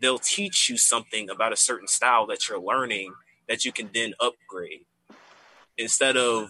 they'll 0.00 0.18
teach 0.18 0.68
you 0.68 0.76
something 0.76 1.30
about 1.30 1.52
a 1.52 1.56
certain 1.56 1.88
style 1.88 2.26
that 2.26 2.48
you're 2.48 2.60
learning 2.60 3.14
that 3.48 3.64
you 3.64 3.72
can 3.72 3.90
then 3.92 4.14
upgrade. 4.20 4.84
Instead 5.78 6.16
of 6.16 6.48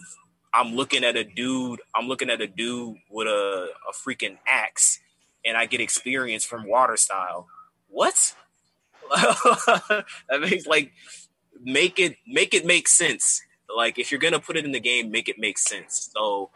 I'm 0.55 0.75
looking 0.75 1.05
at 1.05 1.17
a 1.17 1.25
dude, 1.25 1.81
I'm 1.95 2.07
looking 2.07 2.31
at 2.31 2.41
a 2.41 2.47
dude 2.47 2.97
with 3.11 3.27
a, 3.27 3.69
a 3.89 3.93
freaking 3.93 4.39
axe 4.47 5.01
and 5.45 5.57
I 5.57 5.67
get 5.67 5.81
experience 5.81 6.45
from 6.45 6.69
water 6.69 6.97
style. 6.97 7.49
What? 7.89 8.35
that 9.11 10.05
makes 10.41 10.67
like 10.67 10.93
make 11.63 11.99
it 11.99 12.17
make 12.27 12.55
it 12.55 12.65
make 12.65 12.89
sense. 12.89 13.43
Like 13.75 13.99
if 13.99 14.11
you're 14.11 14.21
gonna 14.21 14.41
put 14.41 14.57
it 14.57 14.65
in 14.65 14.73
the 14.73 14.81
game, 14.81 15.11
make 15.11 15.29
it 15.29 15.39
make 15.39 15.59
sense. 15.59 16.11
So 16.15 16.51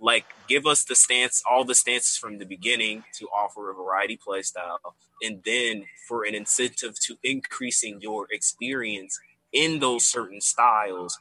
like 0.00 0.24
give 0.48 0.66
us 0.66 0.84
the 0.84 0.94
stance, 0.94 1.42
all 1.50 1.64
the 1.64 1.74
stances 1.74 2.16
from 2.16 2.38
the 2.38 2.46
beginning 2.46 3.04
to 3.14 3.26
offer 3.28 3.70
a 3.70 3.74
variety 3.74 4.16
play 4.16 4.42
style, 4.42 4.78
and 5.22 5.42
then 5.44 5.84
for 6.06 6.24
an 6.24 6.34
incentive 6.34 6.98
to 7.00 7.16
increasing 7.22 8.00
your 8.00 8.26
experience 8.30 9.18
in 9.52 9.80
those 9.80 10.04
certain 10.04 10.40
styles, 10.40 11.18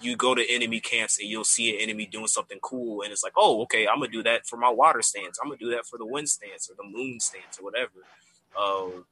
you 0.00 0.14
go 0.16 0.34
to 0.34 0.44
enemy 0.52 0.78
camps 0.78 1.18
and 1.18 1.28
you'll 1.28 1.44
see 1.44 1.74
an 1.74 1.80
enemy 1.80 2.06
doing 2.06 2.26
something 2.26 2.58
cool, 2.62 3.02
and 3.02 3.12
it's 3.12 3.24
like, 3.24 3.32
oh, 3.36 3.62
okay, 3.62 3.86
I'm 3.88 3.98
gonna 3.98 4.10
do 4.10 4.22
that 4.22 4.46
for 4.46 4.56
my 4.56 4.70
water 4.70 5.02
stance. 5.02 5.38
I'm 5.42 5.48
gonna 5.48 5.58
do 5.58 5.70
that 5.70 5.86
for 5.86 5.98
the 5.98 6.06
wind 6.06 6.28
stance 6.28 6.70
or 6.70 6.74
the 6.76 6.88
moon 6.88 7.18
stance 7.20 7.58
or 7.58 7.64
whatever. 7.64 8.04
Uh, 8.58 9.02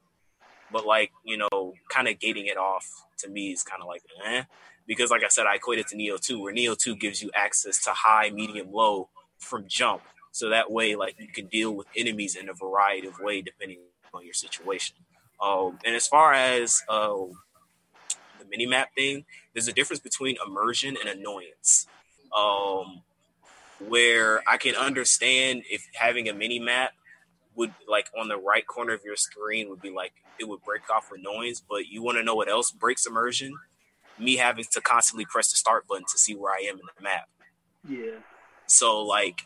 but 0.71 0.85
like 0.85 1.11
you 1.23 1.37
know, 1.37 1.73
kind 1.89 2.07
of 2.07 2.19
gating 2.19 2.47
it 2.47 2.57
off 2.57 2.87
to 3.17 3.29
me 3.29 3.51
is 3.51 3.63
kind 3.63 3.81
of 3.81 3.87
like, 3.87 4.03
eh 4.25 4.43
because 4.87 5.11
like 5.11 5.23
I 5.23 5.29
said, 5.29 5.45
I 5.45 5.55
equate 5.55 5.79
it 5.79 5.87
to 5.87 5.95
Nioh 5.95 6.19
2, 6.19 6.41
where 6.41 6.53
Nioh 6.53 6.77
2 6.77 6.95
gives 6.95 7.21
you 7.21 7.31
access 7.35 7.83
to 7.83 7.91
high, 7.91 8.29
medium, 8.29 8.71
low 8.71 9.09
from 9.37 9.65
jump. 9.67 10.01
So 10.31 10.49
that 10.49 10.71
way, 10.71 10.95
like 10.95 11.15
you 11.19 11.27
can 11.27 11.47
deal 11.47 11.71
with 11.71 11.87
enemies 11.95 12.35
in 12.35 12.49
a 12.49 12.53
variety 12.53 13.07
of 13.07 13.19
way 13.19 13.41
depending 13.41 13.79
on 14.13 14.25
your 14.25 14.33
situation. 14.33 14.95
Um, 15.41 15.79
and 15.85 15.95
as 15.95 16.07
far 16.07 16.33
as 16.33 16.81
uh, 16.89 17.15
the 18.39 18.45
mini 18.49 18.65
map 18.65 18.89
thing, 18.95 19.25
there's 19.53 19.67
a 19.67 19.73
difference 19.73 19.99
between 19.99 20.37
immersion 20.45 20.97
and 20.99 21.09
annoyance. 21.09 21.87
Um, 22.35 23.03
where 23.79 24.41
I 24.47 24.57
can 24.57 24.75
understand 24.75 25.63
if 25.69 25.87
having 25.93 26.29
a 26.29 26.33
mini 26.33 26.59
map 26.59 26.91
would 27.55 27.73
like 27.87 28.07
on 28.17 28.27
the 28.27 28.37
right 28.37 28.65
corner 28.65 28.93
of 28.93 29.03
your 29.03 29.15
screen 29.15 29.69
would 29.69 29.81
be 29.81 29.89
like 29.89 30.13
it 30.39 30.47
would 30.47 30.61
break 30.63 30.89
off 30.89 31.11
annoyance, 31.11 31.61
but 31.67 31.87
you 31.87 32.03
want 32.03 32.17
to 32.17 32.23
know 32.23 32.35
what 32.35 32.49
else 32.49 32.71
breaks 32.71 33.05
immersion? 33.05 33.53
Me 34.19 34.37
having 34.37 34.65
to 34.71 34.81
constantly 34.81 35.25
press 35.25 35.49
the 35.49 35.57
start 35.57 35.87
button 35.87 36.05
to 36.11 36.17
see 36.17 36.35
where 36.35 36.53
I 36.53 36.65
am 36.69 36.75
in 36.75 36.85
the 36.97 37.03
map. 37.03 37.29
Yeah. 37.87 38.19
So 38.67 39.03
like 39.03 39.43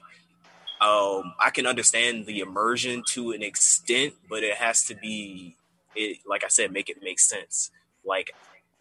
um 0.81 1.33
I 1.39 1.49
can 1.49 1.65
understand 1.65 2.25
the 2.25 2.39
immersion 2.39 3.03
to 3.09 3.31
an 3.31 3.43
extent, 3.43 4.13
but 4.29 4.43
it 4.43 4.55
has 4.55 4.85
to 4.85 4.95
be 4.95 5.55
it 5.95 6.19
like 6.25 6.43
I 6.43 6.47
said, 6.47 6.71
make 6.71 6.89
it 6.89 6.97
make 7.01 7.19
sense. 7.19 7.71
Like 8.05 8.31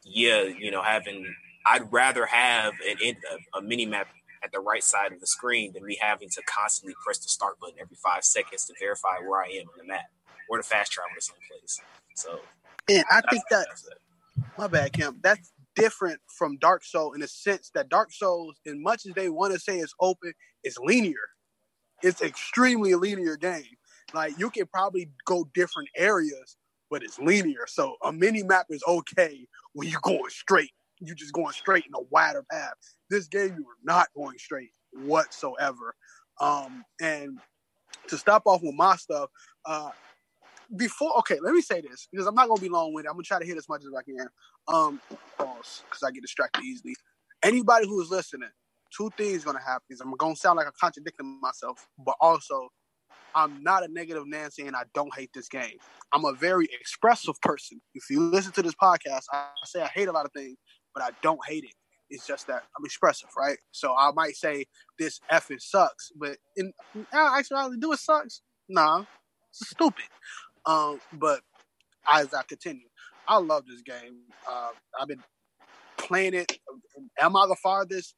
yeah, 0.04 0.42
you 0.42 0.70
know, 0.70 0.82
having 0.82 1.34
I'd 1.66 1.92
rather 1.92 2.26
have 2.26 2.74
an 2.88 2.96
a, 3.02 3.58
a 3.58 3.62
mini 3.62 3.86
map 3.86 4.08
at 4.42 4.52
the 4.52 4.60
right 4.60 4.84
side 4.84 5.12
of 5.12 5.20
the 5.20 5.26
screen 5.26 5.72
than 5.72 5.84
me 5.84 5.98
having 6.00 6.28
to 6.30 6.42
constantly 6.42 6.94
press 7.04 7.18
the 7.18 7.28
start 7.28 7.58
button 7.58 7.76
every 7.80 7.96
five 7.96 8.22
seconds 8.22 8.64
to 8.66 8.74
verify 8.78 9.18
where 9.26 9.42
I 9.42 9.46
am 9.46 9.62
in 9.62 9.78
the 9.78 9.84
map 9.84 10.06
or 10.48 10.58
to 10.58 10.62
fast 10.62 10.92
travel 10.92 11.10
to 11.14 11.20
some 11.20 11.36
place. 11.50 11.80
So 12.14 12.40
And 12.88 13.04
I 13.10 13.20
think 13.30 13.42
that 13.50 13.66
that's 13.68 13.88
my 14.56 14.66
bad, 14.66 14.92
Kim. 14.92 15.18
That's 15.22 15.50
different 15.78 16.20
from 16.26 16.58
Dark 16.58 16.84
Souls 16.84 17.14
in 17.14 17.20
the 17.20 17.28
sense 17.28 17.70
that 17.74 17.88
Dark 17.88 18.12
Souls, 18.12 18.56
as 18.66 18.74
much 18.76 19.06
as 19.06 19.14
they 19.14 19.28
want 19.28 19.54
to 19.54 19.60
say 19.60 19.78
it's 19.78 19.94
open, 20.00 20.32
it's 20.64 20.78
linear. 20.78 21.14
It's 22.02 22.22
extremely 22.22 22.94
linear 22.94 23.36
game. 23.36 23.64
Like 24.14 24.38
you 24.38 24.50
can 24.50 24.66
probably 24.66 25.10
go 25.26 25.48
different 25.54 25.88
areas, 25.96 26.56
but 26.90 27.02
it's 27.02 27.18
linear. 27.18 27.66
So 27.66 27.96
a 28.02 28.12
mini 28.12 28.42
map 28.42 28.66
is 28.70 28.82
okay 28.86 29.46
when 29.72 29.88
you're 29.88 30.00
going 30.02 30.30
straight. 30.30 30.72
You're 31.00 31.16
just 31.16 31.32
going 31.32 31.52
straight 31.52 31.84
in 31.86 31.94
a 31.94 32.04
wider 32.10 32.44
path. 32.50 32.74
This 33.10 33.28
game, 33.28 33.54
you 33.56 33.64
are 33.64 33.82
not 33.84 34.08
going 34.16 34.38
straight 34.38 34.70
whatsoever. 34.92 35.94
Um, 36.40 36.84
and 37.00 37.38
to 38.08 38.16
stop 38.18 38.42
off 38.46 38.62
with 38.62 38.74
my 38.74 38.96
stuff, 38.96 39.30
uh, 39.64 39.90
before 40.76 41.16
okay, 41.18 41.38
let 41.40 41.54
me 41.54 41.60
say 41.60 41.80
this 41.80 42.08
because 42.10 42.26
I'm 42.26 42.34
not 42.34 42.48
gonna 42.48 42.60
be 42.60 42.68
long 42.68 42.92
winded. 42.92 43.08
I'm 43.08 43.14
gonna 43.14 43.24
try 43.24 43.38
to 43.38 43.46
hit 43.46 43.56
as 43.56 43.68
much 43.68 43.82
as 43.82 43.92
I 43.96 44.02
can. 44.02 44.26
Um, 44.68 45.00
pause 45.38 45.82
because 45.84 46.02
I 46.02 46.10
get 46.10 46.22
distracted 46.22 46.64
easily. 46.64 46.94
Anybody 47.42 47.86
who 47.86 48.00
is 48.02 48.10
listening, 48.10 48.50
two 48.96 49.10
things 49.16 49.44
gonna 49.44 49.60
happen. 49.60 49.84
Is 49.90 50.00
I'm 50.00 50.14
gonna 50.16 50.36
sound 50.36 50.56
like 50.56 50.66
I'm 50.66 50.72
contradicting 50.78 51.40
myself, 51.40 51.86
but 51.98 52.14
also 52.20 52.68
I'm 53.34 53.62
not 53.62 53.84
a 53.84 53.88
negative 53.88 54.24
Nancy 54.26 54.66
and 54.66 54.74
I 54.74 54.82
don't 54.94 55.14
hate 55.14 55.30
this 55.34 55.48
game. 55.48 55.78
I'm 56.12 56.24
a 56.24 56.32
very 56.32 56.68
expressive 56.80 57.40
person. 57.42 57.80
If 57.94 58.04
you 58.10 58.20
listen 58.20 58.52
to 58.52 58.62
this 58.62 58.74
podcast, 58.74 59.24
I 59.32 59.46
say 59.64 59.82
I 59.82 59.88
hate 59.88 60.08
a 60.08 60.12
lot 60.12 60.26
of 60.26 60.32
things, 60.32 60.56
but 60.94 61.02
I 61.02 61.10
don't 61.22 61.40
hate 61.46 61.64
it. 61.64 61.74
It's 62.10 62.26
just 62.26 62.46
that 62.46 62.62
I'm 62.76 62.84
expressive, 62.84 63.28
right? 63.36 63.58
So 63.70 63.94
I 63.96 64.10
might 64.14 64.34
say 64.34 64.64
this 64.98 65.20
effing 65.30 65.60
sucks, 65.60 66.10
but 66.16 66.38
in 66.56 66.72
actuality, 67.12 67.76
do 67.78 67.92
it 67.92 67.98
sucks? 67.98 68.40
Nah, 68.68 69.04
it's 69.50 69.70
stupid. 69.70 70.04
Um, 70.68 71.00
but 71.14 71.40
as 72.10 72.32
I 72.34 72.42
continue, 72.42 72.86
I 73.26 73.38
love 73.38 73.64
this 73.66 73.82
game. 73.82 74.20
Uh, 74.48 74.68
I've 75.00 75.08
been 75.08 75.22
playing 75.96 76.34
it. 76.34 76.58
Am 77.20 77.36
I 77.36 77.46
the 77.46 77.56
farthest 77.56 78.14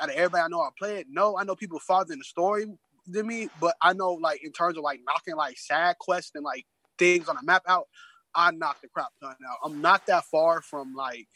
out 0.00 0.10
of 0.10 0.14
everybody 0.14 0.42
I 0.42 0.48
know 0.48 0.60
I 0.60 0.68
play 0.78 0.98
it? 0.98 1.06
No, 1.10 1.38
I 1.38 1.44
know 1.44 1.56
people 1.56 1.80
farther 1.80 2.12
in 2.12 2.18
the 2.18 2.24
story 2.24 2.66
than 3.06 3.26
me, 3.26 3.48
but 3.60 3.74
I 3.82 3.94
know 3.94 4.12
like 4.12 4.44
in 4.44 4.52
terms 4.52 4.76
of 4.76 4.84
like 4.84 5.00
knocking 5.06 5.36
like 5.36 5.58
side 5.58 5.96
quests 5.98 6.32
and 6.34 6.44
like 6.44 6.66
things 6.98 7.28
on 7.28 7.36
a 7.36 7.44
map 7.44 7.62
out, 7.66 7.86
I 8.34 8.50
knocked 8.50 8.82
the 8.82 8.88
crap 8.88 9.08
ton 9.22 9.34
out. 9.48 9.56
I'm 9.64 9.80
not 9.80 10.06
that 10.06 10.24
far 10.26 10.60
from 10.60 10.94
like 10.94 11.28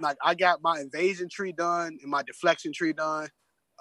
like 0.00 0.16
I 0.22 0.34
got 0.34 0.62
my 0.62 0.78
evasion 0.78 1.28
tree 1.28 1.52
done 1.52 1.98
and 2.00 2.10
my 2.10 2.22
deflection 2.22 2.72
tree 2.72 2.92
done. 2.92 3.28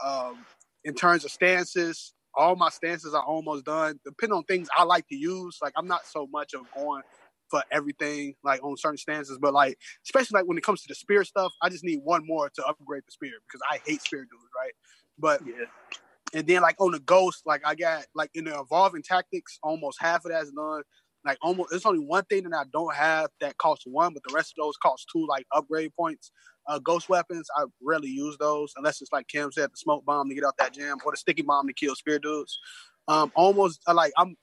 Um, 0.04 0.46
in 0.84 0.96
terms 0.96 1.24
of 1.24 1.32
stances, 1.32 2.14
all 2.36 2.56
my 2.56 2.70
stances 2.70 3.14
are 3.14 3.24
almost 3.24 3.66
done. 3.66 4.00
Depending 4.06 4.38
on 4.38 4.44
things 4.44 4.68
I 4.78 4.84
like 4.84 5.08
to 5.10 5.16
use, 5.16 5.58
like 5.62 5.74
I'm 5.78 5.88
not 5.88 6.06
so 6.06 6.28
much 6.32 6.54
of 6.54 6.70
going 6.76 7.04
for 7.50 7.64
everything 7.72 8.36
like 8.44 8.64
on 8.64 8.78
certain 8.78 8.98
stances, 8.98 9.38
but 9.40 9.54
like 9.54 9.78
especially 10.06 10.40
like 10.40 10.48
when 10.48 10.58
it 10.58 10.64
comes 10.64 10.82
to 10.82 10.88
the 10.88 10.96
spear 10.96 11.24
stuff, 11.24 11.54
I 11.62 11.70
just 11.70 11.84
need 11.84 12.00
one 12.04 12.26
more 12.26 12.50
to 12.50 12.66
upgrade 12.66 13.04
the 13.08 13.12
spear 13.12 13.34
because 13.48 13.62
I 13.72 13.80
hate 13.86 14.02
spear 14.02 14.22
dudes, 14.22 14.52
right? 14.58 14.74
But 15.20 15.42
Yeah. 15.46 15.66
and 16.34 16.48
then 16.48 16.62
like 16.62 16.76
on 16.80 16.92
the 16.92 17.00
ghost, 17.00 17.44
like 17.46 17.62
I 17.66 17.76
got 17.76 18.06
like 18.16 18.32
in 18.34 18.46
the 18.46 18.60
evolving 18.60 19.04
tactics, 19.04 19.60
almost 19.64 20.00
half 20.02 20.26
of 20.26 20.32
that's 20.32 20.52
done. 20.52 20.84
Like 21.26 21.38
almost 21.42 21.70
there's 21.72 21.86
only 21.86 22.06
one 22.06 22.26
thing 22.26 22.44
that 22.50 22.58
I 22.58 22.64
don't 22.74 22.94
have 22.96 23.30
that 23.42 23.58
costs 23.58 23.86
one, 23.88 24.14
but 24.14 24.24
the 24.28 24.34
rest 24.34 24.54
of 24.58 24.64
those 24.64 24.78
cost 24.78 25.08
two 25.12 25.26
like 25.28 25.46
upgrade 25.54 25.94
points. 25.96 26.32
Uh, 26.68 26.80
ghost 26.80 27.10
weapons, 27.10 27.48
I 27.56 27.66
rarely 27.82 28.10
use 28.10 28.38
those 28.38 28.74
unless 28.78 29.02
it's 29.02 29.12
like 29.12 29.28
Kim 29.28 29.52
said, 29.52 29.72
the 29.72 29.78
smoke 29.78 30.06
bomb 30.06 30.30
to 30.30 30.36
get 30.36 30.44
out 30.44 30.56
that 30.60 30.74
jam 30.74 30.98
or 31.06 31.12
the 31.12 31.18
sticky 31.18 31.42
bomb 31.42 31.68
to 31.68 31.74
kill 31.74 31.96
spear 31.96 32.20
dudes. 32.20 32.60
Um, 33.08 33.32
almost 33.36 33.82
uh, 33.88 33.94
like 33.94 34.14
I'm 34.18 34.36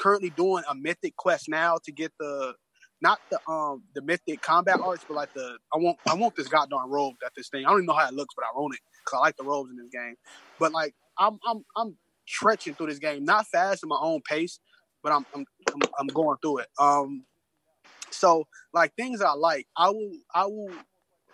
currently 0.00 0.30
doing 0.30 0.64
a 0.68 0.74
mythic 0.74 1.16
quest 1.16 1.48
now 1.48 1.78
to 1.84 1.92
get 1.92 2.12
the 2.18 2.54
not 3.00 3.20
the 3.30 3.38
um 3.50 3.84
the 3.94 4.02
mythic 4.02 4.42
combat 4.42 4.80
arts, 4.80 5.04
but 5.06 5.14
like 5.14 5.32
the 5.34 5.58
I 5.72 5.78
want 5.78 5.98
I 6.08 6.14
want 6.14 6.34
this 6.36 6.48
goddamn 6.48 6.90
robe 6.90 7.14
that 7.22 7.32
this 7.36 7.48
thing. 7.48 7.64
I 7.64 7.70
don't 7.70 7.78
even 7.78 7.86
know 7.86 7.94
how 7.94 8.08
it 8.08 8.14
looks, 8.14 8.34
but 8.34 8.44
I 8.44 8.58
want 8.58 8.74
it 8.74 8.80
because 9.04 9.18
I 9.18 9.20
like 9.20 9.36
the 9.36 9.44
robes 9.44 9.70
in 9.70 9.76
this 9.76 9.88
game. 9.92 10.16
But 10.58 10.72
like 10.72 10.94
I'm 11.18 11.38
I'm 11.46 11.64
I'm 11.76 11.96
stretching 12.26 12.74
through 12.74 12.88
this 12.88 12.98
game, 12.98 13.24
not 13.24 13.46
fast 13.46 13.84
at 13.84 13.88
my 13.88 13.98
own 14.00 14.20
pace, 14.28 14.58
but 15.02 15.12
I'm 15.12 15.24
I'm 15.34 15.44
I'm, 15.72 15.80
I'm 16.00 16.06
going 16.08 16.38
through 16.42 16.58
it. 16.58 16.68
Um, 16.78 17.24
so 18.10 18.44
like 18.72 18.94
things 18.94 19.20
I 19.20 19.32
like, 19.32 19.66
I 19.76 19.90
will 19.90 20.12
I 20.34 20.46
will 20.46 20.72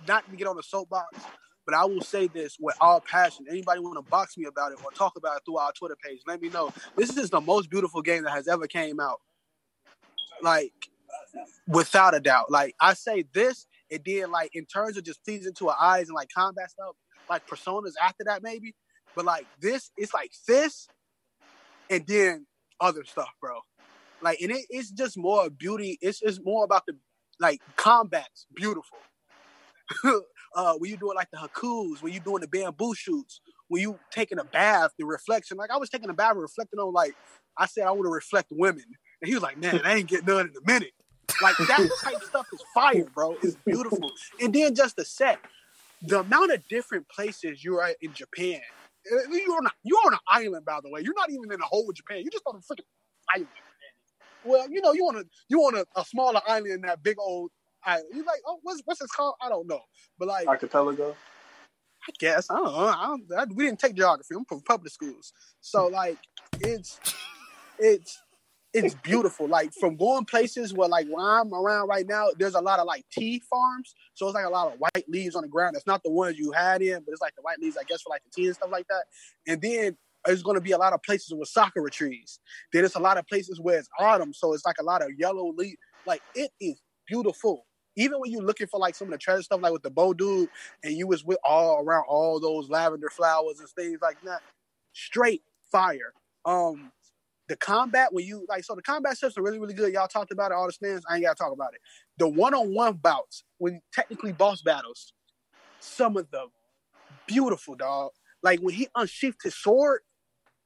not 0.06 0.28
to 0.30 0.36
get 0.36 0.46
on 0.46 0.56
the 0.56 0.62
soapbox, 0.62 1.18
but 1.66 1.74
I 1.74 1.84
will 1.84 2.02
say 2.02 2.26
this 2.26 2.56
with 2.60 2.76
all 2.80 3.00
passion. 3.00 3.46
Anybody 3.50 3.80
want 3.80 4.04
to 4.04 4.10
box 4.10 4.36
me 4.36 4.46
about 4.46 4.72
it 4.72 4.78
or 4.84 4.90
talk 4.90 5.16
about 5.16 5.36
it 5.36 5.42
through 5.44 5.58
our 5.58 5.72
Twitter 5.72 5.96
page? 6.02 6.20
Let 6.26 6.42
me 6.42 6.48
know. 6.48 6.72
This 6.96 7.16
is 7.16 7.30
the 7.30 7.40
most 7.40 7.70
beautiful 7.70 8.02
game 8.02 8.24
that 8.24 8.32
has 8.32 8.48
ever 8.48 8.66
came 8.66 9.00
out. 9.00 9.20
Like 10.42 10.72
without 11.66 12.14
a 12.14 12.20
doubt. 12.20 12.50
Like 12.50 12.74
I 12.80 12.94
say 12.94 13.24
this, 13.32 13.66
it 13.90 14.04
did 14.04 14.28
like 14.28 14.50
in 14.54 14.66
terms 14.66 14.96
of 14.96 15.04
just 15.04 15.24
pleasing 15.24 15.54
to 15.54 15.68
our 15.68 15.76
eyes 15.80 16.08
and 16.08 16.14
like 16.14 16.28
combat 16.34 16.70
stuff, 16.70 16.96
like 17.28 17.46
personas 17.46 17.92
after 18.02 18.24
that 18.24 18.42
maybe. 18.42 18.74
But 19.14 19.24
like 19.24 19.46
this, 19.60 19.90
it's 19.96 20.12
like 20.12 20.32
this 20.46 20.88
and 21.90 22.06
then 22.06 22.46
other 22.80 23.04
stuff, 23.04 23.30
bro. 23.40 23.60
Like 24.20 24.40
and 24.40 24.50
it, 24.50 24.66
it's 24.70 24.90
just 24.90 25.16
more 25.16 25.50
beauty. 25.50 25.98
It's 26.00 26.22
it's 26.22 26.40
more 26.42 26.64
about 26.64 26.86
the 26.86 26.96
like 27.40 27.60
combat's 27.76 28.46
beautiful. 28.54 28.98
uh 30.56 30.74
when 30.78 30.90
you 30.90 30.96
doing 30.96 31.16
like 31.16 31.30
the 31.30 31.38
haikus, 31.38 32.02
when 32.02 32.12
you 32.12 32.20
doing 32.20 32.40
the 32.40 32.48
bamboo 32.48 32.94
shoots, 32.94 33.40
when 33.68 33.82
you 33.82 33.98
taking 34.10 34.38
a 34.38 34.44
bath, 34.44 34.92
the 34.98 35.04
reflection. 35.04 35.56
Like 35.56 35.70
I 35.70 35.76
was 35.76 35.90
taking 35.90 36.10
a 36.10 36.14
bath 36.14 36.32
and 36.32 36.40
reflecting 36.42 36.78
on 36.80 36.92
like 36.92 37.14
I 37.56 37.66
said 37.66 37.86
I 37.86 37.90
want 37.90 38.06
to 38.06 38.10
reflect 38.10 38.48
women. 38.50 38.84
And 39.20 39.28
he 39.28 39.34
was 39.34 39.42
like, 39.42 39.58
man, 39.58 39.80
I 39.84 39.96
ain't 39.96 40.08
getting 40.08 40.26
done 40.26 40.46
in 40.46 40.52
a 40.56 40.66
minute. 40.66 40.92
Like 41.42 41.56
that 41.56 41.88
type 42.02 42.22
stuff 42.22 42.46
is 42.52 42.62
fire, 42.74 43.06
bro. 43.14 43.36
It's 43.42 43.56
beautiful. 43.66 44.10
And 44.40 44.52
then 44.54 44.74
just 44.74 44.96
the 44.96 45.04
set, 45.04 45.38
the 46.02 46.20
amount 46.20 46.52
of 46.52 46.66
different 46.68 47.08
places 47.08 47.64
you're 47.64 47.82
at 47.82 47.96
in 48.02 48.12
Japan. 48.12 48.60
Uh, 49.10 49.16
You're 49.30 49.56
on 49.56 49.66
a, 49.66 49.70
you're 49.82 49.98
on 50.06 50.14
an 50.14 50.18
island, 50.30 50.64
by 50.64 50.78
the 50.82 50.88
way. 50.90 51.02
You're 51.02 51.14
not 51.14 51.30
even 51.30 51.52
in 51.52 51.60
the 51.60 51.66
whole 51.66 51.88
of 51.88 51.94
Japan. 51.94 52.22
You're 52.22 52.30
just 52.30 52.44
on 52.46 52.56
a 52.56 52.58
freaking 52.58 52.86
island. 53.34 53.48
Well, 54.44 54.70
you 54.70 54.80
know, 54.80 54.92
you 54.92 55.04
want 55.04 55.18
a 55.18 55.24
you 55.48 55.60
on 55.60 55.76
a, 55.76 55.84
a 56.00 56.04
smaller 56.04 56.40
island 56.46 56.72
in 56.72 56.80
that 56.82 57.02
big 57.02 57.16
old 57.18 57.50
island. 57.86 58.06
You're 58.12 58.24
like, 58.24 58.40
oh, 58.46 58.58
what's 58.62 58.82
what's 58.84 59.00
this 59.00 59.10
called? 59.10 59.34
I 59.40 59.48
don't 59.48 59.66
know. 59.66 59.80
But 60.18 60.28
like, 60.28 60.46
Archipelago. 60.46 61.16
I 62.06 62.12
guess 62.18 62.50
I 62.50 62.56
don't 62.56 62.64
know. 62.64 62.70
I 62.70 63.06
don't, 63.06 63.22
I, 63.38 63.44
we 63.54 63.64
didn't 63.64 63.78
take 63.78 63.94
geography. 63.94 64.34
I'm 64.36 64.44
from 64.44 64.60
public 64.60 64.92
schools, 64.92 65.32
so 65.60 65.86
like 65.92 66.18
it's 66.60 67.00
it's 67.78 68.20
it's 68.74 68.94
beautiful. 68.96 69.46
Like 69.46 69.72
from 69.72 69.96
going 69.96 70.24
places 70.24 70.74
where 70.74 70.88
like 70.88 71.06
where 71.08 71.40
I'm 71.40 71.54
around 71.54 71.88
right 71.88 72.06
now, 72.06 72.26
there's 72.36 72.56
a 72.56 72.60
lot 72.60 72.80
of 72.80 72.86
like 72.86 73.04
tea 73.10 73.40
farms. 73.48 73.94
So 74.14 74.26
it's 74.26 74.34
like 74.34 74.44
a 74.44 74.50
lot 74.50 74.72
of 74.72 74.78
white 74.80 75.08
leaves 75.08 75.36
on 75.36 75.42
the 75.42 75.48
ground. 75.48 75.76
It's 75.76 75.86
not 75.86 76.02
the 76.02 76.10
ones 76.10 76.36
you 76.38 76.50
had 76.52 76.82
in, 76.82 77.00
but 77.04 77.12
it's 77.12 77.22
like 77.22 77.36
the 77.36 77.42
white 77.42 77.60
leaves, 77.60 77.76
I 77.76 77.84
guess, 77.84 78.02
for 78.02 78.10
like 78.10 78.22
the 78.24 78.30
tea 78.30 78.46
and 78.46 78.56
stuff 78.56 78.70
like 78.72 78.86
that. 78.88 79.04
And 79.46 79.62
then 79.62 79.96
there's 80.26 80.42
going 80.42 80.56
to 80.56 80.60
be 80.60 80.72
a 80.72 80.78
lot 80.78 80.92
of 80.92 81.02
places 81.02 81.32
with 81.34 81.48
sakura 81.48 81.90
trees. 81.90 82.40
Then 82.72 82.84
it's 82.84 82.96
a 82.96 83.00
lot 83.00 83.16
of 83.16 83.26
places 83.28 83.60
where 83.60 83.78
it's 83.78 83.88
autumn, 83.98 84.34
so 84.34 84.52
it's 84.54 84.66
like 84.66 84.78
a 84.80 84.84
lot 84.84 85.02
of 85.02 85.10
yellow 85.16 85.52
leaf. 85.56 85.76
Like 86.04 86.22
it 86.34 86.50
is 86.60 86.80
beautiful. 87.06 87.66
Even 87.96 88.18
when 88.18 88.30
you're 88.30 88.42
looking 88.42 88.66
for 88.66 88.80
like 88.80 88.94
some 88.94 89.08
of 89.08 89.12
the 89.12 89.18
treasure 89.18 89.42
stuff, 89.42 89.60
like 89.62 89.72
with 89.72 89.82
the 89.82 89.90
bow 89.90 90.12
dude, 90.12 90.48
and 90.82 90.94
you 90.94 91.06
was 91.06 91.24
with 91.24 91.38
all 91.44 91.80
around 91.80 92.04
all 92.08 92.40
those 92.40 92.68
lavender 92.68 93.10
flowers 93.10 93.60
and 93.60 93.68
things 93.70 93.98
like 94.02 94.20
that, 94.22 94.40
straight 94.92 95.42
fire. 95.70 96.12
Um, 96.44 96.90
the 97.48 97.56
combat 97.56 98.12
when 98.12 98.24
you 98.26 98.46
like, 98.48 98.64
so 98.64 98.74
the 98.74 98.82
combat 98.82 99.16
stuff's 99.16 99.36
are 99.38 99.42
really 99.42 99.58
really 99.58 99.74
good. 99.74 99.92
Y'all 99.92 100.08
talked 100.08 100.32
about 100.32 100.50
it, 100.50 100.54
all 100.54 100.66
the 100.66 100.72
stands. 100.72 101.04
I 101.08 101.16
ain't 101.16 101.24
gotta 101.24 101.36
talk 101.36 101.52
about 101.52 101.74
it. 101.74 101.80
The 102.18 102.28
one-on-one 102.28 102.94
bouts, 102.94 103.44
when 103.58 103.80
technically 103.92 104.32
boss 104.32 104.62
battles, 104.62 105.12
some 105.80 106.16
of 106.16 106.30
them 106.30 106.48
beautiful, 107.26 107.74
dog. 107.74 108.10
Like 108.42 108.60
when 108.60 108.74
he 108.74 108.88
unsheathed 108.94 109.42
his 109.42 109.56
sword, 109.56 110.00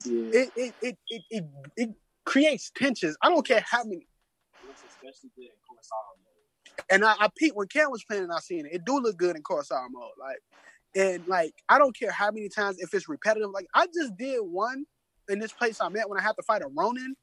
it 0.05 0.51
it 0.57 0.75
it 0.81 0.99
it, 1.31 1.45
it, 1.77 1.91
creates 2.25 2.71
tensions. 2.77 3.17
I 3.23 3.31
don't 3.31 3.47
care 3.47 3.65
how 3.67 3.85
many. 3.85 4.07
especially 4.69 5.31
good 5.35 5.45
in 5.45 5.59
Kurosawa. 5.65 6.28
And 6.91 7.05
I, 7.05 7.15
I 7.19 7.29
peeped 7.37 7.57
when 7.57 7.69
Cam 7.69 7.91
was 7.91 8.05
playing 8.05 8.25
and 8.25 8.33
I 8.33 8.39
seen 8.41 8.67
it. 8.67 8.73
It 8.73 8.85
do 8.85 8.99
look 8.99 9.17
good 9.17 9.37
in 9.37 9.43
Kurosawa 9.43 9.89
mode. 9.91 10.11
Like, 10.19 10.39
and 10.97 11.27
like 11.29 11.55
I 11.69 11.79
don't 11.79 11.97
care 11.97 12.11
how 12.11 12.31
many 12.31 12.49
times 12.49 12.79
if 12.79 12.95
it's 12.95 13.09
repetitive. 13.09 13.51
Like 13.51 13.67
I 13.75 13.87
just 13.87 14.17
did 14.17 14.41
one 14.41 14.85
in 15.29 15.39
this 15.39 15.53
place 15.53 15.81
I'm 15.81 15.97
at 15.97 16.09
when 16.09 16.19
I 16.19 16.23
had 16.23 16.37
to 16.37 16.43
fight 16.43 16.63
a 16.63 16.69
Ronin. 16.69 17.15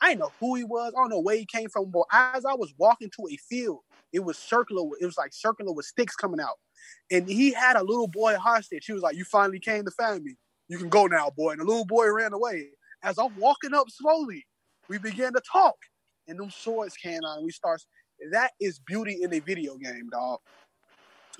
I 0.00 0.08
didn't 0.08 0.20
know 0.20 0.32
who 0.38 0.54
he 0.54 0.64
was. 0.64 0.92
I 0.96 1.00
don't 1.00 1.10
know 1.10 1.20
where 1.20 1.36
he 1.36 1.46
came 1.46 1.68
from. 1.68 1.90
But 1.90 2.04
as 2.12 2.44
I 2.44 2.54
was 2.54 2.72
walking 2.78 3.10
to 3.16 3.28
a 3.30 3.36
field, 3.36 3.80
it 4.12 4.20
was 4.20 4.38
circular. 4.38 4.82
It 5.00 5.06
was 5.06 5.18
like 5.18 5.32
circular 5.32 5.72
with 5.72 5.86
sticks 5.86 6.14
coming 6.14 6.40
out. 6.40 6.56
And 7.10 7.28
he 7.28 7.52
had 7.52 7.76
a 7.76 7.82
little 7.82 8.08
boy 8.08 8.36
hostage. 8.36 8.86
He 8.86 8.92
was 8.92 9.02
like, 9.02 9.16
"You 9.16 9.24
finally 9.24 9.60
came 9.60 9.84
to 9.84 9.90
find 9.90 10.22
me. 10.22 10.36
You 10.68 10.78
can 10.78 10.88
go 10.88 11.06
now, 11.06 11.30
boy." 11.30 11.52
And 11.52 11.60
the 11.60 11.64
little 11.64 11.86
boy 11.86 12.10
ran 12.10 12.32
away. 12.32 12.68
As 13.02 13.18
I'm 13.18 13.34
walking 13.36 13.74
up 13.74 13.88
slowly, 13.90 14.46
we 14.88 14.98
began 14.98 15.32
to 15.32 15.42
talk, 15.50 15.76
and 16.26 16.38
them 16.38 16.50
swords 16.50 16.96
came 16.96 17.20
out, 17.26 17.38
and 17.38 17.44
we 17.44 17.52
start. 17.52 17.82
That 18.30 18.52
is 18.60 18.78
beauty 18.78 19.18
in 19.22 19.32
a 19.32 19.40
video 19.40 19.76
game, 19.76 20.08
dog. 20.10 20.40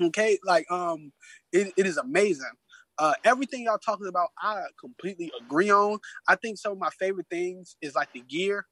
Okay, 0.00 0.38
like 0.44 0.70
um, 0.70 1.12
it, 1.52 1.72
it 1.76 1.86
is 1.86 1.96
amazing. 1.96 2.52
Uh, 2.98 3.14
everything 3.24 3.64
y'all 3.64 3.78
talking 3.78 4.08
about, 4.08 4.28
I 4.40 4.62
completely 4.80 5.30
agree 5.40 5.70
on. 5.70 5.98
I 6.26 6.34
think 6.34 6.58
some 6.58 6.72
of 6.72 6.78
my 6.78 6.90
favorite 6.98 7.26
things 7.30 7.76
is 7.80 7.94
like 7.94 8.12
the 8.12 8.20
gear, 8.20 8.66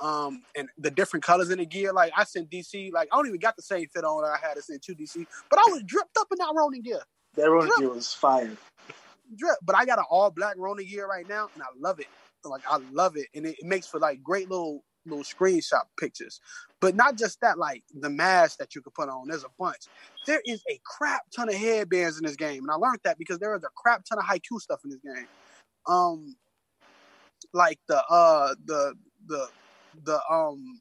um, 0.00 0.42
and 0.56 0.68
the 0.78 0.90
different 0.90 1.24
colors 1.24 1.50
in 1.50 1.58
the 1.58 1.66
gear. 1.66 1.92
Like 1.92 2.12
I 2.16 2.24
sent 2.24 2.50
DC, 2.50 2.92
like 2.92 3.08
I 3.12 3.16
don't 3.16 3.26
even 3.26 3.40
got 3.40 3.56
the 3.56 3.62
same 3.62 3.86
fit 3.94 4.04
on 4.04 4.22
that 4.22 4.38
I 4.42 4.46
had 4.46 4.54
to 4.54 4.62
send 4.62 4.82
to 4.82 4.94
DC, 4.94 5.26
but 5.50 5.58
I 5.58 5.72
was 5.72 5.82
dripped 5.84 6.16
up 6.18 6.28
in 6.30 6.38
that 6.38 6.52
Ronin 6.54 6.82
gear. 6.82 7.02
That 7.36 7.50
Ronin 7.50 7.70
gear 7.78 7.90
was 7.90 8.12
fire. 8.12 8.56
Drip, 9.36 9.56
but 9.62 9.76
I 9.76 9.84
got 9.84 9.98
an 9.98 10.04
all 10.08 10.30
black 10.30 10.54
Ronin 10.56 10.86
gear 10.86 11.06
right 11.06 11.28
now, 11.28 11.48
and 11.54 11.62
I 11.62 11.66
love 11.78 12.00
it. 12.00 12.06
Like 12.44 12.62
I 12.70 12.78
love 12.92 13.16
it, 13.16 13.26
and 13.34 13.44
it, 13.46 13.56
it 13.58 13.66
makes 13.66 13.86
for 13.86 13.98
like 13.98 14.22
great 14.22 14.48
little 14.48 14.84
little 15.06 15.24
screenshot 15.24 15.82
pictures. 15.98 16.40
But 16.80 16.94
not 16.94 17.16
just 17.16 17.40
that, 17.40 17.58
like 17.58 17.84
the 17.94 18.10
mask 18.10 18.58
that 18.58 18.74
you 18.74 18.82
could 18.82 18.94
put 18.94 19.08
on. 19.08 19.28
There's 19.28 19.44
a 19.44 19.50
bunch. 19.58 19.88
There 20.26 20.42
is 20.44 20.62
a 20.70 20.80
crap 20.84 21.22
ton 21.34 21.48
of 21.48 21.54
headbands 21.54 22.18
in 22.18 22.26
this 22.26 22.36
game, 22.36 22.62
and 22.64 22.70
I 22.70 22.74
learned 22.74 23.00
that 23.04 23.18
because 23.18 23.38
there 23.38 23.54
is 23.56 23.62
a 23.64 23.70
crap 23.76 24.04
ton 24.04 24.18
of 24.18 24.24
haiku 24.24 24.60
stuff 24.60 24.80
in 24.84 24.90
this 24.90 25.00
game. 25.00 25.26
Um, 25.86 26.36
like 27.52 27.78
the 27.88 28.02
uh 28.10 28.54
the 28.64 28.94
the 29.26 29.48
the 30.04 30.20
um 30.30 30.80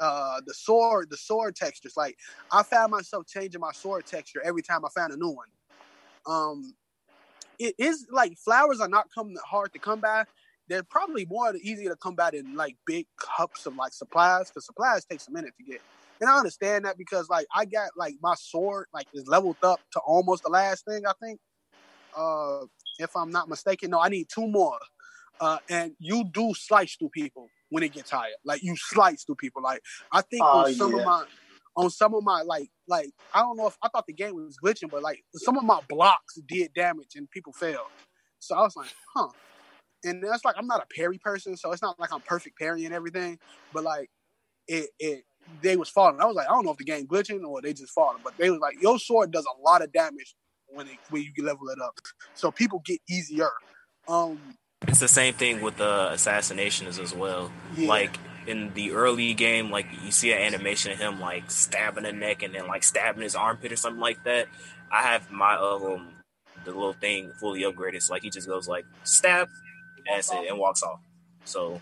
uh 0.00 0.40
the 0.46 0.54
sword 0.54 1.08
the 1.10 1.16
sword 1.16 1.56
textures. 1.56 1.94
Like 1.96 2.16
I 2.52 2.62
found 2.62 2.92
myself 2.92 3.26
changing 3.26 3.60
my 3.60 3.72
sword 3.72 4.06
texture 4.06 4.42
every 4.44 4.62
time 4.62 4.84
I 4.84 4.88
found 4.94 5.12
a 5.12 5.16
new 5.16 5.30
one. 5.30 5.48
Um, 6.26 6.74
it 7.58 7.74
is 7.78 8.06
like 8.10 8.36
flowers 8.38 8.80
are 8.80 8.88
not 8.88 9.08
coming 9.14 9.36
hard 9.44 9.72
to 9.72 9.78
come 9.78 10.00
by. 10.00 10.24
They're 10.68 10.82
probably 10.84 11.26
more 11.26 11.54
easier 11.56 11.90
to 11.90 11.96
come 11.96 12.14
by 12.14 12.30
in 12.32 12.54
like 12.54 12.76
big 12.86 13.06
cups 13.20 13.66
of 13.66 13.76
like 13.76 13.92
supplies 13.92 14.48
because 14.48 14.66
supplies 14.66 15.04
takes 15.04 15.28
a 15.28 15.32
minute 15.32 15.52
to 15.58 15.64
get. 15.64 15.80
And 16.20 16.30
I 16.30 16.36
understand 16.38 16.84
that 16.84 16.96
because 16.96 17.28
like 17.28 17.46
I 17.54 17.64
got 17.64 17.90
like 17.96 18.14
my 18.22 18.34
sword 18.38 18.86
like 18.94 19.06
is 19.12 19.26
leveled 19.26 19.56
up 19.62 19.80
to 19.92 20.00
almost 20.00 20.44
the 20.44 20.50
last 20.50 20.84
thing 20.84 21.02
I 21.06 21.12
think. 21.22 21.40
Uh, 22.16 22.66
if 22.98 23.10
I'm 23.16 23.30
not 23.30 23.48
mistaken, 23.48 23.90
no, 23.90 24.00
I 24.00 24.08
need 24.08 24.28
two 24.32 24.46
more. 24.46 24.78
Uh, 25.40 25.58
and 25.68 25.92
you 25.98 26.24
do 26.32 26.52
slice 26.54 26.94
through 26.96 27.08
people 27.08 27.48
when 27.70 27.82
it 27.82 27.92
gets 27.92 28.10
higher. 28.10 28.30
Like 28.44 28.62
you 28.62 28.76
slice 28.76 29.24
through 29.24 29.36
people. 29.36 29.62
Like 29.62 29.82
I 30.12 30.20
think 30.22 30.42
Oh, 30.44 30.60
on 30.60 30.74
some 30.74 30.92
yeah. 30.92 31.00
of 31.00 31.04
my 31.06 31.24
on 31.74 31.90
some 31.90 32.14
of 32.14 32.22
my 32.22 32.42
like 32.42 32.68
like 32.86 33.10
I 33.34 33.40
don't 33.40 33.56
know 33.56 33.66
if 33.66 33.76
I 33.82 33.88
thought 33.88 34.06
the 34.06 34.12
game 34.12 34.36
was 34.36 34.56
glitching, 34.62 34.90
but 34.90 35.02
like 35.02 35.24
some 35.34 35.56
of 35.56 35.64
my 35.64 35.80
blocks 35.88 36.38
did 36.46 36.72
damage 36.74 37.16
and 37.16 37.30
people 37.30 37.52
failed. 37.52 37.88
So 38.38 38.54
I 38.54 38.60
was 38.60 38.76
like, 38.76 38.92
huh. 39.14 39.28
And 40.04 40.22
that's 40.22 40.44
like 40.44 40.56
I'm 40.58 40.66
not 40.66 40.82
a 40.82 40.94
parry 40.94 41.18
person, 41.18 41.56
so 41.56 41.72
it's 41.72 41.82
not 41.82 41.98
like 41.98 42.12
I'm 42.12 42.20
perfect 42.20 42.58
parrying 42.58 42.92
everything, 42.92 43.38
but 43.72 43.84
like 43.84 44.10
it 44.68 44.90
it 44.98 45.24
they 45.60 45.76
was 45.76 45.88
falling. 45.88 46.20
I 46.20 46.26
was 46.26 46.36
like, 46.36 46.46
I 46.48 46.50
don't 46.50 46.64
know 46.64 46.72
if 46.72 46.78
the 46.78 46.84
game 46.84 47.06
glitching 47.06 47.44
or 47.44 47.60
they 47.60 47.72
just 47.72 47.92
falling, 47.92 48.20
but 48.22 48.36
they 48.38 48.50
was 48.50 48.60
like, 48.60 48.80
your 48.80 48.98
sword 48.98 49.30
does 49.32 49.46
a 49.46 49.62
lot 49.62 49.82
of 49.82 49.92
damage 49.92 50.34
when 50.68 50.86
it 50.86 50.98
when 51.10 51.22
you 51.22 51.44
level 51.44 51.68
it 51.68 51.80
up. 51.80 51.94
So 52.34 52.50
people 52.50 52.82
get 52.84 53.00
easier. 53.08 53.50
Um 54.08 54.38
It's 54.88 55.00
the 55.00 55.08
same 55.08 55.34
thing 55.34 55.60
with 55.60 55.76
the 55.76 56.10
assassinations 56.12 56.98
as 56.98 57.14
well. 57.14 57.50
Yeah. 57.76 57.88
Like 57.88 58.18
in 58.46 58.72
the 58.74 58.92
early 58.92 59.34
game, 59.34 59.70
like 59.70 59.86
you 60.04 60.10
see 60.10 60.32
an 60.32 60.38
animation 60.38 60.92
of 60.92 60.98
him 60.98 61.20
like 61.20 61.50
stabbing 61.50 62.04
the 62.04 62.12
neck 62.12 62.42
and 62.42 62.54
then 62.54 62.66
like 62.66 62.82
stabbing 62.82 63.22
his 63.22 63.36
armpit 63.36 63.72
or 63.72 63.76
something 63.76 64.00
like 64.00 64.24
that. 64.24 64.48
I 64.90 65.02
have 65.02 65.30
my 65.30 65.54
um 65.54 66.08
the 66.64 66.70
little 66.70 66.92
thing 66.92 67.32
fully 67.40 67.62
upgraded, 67.62 68.02
so 68.02 68.12
like 68.12 68.22
he 68.22 68.30
just 68.30 68.46
goes 68.46 68.68
like 68.68 68.84
stab, 69.04 69.48
and 70.06 70.16
that's 70.16 70.32
it, 70.32 70.48
and 70.48 70.58
walks 70.58 70.82
off. 70.82 71.00
So 71.44 71.80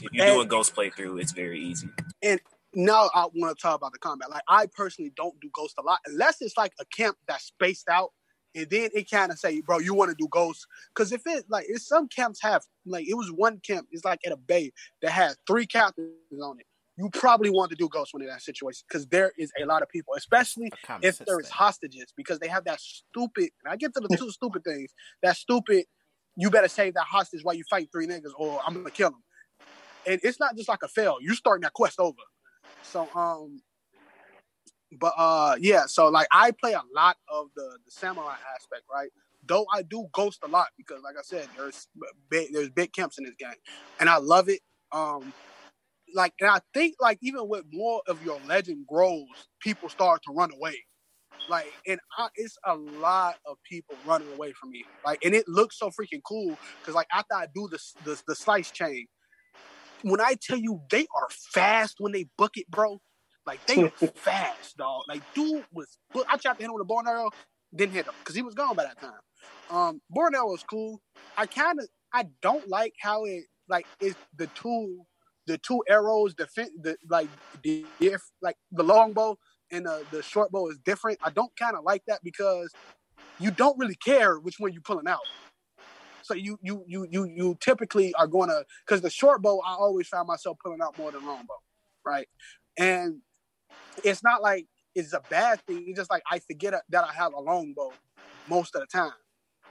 if 0.00 0.12
you 0.12 0.22
do 0.22 0.38
a 0.38 0.40
And- 0.40 0.50
ghost 0.50 0.74
playthrough, 0.74 1.20
it's 1.20 1.32
very 1.32 1.60
easy. 1.60 1.88
And 2.22 2.40
now 2.74 3.10
I 3.14 3.26
want 3.34 3.56
to 3.56 3.60
talk 3.60 3.74
about 3.76 3.92
the 3.92 3.98
combat. 3.98 4.30
Like 4.30 4.42
I 4.48 4.66
personally 4.66 5.12
don't 5.16 5.38
do 5.40 5.50
ghost 5.52 5.74
a 5.78 5.82
lot 5.82 5.98
unless 6.06 6.40
it's 6.40 6.56
like 6.56 6.72
a 6.80 6.84
camp 6.84 7.16
that's 7.26 7.44
spaced 7.44 7.88
out 7.88 8.10
and 8.54 8.68
then 8.70 8.90
it 8.94 9.10
kind 9.10 9.30
of 9.30 9.38
say, 9.38 9.60
bro, 9.60 9.78
you 9.78 9.94
want 9.94 10.10
to 10.10 10.16
do 10.18 10.28
ghosts? 10.28 10.66
Because 10.94 11.12
if 11.12 11.22
it 11.26 11.44
like, 11.48 11.66
if 11.68 11.82
some 11.82 12.08
camps 12.08 12.40
have 12.42 12.62
like, 12.86 13.06
it 13.08 13.14
was 13.14 13.30
one 13.32 13.60
camp, 13.60 13.88
it's 13.90 14.04
like 14.04 14.20
at 14.26 14.32
a 14.32 14.36
bay 14.36 14.72
that 15.02 15.10
had 15.10 15.34
three 15.46 15.66
captains 15.66 16.10
on 16.42 16.58
it. 16.60 16.66
You 16.96 17.08
probably 17.10 17.48
want 17.48 17.70
to 17.70 17.76
do 17.76 17.88
ghosts 17.88 18.12
when 18.12 18.22
in 18.22 18.28
that 18.28 18.42
situation 18.42 18.84
because 18.88 19.06
there 19.06 19.32
is 19.38 19.50
a 19.60 19.64
lot 19.64 19.82
of 19.82 19.88
people, 19.88 20.14
especially 20.16 20.70
if 21.02 21.18
there 21.18 21.40
is 21.40 21.46
thing. 21.46 21.54
hostages, 21.56 22.12
because 22.16 22.38
they 22.40 22.48
have 22.48 22.64
that 22.64 22.78
stupid. 22.80 23.50
And 23.64 23.72
I 23.72 23.76
get 23.76 23.94
to 23.94 24.00
the 24.00 24.14
two 24.16 24.30
stupid 24.30 24.64
things. 24.64 24.92
That 25.22 25.36
stupid. 25.36 25.86
You 26.40 26.50
better 26.50 26.68
save 26.68 26.94
that 26.94 27.04
hostage 27.04 27.44
while 27.44 27.54
you 27.54 27.64
fight 27.68 27.88
three 27.92 28.06
niggas, 28.06 28.32
or 28.36 28.60
I'm 28.66 28.74
gonna 28.74 28.90
kill 28.90 29.10
them. 29.10 29.22
And 30.06 30.20
it's 30.22 30.40
not 30.40 30.56
just 30.56 30.68
like 30.68 30.82
a 30.82 30.88
fail. 30.88 31.18
You 31.20 31.34
starting 31.34 31.62
that 31.62 31.74
quest 31.74 32.00
over. 32.00 32.16
So 32.82 33.08
um, 33.14 33.60
but 34.98 35.12
uh, 35.16 35.56
yeah. 35.60 35.84
So 35.86 36.08
like 36.08 36.26
I 36.32 36.50
play 36.52 36.72
a 36.72 36.82
lot 36.94 37.16
of 37.28 37.48
the 37.54 37.78
the 37.84 37.90
samurai 37.90 38.36
aspect, 38.56 38.84
right? 38.92 39.10
Though 39.46 39.66
I 39.72 39.82
do 39.82 40.06
ghost 40.12 40.40
a 40.42 40.48
lot 40.48 40.68
because, 40.76 41.02
like 41.02 41.16
I 41.18 41.22
said, 41.22 41.48
there's 41.56 41.88
big, 42.28 42.52
there's 42.52 42.70
big 42.70 42.92
camps 42.92 43.18
in 43.18 43.24
this 43.24 43.34
game, 43.38 43.54
and 43.98 44.08
I 44.08 44.18
love 44.18 44.48
it. 44.48 44.60
Um, 44.92 45.32
like, 46.14 46.34
and 46.40 46.50
I 46.50 46.60
think 46.74 46.96
like 47.00 47.18
even 47.22 47.48
with 47.48 47.64
more 47.72 48.02
of 48.06 48.24
your 48.24 48.40
legend 48.46 48.86
grows, 48.86 49.26
people 49.60 49.88
start 49.88 50.22
to 50.24 50.32
run 50.32 50.50
away. 50.52 50.76
Like, 51.48 51.72
and 51.86 51.98
I, 52.16 52.28
it's 52.36 52.56
a 52.64 52.74
lot 52.74 53.36
of 53.46 53.56
people 53.68 53.96
running 54.06 54.32
away 54.32 54.52
from 54.52 54.70
me. 54.70 54.84
Like, 55.04 55.24
and 55.24 55.34
it 55.34 55.48
looks 55.48 55.78
so 55.78 55.88
freaking 55.88 56.22
cool 56.26 56.56
because 56.80 56.94
like 56.94 57.08
after 57.12 57.34
I 57.34 57.46
do 57.54 57.68
the 57.68 57.78
the, 58.04 58.22
the 58.28 58.34
slice 58.34 58.70
chain, 58.70 59.06
when 60.02 60.20
I 60.20 60.34
tell 60.40 60.58
you 60.58 60.80
they 60.90 61.06
are 61.16 61.28
fast 61.30 61.96
when 61.98 62.12
they 62.12 62.26
book 62.36 62.56
it, 62.56 62.70
bro. 62.70 63.00
Like 63.46 63.64
they 63.66 63.88
fast, 64.14 64.76
dog. 64.76 65.02
Like 65.08 65.22
dude 65.34 65.64
was, 65.72 65.98
I 66.28 66.36
tried 66.36 66.54
to 66.54 66.58
hit 66.58 66.66
him 66.66 66.74
with 66.74 66.82
a 66.82 66.84
bow 66.84 66.98
and 66.98 67.08
arrow, 67.08 67.30
didn't 67.74 67.94
hit 67.94 68.06
him 68.06 68.14
because 68.20 68.34
he 68.34 68.42
was 68.42 68.54
gone 68.54 68.76
by 68.76 68.84
that 68.84 69.00
time. 69.00 69.12
Um, 69.70 70.00
arrow 70.16 70.46
was 70.46 70.62
cool. 70.62 71.00
I 71.36 71.46
kind 71.46 71.78
of, 71.80 71.88
I 72.12 72.26
don't 72.42 72.68
like 72.68 72.94
how 73.00 73.24
it 73.24 73.44
like 73.68 73.86
it's 74.00 74.16
the 74.36 74.48
two, 74.48 75.04
the 75.46 75.58
two 75.58 75.82
arrows, 75.88 76.34
the 76.34 76.46
the 76.82 76.96
like 77.08 77.28
the 77.62 77.86
if 78.00 78.20
like 78.42 78.56
the 78.72 78.82
long 78.82 79.12
bow 79.12 79.38
and 79.70 79.86
the 79.86 80.04
the 80.12 80.22
short 80.22 80.50
bow 80.50 80.68
is 80.68 80.78
different. 80.78 81.18
I 81.22 81.30
don't 81.30 81.54
kind 81.56 81.76
of 81.76 81.84
like 81.84 82.02
that 82.06 82.20
because 82.22 82.72
you 83.38 83.50
don't 83.50 83.78
really 83.78 83.94
care 83.94 84.38
which 84.38 84.56
one 84.58 84.72
you're 84.72 84.82
pulling 84.82 85.08
out. 85.08 85.20
So 86.22 86.34
you 86.34 86.58
you 86.62 86.84
you 86.86 87.06
you 87.10 87.24
you 87.24 87.56
typically 87.60 88.14
are 88.14 88.26
going 88.26 88.48
to 88.50 88.64
because 88.86 89.00
the 89.00 89.10
short 89.10 89.42
bow 89.42 89.60
I 89.66 89.74
always 89.74 90.08
found 90.08 90.28
myself 90.28 90.58
pulling 90.62 90.80
out 90.80 90.96
more 90.98 91.10
than 91.10 91.26
long 91.26 91.44
bow, 91.46 91.58
right? 92.04 92.28
And 92.78 93.20
it's 94.04 94.22
not 94.22 94.42
like 94.42 94.66
it's 94.94 95.12
a 95.12 95.22
bad 95.30 95.60
thing. 95.66 95.84
It's 95.86 95.98
just 95.98 96.10
like 96.10 96.22
I 96.30 96.38
forget 96.40 96.74
that 96.90 97.04
I 97.04 97.12
have 97.12 97.32
a 97.32 97.40
long 97.40 97.72
bow 97.76 97.92
most 98.48 98.74
of 98.74 98.82
the 98.82 98.86
time. 98.86 99.12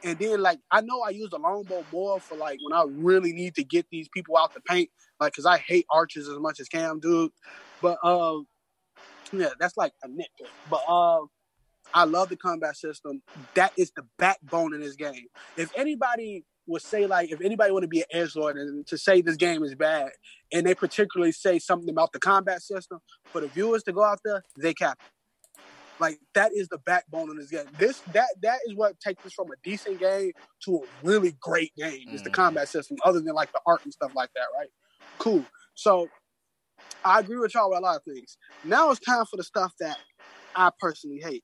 And 0.04 0.18
then 0.18 0.42
like 0.42 0.60
I 0.72 0.82
know 0.82 1.02
I 1.02 1.10
use 1.10 1.30
the 1.30 1.38
longbow 1.38 1.86
more 1.92 2.20
for 2.20 2.36
like 2.36 2.60
when 2.64 2.74
I 2.74 2.86
really 2.88 3.34
need 3.34 3.56
to 3.56 3.64
get 3.64 3.86
these 3.92 4.08
people 4.10 4.38
out 4.38 4.54
the 4.54 4.62
paint, 4.62 4.90
like 5.20 5.34
because 5.34 5.46
I 5.46 5.58
hate 5.58 5.86
archers 5.92 6.28
as 6.28 6.40
much 6.40 6.60
as 6.60 6.70
Cam 6.70 7.00
dude. 7.00 7.32
But 7.82 7.98
um, 8.04 8.48
yeah, 9.32 9.50
that's 9.60 9.78
like 9.78 9.94
a 10.04 10.08
nitpick. 10.08 10.52
But 10.68 10.82
um, 10.90 11.28
I 11.94 12.06
love 12.06 12.30
the 12.30 12.38
combat 12.38 12.78
system. 12.78 13.22
That 13.56 13.74
is 13.78 13.92
the 13.96 14.04
backbone 14.18 14.74
in 14.74 14.82
this 14.82 14.96
game. 14.96 15.26
If 15.58 15.70
anybody 15.78 16.46
would 16.68 16.82
say 16.84 17.08
like, 17.08 17.32
if 17.32 17.42
anybody 17.42 17.72
want 17.72 17.84
to 17.84 17.88
be 17.88 18.02
an 18.02 18.06
edge 18.12 18.36
lord 18.36 18.58
and 18.58 18.86
to 18.88 18.98
say 18.98 19.22
this 19.22 19.38
game 19.38 19.64
is 19.64 19.76
bad, 19.76 20.12
and 20.54 20.66
they 20.68 20.76
particularly 20.76 21.32
say 21.32 21.60
something 21.60 21.90
about 21.90 22.14
the 22.14 22.20
combat 22.20 22.62
system 22.62 23.00
for 23.32 23.42
the 23.42 23.50
viewers 23.50 23.84
to 23.84 23.94
go 23.94 24.04
out 24.04 24.20
there, 24.24 24.44
they 24.62 24.74
cap. 24.74 24.94
it. 24.94 25.10
Like 26.00 26.20
that 26.34 26.52
is 26.54 26.70
the 26.70 26.78
backbone 26.78 27.30
of 27.30 27.38
this 27.38 27.50
game. 27.50 27.66
This 27.78 28.04
that 28.14 28.30
that 28.42 28.60
is 28.68 28.76
what 28.76 29.00
takes 29.02 29.22
this 29.24 29.34
from 29.34 29.48
a 29.52 29.56
decent 29.64 30.00
game 30.00 30.32
to 30.66 30.76
a 30.76 30.80
really 31.04 31.36
great 31.42 31.74
game. 31.76 32.08
Is 32.14 32.24
the 32.24 32.30
Mhm. 32.30 32.34
combat 32.34 32.70
system, 32.70 32.98
other 33.04 33.20
than 33.20 33.34
like 33.36 33.52
the 33.52 33.60
art 33.66 33.82
and 33.84 33.94
stuff 33.94 34.12
like 34.16 34.30
that, 34.36 34.46
right? 34.58 34.70
Cool. 35.18 35.46
So 35.76 36.12
I 37.04 37.20
agree 37.20 37.38
with 37.38 37.54
y'all 37.54 37.70
with 37.70 37.80
a 37.80 37.82
lot 37.82 37.96
of 37.98 38.04
things. 38.04 38.38
Now 38.64 38.92
it's 38.92 39.00
time 39.00 39.26
for 39.26 39.38
the 39.38 39.44
stuff 39.44 39.74
that 39.80 39.98
I 40.56 40.70
personally 40.80 41.22
hate. 41.24 41.44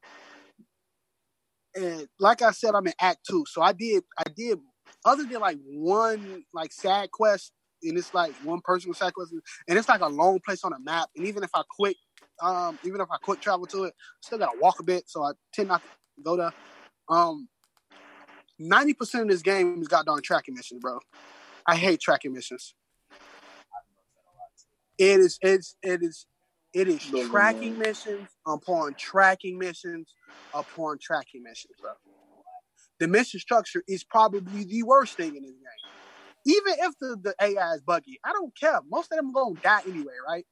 And 1.76 2.08
like 2.20 2.42
I 2.42 2.52
said, 2.52 2.74
I'm 2.74 2.88
in 2.88 2.94
Act 3.02 3.20
Two, 3.30 3.44
so 3.48 3.62
I 3.62 3.74
did 3.74 4.04
I 4.18 4.24
did 4.36 4.60
other 5.04 5.26
than 5.26 5.42
like 5.42 5.58
one 5.66 6.44
like 6.54 6.72
side 6.72 7.12
quest, 7.12 7.52
and 7.84 7.98
it's 7.98 8.14
like 8.14 8.34
one 8.44 8.62
personal 8.64 8.94
side 8.94 9.14
quest, 9.14 9.34
and 9.68 9.78
it's 9.78 9.90
like 9.90 10.02
a 10.02 10.08
long 10.08 10.40
place 10.46 10.64
on 10.64 10.72
a 10.74 10.80
map. 10.80 11.10
And 11.16 11.28
even 11.28 11.44
if 11.44 11.50
I 11.54 11.64
quick, 11.70 11.98
um, 12.42 12.80
even 12.86 13.02
if 13.02 13.08
I 13.12 13.18
quick 13.22 13.42
travel 13.42 13.66
to 13.68 13.86
it, 13.86 13.94
still 14.22 14.38
gotta 14.40 14.58
walk 14.60 14.80
a 14.80 14.84
bit, 14.84 15.04
so 15.08 15.24
I 15.24 15.32
tend 15.54 15.68
not 15.68 15.82
to 15.82 16.24
go 16.24 16.38
there. 16.38 16.54
Um, 17.10 17.50
ninety 18.58 18.94
percent 18.94 19.24
of 19.24 19.30
this 19.30 19.42
game 19.42 19.82
is 19.82 19.90
goddamn 19.90 20.22
tracking 20.24 20.56
missions, 20.56 20.82
bro. 20.82 21.00
I 21.68 21.76
hate 21.76 22.00
tracking 22.00 22.32
missions. 22.32 22.74
It 24.98 25.20
is 25.20 25.38
it's 25.42 25.76
it 25.84 26.02
is 26.04 26.26
it 26.74 26.88
is 26.88 27.12
tracking 27.30 27.78
missions 27.78 28.30
upon 28.48 28.96
tracking 28.98 29.58
missions 29.58 30.14
upon 30.54 30.98
tracking 31.02 31.44
missions, 31.44 31.74
bro. 31.82 31.92
The 33.00 33.08
mission 33.08 33.40
structure 33.40 33.84
is 33.88 34.04
probably 34.04 34.64
the 34.66 34.84
worst 34.84 35.18
thing 35.18 35.36
in 35.36 35.44
this 35.44 35.52
game. 35.52 35.86
Even 36.46 36.74
if 36.80 36.94
the, 37.00 37.18
the 37.22 37.36
AI 37.42 37.74
is 37.74 37.82
buggy, 37.82 38.20
I 38.24 38.32
don't 38.34 38.58
care. 38.58 38.80
Most 38.90 39.12
of 39.12 39.18
them 39.18 39.34
gonna 39.34 39.56
die 39.64 39.82
anyway, 39.88 40.14
right? 40.28 40.46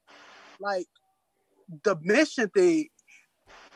Like 0.60 0.86
the 1.84 1.96
mission 2.02 2.50
thing. 2.50 2.88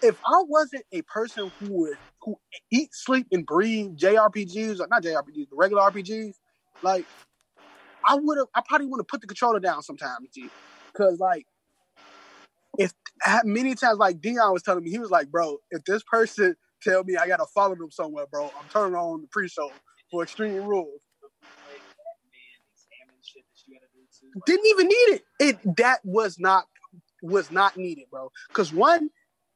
If 0.02 0.16
I 0.26 0.42
wasn't 0.46 0.84
a 0.92 1.02
person 1.02 1.50
who 1.58 1.66
would 1.80 1.98
who 2.22 2.36
eat, 2.70 2.90
sleep, 2.92 3.26
and 3.32 3.46
breathe 3.46 3.96
JRPGs 3.96 4.80
or 4.80 4.86
not 4.88 5.02
JRPGs, 5.02 5.50
the 5.50 5.56
regular 5.56 5.82
RPGs, 5.90 6.34
like 6.82 7.08
I 8.08 8.14
would 8.14 8.38
have, 8.38 8.46
I 8.54 8.62
probably 8.66 8.86
would 8.86 9.00
have 9.00 9.08
put 9.08 9.20
the 9.20 9.26
controller 9.26 9.60
down 9.60 9.82
sometimes, 9.82 10.28
G. 10.34 10.48
Because 10.92 11.20
like, 11.20 11.46
if 12.78 12.92
many 13.44 13.74
times, 13.74 13.98
like 13.98 14.20
Dion 14.20 14.52
was 14.52 14.62
telling 14.62 14.84
me, 14.84 14.90
he 14.90 14.98
was 14.98 15.10
like, 15.10 15.30
"Bro, 15.30 15.58
if 15.70 15.84
this 15.84 16.02
person 16.04 16.56
tell 16.82 17.04
me 17.04 17.16
I 17.16 17.26
gotta 17.26 17.46
follow 17.54 17.74
them 17.74 17.90
somewhere, 17.90 18.26
bro, 18.30 18.44
I'm 18.46 18.68
turning 18.72 18.94
on 18.94 19.22
the 19.22 19.28
pre-show 19.28 19.70
for 20.10 20.22
Extreme 20.22 20.54
Rules." 20.54 21.02
Didn't 24.46 24.66
even 24.66 24.86
need 24.88 24.94
it. 24.94 25.22
It 25.40 25.76
that 25.76 26.00
was 26.04 26.38
not 26.38 26.64
was 27.22 27.50
not 27.50 27.76
needed, 27.76 28.04
bro. 28.10 28.30
Because 28.48 28.72
one, 28.72 29.10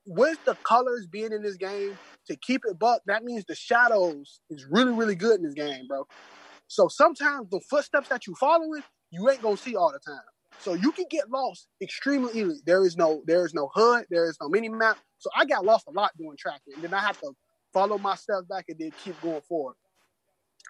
with 0.07 0.39
the 0.45 0.57
colors 0.67 1.07
being 1.07 1.33
in 1.33 1.43
this 1.43 1.57
game 1.57 1.97
to 2.27 2.37
keep 2.37 2.63
it 2.65 2.79
buck, 2.79 3.03
that 3.07 3.25
means 3.25 3.45
the 3.45 3.55
shadows 3.55 4.41
is 4.51 4.67
really 4.71 4.93
really 4.93 5.15
good 5.15 5.37
in 5.39 5.45
this 5.45 5.55
game, 5.55 5.87
bro. 5.87 6.07
So 6.73 6.89
sometimes 6.89 7.51
the 7.51 7.61
footsteps 7.69 8.09
that 8.09 8.27
you 8.27 8.35
following, 8.35 8.83
you 9.11 9.29
ain't 9.29 9.43
gonna 9.43 9.59
see 9.59 9.77
all 9.77 9.93
the 9.93 9.99
time. 9.99 10.25
So 10.59 10.73
you 10.73 10.91
can 10.93 11.05
get 11.11 11.29
lost 11.31 11.69
extremely 11.83 12.33
easily. 12.33 12.61
There 12.65 12.87
is 12.87 12.97
no 12.97 13.23
there 13.27 13.45
is 13.45 13.53
no 13.53 13.69
HUD, 13.75 14.07
there 14.09 14.25
is 14.25 14.39
no 14.41 14.49
mini 14.49 14.71
map. 14.71 14.97
So 15.19 15.29
I 15.37 15.45
got 15.45 15.67
lost 15.67 15.87
a 15.87 15.91
lot 15.91 16.17
doing 16.17 16.35
tracking. 16.39 16.73
And 16.77 16.83
then 16.83 16.95
I 16.95 17.01
have 17.01 17.21
to 17.21 17.33
follow 17.75 17.99
my 17.99 18.15
steps 18.15 18.47
back 18.49 18.65
and 18.71 18.79
then 18.79 18.91
keep 19.05 19.21
going 19.21 19.43
forward. 19.43 19.75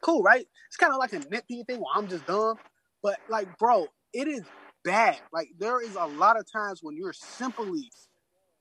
Cool, 0.02 0.24
right? 0.24 0.44
It's 0.66 0.76
kind 0.76 0.92
of 0.92 0.98
like 0.98 1.12
a 1.12 1.20
nitpicky 1.20 1.64
thing 1.68 1.78
where 1.78 1.94
I'm 1.94 2.08
just 2.08 2.26
dumb. 2.26 2.56
But 3.00 3.18
like, 3.28 3.56
bro, 3.56 3.86
it 4.12 4.26
is 4.26 4.42
bad. 4.82 5.20
Like 5.32 5.50
there 5.56 5.80
is 5.80 5.94
a 5.94 6.06
lot 6.06 6.36
of 6.36 6.50
times 6.50 6.80
when 6.82 6.96
you're 6.96 7.12
simply 7.12 7.92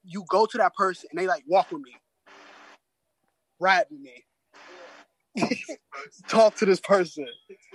you 0.04 0.26
go 0.30 0.46
to 0.46 0.60
that 0.60 0.76
person 0.76 1.10
and 1.12 1.20
they 1.20 1.26
like 1.26 1.44
walk 1.48 1.72
with 1.72 1.82
me, 1.82 1.96
ride 3.60 3.86
with 3.90 4.00
me, 4.00 4.26
talk 6.28 6.56
to 6.56 6.66
this 6.66 6.80
person. 6.80 7.26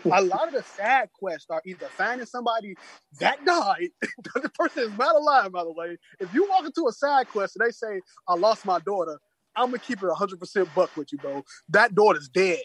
A 0.04 0.22
lot 0.22 0.48
of 0.48 0.54
the 0.54 0.62
side 0.62 1.08
quests 1.18 1.46
are 1.50 1.62
either 1.64 1.86
finding 1.96 2.26
somebody 2.26 2.74
that 3.20 3.44
died. 3.44 3.88
the 4.34 4.50
person 4.50 4.84
is 4.84 4.98
not 4.98 5.16
alive, 5.16 5.52
by 5.52 5.64
the 5.64 5.72
way. 5.72 5.96
If 6.20 6.32
you 6.34 6.48
walk 6.48 6.64
into 6.64 6.86
a 6.88 6.92
side 6.92 7.28
quest 7.28 7.56
and 7.56 7.66
they 7.66 7.72
say, 7.72 8.00
"I 8.28 8.34
lost 8.34 8.64
my 8.64 8.78
daughter," 8.80 9.18
I'm 9.54 9.66
gonna 9.66 9.78
keep 9.78 10.02
it 10.02 10.06
100 10.06 10.38
percent 10.38 10.68
buck 10.74 10.96
with 10.96 11.12
you, 11.12 11.18
bro. 11.18 11.44
That 11.70 11.94
daughter's 11.94 12.28
dead. 12.28 12.60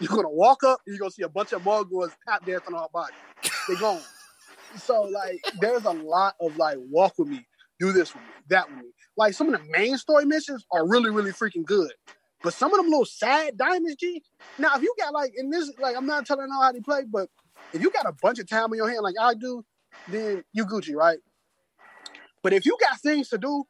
You're 0.00 0.14
gonna 0.14 0.28
walk 0.28 0.62
up, 0.64 0.80
you're 0.86 0.98
gonna 0.98 1.10
see 1.10 1.22
a 1.22 1.28
bunch 1.28 1.52
of 1.52 1.64
Mongols 1.64 2.10
tap 2.28 2.44
dancing 2.44 2.74
on 2.74 2.82
her 2.82 2.88
body. 2.92 3.14
They 3.68 3.76
gone. 3.76 4.02
So 4.76 5.02
like, 5.02 5.40
there's 5.60 5.84
a 5.84 5.92
lot 5.92 6.34
of 6.40 6.56
like, 6.56 6.76
walk 6.78 7.14
with 7.18 7.28
me, 7.28 7.46
do 7.80 7.92
this 7.92 8.12
with 8.12 8.22
me, 8.22 8.28
that 8.48 8.68
with 8.68 8.78
me. 8.78 8.90
Like 9.16 9.32
some 9.32 9.52
of 9.52 9.58
the 9.58 9.66
main 9.70 9.96
story 9.96 10.26
missions 10.26 10.66
are 10.70 10.86
really, 10.86 11.10
really 11.10 11.30
freaking 11.30 11.64
good. 11.64 11.92
But 12.46 12.54
some 12.54 12.72
of 12.72 12.76
them 12.76 12.88
little 12.88 13.04
sad 13.04 13.58
diamonds, 13.58 13.96
G. 13.96 14.22
Now, 14.56 14.76
if 14.76 14.82
you 14.82 14.94
got 15.00 15.12
like 15.12 15.32
in 15.36 15.50
this, 15.50 15.72
like 15.80 15.96
I'm 15.96 16.06
not 16.06 16.26
telling 16.26 16.46
y'all 16.48 16.62
how 16.62 16.70
they 16.70 16.78
play, 16.78 17.02
but 17.02 17.28
if 17.74 17.82
you 17.82 17.90
got 17.90 18.06
a 18.06 18.12
bunch 18.22 18.38
of 18.38 18.48
time 18.48 18.70
on 18.70 18.76
your 18.76 18.88
hand, 18.88 19.00
like 19.02 19.16
I 19.20 19.34
do, 19.34 19.64
then 20.06 20.44
you 20.52 20.64
Gucci, 20.64 20.94
right? 20.94 21.18
But 22.44 22.52
if 22.52 22.64
you 22.64 22.78
got 22.80 23.00
things 23.00 23.30
to 23.30 23.38
do, 23.38 23.64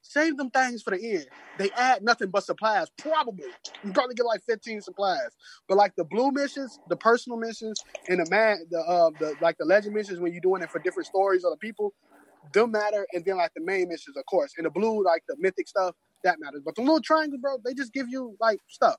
save 0.00 0.38
them 0.38 0.48
things 0.48 0.82
for 0.82 0.96
the 0.96 1.12
end. 1.12 1.26
They 1.58 1.68
add 1.72 2.02
nothing 2.02 2.30
but 2.30 2.44
supplies, 2.44 2.86
probably. 2.96 3.50
You 3.84 3.92
probably 3.92 4.14
get 4.14 4.24
like 4.24 4.42
15 4.44 4.80
supplies. 4.80 5.36
But 5.68 5.76
like 5.76 5.94
the 5.94 6.04
blue 6.04 6.30
missions, 6.32 6.78
the 6.88 6.96
personal 6.96 7.38
missions, 7.38 7.84
and 8.08 8.18
the 8.18 8.30
man, 8.30 8.60
the 8.70 8.78
uh, 8.78 9.10
the 9.18 9.34
like 9.42 9.58
the 9.58 9.66
legend 9.66 9.94
missions 9.94 10.20
when 10.20 10.32
you're 10.32 10.40
doing 10.40 10.62
it 10.62 10.70
for 10.70 10.78
different 10.78 11.06
stories 11.06 11.44
or 11.44 11.50
the 11.50 11.58
people, 11.58 11.92
them 12.54 12.70
matter. 12.70 13.06
And 13.12 13.26
then 13.26 13.36
like 13.36 13.52
the 13.54 13.62
main 13.62 13.90
missions, 13.90 14.16
of 14.16 14.24
course. 14.24 14.54
And 14.56 14.64
the 14.64 14.70
blue, 14.70 15.04
like 15.04 15.24
the 15.28 15.36
mythic 15.38 15.68
stuff, 15.68 15.94
that 16.24 16.38
matters. 16.40 16.62
But 16.64 16.74
the 16.74 16.82
little 16.82 17.00
triangles, 17.00 17.40
bro, 17.40 17.58
they 17.64 17.74
just 17.74 17.92
give 17.92 18.06
you 18.08 18.36
like 18.40 18.60
stuff. 18.68 18.96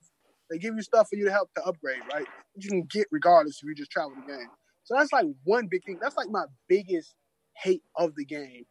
They 0.49 0.57
give 0.57 0.75
you 0.75 0.81
stuff 0.81 1.09
for 1.09 1.15
you 1.15 1.25
to 1.25 1.31
help 1.31 1.49
to 1.55 1.63
upgrade, 1.63 2.01
right? 2.13 2.25
You 2.55 2.69
can 2.69 2.83
get 2.83 3.07
regardless 3.11 3.59
if 3.61 3.67
you 3.67 3.75
just 3.75 3.91
travel 3.91 4.13
the 4.15 4.31
game. 4.31 4.47
So 4.83 4.95
that's 4.97 5.13
like 5.13 5.25
one 5.43 5.67
big 5.69 5.83
thing. 5.85 5.99
That's 6.01 6.17
like 6.17 6.29
my 6.29 6.45
biggest 6.67 7.13
hate 7.55 7.83
of 7.95 8.15
the 8.15 8.25
game 8.25 8.63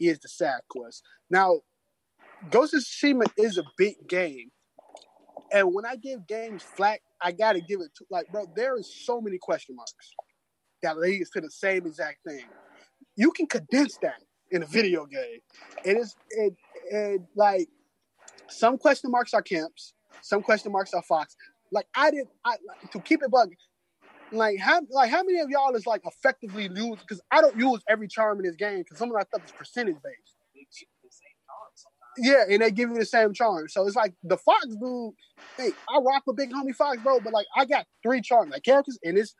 is 0.00 0.18
the 0.18 0.28
side 0.28 0.60
quest. 0.68 1.02
Now, 1.30 1.60
Ghost 2.50 2.74
of 2.74 2.80
Tsushima 2.80 3.26
is 3.36 3.58
a 3.58 3.64
big 3.76 3.96
game, 4.08 4.50
and 5.52 5.72
when 5.74 5.84
I 5.84 5.96
give 5.96 6.26
games 6.26 6.62
flack, 6.62 7.02
I 7.20 7.32
gotta 7.32 7.60
give 7.60 7.80
it 7.80 7.90
to 7.98 8.04
like, 8.10 8.28
bro. 8.32 8.46
There 8.56 8.78
is 8.78 8.92
so 9.04 9.20
many 9.20 9.38
question 9.38 9.76
marks 9.76 9.92
that 10.82 10.98
leads 10.98 11.30
to 11.30 11.40
the 11.40 11.50
same 11.50 11.86
exact 11.86 12.18
thing. 12.26 12.44
You 13.16 13.30
can 13.30 13.46
condense 13.46 13.98
that 13.98 14.22
in 14.50 14.62
a 14.62 14.66
video 14.66 15.06
game. 15.06 15.40
and 15.84 15.96
It 15.96 16.00
is 16.00 16.16
it, 16.30 16.54
it 16.90 17.20
like 17.36 17.68
some 18.50 18.78
question 18.78 19.10
marks 19.10 19.34
are 19.34 19.42
camps, 19.42 19.94
some 20.22 20.42
question 20.42 20.72
marks 20.72 20.92
are 20.94 21.02
fox. 21.02 21.36
Like 21.72 21.86
I 21.94 22.10
did, 22.10 22.26
I 22.44 22.56
like, 22.66 22.90
to 22.92 23.00
keep 23.00 23.22
it 23.22 23.30
bug. 23.30 23.50
Like 24.32 24.58
how 24.58 24.80
like 24.90 25.10
how 25.10 25.22
many 25.22 25.40
of 25.40 25.50
y'all 25.50 25.74
is 25.74 25.86
like 25.86 26.02
effectively 26.04 26.68
use? 26.74 27.00
Because 27.00 27.20
I 27.30 27.40
don't 27.40 27.56
use 27.56 27.80
every 27.88 28.08
charm 28.08 28.38
in 28.38 28.44
this 28.44 28.56
game 28.56 28.78
because 28.78 28.98
some 28.98 29.10
of 29.10 29.16
that 29.16 29.28
stuff 29.28 29.44
is 29.44 29.52
percentage 29.52 29.96
based. 30.02 30.36
Yeah, 32.18 32.44
and 32.50 32.60
they 32.60 32.70
give 32.70 32.90
you 32.90 32.98
the 32.98 33.04
same 33.04 33.32
charm. 33.32 33.68
So 33.68 33.86
it's 33.86 33.96
like 33.96 34.14
the 34.24 34.36
Fox 34.36 34.66
dude. 34.66 35.14
Hey, 35.56 35.70
I 35.88 35.98
rock 36.00 36.24
with 36.26 36.36
Big 36.36 36.50
Homie 36.50 36.74
Fox, 36.74 36.98
bro. 37.02 37.20
But 37.20 37.32
like, 37.32 37.46
I 37.56 37.64
got 37.64 37.86
three 38.02 38.20
charms, 38.20 38.50
like 38.52 38.64
characters, 38.64 38.98
and 39.04 39.16
it's 39.16 39.34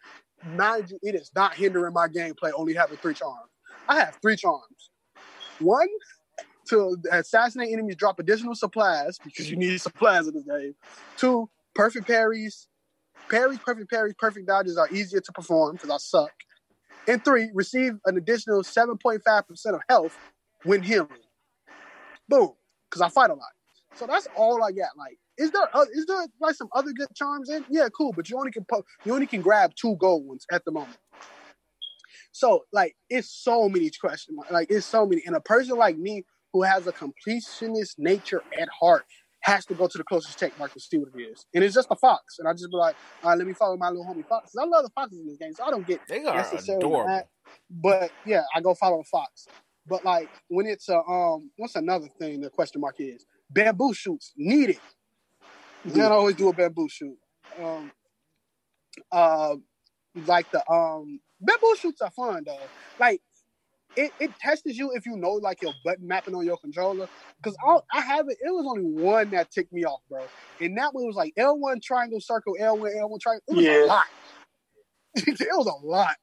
mind 0.54 0.90
you, 0.90 0.98
it 1.02 1.14
is 1.14 1.30
not 1.34 1.54
hindering 1.54 1.92
my 1.92 2.08
gameplay. 2.08 2.52
Only 2.54 2.74
having 2.74 2.96
three 2.98 3.14
charms. 3.14 3.50
I 3.88 3.98
have 3.98 4.18
three 4.22 4.36
charms. 4.36 4.90
One 5.58 5.88
to 6.70 6.97
assassinate 7.12 7.72
enemies, 7.72 7.97
drop 7.97 8.18
additional 8.18 8.55
supplies 8.55 9.18
because 9.22 9.51
you 9.51 9.56
need 9.56 9.80
supplies 9.80 10.26
in 10.26 10.34
this 10.34 10.44
game. 10.44 10.74
Two, 11.16 11.51
perfect 11.74 12.06
parries. 12.06 12.68
Parries, 13.28 13.59
perfect 13.64 13.90
parries, 13.90 14.14
perfect 14.18 14.47
dodges 14.47 14.76
are 14.76 14.88
easier 14.90 15.20
to 15.20 15.32
perform 15.32 15.76
because 15.76 15.90
I 15.90 15.98
suck. 15.98 16.32
And 17.06 17.24
three, 17.24 17.51
receive 17.55 17.94
an 18.06 18.16
additional 18.16 18.62
7.5% 18.62 19.74
of 19.74 19.80
health 19.88 20.16
when 20.64 20.82
healing. 20.82 21.09
Boom. 22.28 22.52
Because 22.88 23.02
I 23.02 23.09
fight 23.09 23.30
a 23.30 23.34
lot. 23.34 23.51
So 23.94 24.06
that's 24.06 24.26
all 24.36 24.62
I 24.62 24.72
got. 24.72 24.90
Like, 24.97 25.18
is 25.38 25.51
there 25.51 25.68
uh, 25.74 25.86
is 25.92 26.06
there 26.06 26.26
like 26.40 26.55
some 26.55 26.68
other 26.74 26.92
good 26.92 27.09
charms 27.14 27.51
in? 27.51 27.64
Yeah, 27.70 27.88
cool. 27.97 28.12
But 28.12 28.28
you 28.28 28.38
only 28.38 28.52
can 28.52 28.64
po- 28.64 28.84
you 29.05 29.12
only 29.14 29.26
can 29.26 29.40
grab 29.40 29.74
two 29.74 29.97
gold 29.97 30.26
ones 30.26 30.44
at 30.51 30.64
the 30.64 30.70
moment. 30.70 30.98
So 32.32 32.64
like, 32.72 32.97
it's 33.09 33.30
so 33.30 33.68
many 33.68 33.90
questions. 33.90 34.38
Like, 34.51 34.70
it's 34.70 34.86
so 34.86 35.06
many. 35.06 35.22
And 35.26 35.34
a 35.34 35.40
person 35.40 35.76
like 35.76 35.98
me 35.98 36.24
who 36.52 36.62
has 36.62 36.86
a 36.86 36.93
completionist 36.93 37.94
nature 37.98 38.43
at 38.60 38.68
heart 38.81 39.05
has 39.43 39.64
to 39.66 39.74
go 39.74 39.86
to 39.89 39.97
the 39.98 40.05
closest 40.05 40.39
tech 40.39 40.52
market 40.59 40.74
to 40.74 40.81
see 40.81 40.98
what 40.98 41.09
it 41.16 41.20
is. 41.22 41.47
And 41.55 41.64
it's 41.64 41.74
just 41.74 41.89
a 41.90 41.97
fox. 41.97 42.39
And 42.39 42.47
I 42.48 42.52
just 42.52 42.70
be 42.70 42.77
like, 42.77 42.97
all 43.22 43.31
right, 43.31 43.39
let 43.39 43.47
me 43.47 43.55
follow 43.55 43.77
my 43.77 43.89
little 43.89 44.05
homie 44.05 44.27
fox. 44.28 44.52
'Cause 44.52 44.62
I 44.62 44.66
love 44.66 44.85
the 44.85 44.90
foxes 44.90 45.20
in 45.20 45.27
this 45.27 45.39
game, 45.39 45.52
so 45.55 45.64
I 45.64 45.70
don't 45.70 45.86
get 45.86 46.01
They 46.09 46.24
are 46.24 46.36
necessarily 46.36 46.85
adorable. 46.85 47.06
that. 47.14 47.28
But 47.70 48.10
yeah, 48.27 48.43
I 48.55 48.60
go 48.60 48.74
follow 48.74 49.01
a 49.01 49.05
fox. 49.05 49.47
But 49.86 50.05
like 50.05 50.28
when 50.48 50.66
it's 50.66 50.89
a 50.89 50.98
um, 50.98 51.51
what's 51.56 51.74
another 51.77 52.09
thing 52.18 52.40
the 52.43 52.51
question 52.51 52.81
mark 52.81 52.97
is? 52.98 53.24
Bamboo 53.51 53.94
shoots 53.94 54.32
needed. 54.36 54.78
You 55.85 55.93
can't 55.93 56.12
always 56.12 56.36
do 56.36 56.48
a 56.48 56.52
bamboo 56.52 56.89
shoot. 56.89 57.16
Um, 57.59 57.90
uh, 59.10 59.56
like 60.27 60.51
the 60.51 60.68
um, 60.70 61.20
bamboo 61.40 61.77
shoots 61.77 62.02
are 62.02 62.10
fun 62.10 62.43
though. 62.44 62.59
Like 62.98 63.22
it, 63.96 64.12
it 64.18 64.30
tests 64.40 64.64
you 64.66 64.92
if 64.94 65.06
you 65.06 65.16
know 65.16 65.32
like 65.32 65.60
your 65.62 65.74
button 65.84 66.06
mapping 66.06 66.34
on 66.34 66.44
your 66.46 66.58
controller. 66.58 67.08
Because 67.42 67.56
I, 67.66 67.78
I 67.98 68.00
have 68.02 68.26
it. 68.28 68.38
It 68.40 68.50
was 68.50 68.66
only 68.68 68.82
one 68.82 69.30
that 69.30 69.50
ticked 69.50 69.72
me 69.72 69.84
off, 69.84 70.00
bro. 70.08 70.26
And 70.60 70.76
that 70.78 70.94
one 70.94 71.06
was 71.06 71.16
like 71.16 71.34
L1 71.38 71.82
triangle 71.82 72.20
circle 72.20 72.56
L1 72.60 72.96
L1 72.96 73.20
triangle. 73.20 73.42
It 73.48 73.56
was 73.56 73.64
Yeah. 73.64 73.84
a 73.84 73.86
lot. 73.86 74.04
it 75.16 75.48
was 75.56 75.66
a 75.66 75.86
lot. 75.86 76.16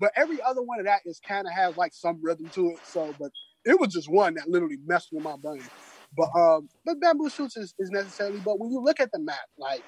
But 0.00 0.12
every 0.16 0.38
other 0.42 0.62
one 0.62 0.80
of 0.80 0.86
that 0.86 1.00
is 1.04 1.20
kind 1.26 1.46
of 1.46 1.52
has 1.52 1.76
like 1.76 1.92
some 1.94 2.20
rhythm 2.22 2.50
to 2.54 2.70
it. 2.70 2.80
So, 2.82 3.14
but 3.18 3.30
it 3.64 3.78
was 3.78 3.92
just 3.92 4.10
one 4.10 4.34
that 4.34 4.48
literally 4.48 4.78
messed 4.84 5.08
with 5.12 5.22
my 5.22 5.36
brain. 5.36 5.68
But 6.16 6.28
um, 6.38 6.68
but 6.84 7.00
bamboo 7.00 7.30
shoots 7.30 7.56
is, 7.56 7.74
is 7.78 7.90
necessarily. 7.90 8.40
But 8.44 8.58
when 8.58 8.70
you 8.70 8.80
look 8.82 9.00
at 9.00 9.12
the 9.12 9.20
map, 9.20 9.38
like 9.58 9.84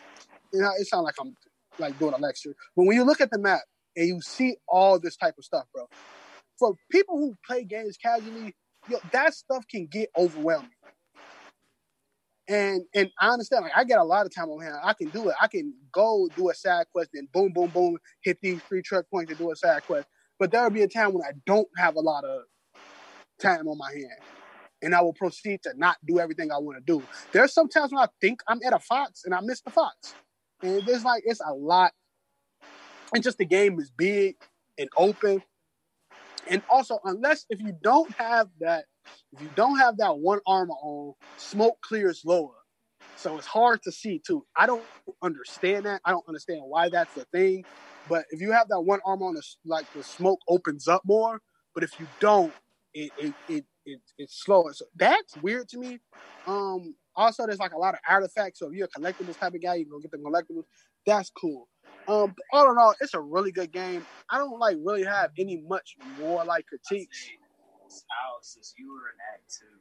you 0.53 0.61
know, 0.61 0.71
it 0.79 0.87
sounds 0.87 1.05
like 1.05 1.17
I'm 1.21 1.37
like 1.79 1.99
doing 1.99 2.15
a 2.15 2.19
lecture. 2.19 2.55
But 2.77 2.85
when 2.85 2.97
you 2.97 3.05
look 3.05 3.21
at 3.21 3.31
the 3.31 3.39
map 3.39 3.61
and 3.97 4.07
you 4.07 4.21
see 4.23 4.57
all 4.69 5.01
this 5.01 5.17
type 5.17 5.35
of 5.37 5.45
stuff, 5.45 5.65
bro, 5.75 5.87
for 6.59 6.75
people 6.91 7.19
who 7.19 7.37
play 7.47 7.65
games 7.65 7.97
casually, 7.97 8.55
yo, 8.89 8.99
that 9.13 9.35
stuff 9.35 9.67
can 9.69 9.87
get 9.87 10.11
overwhelming. 10.17 10.71
And 12.47 12.83
and 12.95 13.11
I 13.19 13.29
understand, 13.29 13.65
like 13.65 13.73
I 13.75 13.85
get 13.85 13.99
a 13.99 14.05
lot 14.05 14.27
of 14.27 14.35
time 14.35 14.51
on 14.51 14.63
hand. 14.63 14.77
I 14.85 14.93
can 14.93 15.09
do 15.09 15.29
it. 15.31 15.35
I 15.41 15.49
can 15.49 15.73
go 15.93 16.29
do 16.37 16.51
a 16.51 16.55
side 16.55 16.87
quest 16.93 17.11
and 17.15 17.31
boom, 17.33 17.53
boom, 17.55 17.71
boom, 17.71 17.97
hit 18.23 18.39
these 18.43 18.61
three 18.69 18.83
truck 18.83 19.07
points 19.11 19.31
and 19.31 19.39
do 19.39 19.51
a 19.51 19.57
side 19.57 19.83
quest. 19.87 20.07
But 20.39 20.53
there'll 20.53 20.71
be 20.71 20.83
a 20.83 20.89
time 20.89 21.15
when 21.15 21.23
I 21.23 21.33
don't 21.47 21.69
have 21.79 21.97
a 21.97 22.01
lot 22.01 22.25
of 22.25 22.43
time 23.41 23.67
on 23.67 23.79
my 23.79 23.91
hand. 23.91 24.21
And 24.83 24.95
I 24.95 25.01
will 25.01 25.15
proceed 25.15 25.63
to 25.63 25.73
not 25.77 25.97
do 26.07 26.19
everything 26.19 26.53
I 26.53 26.59
want 26.59 26.77
to 26.77 26.85
do. 26.85 27.03
There's 27.33 27.55
sometimes 27.55 27.93
when 27.93 28.03
I 28.03 28.09
think 28.21 28.41
I'm 28.47 28.61
at 28.67 28.75
a 28.75 28.79
fox 28.79 29.23
and 29.25 29.35
I 29.35 29.41
miss 29.41 29.63
the 29.63 29.71
fox. 29.71 30.15
And 30.63 30.83
there's 30.87 31.05
like 31.05 31.23
it's 31.25 31.41
a 31.41 31.55
lot. 31.55 31.93
And 33.15 33.23
just 33.23 33.39
the 33.39 33.47
game 33.47 33.79
is 33.81 33.91
big 33.91 34.37
and 34.77 34.91
open. 34.99 35.43
And 36.51 36.63
also, 36.69 36.99
unless 37.05 37.47
if 37.51 37.61
you 37.61 37.77
don't 37.83 38.13
have 38.17 38.49
that, 38.61 38.87
if 39.33 39.41
you 39.41 39.51
don't 39.55 39.79
have 39.79 39.99
that 39.99 40.19
one 40.19 40.41
armor 40.47 40.75
on, 40.83 41.15
smoke 41.37 41.79
clears 41.83 42.23
lower. 42.25 42.55
So 43.17 43.39
it's 43.39 43.47
hard 43.47 43.83
to 43.85 43.93
see 43.93 44.21
too. 44.27 44.45
I 44.57 44.67
don't 44.67 44.89
understand 45.23 45.87
that. 45.87 46.01
I 46.05 46.11
don't 46.11 46.27
understand 46.29 46.63
why 46.65 46.89
that's 46.89 47.15
the 47.15 47.25
thing. 47.27 47.65
But 48.07 48.25
if 48.31 48.41
you 48.41 48.53
have 48.53 48.69
that 48.69 48.81
one 48.83 49.01
armor 49.05 49.27
on, 49.27 49.35
the, 49.35 49.43
like 49.65 49.87
the 49.95 50.03
smoke 50.03 50.41
opens 50.49 50.89
up 50.89 51.03
more. 51.05 51.41
But 51.75 51.85
if 51.85 51.99
you 51.99 52.09
don't, 52.21 52.55
it 52.95 53.13
it 53.17 53.37
it, 53.49 53.65
it 53.87 54.01
it's 54.19 54.43
slower. 54.43 54.73
So 54.75 54.87
that's 54.97 55.37
weird 55.37 55.69
to 55.71 55.79
me. 55.79 56.01
Um. 56.47 56.95
Also, 57.17 57.47
there's 57.47 57.61
like 57.61 57.73
a 57.73 57.79
lot 57.79 57.95
of 57.95 58.01
artifacts. 58.09 58.59
So 58.59 58.69
if 58.69 58.75
you're 58.75 58.89
a 58.95 59.01
collectibles 59.01 59.39
type 59.39 59.55
of 59.55 59.63
guy, 59.63 59.77
you 59.77 59.87
go 59.87 60.01
get 60.01 60.11
the 60.11 60.19
collectibles. 60.19 60.65
That's 61.07 61.31
cool. 61.31 61.69
Um. 62.09 62.35
All 62.53 62.71
in 62.71 62.79
all, 62.79 62.95
it's 63.01 63.15
a 63.15 63.21
really 63.21 63.53
good 63.53 63.73
game. 63.73 64.07
I 64.31 64.39
don't 64.39 64.59
like 64.59 64.77
really 64.85 65.05
have 65.05 65.31
any 65.39 65.63
much 65.67 65.97
more 66.19 66.45
like 66.45 66.67
critiques. 66.67 67.29
You 68.77 68.91
were 68.93 69.11
in 69.11 69.17
Act 69.35 69.55
Two, 69.59 69.79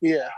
Yeah. 0.00 0.28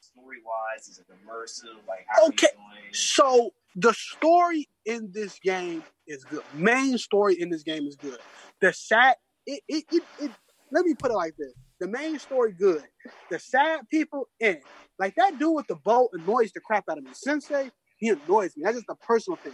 story 0.00 0.38
wise, 0.44 0.88
is 0.88 0.98
it 0.98 1.06
immersive? 1.08 1.86
Like 1.86 2.06
how 2.08 2.28
Okay. 2.28 2.48
So 2.92 3.50
the 3.76 3.92
story 3.94 4.68
in 4.84 5.10
this 5.12 5.38
game 5.42 5.84
is 6.06 6.24
good. 6.24 6.42
Main 6.52 6.98
story 6.98 7.40
in 7.40 7.50
this 7.50 7.62
game 7.62 7.86
is 7.86 7.96
good. 7.96 8.18
The 8.60 8.72
sad 8.72 9.16
it 9.46 9.62
it, 9.68 9.84
it, 9.90 10.02
it 10.18 10.32
let 10.72 10.84
me 10.84 10.94
put 10.94 11.10
it 11.10 11.14
like 11.14 11.34
this. 11.38 11.52
The 11.80 11.88
main 11.88 12.18
story 12.18 12.52
good. 12.58 12.82
The 13.30 13.38
sad 13.38 13.80
people 13.90 14.28
in. 14.40 14.60
Like 14.98 15.14
that 15.16 15.38
dude 15.38 15.54
with 15.54 15.66
the 15.68 15.76
bow 15.76 16.08
annoys 16.12 16.50
the 16.52 16.60
crap 16.60 16.84
out 16.90 16.98
of 16.98 17.04
me. 17.04 17.10
Sensei, 17.14 17.70
he 17.98 18.08
annoys 18.08 18.56
me. 18.56 18.62
That's 18.64 18.76
just 18.76 18.88
a 18.88 18.94
personal 18.94 19.36
thing. 19.36 19.52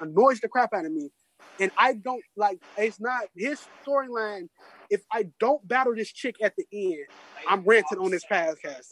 Annoys 0.00 0.40
the 0.40 0.48
crap 0.48 0.72
out 0.74 0.84
of 0.84 0.92
me. 0.92 1.10
And 1.58 1.70
I 1.78 1.94
don't 1.94 2.22
like 2.36 2.60
it's 2.76 3.00
not 3.00 3.24
his 3.34 3.60
storyline. 3.84 4.48
If 4.90 5.02
I 5.10 5.26
don't 5.40 5.66
battle 5.66 5.94
this 5.94 6.12
chick 6.12 6.36
at 6.42 6.54
the 6.56 6.64
end, 6.72 7.06
I'm 7.48 7.62
ranting 7.62 7.98
on 7.98 8.10
this 8.10 8.24
podcast, 8.30 8.90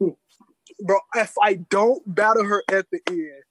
bro. 0.00 0.16
Bro, 0.80 0.98
if 1.14 1.34
I 1.42 1.54
don't 1.70 2.02
battle 2.14 2.44
her 2.44 2.62
at 2.70 2.86
the 2.90 3.00
end, 3.08 3.42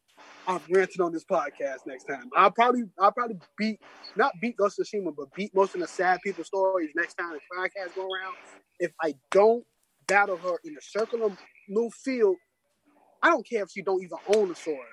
I'm 0.47 0.61
ranting 0.69 1.01
on 1.01 1.11
this 1.11 1.25
podcast 1.25 1.87
next 1.87 2.05
time. 2.05 2.29
I'll 2.35 2.51
probably 2.51 2.83
I'll 2.99 3.11
probably 3.11 3.37
beat 3.57 3.79
not 4.15 4.33
beat 4.41 4.57
Ghost 4.57 4.79
of 4.79 4.85
Tsushima, 4.85 5.13
but 5.15 5.33
beat 5.33 5.53
most 5.55 5.75
of 5.75 5.81
the 5.81 5.87
sad 5.87 6.19
people 6.23 6.43
stories 6.43 6.91
next 6.95 7.15
time 7.15 7.33
the 7.33 7.39
podcast 7.57 7.95
go 7.95 8.03
around. 8.03 8.35
If 8.79 8.91
I 9.01 9.15
don't 9.31 9.65
battle 10.07 10.37
her 10.37 10.59
in 10.63 10.75
a 10.77 10.81
circular 10.81 11.35
new 11.67 11.89
field, 11.89 12.37
I 13.25 13.31
don't 13.31 13.49
care 13.49 13.63
if 13.63 13.71
she 13.71 13.83
don't 13.83 14.03
even 14.03 14.19
own 14.27 14.51
a 14.51 14.55
sword. 14.55 14.87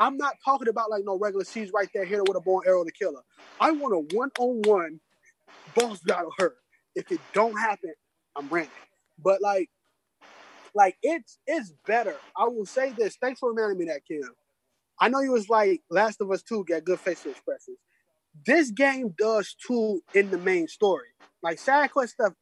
I'm 0.00 0.18
not 0.18 0.36
talking 0.44 0.68
about 0.68 0.90
like 0.90 1.04
no 1.06 1.18
regular 1.18 1.46
she's 1.46 1.72
right 1.74 1.90
there, 1.94 2.06
hit 2.06 2.16
her 2.18 2.24
with 2.24 2.38
a 2.38 2.42
bow 2.42 2.60
and 2.62 2.68
arrow 2.68 2.84
to 2.84 2.92
kill 2.92 3.16
her. 3.16 3.22
I 3.60 3.72
want 3.72 3.94
a 3.94 4.16
one 4.16 4.30
on 4.40 4.62
one 4.64 5.00
boss 5.74 6.00
battle 6.00 6.32
her. 6.38 6.56
If 6.96 7.12
it 7.12 7.22
don't 7.34 7.58
happen, 7.58 7.94
I'm 8.36 8.48
ranting. 8.48 8.72
But 9.22 9.42
like 9.42 9.70
like 10.74 10.96
it's 11.02 11.38
it's 11.46 11.72
better. 11.86 12.22
I 12.36 12.44
will 12.46 12.66
say 12.66 12.94
this. 12.96 13.16
Thanks 13.20 13.40
for 13.40 13.52
reminding 13.52 13.78
me 13.78 13.86
that, 13.86 14.02
Kim. 14.08 14.30
I 15.00 15.08
know 15.10 15.20
you 15.20 15.32
was 15.32 15.50
like 15.50 15.82
Last 15.90 16.20
of 16.22 16.30
Us 16.32 16.42
2 16.42 16.64
got 16.66 16.84
good 16.84 17.00
facial 17.00 17.32
expressions. 17.32 17.78
This 18.44 18.70
game 18.70 19.14
does 19.18 19.54
too 19.66 20.02
in 20.14 20.30
the 20.30 20.38
main 20.38 20.68
story. 20.68 21.08
Like 21.42 21.58
side 21.58 21.92
quest 21.92 22.14
stuff. 22.14 22.32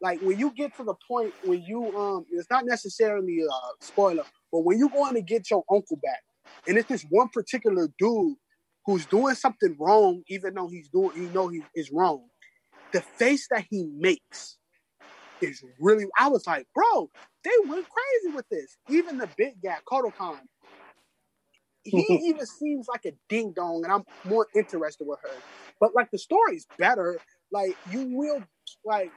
Like 0.00 0.20
when 0.20 0.38
you 0.38 0.52
get 0.56 0.76
to 0.76 0.84
the 0.84 0.94
point 1.08 1.32
when 1.44 1.62
you 1.62 1.96
um 1.96 2.26
it's 2.30 2.50
not 2.50 2.64
necessarily 2.66 3.40
a 3.42 3.84
spoiler, 3.84 4.24
but 4.52 4.60
when 4.60 4.78
you 4.78 4.88
going 4.88 5.14
to 5.14 5.22
get 5.22 5.50
your 5.50 5.64
uncle 5.70 5.98
back, 6.02 6.20
and 6.66 6.76
it's 6.76 6.88
this 6.88 7.06
one 7.10 7.28
particular 7.28 7.88
dude 7.98 8.36
who's 8.86 9.06
doing 9.06 9.34
something 9.34 9.76
wrong, 9.78 10.22
even 10.28 10.54
though 10.54 10.68
he's 10.68 10.88
doing 10.88 11.10
he 11.14 11.26
know 11.28 11.48
he 11.48 11.62
is 11.74 11.90
wrong. 11.92 12.24
The 12.92 13.02
face 13.02 13.46
that 13.50 13.66
he 13.70 13.88
makes 13.96 14.58
is 15.40 15.62
really. 15.78 16.06
I 16.18 16.28
was 16.28 16.46
like, 16.46 16.66
bro, 16.74 17.10
they 17.44 17.50
went 17.66 17.86
crazy 17.88 18.34
with 18.34 18.48
this. 18.50 18.76
Even 18.88 19.18
the 19.18 19.28
big 19.36 19.62
guy, 19.62 19.76
Khotun 19.90 20.14
Khan, 20.16 20.40
he 21.84 22.06
even 22.28 22.46
seems 22.46 22.88
like 22.88 23.04
a 23.04 23.12
ding 23.28 23.52
dong, 23.52 23.84
and 23.84 23.92
I'm 23.92 24.04
more 24.24 24.46
interested 24.54 25.06
with 25.06 25.20
her. 25.22 25.36
But 25.78 25.94
like 25.94 26.10
the 26.10 26.18
story's 26.18 26.66
better. 26.78 27.18
Like 27.52 27.76
you 27.90 28.16
will 28.16 28.42
like 28.84 29.10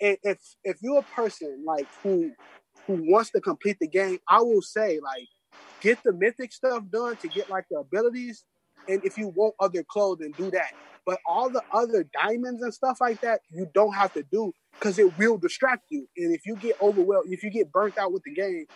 if 0.00 0.38
if 0.64 0.78
you're 0.82 0.98
a 0.98 1.02
person 1.02 1.64
like 1.66 1.86
who 2.02 2.32
who 2.86 3.04
wants 3.10 3.30
to 3.30 3.40
complete 3.40 3.78
the 3.80 3.88
game, 3.88 4.18
I 4.28 4.40
will 4.40 4.62
say 4.62 5.00
like 5.02 5.28
get 5.80 6.02
the 6.04 6.12
mythic 6.12 6.52
stuff 6.52 6.84
done 6.90 7.16
to 7.16 7.28
get 7.28 7.50
like 7.50 7.66
the 7.70 7.78
abilities. 7.78 8.44
And 8.88 9.04
if 9.04 9.18
you 9.18 9.28
want 9.28 9.54
other 9.58 9.82
clothing, 9.82 10.32
do 10.36 10.50
that. 10.52 10.72
But 11.04 11.18
all 11.26 11.50
the 11.50 11.62
other 11.72 12.04
diamonds 12.04 12.62
and 12.62 12.74
stuff 12.74 12.98
like 13.00 13.20
that, 13.20 13.40
you 13.50 13.68
don't 13.72 13.94
have 13.94 14.12
to 14.14 14.24
do 14.24 14.52
because 14.72 14.98
it 14.98 15.16
will 15.18 15.38
distract 15.38 15.84
you. 15.88 16.08
And 16.16 16.34
if 16.34 16.46
you 16.46 16.56
get 16.56 16.80
overwhelmed, 16.82 17.32
if 17.32 17.42
you 17.42 17.50
get 17.50 17.72
burnt 17.72 17.96
out 17.98 18.12
with 18.12 18.22
the 18.24 18.34
game, 18.34 18.66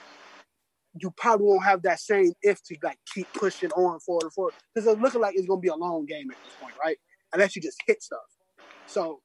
you 0.98 1.10
probably 1.16 1.46
won't 1.46 1.64
have 1.64 1.82
that 1.82 2.00
same 2.00 2.32
if 2.42 2.62
to 2.64 2.76
like 2.82 2.98
keep 3.14 3.32
pushing 3.32 3.70
on 3.72 4.00
forward 4.00 4.24
and 4.24 4.32
forward 4.32 4.54
because 4.74 4.90
it's 4.90 5.00
looking 5.00 5.20
like 5.20 5.34
it's 5.36 5.46
gonna 5.46 5.60
be 5.60 5.68
a 5.68 5.74
long 5.74 6.04
game 6.06 6.30
at 6.30 6.36
this 6.44 6.54
point, 6.60 6.74
right? 6.82 6.96
Unless 7.32 7.54
you 7.54 7.62
just 7.62 7.78
hit 7.86 8.02
stuff. 8.02 8.18
So 8.86 9.20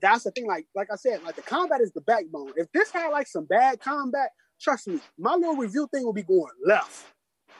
that's 0.00 0.24
the 0.24 0.30
thing. 0.30 0.46
Like, 0.46 0.66
like 0.74 0.88
I 0.92 0.96
said, 0.96 1.22
like 1.24 1.36
the 1.36 1.42
combat 1.42 1.80
is 1.80 1.92
the 1.92 2.02
backbone. 2.02 2.52
If 2.56 2.70
this 2.72 2.90
had 2.90 3.08
like 3.08 3.26
some 3.26 3.46
bad 3.46 3.80
combat, 3.80 4.30
trust 4.60 4.88
me, 4.88 5.00
my 5.18 5.34
little 5.34 5.56
review 5.56 5.88
thing 5.92 6.04
will 6.04 6.12
be 6.12 6.22
going 6.22 6.52
left. 6.64 7.06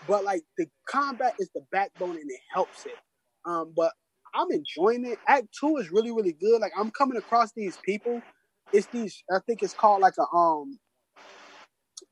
But 0.06 0.24
like 0.24 0.42
the 0.58 0.66
combat 0.88 1.34
is 1.38 1.50
the 1.54 1.62
backbone 1.72 2.16
and 2.16 2.30
it 2.30 2.40
helps 2.52 2.86
it. 2.86 2.96
Um, 3.44 3.72
but 3.74 3.92
I'm 4.34 4.50
enjoying 4.50 5.06
it. 5.06 5.18
Act 5.26 5.48
two 5.58 5.78
is 5.78 5.90
really, 5.90 6.10
really 6.10 6.32
good. 6.32 6.60
Like 6.60 6.72
I'm 6.78 6.90
coming 6.90 7.16
across 7.16 7.52
these 7.56 7.78
people. 7.78 8.20
It's 8.72 8.86
these. 8.88 9.22
I 9.32 9.38
think 9.46 9.62
it's 9.62 9.74
called 9.74 10.02
like 10.02 10.14
a 10.18 10.36
um. 10.36 10.78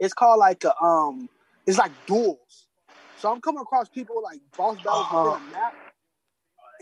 It's 0.00 0.14
called 0.14 0.40
like 0.40 0.64
a 0.64 0.76
um. 0.82 1.28
It's 1.66 1.78
like 1.78 1.92
duels. 2.06 2.68
So 3.14 3.30
I'm 3.32 3.40
coming 3.40 3.62
across 3.62 3.88
people 3.88 4.22
like 4.22 4.40
boss 4.56 4.78
battles 4.84 5.06
Uh-huh. 5.06 5.36
a 5.36 5.40
map, 5.50 5.74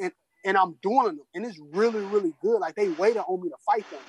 and 0.00 0.12
and 0.44 0.56
I'm 0.56 0.76
doing 0.82 1.04
them, 1.16 1.20
and 1.34 1.44
it's 1.46 1.60
really, 1.72 2.02
really 2.02 2.34
good. 2.40 2.58
Like 2.60 2.74
they 2.74 2.90
waited 2.90 3.20
on 3.20 3.42
me 3.42 3.50
to 3.50 3.56
fight 3.66 3.86
them. 3.90 4.02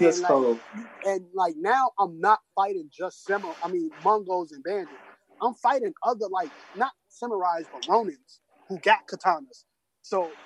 And, 0.00 0.20
like, 0.22 0.28
Colo. 0.28 0.60
and 1.04 1.26
like 1.34 1.54
now 1.58 1.90
I'm 1.98 2.20
not 2.20 2.40
fighting 2.54 2.90
just 2.96 3.28
Semo, 3.28 3.56
I 3.62 3.68
mean 3.68 3.92
Mongos 4.04 4.52
and 4.52 4.62
bandits. 4.64 5.02
I'm 5.42 5.54
fighting 5.54 5.94
other 6.04 6.28
like 6.30 6.52
not 6.74 6.92
samurais 7.10 7.66
but 7.72 7.82
Ronins 7.88 8.40
who 8.68 8.78
got 8.80 9.00
katanas. 9.10 9.64
So 10.02 10.36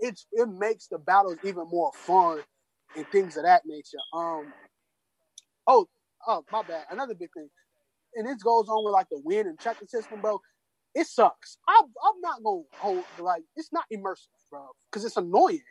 it's 0.00 0.26
it 0.32 0.48
makes 0.48 0.88
the 0.88 0.98
battles 0.98 1.38
even 1.44 1.66
more 1.70 1.92
fun 2.06 2.42
and 2.96 3.10
things 3.10 3.36
of 3.36 3.44
that 3.44 3.62
nature. 3.66 3.98
Um 4.14 4.54
oh 5.66 5.88
oh 6.26 6.44
my 6.52 6.62
bad. 6.62 6.84
Another 6.90 7.14
big 7.14 7.30
thing. 7.34 7.48
And 8.14 8.26
this 8.26 8.42
goes 8.42 8.68
on 8.68 8.84
with 8.84 8.92
like 8.92 9.08
the 9.10 9.20
win 9.24 9.46
and 9.48 9.58
check 9.60 9.78
system, 9.88 10.20
bro. 10.20 10.40
It 10.94 11.06
sucks. 11.06 11.58
I'm 11.68 11.84
I'm 11.84 12.20
not 12.22 12.42
gonna 12.44 12.62
hold 12.76 13.04
like 13.20 13.44
it's 13.56 13.72
not 13.72 13.84
immersive, 13.92 14.28
bro, 14.50 14.68
because 14.90 15.04
it's 15.04 15.16
annoying 15.16 15.62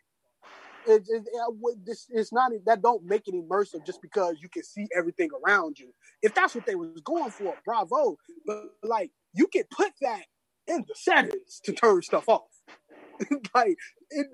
it, 0.88 1.03
it, 1.10 1.23
it, 1.27 1.86
this, 1.86 2.07
it's 2.10 2.34
not 2.34 2.52
that 2.65 2.82
don't 2.82 3.03
make 3.06 3.27
it 3.27 3.36
immersive 3.36 3.86
just 3.86 4.02
because 4.02 4.38
you 4.41 4.49
can 4.49 4.64
see 4.64 4.88
everything 4.98 5.30
around 5.45 5.80
you. 5.80 5.94
If 6.22 6.34
that's 6.34 6.56
what 6.56 6.65
they 6.65 6.76
was 6.76 7.02
going 7.03 7.32
for, 7.32 7.56
bravo. 7.65 8.18
But 8.45 8.64
like 8.84 9.11
you 9.34 9.48
can 9.48 9.64
put 9.72 9.94
that 10.02 10.23
in 10.68 10.86
the 10.88 10.95
settings 10.95 11.61
to 11.65 11.73
turn 11.73 12.02
stuff 12.02 12.30
off. 12.30 12.49
like 13.56 13.77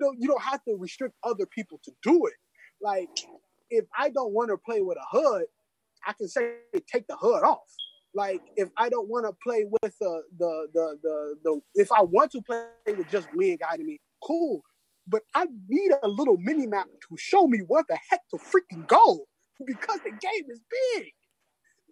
don't, 0.00 0.18
you 0.20 0.28
don't 0.28 0.42
have 0.42 0.64
to 0.64 0.76
restrict 0.78 1.14
other 1.24 1.46
people 1.46 1.80
to 1.84 1.92
do 2.02 2.26
it. 2.26 2.34
Like 2.82 3.10
if 3.70 3.86
I 3.98 4.10
don't 4.10 4.32
want 4.32 4.50
to 4.50 4.58
play 4.58 4.80
with 4.80 4.98
a 4.98 5.06
hood, 5.18 5.44
I 6.06 6.12
can 6.12 6.28
say 6.28 6.54
take 6.92 7.06
the 7.06 7.16
hood 7.16 7.42
off. 7.42 7.68
Like 8.14 8.40
if 8.56 8.68
I 8.76 8.88
don't 8.88 9.08
want 9.08 9.26
to 9.26 9.32
play 9.42 9.64
with 9.68 9.94
the 9.98 10.22
the 10.38 10.68
the 10.74 10.98
the 11.02 11.34
the 11.44 11.60
if 11.74 11.90
I 11.92 12.02
want 12.02 12.32
to 12.32 12.42
play 12.42 12.66
with 12.86 13.08
just 13.10 13.28
wind 13.34 13.60
guiding 13.60 13.86
me, 13.86 14.00
cool 14.22 14.62
but 15.06 15.22
I 15.34 15.46
need 15.68 15.92
a 16.02 16.08
little 16.08 16.36
mini 16.38 16.66
map 16.66 16.86
to 16.86 17.16
show 17.16 17.46
me 17.46 17.60
where 17.66 17.84
the 17.88 17.98
heck 18.08 18.20
to 18.30 18.36
freaking 18.36 18.86
go 18.86 19.26
because 19.66 20.00
the 20.04 20.10
game 20.10 20.44
is 20.48 20.60
big. 20.94 21.08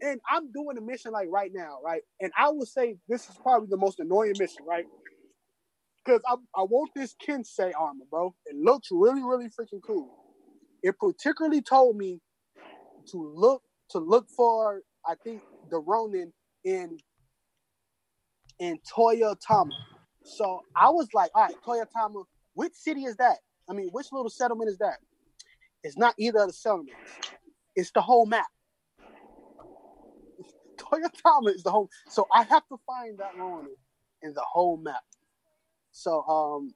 And 0.03 0.21
I'm 0.31 0.51
doing 0.53 0.79
a 0.79 0.81
mission 0.81 1.13
like 1.13 1.29
right 1.31 1.51
now, 1.53 1.79
right? 1.85 2.03
And 2.21 2.33
I 2.39 2.49
will 2.51 2.67
say 2.67 2.97
this 3.09 3.29
is 3.29 3.37
probably 3.43 3.69
the 3.71 3.77
most 3.77 4.01
annoying 4.01 4.35
mission, 4.39 4.65
right? 4.67 4.87
Because 6.05 6.23
I, 6.27 6.37
I 6.57 6.63
want 6.63 6.91
this 6.97 7.15
Kensei 7.27 7.73
armor, 7.79 8.05
bro. 8.11 8.35
It 8.47 8.57
looks 8.57 8.89
really, 8.91 9.23
really 9.23 9.49
freaking 9.49 9.83
cool. 9.87 10.09
It 10.83 10.95
particularly 10.99 11.61
told 11.61 11.97
me 11.97 12.21
to 13.11 13.33
look 13.37 13.63
to 13.91 13.99
look 13.99 14.29
for, 14.31 14.83
I 15.07 15.15
think, 15.23 15.43
the 15.71 15.79
Ronin 15.79 16.33
in 16.65 16.99
in 18.59 18.79
Toyotama. 18.95 19.71
So 20.25 20.61
I 20.77 20.91
was 20.91 21.09
like, 21.15 21.31
all 21.35 21.45
right, 21.45 21.55
Toyotama, 21.67 22.25
which 22.55 22.75
city 22.75 23.05
is 23.05 23.17
that? 23.17 23.39
I 23.69 23.73
mean, 23.73 23.89
which 23.93 24.07
little 24.13 24.31
settlement 24.31 24.71
is 24.71 24.79
that? 24.79 24.99
It's 25.83 25.97
not 25.97 26.15
either 26.19 26.41
of 26.41 26.49
the 26.49 26.53
settlements. 26.53 27.01
It's 27.75 27.91
the 27.93 28.03
whole 28.03 28.27
map. 28.27 28.47
Toyotama 30.77 31.55
is 31.55 31.63
the 31.63 31.71
whole. 31.71 31.89
So 32.09 32.27
I 32.33 32.43
have 32.43 32.67
to 32.69 32.77
find 32.87 33.19
that 33.19 33.37
Ronin 33.37 33.77
in 34.23 34.35
the 34.35 34.43
whole 34.43 34.77
map. 34.77 35.03
So 35.93 36.23
um. 36.25 36.75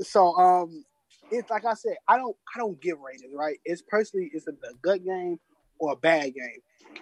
So 0.00 0.34
um, 0.36 0.84
it's 1.38 1.50
like 1.50 1.64
I 1.64 1.74
said, 1.74 1.96
I 2.08 2.16
don't 2.16 2.36
I 2.54 2.58
don't 2.58 2.80
give 2.80 2.98
ratings, 3.00 3.32
right? 3.34 3.58
It's 3.64 3.82
personally 3.82 4.30
it's 4.32 4.46
a, 4.46 4.52
a 4.52 4.74
good 4.82 5.04
game 5.04 5.38
or 5.78 5.92
a 5.92 5.96
bad 5.96 6.34
game. 6.34 6.60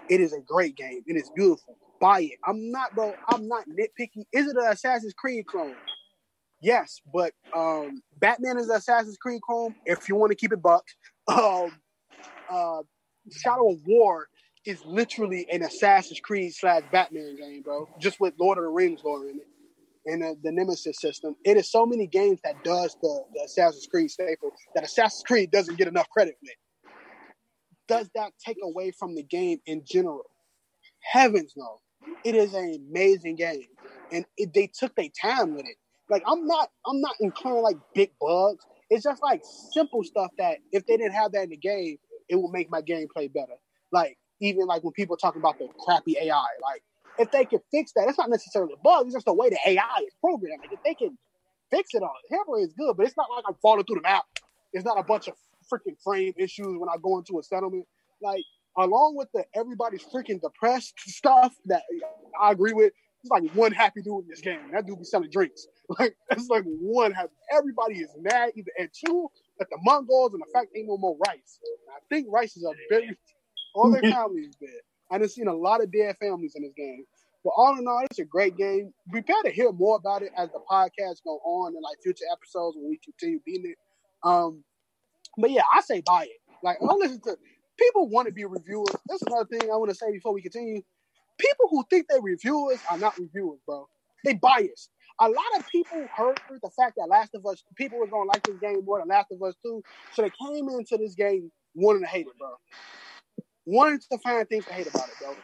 It 0.08 0.20
is 0.20 0.32
a 0.32 0.40
great 0.40 0.76
game. 0.76 1.02
And 1.06 1.16
It 1.16 1.20
is 1.20 1.30
beautiful. 1.34 1.76
Buy 2.00 2.22
it. 2.22 2.38
I'm 2.46 2.70
not, 2.70 2.94
bro. 2.94 3.14
I'm 3.28 3.46
not 3.46 3.64
nitpicky. 3.68 4.24
Is 4.32 4.48
it 4.48 4.56
an 4.56 4.66
Assassin's 4.70 5.12
Creed 5.12 5.46
clone? 5.46 5.74
Yes, 6.60 7.00
but 7.12 7.32
um, 7.54 8.02
Batman 8.18 8.58
is 8.58 8.68
an 8.68 8.76
Assassin's 8.76 9.16
Creed 9.16 9.42
clone. 9.42 9.74
If 9.84 10.08
you 10.08 10.16
want 10.16 10.30
to 10.30 10.36
keep 10.36 10.52
it 10.52 10.62
buck, 10.62 10.84
um, 11.28 11.72
uh, 12.50 12.82
Shadow 13.30 13.70
of 13.72 13.78
War 13.86 14.28
is 14.64 14.84
literally 14.84 15.46
an 15.50 15.62
Assassin's 15.62 16.20
Creed 16.20 16.54
slash 16.54 16.82
Batman 16.92 17.36
game, 17.36 17.62
bro. 17.62 17.88
Just 17.98 18.20
with 18.20 18.34
Lord 18.38 18.58
of 18.58 18.64
the 18.64 18.70
Rings 18.70 19.00
lore 19.04 19.28
in 19.28 19.38
it 19.38 19.46
and 20.06 20.22
the, 20.22 20.36
the 20.42 20.52
Nemesis 20.52 21.00
system. 21.00 21.36
It 21.44 21.56
is 21.56 21.70
so 21.70 21.86
many 21.86 22.06
games 22.06 22.40
that 22.44 22.62
does 22.64 22.96
the, 23.02 23.24
the 23.34 23.42
Assassin's 23.44 23.86
Creed 23.86 24.10
staple 24.10 24.52
that 24.74 24.84
Assassin's 24.84 25.22
Creed 25.26 25.50
doesn't 25.50 25.78
get 25.78 25.88
enough 25.88 26.08
credit 26.10 26.36
with. 26.42 26.52
Does 27.88 28.08
that 28.14 28.32
take 28.44 28.58
away 28.62 28.92
from 28.92 29.14
the 29.14 29.22
game 29.22 29.58
in 29.66 29.82
general? 29.84 30.24
Heavens 31.00 31.54
no. 31.56 31.78
It 32.24 32.34
is 32.34 32.54
an 32.54 32.86
amazing 32.90 33.36
game, 33.36 33.66
and 34.10 34.24
it, 34.36 34.52
they 34.54 34.66
took 34.66 34.94
their 34.96 35.08
time 35.20 35.54
with 35.54 35.66
it. 35.66 35.76
Like 36.10 36.22
I'm 36.26 36.46
not, 36.46 36.70
I'm 36.86 37.00
not 37.00 37.14
including 37.20 37.62
like 37.62 37.76
big 37.94 38.10
bugs. 38.20 38.64
It's 38.90 39.04
just 39.04 39.22
like 39.22 39.42
simple 39.72 40.02
stuff 40.02 40.30
that 40.38 40.58
if 40.72 40.84
they 40.86 40.96
didn't 40.96 41.14
have 41.14 41.32
that 41.32 41.44
in 41.44 41.50
the 41.50 41.56
game, 41.56 41.96
it 42.28 42.36
would 42.36 42.50
make 42.50 42.70
my 42.70 42.82
gameplay 42.82 43.32
better. 43.32 43.54
Like 43.92 44.18
even 44.40 44.66
like 44.66 44.82
when 44.82 44.92
people 44.92 45.16
talk 45.16 45.36
about 45.36 45.58
the 45.58 45.68
crappy 45.78 46.16
AI, 46.20 46.44
like 46.62 46.82
if 47.22 47.30
they 47.32 47.44
could 47.44 47.60
fix 47.70 47.92
that, 47.94 48.08
it's 48.08 48.18
not 48.18 48.30
necessarily 48.30 48.74
a 48.74 48.82
bug. 48.82 49.06
It's 49.06 49.14
just 49.14 49.26
the 49.26 49.32
way 49.32 49.50
the 49.50 49.58
AI 49.66 50.02
is 50.06 50.14
programmed. 50.20 50.60
Like 50.60 50.72
if 50.72 50.82
they 50.84 50.94
can 50.94 51.16
fix 51.70 51.90
it 51.94 52.02
all, 52.02 52.14
Hammer 52.30 52.58
is 52.60 52.72
good, 52.74 52.96
but 52.96 53.06
it's 53.06 53.16
not 53.16 53.28
like 53.34 53.44
I'm 53.48 53.56
falling 53.62 53.84
through 53.84 53.96
the 53.96 54.02
map. 54.02 54.24
It's 54.72 54.84
not 54.84 54.98
a 54.98 55.02
bunch 55.02 55.28
of 55.28 55.34
freaking 55.72 55.96
frame 56.02 56.34
issues 56.36 56.78
when 56.78 56.88
I 56.88 56.96
go 57.02 57.18
into 57.18 57.38
a 57.38 57.42
settlement. 57.42 57.86
Like 58.20 58.44
along 58.76 59.16
with 59.16 59.28
the 59.34 59.44
everybody's 59.54 60.04
freaking 60.04 60.40
depressed 60.40 60.94
stuff 61.00 61.54
that 61.66 61.82
I 62.40 62.52
agree 62.52 62.72
with. 62.72 62.92
It's 63.22 63.30
like 63.30 63.44
one 63.54 63.70
happy 63.70 64.02
dude 64.02 64.24
in 64.24 64.28
this 64.28 64.40
game. 64.40 64.58
That 64.72 64.86
dude 64.86 64.98
be 64.98 65.04
selling 65.04 65.30
drinks. 65.30 65.66
Like 65.98 66.16
it's 66.30 66.48
like 66.48 66.64
one 66.64 67.12
happy. 67.12 67.32
Everybody 67.52 67.96
is 67.96 68.08
mad 68.18 68.52
either 68.56 68.70
at 68.78 68.90
you, 69.02 69.28
at 69.60 69.68
the 69.68 69.76
Mongols, 69.82 70.32
and 70.32 70.40
the 70.40 70.46
fact 70.54 70.68
ain't 70.74 70.88
no 70.88 70.96
more 70.96 71.18
rice. 71.26 71.58
I 71.90 71.98
think 72.08 72.28
rice 72.30 72.56
is 72.56 72.64
a 72.64 72.72
very 72.88 73.14
all 73.74 73.90
their 73.90 74.00
families 74.10 74.54
dead. 74.56 74.70
I 75.10 75.18
done 75.18 75.28
seen 75.28 75.48
a 75.48 75.54
lot 75.54 75.82
of 75.82 75.92
dead 75.92 76.16
families 76.18 76.54
in 76.56 76.62
this 76.62 76.72
game. 76.74 77.04
But 77.44 77.54
all 77.56 77.76
in 77.76 77.86
all, 77.86 78.04
it's 78.08 78.18
a 78.18 78.24
great 78.24 78.56
game. 78.56 78.92
Prepare 79.10 79.42
to 79.44 79.50
hear 79.50 79.72
more 79.72 79.96
about 79.96 80.22
it 80.22 80.32
as 80.36 80.48
the 80.50 80.60
podcast 80.70 81.24
go 81.24 81.38
on 81.44 81.74
and 81.74 81.82
like 81.82 81.98
future 82.02 82.24
episodes 82.32 82.76
when 82.76 82.88
we 82.88 82.98
continue 82.98 83.40
beating 83.44 83.72
it. 83.72 83.78
Um, 84.22 84.62
but 85.36 85.50
yeah, 85.50 85.62
I 85.74 85.80
say 85.80 86.02
buy 86.04 86.24
it. 86.24 86.40
Like 86.62 86.78
don't 86.80 87.00
listen 87.00 87.20
to 87.22 87.36
people 87.78 88.08
want 88.08 88.26
to 88.28 88.32
be 88.32 88.44
reviewers. 88.44 88.94
That's 89.08 89.22
another 89.22 89.46
thing 89.46 89.70
I 89.70 89.76
want 89.76 89.90
to 89.90 89.96
say 89.96 90.12
before 90.12 90.32
we 90.32 90.42
continue. 90.42 90.82
People 91.38 91.66
who 91.70 91.84
think 91.90 92.06
they're 92.08 92.20
reviewers 92.20 92.78
are 92.90 92.98
not 92.98 93.18
reviewers, 93.18 93.58
bro. 93.66 93.88
They 94.24 94.34
biased. 94.34 94.90
A 95.20 95.28
lot 95.28 95.58
of 95.58 95.68
people 95.68 96.06
heard 96.14 96.40
the 96.62 96.70
fact 96.70 96.94
that 96.96 97.08
Last 97.08 97.34
of 97.34 97.44
Us 97.46 97.62
people 97.76 97.98
were 97.98 98.06
gonna 98.06 98.28
like 98.28 98.42
this 98.44 98.58
game 98.58 98.84
more 98.84 98.98
than 98.98 99.08
Last 99.08 99.32
of 99.32 99.42
Us 99.42 99.54
2. 99.64 99.82
So 100.12 100.22
they 100.22 100.30
came 100.30 100.68
into 100.68 100.96
this 100.96 101.14
game 101.14 101.50
wanting 101.74 102.02
to 102.02 102.08
hate 102.08 102.26
it, 102.26 102.38
bro. 102.38 102.50
Wanting 103.64 104.00
to 104.10 104.18
find 104.18 104.48
things 104.48 104.64
to 104.66 104.72
hate 104.72 104.86
about 104.86 105.08
it, 105.08 105.14
bro. 105.20 105.34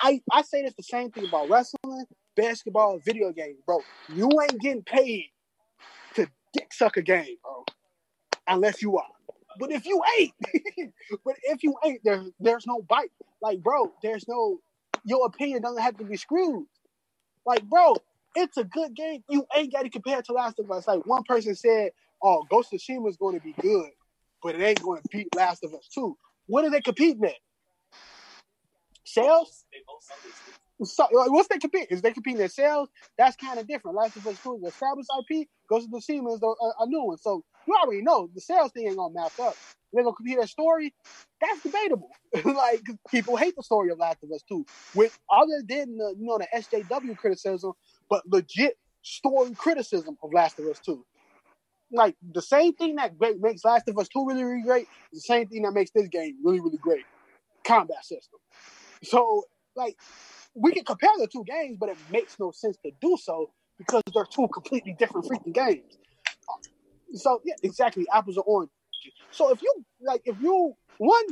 I, 0.00 0.20
I 0.32 0.42
say 0.42 0.62
this 0.62 0.74
the 0.74 0.82
same 0.82 1.10
thing 1.10 1.26
about 1.26 1.48
wrestling, 1.48 2.06
basketball, 2.36 2.98
video 3.04 3.32
games, 3.32 3.58
bro. 3.66 3.80
You 4.08 4.28
ain't 4.42 4.60
getting 4.60 4.82
paid 4.82 5.26
to 6.16 6.28
dick 6.52 6.72
suck 6.72 6.96
a 6.96 7.02
game, 7.02 7.36
bro. 7.42 7.64
unless 8.48 8.82
you 8.82 8.96
are. 8.98 9.06
But 9.58 9.70
if 9.72 9.86
you 9.86 10.02
ain't, 10.18 10.32
but 11.24 11.36
if 11.44 11.62
you 11.62 11.74
ain't, 11.84 12.00
there's 12.04 12.30
there's 12.40 12.66
no 12.66 12.82
bite. 12.82 13.12
Like, 13.40 13.62
bro, 13.62 13.92
there's 14.02 14.26
no 14.28 14.58
your 15.04 15.26
opinion 15.26 15.62
doesn't 15.62 15.82
have 15.82 15.96
to 15.98 16.04
be 16.04 16.16
screwed. 16.16 16.66
Like, 17.46 17.62
bro, 17.64 17.96
it's 18.34 18.56
a 18.56 18.64
good 18.64 18.94
game. 18.94 19.22
You 19.28 19.46
ain't 19.56 19.72
got 19.72 19.82
to 19.82 19.90
compare 19.90 20.18
it 20.18 20.24
to 20.26 20.32
Last 20.32 20.58
of 20.58 20.70
Us. 20.70 20.88
Like 20.88 21.06
one 21.06 21.22
person 21.24 21.54
said, 21.54 21.92
"Oh, 22.22 22.44
Ghost 22.50 22.72
of 22.72 22.80
Tsushima 22.80 23.08
is 23.08 23.16
going 23.16 23.38
to 23.38 23.44
be 23.44 23.54
good, 23.60 23.90
but 24.42 24.54
it 24.54 24.62
ain't 24.62 24.82
going 24.82 25.02
to 25.02 25.08
beat 25.10 25.34
Last 25.36 25.64
of 25.64 25.74
Us 25.74 25.88
2. 25.94 26.16
What 26.46 26.64
are 26.64 26.70
they 26.70 26.80
competing 26.80 27.24
at? 27.24 27.34
Sales? 29.04 29.64
So, 30.82 31.06
like, 31.12 31.30
what's 31.30 31.48
they 31.48 31.58
compete? 31.58 31.88
Is 31.90 32.02
they 32.02 32.12
competing 32.12 32.38
their 32.38 32.48
sales? 32.48 32.88
That's 33.16 33.36
kind 33.36 33.58
of 33.58 33.68
different. 33.68 33.96
Last 33.96 34.16
of 34.16 34.26
Us 34.26 34.38
2 34.42 34.56
is 34.56 34.62
an 34.62 34.68
established 34.68 35.10
IP. 35.30 35.48
goes 35.68 35.84
to 35.84 35.90
the 35.90 35.98
is 35.98 36.42
a, 36.42 36.46
a, 36.46 36.72
a 36.80 36.86
new 36.86 37.04
one. 37.04 37.18
So 37.18 37.44
you 37.66 37.74
already 37.74 38.02
know 38.02 38.28
the 38.34 38.40
sales 38.40 38.72
thing 38.72 38.88
ain't 38.88 38.96
gonna 38.96 39.14
match 39.14 39.32
up. 39.40 39.54
They're 39.92 40.02
gonna 40.02 40.16
compete 40.16 40.38
at 40.38 40.48
story. 40.48 40.92
That's 41.40 41.60
debatable. 41.62 42.10
like 42.44 42.82
people 43.10 43.36
hate 43.36 43.54
the 43.56 43.62
story 43.62 43.90
of 43.90 43.98
Last 43.98 44.18
of 44.24 44.30
Us 44.32 44.42
2, 44.48 44.66
with 44.94 45.16
other 45.30 45.62
than 45.66 45.96
the 45.96 46.14
you 46.18 46.26
know 46.26 46.38
the 46.38 46.48
SJW 46.54 47.16
criticism, 47.16 47.72
but 48.10 48.22
legit 48.26 48.76
story 49.02 49.54
criticism 49.54 50.16
of 50.22 50.32
Last 50.32 50.58
of 50.58 50.66
Us 50.66 50.80
2. 50.80 51.04
Like 51.92 52.16
the 52.32 52.42
same 52.42 52.74
thing 52.74 52.96
that 52.96 53.16
great 53.16 53.40
makes 53.40 53.64
Last 53.64 53.88
of 53.88 53.96
Us 53.98 54.08
2 54.08 54.26
really, 54.26 54.42
really 54.42 54.62
great, 54.62 54.88
is 55.12 55.22
the 55.22 55.34
same 55.34 55.46
thing 55.46 55.62
that 55.62 55.72
makes 55.72 55.92
this 55.92 56.08
game 56.08 56.36
really, 56.42 56.60
really 56.60 56.78
great. 56.78 57.04
Combat 57.64 58.04
system. 58.04 58.40
So 59.04 59.44
like 59.76 59.96
we 60.54 60.72
can 60.72 60.84
compare 60.84 61.10
the 61.18 61.26
two 61.26 61.44
games, 61.44 61.76
but 61.78 61.88
it 61.88 61.98
makes 62.10 62.36
no 62.38 62.50
sense 62.52 62.76
to 62.84 62.92
do 63.00 63.16
so 63.20 63.50
because 63.78 64.02
they're 64.14 64.26
two 64.26 64.48
completely 64.52 64.94
different 64.98 65.26
freaking 65.26 65.54
games. 65.54 65.98
So 67.14 67.40
yeah, 67.44 67.54
exactly, 67.62 68.06
apples 68.12 68.36
or 68.36 68.44
oranges. 68.44 68.74
So 69.30 69.50
if 69.52 69.62
you 69.62 69.84
like, 70.00 70.22
if 70.24 70.36
you 70.40 70.74
one 70.98 71.24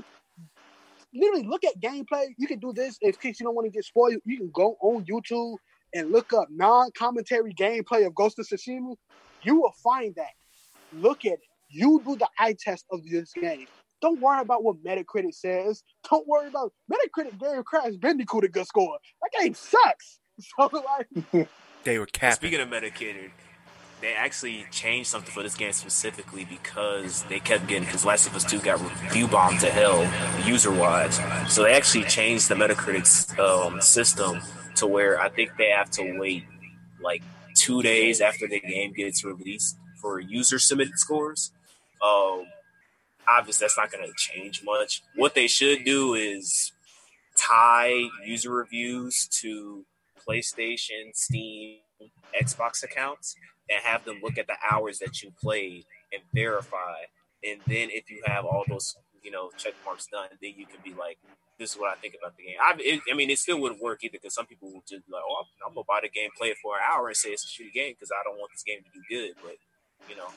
literally 1.14 1.46
look 1.46 1.64
at 1.64 1.80
gameplay, 1.80 2.26
you 2.38 2.46
can 2.46 2.58
do 2.58 2.72
this. 2.72 2.98
In 3.00 3.12
case 3.12 3.38
you 3.40 3.46
don't 3.46 3.54
want 3.54 3.66
to 3.66 3.70
get 3.70 3.84
spoiled, 3.84 4.20
you 4.24 4.38
can 4.38 4.50
go 4.52 4.76
on 4.80 5.04
YouTube 5.04 5.56
and 5.94 6.10
look 6.10 6.32
up 6.32 6.48
non-commentary 6.50 7.54
gameplay 7.54 8.06
of 8.06 8.14
Ghost 8.14 8.38
of 8.38 8.46
Tsushima. 8.46 8.96
You 9.44 9.60
will 9.60 9.74
find 9.82 10.14
that. 10.16 10.32
Look 10.92 11.24
at 11.24 11.32
it. 11.32 11.40
You 11.70 12.02
do 12.04 12.16
the 12.16 12.28
eye 12.38 12.56
test 12.58 12.86
of 12.90 13.00
this 13.04 13.32
game. 13.32 13.66
Don't 14.02 14.20
worry 14.20 14.40
about 14.40 14.64
what 14.64 14.82
Metacritic 14.84 15.32
says. 15.32 15.82
Don't 16.10 16.26
worry 16.26 16.48
about 16.48 16.72
Metacritic 16.92 17.38
gave 17.40 17.64
Crash 17.64 17.94
Bandicoot 17.94 18.44
a 18.44 18.48
good 18.48 18.66
score. 18.66 18.98
That 19.22 19.40
game 19.40 19.54
sucks. 19.54 20.18
So 20.58 20.70
like, 20.72 21.48
They 21.84 21.98
were 21.98 22.06
capping. 22.06 22.36
Speaking 22.36 22.60
of 22.60 22.68
Metacritic, 22.68 23.30
they 24.00 24.14
actually 24.14 24.66
changed 24.70 25.10
something 25.10 25.30
for 25.30 25.42
this 25.42 25.54
game 25.54 25.72
specifically 25.72 26.44
because 26.44 27.22
they 27.24 27.38
kept 27.38 27.68
getting 27.68 27.84
because 27.84 28.04
Last 28.04 28.26
of 28.26 28.34
Us 28.34 28.44
2 28.44 28.58
got 28.60 28.80
review 28.80 29.28
bombed 29.28 29.60
to 29.60 29.70
hell 29.70 30.02
user 30.44 30.72
wise. 30.72 31.20
So 31.48 31.62
they 31.62 31.74
actually 31.74 32.04
changed 32.04 32.48
the 32.48 32.54
Metacritic 32.54 33.38
um, 33.38 33.80
system 33.80 34.40
to 34.76 34.86
where 34.86 35.20
I 35.20 35.28
think 35.28 35.52
they 35.56 35.68
have 35.68 35.90
to 35.92 36.18
wait 36.18 36.44
like 37.00 37.22
two 37.54 37.82
days 37.82 38.20
after 38.20 38.48
the 38.48 38.60
game 38.60 38.92
gets 38.92 39.24
released 39.24 39.76
for 40.00 40.18
user 40.18 40.58
submitted 40.58 40.98
scores. 40.98 41.52
Um, 42.04 42.46
obviously, 43.38 43.64
that's 43.64 43.78
not 43.78 43.90
going 43.90 44.06
to 44.06 44.12
change 44.16 44.62
much. 44.64 45.02
What 45.16 45.34
they 45.34 45.46
should 45.46 45.84
do 45.84 46.14
is 46.14 46.72
tie 47.36 48.08
user 48.24 48.50
reviews 48.50 49.28
to 49.40 49.84
PlayStation, 50.26 51.14
Steam, 51.14 51.78
Xbox 52.40 52.82
accounts 52.82 53.34
and 53.70 53.80
have 53.82 54.04
them 54.04 54.20
look 54.22 54.38
at 54.38 54.46
the 54.46 54.56
hours 54.70 54.98
that 54.98 55.22
you 55.22 55.30
played 55.40 55.84
and 56.12 56.22
verify. 56.34 56.96
And 57.44 57.60
then 57.66 57.88
if 57.90 58.10
you 58.10 58.22
have 58.26 58.44
all 58.44 58.64
those, 58.68 58.96
you 59.22 59.30
know, 59.30 59.50
check 59.56 59.74
marks 59.84 60.06
done, 60.06 60.28
then 60.40 60.52
you 60.56 60.66
can 60.66 60.78
be 60.84 60.94
like, 60.94 61.18
this 61.58 61.72
is 61.72 61.76
what 61.78 61.92
I 61.92 62.00
think 62.00 62.14
about 62.18 62.36
the 62.36 62.44
game. 62.44 62.56
I, 62.60 62.74
it, 62.78 63.00
I 63.10 63.14
mean, 63.14 63.30
it 63.30 63.38
still 63.38 63.60
wouldn't 63.60 63.82
work 63.82 64.02
either 64.02 64.18
because 64.20 64.34
some 64.34 64.46
people 64.46 64.72
will 64.72 64.82
just 64.88 65.06
be 65.06 65.12
like, 65.12 65.22
oh, 65.26 65.42
I'm, 65.42 65.68
I'm 65.68 65.74
going 65.74 65.84
to 65.84 65.88
buy 65.88 66.00
the 66.02 66.08
game, 66.08 66.30
play 66.36 66.48
it 66.48 66.56
for 66.62 66.76
an 66.76 66.82
hour 66.82 67.08
and 67.08 67.16
say 67.16 67.30
it's 67.30 67.44
a 67.44 67.50
shitty 67.50 67.72
game 67.72 67.94
because 67.94 68.10
I 68.10 68.22
don't 68.24 68.38
want 68.38 68.52
this 68.52 68.62
game 68.62 68.80
to 68.82 68.90
be 68.90 69.02
good. 69.08 69.34
But, 69.42 69.56
you 70.08 70.16
know, 70.16 70.28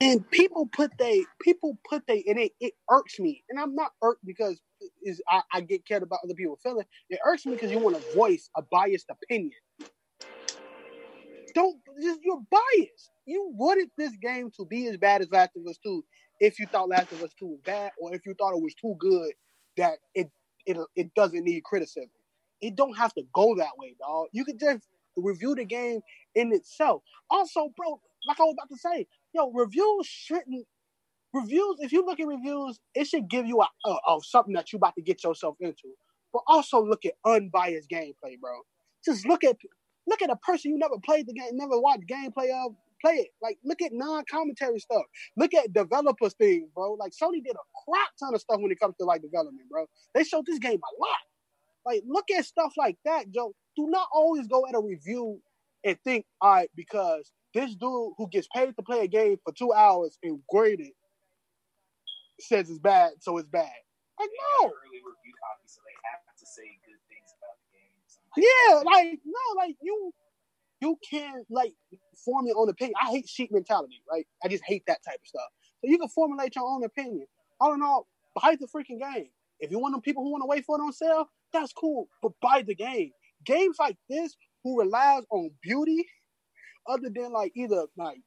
and 0.00 0.28
people 0.30 0.66
put 0.66 0.90
they 0.98 1.24
people 1.42 1.78
put 1.88 2.02
they 2.06 2.24
and 2.26 2.38
it, 2.38 2.52
it 2.60 2.74
irks 2.90 3.18
me. 3.18 3.44
And 3.50 3.60
i'm 3.60 3.74
not 3.74 3.92
irked 4.02 4.24
because 4.24 4.60
is 5.02 5.20
I, 5.28 5.42
I 5.52 5.60
get 5.60 5.86
cared 5.86 6.02
about 6.02 6.20
other 6.24 6.34
people 6.34 6.58
feeling 6.62 6.86
it 7.10 7.20
irks 7.26 7.46
me 7.46 7.54
because 7.54 7.70
you 7.70 7.78
want 7.78 7.96
to 7.96 8.16
voice 8.16 8.48
a 8.56 8.62
biased 8.70 9.06
opinion. 9.10 9.52
Don't 11.54 11.76
just 12.02 12.20
you're 12.22 12.42
biased. 12.50 13.10
You 13.26 13.52
wanted 13.54 13.90
this 13.98 14.12
game 14.22 14.50
to 14.58 14.64
be 14.66 14.86
as 14.88 14.96
bad 14.96 15.20
as 15.20 15.30
last 15.30 15.50
of 15.56 15.66
us 15.68 15.78
2 15.84 16.04
if 16.40 16.58
you 16.58 16.66
thought 16.72 16.88
last 16.88 17.12
of 17.12 17.22
us 17.22 17.32
2 17.38 17.46
was 17.46 17.60
bad 17.66 17.90
or 18.00 18.14
if 18.14 18.22
you 18.26 18.34
thought 18.38 18.54
it 18.56 18.62
was 18.62 18.74
too 18.74 18.94
good 18.98 19.32
that 19.76 19.98
it 20.14 20.30
it, 20.66 20.78
it 20.96 21.14
doesn't 21.14 21.44
need 21.44 21.62
criticism. 21.64 22.10
It 22.60 22.76
don't 22.76 22.96
have 22.96 23.14
to 23.14 23.22
go 23.34 23.56
that 23.56 23.72
way 23.78 23.96
dog 24.00 24.28
you 24.32 24.44
could 24.44 24.60
just 24.60 24.86
review 25.16 25.54
the 25.54 25.64
game 25.64 26.00
in 26.34 26.52
itself. 26.52 27.02
Also 27.30 27.72
bro 27.76 28.00
like 28.28 28.38
i 28.40 28.44
was 28.44 28.54
about 28.58 28.68
to 28.68 28.76
say 28.78 29.06
yo, 29.34 29.50
reviews 29.52 30.06
shouldn't 30.06 30.66
reviews. 31.32 31.76
If 31.80 31.92
you 31.92 32.04
look 32.04 32.20
at 32.20 32.26
reviews, 32.26 32.78
it 32.94 33.06
should 33.06 33.28
give 33.28 33.46
you 33.46 33.60
a, 33.60 33.88
a, 33.88 33.90
a 33.92 34.18
something 34.22 34.54
that 34.54 34.72
you 34.72 34.76
about 34.76 34.94
to 34.96 35.02
get 35.02 35.22
yourself 35.24 35.56
into. 35.60 35.94
But 36.32 36.42
also 36.46 36.84
look 36.84 37.04
at 37.04 37.14
unbiased 37.24 37.90
gameplay, 37.90 38.38
bro. 38.40 38.60
Just 39.04 39.26
look 39.26 39.44
at 39.44 39.56
look 40.06 40.22
at 40.22 40.30
a 40.30 40.36
person 40.36 40.72
you 40.72 40.78
never 40.78 40.96
played 41.04 41.26
the 41.26 41.32
game, 41.32 41.50
never 41.52 41.80
watched 41.80 42.06
gameplay 42.08 42.50
of. 42.64 42.74
Play 43.00 43.14
it. 43.14 43.28
Like 43.40 43.56
look 43.64 43.80
at 43.80 43.92
non-commentary 43.94 44.78
stuff. 44.78 45.04
Look 45.34 45.54
at 45.54 45.72
developers 45.72 46.34
things, 46.34 46.68
bro. 46.74 46.92
Like 47.00 47.12
Sony 47.12 47.42
did 47.42 47.56
a 47.56 47.66
crap 47.84 48.10
ton 48.18 48.34
of 48.34 48.42
stuff 48.42 48.60
when 48.60 48.70
it 48.70 48.78
comes 48.78 48.94
to 49.00 49.06
like 49.06 49.22
development, 49.22 49.70
bro. 49.70 49.86
They 50.14 50.22
showed 50.22 50.44
this 50.44 50.58
game 50.58 50.78
a 50.78 51.00
lot. 51.00 51.16
Like 51.86 52.02
look 52.06 52.26
at 52.30 52.44
stuff 52.44 52.74
like 52.76 52.98
that, 53.06 53.30
Joe. 53.30 53.54
Do 53.74 53.86
not 53.88 54.06
always 54.12 54.46
go 54.48 54.66
at 54.68 54.74
a 54.74 54.80
review 54.80 55.40
and 55.84 55.98
think, 56.04 56.26
all 56.40 56.52
right, 56.52 56.70
because 56.76 57.32
this 57.54 57.74
dude 57.74 58.12
who 58.16 58.28
gets 58.30 58.48
paid 58.54 58.74
to 58.76 58.82
play 58.82 59.00
a 59.00 59.08
game 59.08 59.38
for 59.44 59.52
two 59.52 59.72
hours 59.72 60.18
and 60.22 60.40
graded 60.48 60.92
says 62.38 62.70
it's 62.70 62.78
bad, 62.78 63.12
so 63.20 63.38
it's 63.38 63.48
bad. 63.48 63.70
Like 64.18 64.30
no, 64.60 64.66
early 64.66 64.98
review 64.98 65.34
copy, 65.40 65.66
so 65.66 65.80
they 65.84 65.96
have 66.10 66.36
to 66.38 66.46
say 66.46 66.62
good 66.84 67.00
things 67.08 67.32
about 67.40 67.56
the 67.64 67.78
game. 67.78 68.46
yeah, 68.46 68.76
like 68.84 69.18
no, 69.24 69.56
like 69.56 69.76
you, 69.82 70.12
you 70.80 70.98
can't 71.08 71.46
like 71.50 71.72
form 72.24 72.46
your 72.46 72.58
own 72.58 72.68
opinion. 72.68 72.94
I 73.02 73.10
hate 73.10 73.28
sheep 73.28 73.50
mentality, 73.52 74.02
right? 74.10 74.26
I 74.44 74.48
just 74.48 74.64
hate 74.64 74.84
that 74.86 75.02
type 75.04 75.20
of 75.22 75.26
stuff. 75.26 75.48
So 75.80 75.90
you 75.90 75.98
can 75.98 76.08
formulate 76.08 76.54
your 76.54 76.66
own 76.66 76.84
opinion. 76.84 77.26
All 77.60 77.72
in 77.74 77.82
all, 77.82 78.06
buy 78.34 78.56
the 78.58 78.66
freaking 78.66 79.00
game. 79.00 79.30
If 79.58 79.70
you 79.70 79.78
want 79.78 79.94
them 79.94 80.00
people 80.00 80.22
who 80.22 80.30
want 80.30 80.42
to 80.42 80.46
wait 80.46 80.64
for 80.64 80.78
it 80.78 80.82
on 80.82 80.92
sale, 80.92 81.28
that's 81.52 81.72
cool, 81.72 82.08
but 82.22 82.32
buy 82.40 82.62
the 82.66 82.74
game. 82.74 83.12
Games 83.44 83.76
like 83.78 83.96
this, 84.08 84.36
who 84.64 84.78
relies 84.78 85.24
on 85.30 85.50
beauty, 85.62 86.06
other 86.86 87.10
than 87.14 87.32
like 87.32 87.52
either 87.54 87.86
like 87.96 88.18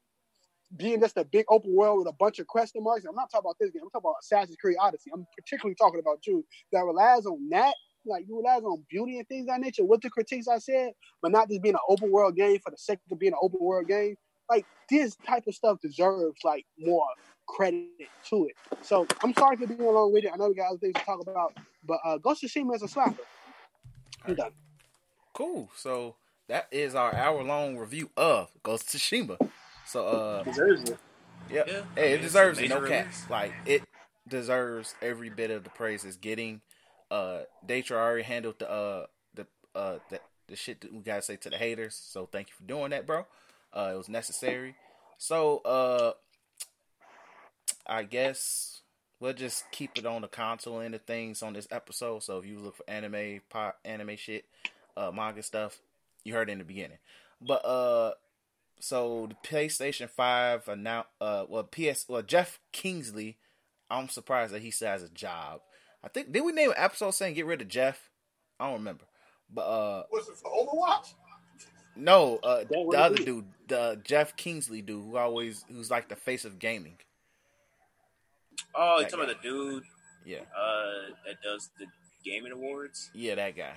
being 0.76 1.00
just 1.00 1.16
a 1.16 1.24
big 1.24 1.44
open 1.48 1.74
world 1.74 1.98
with 1.98 2.08
a 2.08 2.16
bunch 2.18 2.38
of 2.38 2.46
question 2.46 2.82
marks. 2.82 3.04
I'm 3.04 3.14
not 3.14 3.30
talking 3.30 3.46
about 3.46 3.56
this 3.60 3.70
game. 3.70 3.82
I'm 3.82 3.90
talking 3.90 4.08
about 4.08 4.16
Assassin's 4.22 4.56
Creed 4.56 4.76
Odyssey. 4.80 5.10
I'm 5.12 5.26
particularly 5.36 5.76
talking 5.76 6.00
about 6.00 6.26
you 6.26 6.44
that 6.72 6.84
relies 6.84 7.26
on 7.26 7.48
that. 7.50 7.74
Like 8.06 8.24
you 8.28 8.36
relies 8.36 8.62
on 8.62 8.84
beauty 8.90 9.18
and 9.18 9.26
things 9.28 9.46
that 9.46 9.60
nature 9.60 9.84
with 9.84 10.02
the 10.02 10.10
critiques 10.10 10.48
I 10.48 10.58
said, 10.58 10.92
but 11.22 11.32
not 11.32 11.48
just 11.48 11.62
being 11.62 11.74
an 11.74 11.80
open 11.88 12.10
world 12.10 12.36
game 12.36 12.58
for 12.62 12.70
the 12.70 12.76
sake 12.76 12.98
of 13.10 13.18
being 13.18 13.32
an 13.32 13.38
open 13.40 13.60
world 13.62 13.88
game. 13.88 14.16
Like 14.50 14.66
this 14.90 15.16
type 15.26 15.44
of 15.46 15.54
stuff 15.54 15.78
deserves 15.80 16.38
like 16.44 16.66
more 16.78 17.06
credit 17.46 17.88
to 18.28 18.46
it. 18.46 18.56
So 18.82 19.06
I'm 19.22 19.32
sorry 19.34 19.56
for 19.56 19.66
being 19.66 19.80
along 19.80 20.12
with 20.12 20.24
it. 20.24 20.30
I 20.32 20.36
know 20.36 20.48
we 20.48 20.54
got 20.54 20.68
other 20.68 20.78
things 20.78 20.94
to 20.94 21.04
talk 21.04 21.20
about, 21.20 21.54
but 21.86 21.98
uh, 22.04 22.18
Ghost 22.18 22.44
of 22.44 22.50
Tsushima 22.50 22.74
is 22.74 22.82
a 22.82 22.86
slapper. 22.86 23.16
I'm 24.26 24.34
done. 24.34 24.52
Cool. 25.32 25.70
So 25.74 26.16
that 26.48 26.68
is 26.70 26.94
our 26.94 27.14
hour 27.14 27.42
long 27.42 27.76
review 27.76 28.10
of 28.16 28.50
Ghost 28.62 28.94
of 28.94 29.00
Tsushima. 29.00 29.38
So 29.86 30.06
uh 30.06 30.42
Deserves 30.44 30.90
it. 30.90 30.98
Yep. 31.50 31.68
Yeah, 31.68 31.80
I 31.96 32.00
mean, 32.00 32.10
it 32.10 32.22
deserves 32.22 32.58
it. 32.58 32.68
No 32.68 32.80
cap. 32.80 33.08
Like 33.28 33.52
it 33.66 33.82
deserves 34.26 34.94
every 35.02 35.30
bit 35.30 35.50
of 35.50 35.64
the 35.64 35.70
praise 35.70 36.04
it's 36.04 36.16
getting. 36.16 36.60
Uh, 37.10 37.40
Datra 37.66 37.92
already 37.92 38.22
handled 38.22 38.58
the 38.58 38.70
uh 38.70 39.06
the 39.34 39.46
uh 39.74 39.98
the, 40.08 40.20
the 40.48 40.56
shit 40.56 40.80
that 40.80 40.92
we 40.92 41.00
gotta 41.00 41.22
say 41.22 41.36
to 41.36 41.50
the 41.50 41.56
haters. 41.56 41.94
So 41.94 42.26
thank 42.30 42.48
you 42.48 42.54
for 42.56 42.64
doing 42.64 42.90
that, 42.90 43.06
bro. 43.06 43.26
Uh, 43.72 43.90
it 43.94 43.96
was 43.96 44.08
necessary. 44.08 44.76
So 45.18 45.58
uh, 45.58 46.12
I 47.86 48.04
guess 48.04 48.82
we'll 49.20 49.32
just 49.32 49.70
keep 49.70 49.98
it 49.98 50.06
on 50.06 50.22
the 50.22 50.28
console 50.28 50.80
end 50.80 50.94
of 50.94 51.02
things 51.02 51.42
on 51.42 51.52
this 51.52 51.68
episode. 51.70 52.22
So 52.22 52.38
if 52.38 52.46
you 52.46 52.58
look 52.58 52.76
for 52.76 52.88
anime, 52.88 53.40
pop, 53.50 53.78
anime 53.84 54.16
shit, 54.16 54.44
uh, 54.96 55.10
manga 55.10 55.42
stuff, 55.42 55.78
you 56.24 56.32
heard 56.34 56.48
it 56.48 56.52
in 56.52 56.58
the 56.58 56.64
beginning. 56.64 56.98
But 57.40 57.64
uh, 57.64 58.12
so 58.80 59.28
the 59.28 59.48
PlayStation 59.48 60.08
Five 60.10 60.66
announced, 60.68 61.08
uh, 61.20 61.44
well, 61.48 61.64
PS, 61.64 62.06
well, 62.08 62.22
Geoff 62.22 62.58
Keighley. 62.72 63.38
I'm 63.90 64.08
surprised 64.08 64.52
that 64.54 64.62
he 64.62 64.70
still 64.70 64.88
has 64.88 65.02
a 65.02 65.08
job. 65.10 65.60
I 66.02 66.08
think 66.08 66.32
did 66.32 66.42
we 66.44 66.52
name 66.52 66.70
an 66.70 66.76
episode 66.78 67.12
saying 67.12 67.34
get 67.34 67.46
rid 67.46 67.62
of 67.62 67.68
Jeff? 67.68 68.10
I 68.58 68.64
don't 68.66 68.78
remember, 68.78 69.04
but 69.52 69.62
uh, 69.62 70.02
Was 70.10 70.28
it 70.28 70.36
for 70.36 70.50
Overwatch? 70.50 71.14
no, 71.96 72.38
uh, 72.42 72.58
That 72.58 72.68
the 72.70 72.80
would 72.82 72.96
other 72.96 73.16
be- 73.16 73.24
dude, 73.24 73.44
the 73.68 74.00
Geoff 74.04 74.36
Keighley 74.36 74.80
dude, 74.82 75.04
who 75.04 75.16
always 75.16 75.64
who's 75.70 75.90
like 75.90 76.08
the 76.08 76.16
face 76.16 76.44
of 76.44 76.58
gaming. 76.58 76.96
Oh, 78.74 78.96
you 78.98 79.04
That 79.04 79.10
talking 79.10 79.24
about 79.26 79.42
the 79.42 79.48
dude 79.48 79.82
Yeah, 80.24 80.40
uh, 80.56 81.12
that 81.26 81.36
does 81.42 81.70
the 81.78 81.86
gaming 82.24 82.52
awards? 82.52 83.10
yeah, 83.14 83.34
that 83.36 83.56
guy. 83.56 83.74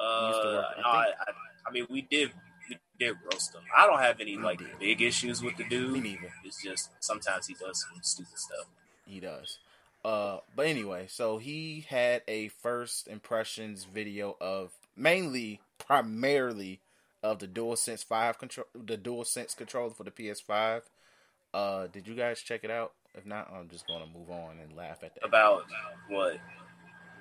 Uh, 0.00 0.28
used 0.28 0.42
to 0.42 0.48
work- 0.48 0.64
I 0.76 0.80
no, 0.80 0.88
I, 0.88 1.04
think- 1.04 1.16
I, 1.20 1.68
I 1.68 1.72
mean, 1.72 1.86
we 1.90 2.02
did 2.02 2.30
we 2.68 2.78
did 2.98 3.16
roast 3.32 3.54
him. 3.54 3.62
I 3.76 3.86
don't 3.86 3.98
have 4.00 4.20
any 4.20 4.36
We 4.36 4.42
like 4.42 4.58
did. 4.58 4.78
big 4.78 5.02
issues 5.02 5.42
with 5.42 5.56
the 5.56 5.64
Me 5.64 5.68
dude. 5.70 6.02
neither. 6.02 6.32
It's 6.44 6.62
just 6.62 6.90
sometimes 7.00 7.46
he 7.46 7.54
does 7.54 7.80
some 7.88 8.00
stupid 8.02 8.38
stuff. 8.38 8.66
He 9.06 9.20
does. 9.20 9.58
Uh, 10.04 10.38
but 10.56 10.66
anyway, 10.66 11.06
so 11.08 11.38
he 11.38 11.84
had 11.88 12.22
a 12.28 12.48
first 12.48 13.06
impressions 13.08 13.84
video 13.84 14.36
of 14.40 14.70
mainly, 14.96 15.60
primarily, 15.78 16.80
of 17.22 17.38
the 17.40 17.46
DualSense 17.48 18.02
Five 18.04 18.38
control, 18.38 18.66
the 18.74 18.96
DualSense 18.96 19.54
controller 19.56 19.90
for 19.90 20.04
the 20.04 20.10
PS5. 20.10 20.82
Uh, 21.52 21.86
did 21.88 22.06
you 22.06 22.14
guys 22.14 22.40
check 22.40 22.64
it 22.64 22.70
out? 22.70 22.92
If 23.14 23.26
not, 23.26 23.52
I'm 23.52 23.68
just 23.68 23.86
gonna 23.88 24.06
move 24.06 24.30
on 24.30 24.58
and 24.62 24.74
laugh 24.76 25.02
at 25.02 25.14
that. 25.16 25.24
About 25.24 25.64
what? 26.08 26.36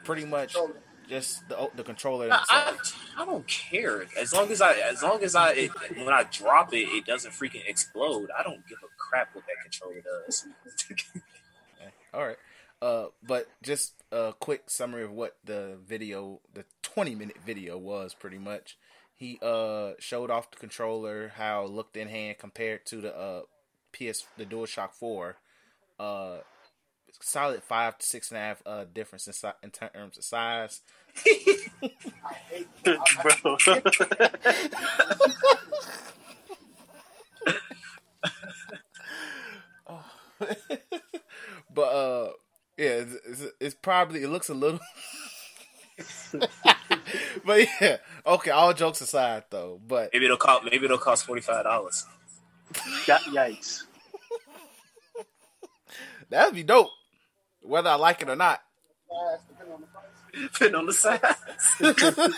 Pretty 0.06 0.23
much, 0.26 0.56
just 1.10 1.48
the 1.49 1.69
the 1.76 1.84
controller 1.84 2.30
I, 2.31 2.44
I. 2.49 2.77
I 3.18 3.26
don't 3.26 3.48
care 3.48 4.06
as 4.18 4.31
long 4.31 4.52
as 4.52 4.61
I 4.61 4.73
as 4.73 5.03
long 5.03 5.23
as 5.23 5.36
I 5.36 5.52
it, 5.52 5.72
when 5.98 6.10
I 6.10 6.23
drop 6.23 6.73
it, 6.73 6.88
it 6.90 7.06
doesn't 7.06 7.31
freaking 7.31 7.68
explode. 7.68 8.30
I 8.38 8.44
don't 8.44 8.65
give 8.68 8.77
a 8.77 8.88
crap 8.98 9.36
what 9.36 9.44
that 9.45 9.61
controller 9.64 10.02
does. 10.02 10.45
All 12.14 12.26
right. 12.26 12.38
Uh, 12.81 13.07
but 13.22 13.48
just 13.61 13.94
a 14.11 14.34
quick 14.40 14.69
summary 14.69 15.03
of 15.03 15.11
what 15.11 15.36
the 15.44 15.77
video, 15.86 16.40
the 16.53 16.64
20 16.81 17.14
minute 17.15 17.38
video 17.45 17.77
was 17.77 18.14
pretty 18.14 18.38
much. 18.38 18.77
He 19.15 19.38
uh 19.41 19.91
showed 19.99 20.31
off 20.31 20.52
the 20.52 20.57
controller, 20.57 21.34
how 21.36 21.65
it 21.65 21.72
looked 21.72 21.98
in 21.98 22.07
hand 22.07 22.38
compared 22.38 22.86
to 22.88 23.02
the 23.02 23.15
uh 23.15 23.41
PS, 23.91 24.26
the 24.38 24.45
DualShock 24.45 24.94
4. 24.94 25.36
Uh, 25.99 26.38
solid 27.22 27.64
five 27.64 27.98
to 27.98 28.06
six 28.06 28.31
and 28.31 28.38
a 28.38 28.41
half 28.41 28.61
uh 28.65 28.86
difference 28.94 29.27
in, 29.27 29.34
si- 29.34 29.48
in 29.64 29.72
terms 29.72 30.18
of 30.18 30.23
size. 30.23 30.81
Bro. 32.84 33.57
but 41.73 41.81
uh, 41.81 42.30
yeah, 42.77 43.03
it's, 43.03 43.14
it's, 43.26 43.44
it's 43.60 43.76
probably 43.76 44.23
it 44.23 44.30
looks 44.30 44.49
a 44.49 44.53
little. 44.53 44.80
but 47.45 47.68
yeah, 47.81 47.98
okay. 48.26 48.52
All 48.52 48.73
jokes 48.73 49.02
aside, 49.02 49.44
though, 49.49 49.80
but 49.86 50.11
maybe 50.14 50.26
it'll 50.26 50.38
cost 50.38 50.64
maybe 50.64 50.86
it'll 50.86 50.98
cost 50.98 51.26
forty 51.26 51.41
five 51.41 51.65
dollars. 51.65 52.06
Yikes. 52.73 53.84
that'd 56.30 56.53
be 56.53 56.64
dope, 56.64 56.90
whether 57.70 57.90
I 57.90 57.96
like 57.96 58.22
it 58.22 58.30
or 58.30 58.36
not. 58.36 58.62
Depending 60.34 60.76
on 60.76 60.86
the 60.86 60.94
size. 60.94 61.22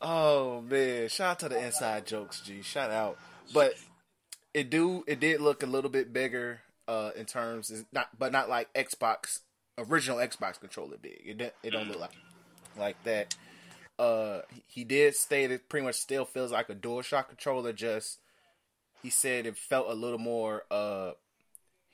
oh 0.00 0.60
man, 0.62 1.08
shout 1.08 1.30
out 1.30 1.38
to 1.40 1.48
the 1.48 1.64
inside 1.64 2.06
jokes, 2.06 2.40
G. 2.40 2.62
Shout 2.62 2.90
out. 2.90 3.18
But 3.52 3.74
it 4.54 4.70
do 4.70 5.04
it 5.06 5.20
did 5.20 5.40
look 5.40 5.62
a 5.62 5.66
little 5.66 5.90
bit 5.90 6.12
bigger 6.12 6.60
uh 6.86 7.10
in 7.16 7.26
terms 7.26 7.70
is 7.70 7.84
not 7.92 8.08
but 8.18 8.32
not 8.32 8.48
like 8.48 8.72
Xbox 8.74 9.40
original 9.76 10.18
Xbox 10.18 10.58
controller 10.58 10.96
big. 11.00 11.20
It 11.24 11.38
didn't- 11.38 11.54
it 11.62 11.70
don't 11.70 11.88
look 11.88 12.00
like 12.00 12.10
like 12.76 13.02
that. 13.04 13.34
Uh 13.98 14.40
he 14.66 14.84
did 14.84 15.14
state 15.14 15.50
it 15.50 15.68
pretty 15.68 15.86
much 15.86 15.96
still 15.96 16.24
feels 16.24 16.52
like 16.52 16.68
a 16.70 16.74
DualShock 16.74 17.28
controller 17.28 17.72
just 17.72 18.18
he 19.02 19.10
said 19.10 19.46
it 19.46 19.56
felt 19.56 19.90
a 19.90 19.94
little 19.94 20.18
more 20.18 20.64
uh 20.70 21.12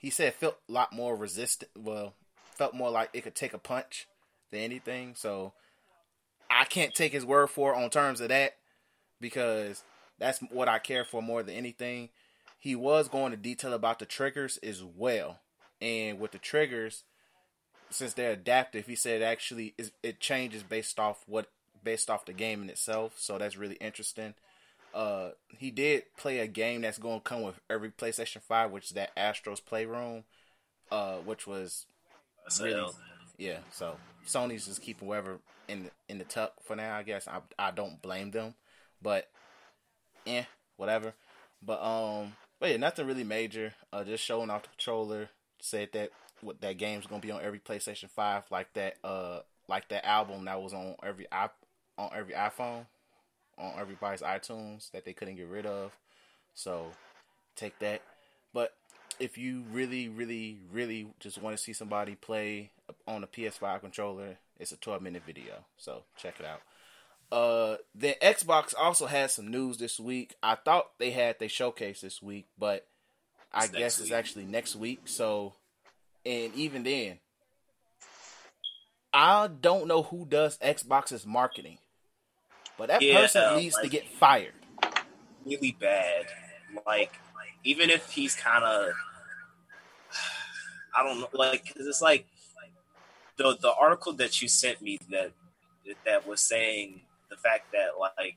he 0.04 0.10
said 0.10 0.28
it 0.28 0.34
felt 0.34 0.58
a 0.68 0.72
lot 0.72 0.92
more 0.92 1.16
resistant 1.16 1.70
well 1.78 2.12
felt 2.56 2.74
more 2.74 2.90
like 2.90 3.08
it 3.14 3.22
could 3.22 3.34
take 3.34 3.54
a 3.54 3.58
punch 3.58 4.06
than 4.50 4.60
anything. 4.60 5.14
So 5.16 5.54
I 6.50 6.66
can't 6.66 6.94
take 6.94 7.12
his 7.12 7.24
word 7.24 7.46
for 7.48 7.72
it 7.72 7.82
on 7.82 7.88
terms 7.88 8.20
of 8.20 8.28
that 8.28 8.56
because 9.18 9.82
that's 10.18 10.40
what 10.50 10.68
I 10.68 10.78
care 10.78 11.06
for 11.06 11.22
more 11.22 11.42
than 11.42 11.54
anything. 11.54 12.10
He 12.58 12.76
was 12.76 13.08
going 13.08 13.30
to 13.30 13.38
detail 13.38 13.72
about 13.72 13.98
the 13.98 14.04
triggers 14.04 14.58
as 14.58 14.84
well, 14.84 15.40
and 15.80 16.20
with 16.20 16.32
the 16.32 16.38
triggers, 16.38 17.04
since 17.88 18.12
they're 18.12 18.32
adaptive, 18.32 18.86
he 18.86 18.96
said 18.96 19.22
actually 19.22 19.74
it 20.02 20.20
changes 20.20 20.62
based 20.62 21.00
off 21.00 21.24
what 21.26 21.48
based 21.82 22.10
off 22.10 22.26
the 22.26 22.34
game 22.34 22.62
in 22.62 22.68
itself. 22.68 23.14
So 23.16 23.38
that's 23.38 23.56
really 23.56 23.76
interesting. 23.76 24.34
Uh, 24.94 25.30
he 25.58 25.70
did 25.72 26.04
play 26.16 26.38
a 26.38 26.46
game 26.46 26.82
that's 26.82 26.98
going 26.98 27.18
to 27.18 27.24
come 27.24 27.42
with 27.42 27.58
every 27.68 27.90
PlayStation 27.90 28.40
Five, 28.40 28.70
which 28.70 28.86
is 28.86 28.90
that 28.92 29.10
Astro's 29.16 29.60
Playroom, 29.60 30.24
uh, 30.92 31.16
which 31.16 31.46
was 31.46 31.86
really 32.60 32.74
yeah, 33.36 33.58
so 33.72 33.96
Sony's 34.26 34.66
just 34.66 34.82
keeping 34.82 35.08
whoever 35.08 35.38
in 35.68 35.84
the, 35.84 35.90
in 36.08 36.18
the 36.18 36.24
tuck 36.24 36.52
for 36.62 36.76
now. 36.76 36.96
I 36.96 37.02
guess 37.02 37.26
I 37.26 37.40
I 37.58 37.70
don't 37.70 38.00
blame 38.00 38.30
them, 38.30 38.54
but 39.02 39.28
eh, 40.26 40.44
whatever. 40.76 41.14
But 41.62 41.82
um, 41.82 42.34
but 42.60 42.70
yeah, 42.70 42.76
nothing 42.76 43.06
really 43.06 43.24
major. 43.24 43.74
Uh, 43.92 44.04
just 44.04 44.24
showing 44.24 44.50
off 44.50 44.62
the 44.62 44.68
controller. 44.68 45.28
Said 45.60 45.90
that 45.94 46.10
what 46.42 46.60
that 46.60 46.78
game's 46.78 47.06
gonna 47.06 47.20
be 47.20 47.30
on 47.30 47.42
every 47.42 47.58
PlayStation 47.58 48.10
Five, 48.10 48.44
like 48.50 48.72
that 48.74 48.96
uh 49.02 49.40
like 49.68 49.88
that 49.88 50.06
album 50.06 50.44
that 50.44 50.60
was 50.60 50.74
on 50.74 50.94
every 51.02 51.24
iP- 51.24 51.66
on 51.98 52.10
every 52.14 52.34
iPhone, 52.34 52.86
on 53.58 53.74
everybody's 53.78 54.20
iTunes 54.22 54.90
that 54.92 55.04
they 55.04 55.12
couldn't 55.12 55.36
get 55.36 55.48
rid 55.48 55.66
of. 55.66 55.92
So 56.54 56.88
take 57.56 57.78
that. 57.80 58.02
But 58.52 58.74
if 59.18 59.38
you 59.38 59.64
really, 59.70 60.08
really, 60.08 60.58
really 60.72 61.08
just 61.20 61.40
want 61.40 61.56
to 61.56 61.62
see 61.62 61.72
somebody 61.72 62.14
play 62.14 62.70
on 63.06 63.22
a 63.24 63.26
PS5 63.26 63.80
controller, 63.80 64.36
it's 64.58 64.72
a 64.72 64.76
12 64.76 65.02
minute 65.02 65.22
video. 65.26 65.64
So 65.76 66.04
check 66.16 66.36
it 66.40 66.46
out. 66.46 66.60
Uh, 67.32 67.76
then 67.94 68.14
Xbox 68.22 68.74
also 68.78 69.06
had 69.06 69.30
some 69.30 69.50
news 69.50 69.78
this 69.78 69.98
week. 69.98 70.34
I 70.42 70.54
thought 70.56 70.90
they 70.98 71.10
had 71.10 71.38
their 71.38 71.48
showcase 71.48 72.00
this 72.00 72.22
week, 72.22 72.46
but 72.58 72.86
I 73.52 73.64
It's 73.64 73.72
guess 73.72 73.98
it's 73.98 74.10
week. 74.10 74.12
actually 74.12 74.44
next 74.44 74.76
week. 74.76 75.00
So, 75.06 75.54
and 76.24 76.54
even 76.54 76.82
then, 76.84 77.18
I 79.12 79.48
don't 79.48 79.86
know 79.86 80.02
who 80.02 80.26
does 80.26 80.58
Xbox's 80.58 81.24
marketing, 81.26 81.78
but 82.78 82.88
that 82.88 83.00
Yeah, 83.02 83.22
person 83.22 83.42
um, 83.44 83.56
needs 83.56 83.76
to 83.78 83.88
get 83.88 84.08
fired. 84.08 84.54
really 85.44 85.76
bad. 85.80 86.26
Like, 86.86 87.12
even 87.64 87.90
if 87.90 88.10
he's 88.10 88.34
kind 88.34 88.64
of, 88.64 88.92
I 90.96 91.02
don't 91.02 91.20
know, 91.20 91.28
like, 91.32 91.64
'cause 91.74 91.86
it's 91.86 92.02
like 92.02 92.26
the 93.36 93.56
the 93.60 93.72
article 93.74 94.12
that 94.14 94.40
you 94.40 94.48
sent 94.48 94.80
me 94.80 94.98
that 95.10 95.32
that 96.04 96.26
was 96.26 96.40
saying 96.40 97.02
the 97.30 97.36
fact 97.36 97.72
that 97.72 97.98
like 97.98 98.36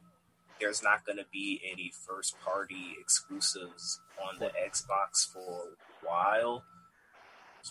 there's 0.60 0.82
not 0.82 1.06
going 1.06 1.18
to 1.18 1.26
be 1.32 1.62
any 1.72 1.92
first 2.08 2.40
party 2.40 2.96
exclusives 3.00 4.02
on 4.20 4.40
the 4.40 4.52
Xbox 4.68 5.32
for 5.32 5.40
a 5.70 6.06
while. 6.06 6.64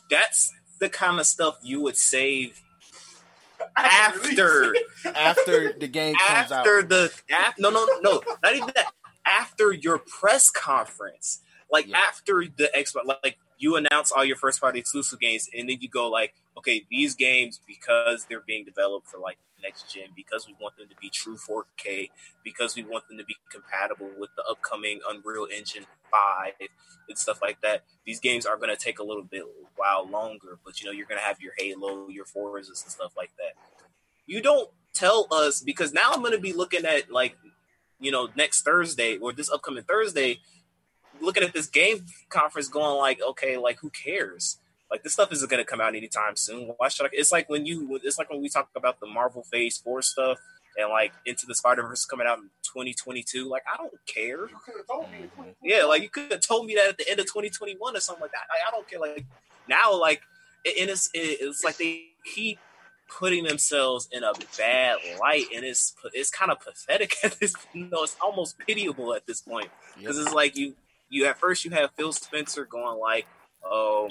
That's 0.08 0.52
the 0.78 0.88
kind 0.88 1.18
of 1.18 1.26
stuff 1.26 1.58
you 1.62 1.80
would 1.80 1.96
save 1.96 2.62
after. 3.76 4.74
After 5.14 5.72
the 5.78 5.88
game 5.88 6.14
comes 6.14 6.52
out, 6.52 6.66
after 6.66 6.82
the 6.82 7.12
af- 7.30 7.54
no 7.58 7.70
no 7.70 7.86
no 8.02 8.22
not 8.42 8.54
even 8.54 8.70
that. 8.74 8.92
After 9.24 9.72
your 9.72 9.98
press 9.98 10.50
conference 10.50 11.40
like 11.70 11.86
Yeah. 11.88 11.98
after 11.98 12.44
the 12.56 12.70
Xbox 12.76 13.16
like 13.24 13.38
you 13.58 13.76
announce 13.76 14.12
all 14.12 14.24
your 14.24 14.36
first 14.36 14.60
party 14.60 14.78
exclusive 14.78 15.18
games 15.20 15.48
and 15.56 15.68
then 15.68 15.78
you 15.80 15.88
go 15.88 16.08
like 16.08 16.34
okay 16.56 16.86
these 16.90 17.14
games 17.14 17.60
because 17.66 18.26
they're 18.28 18.44
being 18.46 18.64
developed 18.64 19.06
for 19.06 19.18
like 19.18 19.38
next 19.62 19.92
gen 19.92 20.08
because 20.14 20.46
we 20.46 20.54
want 20.60 20.76
them 20.76 20.86
to 20.88 20.94
be 21.00 21.08
true 21.08 21.36
4K 21.36 22.10
because 22.44 22.76
we 22.76 22.84
want 22.84 23.08
them 23.08 23.18
to 23.18 23.24
be 23.24 23.36
compatible 23.50 24.10
with 24.18 24.30
the 24.36 24.44
upcoming 24.48 25.00
Unreal 25.08 25.46
Engine 25.54 25.86
5 26.10 26.52
and 27.08 27.18
stuff 27.18 27.40
like 27.42 27.60
that 27.62 27.84
these 28.04 28.20
games 28.20 28.46
are 28.46 28.56
going 28.56 28.68
to 28.68 28.76
take 28.76 28.98
a 28.98 29.02
little 29.02 29.22
bit 29.22 29.42
while 29.76 30.06
longer 30.08 30.58
but 30.64 30.80
you 30.80 30.86
know 30.86 30.92
you're 30.92 31.06
going 31.06 31.20
to 31.20 31.26
have 31.26 31.40
your 31.40 31.52
Halo 31.58 32.08
your 32.08 32.24
Forzas 32.24 32.82
and 32.82 32.92
stuff 32.92 33.12
like 33.16 33.30
that. 33.38 33.54
You 34.26 34.42
don't 34.42 34.70
tell 34.92 35.26
us 35.30 35.60
because 35.60 35.92
now 35.92 36.10
I'm 36.12 36.20
going 36.20 36.32
to 36.32 36.38
be 36.38 36.52
looking 36.52 36.84
at 36.84 37.10
like 37.10 37.36
you 38.00 38.10
know 38.10 38.28
next 38.36 38.62
Thursday 38.62 39.16
or 39.18 39.32
this 39.32 39.50
upcoming 39.50 39.84
Thursday 39.84 40.40
looking 41.20 41.42
at 41.42 41.52
this 41.52 41.66
game 41.66 42.04
conference 42.28 42.68
going 42.68 42.98
like 42.98 43.20
okay 43.26 43.56
like 43.56 43.78
who 43.80 43.90
cares 43.90 44.58
like 44.90 45.02
this 45.02 45.12
stuff 45.14 45.32
isn't 45.32 45.50
going 45.50 45.62
to 45.62 45.68
come 45.68 45.80
out 45.80 45.94
anytime 45.94 46.36
soon 46.36 46.72
why 46.76 46.88
should 46.88 47.06
I 47.06 47.10
it's 47.12 47.32
like 47.32 47.48
when 47.48 47.66
you 47.66 47.98
it's 48.04 48.18
like 48.18 48.30
when 48.30 48.40
we 48.40 48.48
talk 48.48 48.68
about 48.76 49.00
the 49.00 49.06
Marvel 49.06 49.42
Phase 49.42 49.78
4 49.78 50.02
stuff 50.02 50.38
and 50.78 50.90
like 50.90 51.12
into 51.24 51.46
the 51.46 51.54
Spider-Verse 51.54 52.04
coming 52.04 52.26
out 52.26 52.38
in 52.38 52.50
2022 52.62 53.48
like 53.48 53.62
I 53.72 53.76
don't 53.76 53.92
care 54.06 54.42
You 54.48 54.56
could 54.64 54.74
have 54.76 54.86
told 54.86 55.10
me. 55.10 55.28
Yeah, 55.62 55.84
like 55.84 56.02
you 56.02 56.08
could 56.10 56.30
have 56.30 56.40
told 56.40 56.66
me 56.66 56.74
that 56.74 56.88
at 56.90 56.98
the 56.98 57.08
end 57.10 57.18
of 57.20 57.26
2021 57.26 57.96
or 57.96 58.00
something 58.00 58.20
like 58.22 58.32
that. 58.32 58.42
I, 58.50 58.68
I 58.68 58.70
don't 58.70 58.88
care. 58.88 59.00
Like 59.00 59.24
now, 59.68 59.98
like 59.98 60.20
it, 60.64 60.80
and 60.80 60.90
it's 60.90 61.10
it's 61.14 61.64
like 61.64 61.76
they 61.78 62.04
keep 62.24 62.58
putting 63.08 63.44
themselves 63.44 64.08
in 64.12 64.22
a 64.24 64.32
bad 64.58 64.98
light, 65.20 65.46
and 65.54 65.64
it's 65.64 65.94
it's 66.12 66.30
kind 66.30 66.50
of 66.50 66.60
pathetic 66.60 67.16
at 67.24 67.38
this. 67.40 67.54
You 67.72 67.86
know, 67.86 68.02
it's 68.02 68.16
almost 68.20 68.58
pitiable 68.58 69.14
at 69.14 69.26
this 69.26 69.40
point 69.40 69.68
Yep. 69.96 69.98
because 70.00 70.18
it's 70.18 70.34
like 70.34 70.56
you 70.56 70.74
you 71.08 71.24
at 71.26 71.38
first 71.38 71.64
you 71.64 71.70
have 71.72 71.90
Phil 71.96 72.12
Spencer 72.12 72.64
going 72.64 72.98
like, 73.00 73.26
um, 73.64 74.08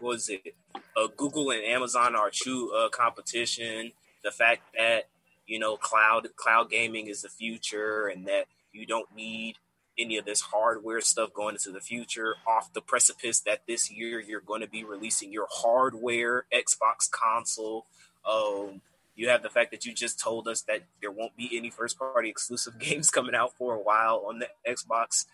was 0.00 0.28
it? 0.28 0.54
Uh, 0.96 1.08
Google 1.16 1.50
and 1.50 1.62
Amazon 1.62 2.14
are 2.16 2.30
true 2.32 2.74
uh, 2.74 2.88
competition. 2.88 3.92
The 4.24 4.30
fact 4.30 4.62
that 4.76 5.08
you 5.46 5.58
know 5.58 5.76
cloud 5.76 6.28
cloud 6.36 6.70
gaming 6.70 7.06
is 7.08 7.22
the 7.22 7.28
future, 7.28 8.06
and 8.06 8.26
that 8.26 8.46
you 8.72 8.86
don't 8.86 9.14
need 9.14 9.56
any 9.98 10.16
of 10.18 10.24
this 10.24 10.40
hardware 10.40 11.00
stuff 11.00 11.32
going 11.32 11.54
into 11.54 11.70
the 11.70 11.80
future. 11.80 12.36
Off 12.46 12.72
the 12.72 12.80
precipice 12.80 13.40
that 13.40 13.62
this 13.66 13.90
year 13.90 14.20
you're 14.20 14.40
going 14.40 14.60
to 14.60 14.68
be 14.68 14.84
releasing 14.84 15.32
your 15.32 15.48
hardware 15.50 16.44
Xbox 16.52 17.10
console. 17.10 17.86
Um, 18.28 18.80
you 19.14 19.30
have 19.30 19.42
the 19.42 19.48
fact 19.48 19.70
that 19.70 19.86
you 19.86 19.94
just 19.94 20.20
told 20.20 20.46
us 20.46 20.60
that 20.62 20.82
there 21.00 21.10
won't 21.10 21.36
be 21.36 21.50
any 21.56 21.70
first 21.70 21.98
party 21.98 22.28
exclusive 22.28 22.78
games 22.78 23.10
coming 23.10 23.34
out 23.34 23.54
for 23.56 23.74
a 23.74 23.80
while 23.80 24.24
on 24.28 24.38
the 24.38 24.48
Xbox 24.68 25.24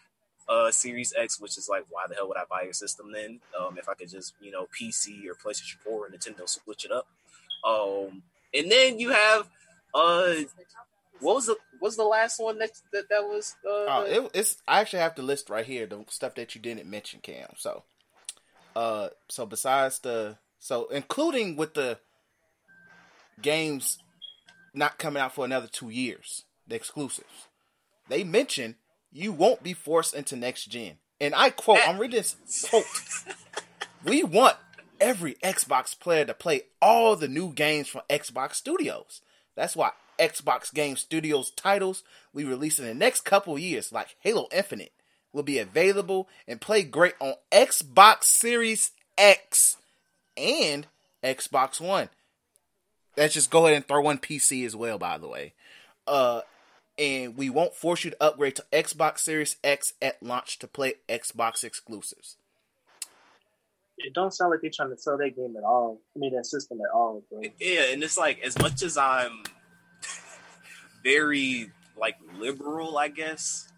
uh, 0.48 0.70
Series 0.70 1.12
X, 1.16 1.40
which 1.40 1.56
is 1.59 1.69
like, 1.69 1.85
why 1.90 2.05
the 2.09 2.14
hell 2.14 2.28
would 2.28 2.36
I 2.36 2.44
buy 2.48 2.62
your 2.62 2.73
system 2.73 3.12
then? 3.12 3.40
Um, 3.59 3.78
if 3.78 3.89
I 3.89 3.94
could 3.94 4.10
just, 4.10 4.35
you 4.40 4.51
know, 4.51 4.66
PC 4.78 5.27
or 5.27 5.35
PlayStation 5.35 5.77
4 5.85 5.93
or 5.93 6.09
Nintendo 6.09 6.48
switch 6.48 6.85
it 6.85 6.93
up. 6.93 7.06
Um, 7.64 8.23
and 8.55 8.70
then 8.70 8.98
you 8.98 9.10
have, 9.10 9.48
uh, 9.94 10.35
what 11.20 11.36
was 11.36 11.47
the 11.47 11.56
what 11.78 11.89
was 11.89 11.97
the 11.97 12.05
last 12.05 12.40
one 12.40 12.59
that 12.59 12.70
that, 12.93 13.09
that 13.09 13.23
was? 13.23 13.55
Uh, 13.64 13.86
Oh, 13.89 14.05
it, 14.09 14.31
it's 14.35 14.62
I 14.66 14.81
actually 14.81 15.01
have 15.01 15.14
the 15.14 15.23
list 15.23 15.48
right 15.48 15.64
here, 15.64 15.86
the 15.86 16.05
stuff 16.09 16.35
that 16.35 16.55
you 16.55 16.60
didn't 16.60 16.90
mention, 16.90 17.20
Cam. 17.20 17.51
So, 17.56 17.85
uh, 18.74 19.09
so 19.28 19.47
besides 19.47 20.01
the 20.01 20.36
so 20.59 20.86
including 20.89 21.56
with 21.56 21.74
the 21.74 21.98
games 23.40 23.98
not 24.74 24.98
coming 24.98 25.23
out 25.23 25.35
for 25.35 25.44
another 25.44 25.69
two 25.69 25.90
years, 25.90 26.44
the 26.66 26.74
exclusives, 26.74 27.48
they 28.09 28.24
mention 28.24 28.77
you 29.12 29.32
won't 29.32 29.62
be 29.62 29.74
forced 29.74 30.14
into 30.14 30.36
next 30.36 30.66
gen. 30.66 30.94
And 31.20 31.34
I 31.34 31.51
quote, 31.51 31.78
I'm 31.86 31.98
reading 31.98 32.16
this 32.16 32.66
quote. 32.68 32.84
we 34.05 34.24
want 34.24 34.56
every 35.01 35.34
Xbox 35.34 35.98
player 35.98 36.24
to 36.24 36.34
play 36.34 36.62
all 36.80 37.16
the 37.16 37.28
new 37.28 37.52
games 37.52 37.89
from 37.89 38.02
Xbox 38.09 38.55
Studios. 38.55 39.20
That's 39.55 39.76
why 39.76 39.90
Xbox 40.18 40.72
Game 40.72 40.97
Studios 40.97 41.51
titles 41.51 42.02
we 42.32 42.44
release 42.44 42.78
in 42.78 42.86
the 42.86 42.94
next 42.94 43.22
couple 43.22 43.59
years, 43.59 43.93
like 43.93 44.16
Halo 44.20 44.48
Infinite, 44.52 44.93
will 45.32 45.43
be 45.43 45.59
available 45.59 46.28
and 46.47 46.60
play 46.60 46.82
great 46.82 47.14
on 47.20 47.34
Xbox 47.51 48.24
Series 48.24 48.93
X 49.18 49.76
and 50.36 50.86
Xbox 51.22 51.80
One. 51.80 52.09
Let's 53.16 53.34
just 53.34 53.51
go 53.51 53.66
ahead 53.66 53.76
and 53.76 53.86
throw 53.86 54.01
one 54.01 54.18
PC 54.18 54.64
as 54.64 54.74
well, 54.74 54.98
by 54.98 55.18
the 55.18 55.28
way. 55.28 55.52
Uh, 56.06 56.40
and 57.02 57.36
we 57.36 57.50
won't 57.50 57.74
force 57.74 58.04
you 58.04 58.12
to 58.12 58.22
upgrade 58.22 58.54
to 58.54 58.64
Xbox 58.72 59.18
Series 59.18 59.56
X 59.64 59.92
at 60.00 60.22
launch 60.22 60.60
to 60.60 60.68
play 60.68 60.94
Xbox 61.08 61.64
exclusives. 61.64 62.36
It 63.98 64.14
don't 64.14 64.32
sound 64.32 64.52
like 64.52 64.60
they're 64.62 64.70
trying 64.72 64.90
to 64.90 64.96
sell 64.96 65.18
that 65.18 65.34
game 65.34 65.56
at 65.56 65.64
all. 65.64 66.00
I 66.14 66.20
mean, 66.20 66.32
that 66.36 66.46
system 66.46 66.78
at 66.80 66.94
all, 66.94 67.24
bro. 67.28 67.42
yeah, 67.58 67.90
and 67.90 68.04
it's 68.04 68.16
like 68.16 68.40
as 68.40 68.56
much 68.56 68.82
as 68.82 68.96
I'm 68.96 69.42
very 71.02 71.72
like 71.96 72.14
liberal, 72.38 72.96
I 72.96 73.08
guess. 73.08 73.68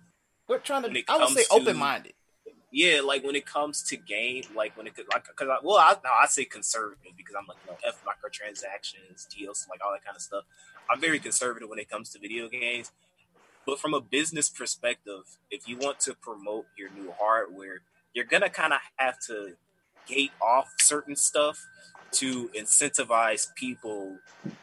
We're 0.47 0.59
trying 0.59 0.83
to, 0.83 1.03
I 1.09 1.17
would 1.17 1.31
say, 1.31 1.45
open 1.51 1.79
minded. 1.79 2.13
Yeah, 2.71 3.01
like 3.01 3.25
when 3.25 3.37
it 3.37 3.47
comes 3.47 3.83
to 3.85 3.97
game, 3.97 4.43
like 4.55 4.77
when 4.77 4.87
it 4.87 4.95
could, 4.95 5.07
like, 5.11 5.25
cause 5.35 5.49
I, 5.49 5.57
well, 5.63 5.79
I, 5.79 5.95
no, 6.05 6.11
I 6.23 6.27
say 6.27 6.45
conservative 6.45 7.13
because 7.17 7.35
I'm 7.39 7.47
like, 7.47 7.57
you 7.65 7.73
know, 7.73 7.79
F 7.87 8.03
microtransactions, 8.05 9.29
deals, 9.29 9.67
like 9.71 9.81
all 9.83 9.93
that 9.93 10.05
kind 10.05 10.17
of 10.17 10.21
stuff. 10.21 10.45
I'm 10.91 11.01
very 11.01 11.19
conservative 11.19 11.71
when 11.71 11.79
it 11.79 11.89
comes 11.89 12.11
to 12.11 12.19
video 12.19 12.49
games. 12.49 12.91
But 13.67 13.81
from 13.81 13.95
a 13.95 14.01
business 14.01 14.49
perspective, 14.49 15.39
if 15.51 15.69
you 15.69 15.79
want 15.79 16.01
to 16.01 16.15
promote 16.15 16.67
your 16.77 16.91
new 16.91 17.13
hardware, 17.19 17.81
you're 18.13 18.25
gonna 18.25 18.51
kind 18.51 18.73
of 18.73 18.81
have 18.97 19.19
to 19.27 19.55
gate 20.07 20.33
off 20.41 20.75
certain 20.81 21.17
stuff 21.17 21.67
to 22.13 22.49
incentivize 22.51 23.53
people 23.55 24.19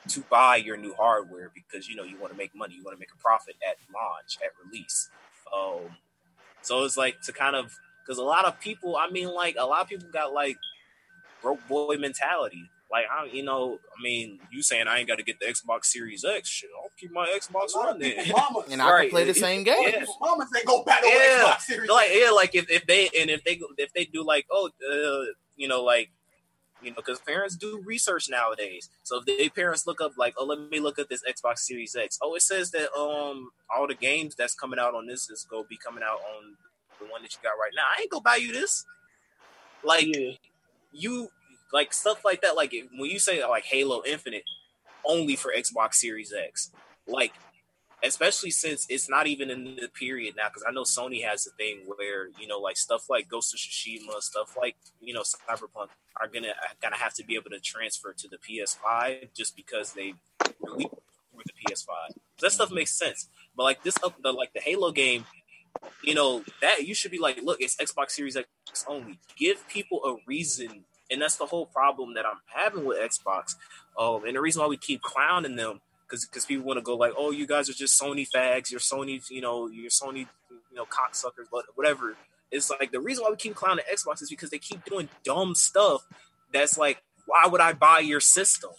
to 0.08 0.22
buy 0.30 0.56
your 0.56 0.78
new 0.78 0.94
hardware 0.94 1.52
because 1.54 1.90
you 1.90 1.96
know 1.96 2.04
you 2.04 2.18
want 2.18 2.32
to 2.32 2.38
make 2.38 2.56
money, 2.56 2.76
you 2.76 2.84
want 2.84 2.96
to 2.96 3.00
make 3.00 3.12
a 3.14 3.22
profit 3.22 3.56
at 3.68 3.78
launch, 3.94 4.38
at 4.44 4.52
release. 4.66 5.10
Um, 5.54 5.98
so 6.62 6.84
it's 6.84 6.98
like 6.98 7.22
to 7.24 7.34
kind 7.34 7.56
of 7.56 7.78
because 8.06 8.18
a 8.18 8.24
lot 8.24 8.46
of 8.46 8.60
people, 8.60 8.98
I 8.98 9.10
mean, 9.10 9.34
like 9.34 9.56
a 9.60 9.66
lot 9.66 9.82
of 9.82 9.90
people 9.90 10.08
got 10.12 10.34
like 10.34 10.58
broke 11.42 11.66
boy 11.68 11.98
mentality. 11.98 12.70
Like 12.92 13.06
I, 13.10 13.26
you 13.32 13.44
know, 13.44 13.80
I 13.98 14.04
mean, 14.04 14.40
you 14.52 14.62
saying 14.62 14.88
I 14.88 15.00
ain't 15.00 15.08
got 15.08 15.18
to 15.18 15.24
get 15.24 15.40
the 15.40 15.46
Xbox 15.46 15.86
Series 15.86 16.26
X? 16.26 16.50
Shit, 16.50 16.70
I'll 16.78 16.92
keep 17.00 17.12
my 17.14 17.26
Xbox 17.28 17.74
One 17.74 18.00
then. 18.00 18.16
Mamas, 18.32 18.70
And 18.70 18.82
I 18.82 19.02
can 19.02 19.10
play 19.10 19.24
the 19.24 19.34
same 19.34 19.64
game. 19.64 19.76
Yeah. 19.82 20.04
mamas 20.20 20.50
ain't 20.56 20.66
go 20.66 20.84
back 20.84 21.02
on 21.04 21.10
Yeah, 21.10 21.44
Xbox 21.46 21.62
Series. 21.62 21.90
like 21.90 22.10
yeah, 22.14 22.32
like 22.32 22.54
if, 22.54 22.70
if 22.70 22.86
they 22.86 23.10
and 23.20 23.30
if 23.30 23.44
they 23.46 23.62
if 23.78 23.94
they 23.94 24.06
do 24.06 24.26
like 24.26 24.46
oh 24.52 24.70
uh, 24.92 25.32
you 25.56 25.68
know 25.70 25.82
like 25.84 26.10
you 26.82 26.90
know 26.90 26.96
because 26.98 27.20
parents 27.22 27.56
do 27.56 27.82
research 27.86 28.28
nowadays. 28.30 28.90
So 29.04 29.20
if 29.20 29.26
they 29.26 29.48
parents 29.48 29.88
look 29.88 30.02
up 30.02 30.12
like 30.18 30.34
oh 30.38 30.46
let 30.46 30.60
me 30.70 30.80
look 30.82 31.00
at 31.00 31.08
this 31.08 31.22
Xbox 31.24 31.60
Series 31.60 31.96
X. 31.96 32.20
Oh 32.22 32.36
it 32.36 32.42
says 32.42 32.72
that 32.72 32.92
um 32.94 33.52
all 33.74 33.88
the 33.88 33.96
games 33.96 34.36
that's 34.36 34.54
coming 34.54 34.80
out 34.80 34.96
on 34.96 35.08
this 35.08 35.30
is 35.30 35.48
gonna 35.50 35.64
be 35.70 35.78
coming 35.78 36.04
out 36.04 36.20
on 36.36 36.56
the 37.00 37.06
one 37.06 37.22
that 37.22 37.32
you 37.32 37.40
got 37.42 37.52
right 37.52 37.72
now. 37.74 37.84
I 37.98 38.02
ain't 38.02 38.12
gonna 38.12 38.22
buy 38.22 38.36
you 38.36 38.52
this. 38.52 38.86
Like 39.84 40.08
Yeah. 40.14 40.32
you 40.92 41.30
like 41.74 41.94
stuff 41.94 42.24
like 42.26 42.42
that. 42.42 42.56
Like 42.56 42.74
when 42.98 43.10
you 43.10 43.20
say 43.20 43.46
like 43.46 43.66
Halo 43.66 44.02
Infinite 44.06 44.44
only 45.06 45.36
for 45.36 45.54
Xbox 45.56 45.96
Series 45.96 46.34
X, 46.34 46.72
like 47.08 47.34
especially 48.04 48.50
since 48.50 48.88
it's 48.90 49.10
not 49.10 49.28
even 49.28 49.50
in 49.50 49.76
the 49.76 49.88
period 49.88 50.36
now. 50.36 50.48
Because 50.50 50.64
I 50.68 50.72
know 50.72 50.84
Sony 50.84 51.24
has 51.24 51.46
a 51.48 51.52
thing 51.52 51.82
where 51.86 52.30
you 52.40 52.48
know 52.48 52.60
like 52.60 52.78
stuff 52.78 53.10
like 53.10 53.30
Ghost 53.30 53.54
of 53.54 53.60
Tsushima, 53.60 54.22
stuff 54.22 54.56
like 54.58 54.76
you 55.00 55.14
know 55.14 55.22
Cyberpunk 55.22 55.90
are 56.20 56.28
gonna 56.28 56.54
gonna 56.82 56.98
have 56.98 57.14
to 57.16 57.26
be 57.26 57.36
able 57.36 57.50
to 57.52 57.60
transfer 57.60 58.14
to 58.14 58.28
the 58.28 58.38
PS5 58.38 59.34
just 59.34 59.56
because 59.56 59.94
they 59.94 60.14
released 60.62 60.94
with 61.34 61.46
the 61.46 61.54
PS5. 61.66 62.16
That 62.42 62.52
stuff 62.52 62.68
mm-hmm. 62.68 62.76
makes 62.76 62.96
sense. 62.96 63.30
But 63.56 63.64
like 63.64 63.84
this, 63.84 63.98
up 64.04 64.22
the 64.22 64.32
like 64.32 64.54
the 64.54 64.62
Halo 64.62 64.92
game, 64.92 65.26
you 66.04 66.16
know 66.16 66.44
that 66.62 66.86
you 66.88 66.94
should 66.94 67.12
be 67.12 67.20
like, 67.20 67.42
look, 67.44 67.62
it's 67.62 67.76
Xbox 67.76 68.12
Series 68.12 68.36
X 68.36 68.48
only. 68.88 69.20
Give 69.36 69.68
people 69.68 70.04
a 70.06 70.16
reason, 70.28 70.86
and 71.12 71.22
that's 71.22 71.36
the 71.36 71.46
whole 71.46 71.66
problem 71.66 72.14
that 72.16 72.26
I'm 72.26 72.40
having 72.46 72.86
with 72.86 72.98
Xbox. 72.98 73.56
Um, 74.00 74.26
and 74.26 74.36
the 74.36 74.42
reason 74.42 74.62
why 74.62 74.68
we 74.68 74.78
keep 74.78 75.02
clowning 75.02 75.56
them 75.56 75.82
because 76.12 76.26
because 76.26 76.46
people 76.46 76.66
want 76.66 76.78
to 76.78 76.82
go 76.82 76.96
like, 76.96 77.14
oh, 77.18 77.32
you 77.32 77.48
guys 77.48 77.70
are 77.70 77.74
just 77.74 78.00
Sony 78.00 78.28
fags, 78.30 78.70
you're 78.72 78.80
Sony, 78.80 79.22
you 79.30 79.42
know, 79.42 79.68
you're 79.68 79.90
Sony, 79.90 80.28
you 80.50 80.76
know, 80.76 80.86
cocksuckers, 80.86 81.48
but 81.52 81.66
whatever. 81.76 82.16
It's 82.52 82.70
like 82.70 82.92
the 82.92 83.00
reason 83.00 83.24
why 83.24 83.30
we 83.30 83.38
keep 83.38 83.56
clowning 83.56 83.86
Xbox 83.92 84.22
is 84.22 84.30
because 84.30 84.50
they 84.50 84.60
keep 84.60 84.84
doing 84.84 85.08
dumb 85.24 85.56
stuff. 85.56 86.06
That's 86.54 86.78
like, 86.78 87.02
why 87.26 87.48
would 87.48 87.62
I 87.62 87.74
buy 87.74 88.00
your 88.00 88.20
system? 88.20 88.72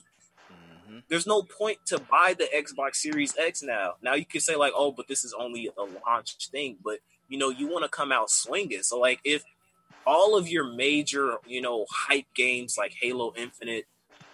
hmm 0.48 0.98
there's 1.08 1.26
no 1.26 1.42
point 1.42 1.78
to 1.86 1.98
buy 1.98 2.34
the 2.38 2.48
Xbox 2.54 2.96
Series 2.96 3.34
X 3.36 3.62
now. 3.62 3.94
Now 4.02 4.14
you 4.14 4.24
can 4.24 4.40
say 4.40 4.56
like, 4.56 4.72
oh, 4.74 4.92
but 4.92 5.08
this 5.08 5.24
is 5.24 5.34
only 5.38 5.70
a 5.76 5.82
launch 5.82 6.36
thing, 6.50 6.76
but 6.82 6.98
you 7.28 7.38
know, 7.38 7.48
you 7.48 7.66
want 7.66 7.84
to 7.84 7.88
come 7.88 8.12
out 8.12 8.30
swinging. 8.30 8.82
So 8.82 8.98
like, 8.98 9.20
if 9.24 9.42
all 10.06 10.36
of 10.36 10.48
your 10.48 10.64
major, 10.64 11.36
you 11.46 11.60
know, 11.60 11.86
hype 11.90 12.26
games 12.34 12.76
like 12.78 12.94
Halo 13.00 13.32
Infinite, 13.36 13.86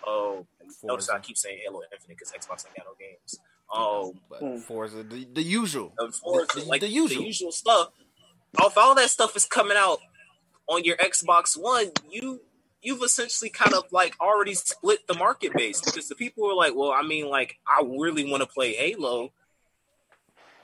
oh, 0.06 0.46
notice 0.82 1.08
I 1.10 1.18
keep 1.18 1.36
saying 1.36 1.60
Halo 1.64 1.82
Infinite 1.92 2.16
because 2.18 2.32
Xbox 2.32 2.66
ain't 2.66 2.76
got 2.76 2.86
no 2.86 2.94
games. 2.98 3.38
Um, 3.74 4.20
But 4.30 4.40
Hmm. 4.40 4.58
Forza, 4.60 5.02
the, 5.02 5.26
the 5.32 5.42
usual. 5.42 5.92
of 5.98 6.20
course, 6.22 6.52
The- 6.54 6.60
the- 6.60 6.66
like 6.66 6.80
the 6.80 6.88
usual. 6.88 7.20
the 7.20 7.26
usual 7.26 7.52
stuff. 7.52 7.90
If 8.58 8.78
all 8.78 8.94
that 8.94 9.10
stuff 9.10 9.36
is 9.36 9.44
coming 9.44 9.76
out 9.76 9.98
on 10.66 10.84
your 10.84 10.96
Xbox 10.96 11.54
One, 11.60 11.92
you 12.10 12.40
you've 12.80 13.02
essentially 13.02 13.50
kind 13.50 13.74
of 13.74 13.84
like 13.92 14.14
already 14.20 14.54
split 14.54 15.06
the 15.08 15.14
market 15.14 15.52
base 15.52 15.80
because 15.82 16.08
the 16.08 16.14
people 16.14 16.48
are 16.50 16.54
like, 16.54 16.74
well, 16.74 16.92
I 16.92 17.02
mean, 17.02 17.28
like 17.28 17.58
I 17.66 17.82
really 17.84 18.30
want 18.30 18.42
to 18.42 18.46
play 18.48 18.72
Halo, 18.74 19.32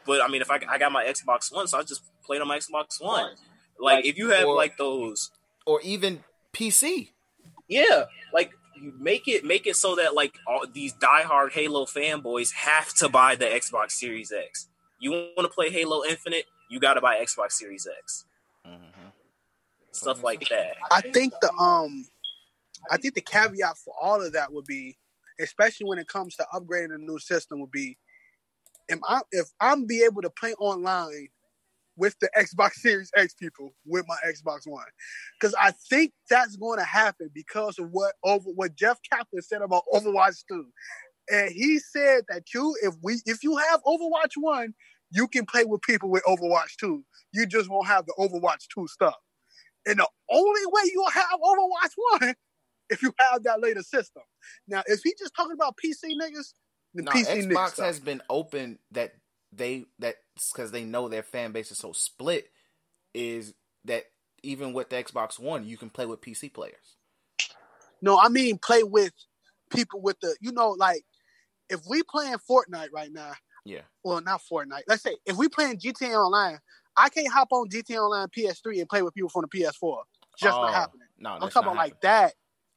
but 0.06 0.22
I 0.22 0.28
mean, 0.28 0.40
if 0.40 0.50
I, 0.50 0.60
I 0.68 0.78
got 0.78 0.92
my 0.92 1.04
Xbox 1.04 1.52
One, 1.52 1.66
so 1.66 1.78
I 1.78 1.82
just 1.82 2.02
played 2.24 2.40
on 2.40 2.48
my 2.48 2.58
Xbox 2.58 3.02
One. 3.02 3.34
Like, 3.84 3.96
Like, 3.96 4.04
if 4.06 4.16
you 4.18 4.30
have 4.30 4.46
or- 4.46 4.56
like 4.56 4.76
those, 4.76 5.30
Or 5.66 5.80
even 5.82 6.24
PC. 6.52 7.12
yeah, 7.68 8.04
like 8.32 8.52
you 8.76 8.92
make 8.98 9.28
it 9.28 9.44
make 9.44 9.66
it 9.66 9.76
so 9.76 9.94
that 9.96 10.14
like 10.14 10.34
all 10.46 10.66
these 10.66 10.92
diehard 10.94 11.52
Halo 11.52 11.84
fanboys 11.86 12.52
have 12.52 12.92
to 12.94 13.08
buy 13.08 13.34
the 13.36 13.44
Xbox 13.46 13.92
Series 13.92 14.32
X. 14.32 14.68
You 15.00 15.10
want 15.12 15.40
to 15.42 15.48
play 15.48 15.70
Halo 15.70 16.04
Infinite, 16.04 16.46
you 16.70 16.80
got 16.80 16.94
to 16.94 17.00
buy 17.00 17.16
Xbox 17.22 17.52
Series 17.52 17.86
X. 18.02 18.24
hmm 18.64 18.74
Stuff 19.92 20.22
like 20.24 20.48
that. 20.48 20.76
I 20.90 21.00
think 21.02 21.32
the 21.40 21.52
um, 21.54 22.06
I 22.90 22.96
think 22.96 23.14
the 23.14 23.20
caveat 23.20 23.78
for 23.78 23.94
all 24.00 24.20
of 24.20 24.32
that 24.32 24.52
would 24.52 24.64
be, 24.66 24.98
especially 25.40 25.86
when 25.86 25.98
it 25.98 26.08
comes 26.08 26.34
to 26.36 26.46
upgrading 26.52 26.94
a 26.94 26.98
new 26.98 27.18
system, 27.18 27.60
would 27.60 27.70
be, 27.70 27.96
am 28.90 29.00
I 29.08 29.20
if 29.30 29.48
I'm 29.60 29.86
be 29.86 30.02
able 30.04 30.22
to 30.22 30.30
play 30.30 30.52
online 30.54 31.28
with 31.96 32.16
the 32.20 32.28
Xbox 32.36 32.74
Series 32.74 33.10
X 33.16 33.34
people 33.34 33.74
with 33.86 34.04
my 34.08 34.16
Xbox 34.26 34.66
One, 34.66 34.84
because 35.38 35.54
I 35.60 35.72
think 35.90 36.12
that's 36.28 36.56
going 36.56 36.78
to 36.78 36.84
happen 36.84 37.30
because 37.34 37.78
of 37.78 37.90
what 37.90 38.14
over 38.24 38.50
what 38.50 38.74
Jeff 38.74 38.98
Kaplan 39.10 39.42
said 39.42 39.62
about 39.62 39.84
Overwatch 39.92 40.44
Two, 40.48 40.66
and 41.30 41.50
he 41.50 41.78
said 41.78 42.24
that 42.28 42.42
you 42.52 42.76
if 42.82 42.94
we 43.02 43.20
if 43.26 43.42
you 43.42 43.56
have 43.56 43.82
Overwatch 43.84 44.32
One, 44.36 44.74
you 45.14 45.28
can 45.28 45.46
play 45.46 45.64
with 45.64 45.80
people 45.82 46.10
with 46.10 46.24
Overwatch 46.24 46.76
2. 46.80 47.02
You 47.32 47.46
just 47.46 47.70
won't 47.70 47.86
have 47.86 48.04
the 48.06 48.14
Overwatch 48.18 48.66
2 48.74 48.88
stuff. 48.88 49.14
And 49.86 49.98
the 49.98 50.08
only 50.30 50.60
way 50.66 50.82
you'll 50.92 51.10
have 51.10 51.40
Overwatch 51.40 52.20
1 52.20 52.34
if 52.90 53.02
you 53.02 53.12
have 53.18 53.44
that 53.44 53.60
later 53.60 53.82
system. 53.82 54.22
Now, 54.66 54.82
if 54.86 55.00
he 55.04 55.14
just 55.18 55.34
talking 55.36 55.52
about 55.52 55.76
PC 55.82 56.14
niggas, 56.20 56.52
the 56.94 57.02
No, 57.02 57.12
PC 57.12 57.46
niggas 57.46 57.52
Xbox 57.52 57.80
has 57.80 58.00
been 58.00 58.22
open 58.28 58.78
that 58.90 59.12
they 59.52 59.84
that 60.00 60.16
because 60.52 60.70
they 60.70 60.84
know 60.84 61.08
their 61.08 61.22
fan 61.22 61.52
base 61.52 61.70
is 61.70 61.78
so 61.78 61.92
split. 61.92 62.50
Is 63.12 63.54
that 63.84 64.04
even 64.42 64.72
with 64.72 64.90
the 64.90 64.96
Xbox 64.96 65.38
One, 65.38 65.64
you 65.66 65.76
can 65.76 65.90
play 65.90 66.06
with 66.06 66.20
PC 66.20 66.52
players? 66.52 66.96
No, 68.02 68.18
I 68.18 68.28
mean 68.28 68.58
play 68.58 68.82
with 68.82 69.12
people 69.70 70.00
with 70.00 70.18
the, 70.20 70.36
you 70.40 70.52
know, 70.52 70.70
like 70.70 71.04
if 71.70 71.80
we 71.88 72.02
playing 72.02 72.36
Fortnite 72.48 72.88
right 72.92 73.12
now, 73.12 73.32
Yeah. 73.64 73.82
well, 74.02 74.20
not 74.20 74.42
Fortnite. 74.50 74.82
Let's 74.88 75.02
say 75.02 75.16
if 75.24 75.36
we 75.36 75.48
playing 75.48 75.78
GTA 75.78 76.14
Online, 76.14 76.58
I 76.96 77.08
can't 77.08 77.32
hop 77.32 77.48
on 77.52 77.68
GTA 77.68 77.98
Online 77.98 78.28
PS3 78.28 78.80
and 78.80 78.88
play 78.88 79.02
with 79.02 79.14
people 79.14 79.30
from 79.30 79.42
the 79.50 79.58
PS4. 79.58 80.02
Just 80.38 80.58
Oh, 80.58 80.62
not 80.62 80.74
happening. 80.74 81.06
No, 81.18 81.30
I'm 81.30 81.40
that's 81.40 81.54
talking 81.54 81.66
not 81.66 81.72
about 81.72 81.82
like 81.84 82.00
that, 82.02 82.34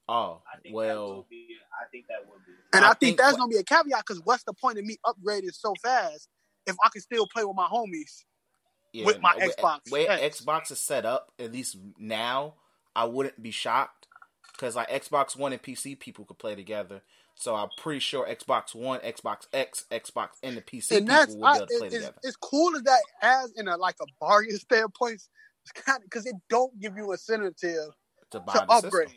Oh, 0.10 0.42
I 0.48 0.56
think 0.62 0.74
that 0.74 0.74
well, 0.74 1.28
be. 1.30 1.48
I 1.82 1.86
think 1.92 2.06
that 2.08 2.26
would 2.30 2.40
be. 2.46 2.54
and 2.74 2.86
I 2.86 2.90
I, 2.90 2.94
think, 2.94 3.00
think 3.00 3.18
that's 3.18 3.34
what- 3.34 3.40
gonna 3.40 3.50
be 3.50 3.58
a 3.58 3.64
caveat 3.64 4.06
because 4.08 4.22
what's 4.24 4.44
the 4.44 4.54
point 4.54 4.78
of 4.78 4.86
me 4.86 4.98
upgrading 5.06 5.54
so 5.54 5.74
fast 5.84 6.30
if 6.68 6.76
I 6.84 6.90
can 6.90 7.02
still 7.02 7.28
play 7.28 7.44
with 7.44 7.56
my 7.56 7.68
homies? 7.68 8.24
yeah, 8.94 9.06
with 9.06 9.22
my 9.22 9.34
no, 9.38 9.48
Xbox 9.48 9.92
Way 9.92 10.08
X. 10.08 10.42
Xbox 10.42 10.72
is 10.72 10.80
set 10.80 11.06
up, 11.06 11.32
at 11.40 11.52
least 11.52 11.78
now, 11.98 12.56
I 12.96 13.06
wouldn't 13.06 13.42
be 13.42 13.52
shocked 13.52 14.08
because 14.54 14.76
like 14.76 14.90
Xbox 14.90 15.38
One 15.38 15.54
and 15.54 15.62
PC 15.62 16.00
people 16.00 16.26
could 16.26 16.40
play 16.40 16.56
together. 16.56 17.02
So 17.36 17.54
I'm 17.54 17.70
pretty 17.78 18.00
sure 18.00 18.28
Xbox 18.28 18.74
One, 18.74 19.00
Xbox 19.02 19.46
X, 19.54 19.86
Xbox, 19.92 20.30
and 20.42 20.58
the 20.58 20.62
PC 20.62 20.98
and 20.98 21.08
people 21.08 21.38
will 21.38 21.54
be 21.54 21.58
able 21.58 21.68
to 21.68 21.78
play 21.78 21.88
it's, 21.88 21.96
together. 21.96 22.18
it's 22.24 22.36
cool 22.38 22.76
as 22.76 22.84
that 22.84 23.02
as 23.22 23.54
in 23.58 23.68
a 23.68 23.78
like 23.78 23.96
a 24.02 24.06
bargain 24.20 24.58
standpoint. 24.58 25.22
It's 25.64 25.84
kind 25.86 25.98
of 25.98 26.04
because 26.04 26.26
it 26.26 26.36
don't 26.50 26.80
give 26.80 26.96
you 26.96 27.12
incentive 27.12 27.56
To 27.58 28.40
buy 28.40 28.54
to 28.54 28.66
upgrade. 28.72 29.10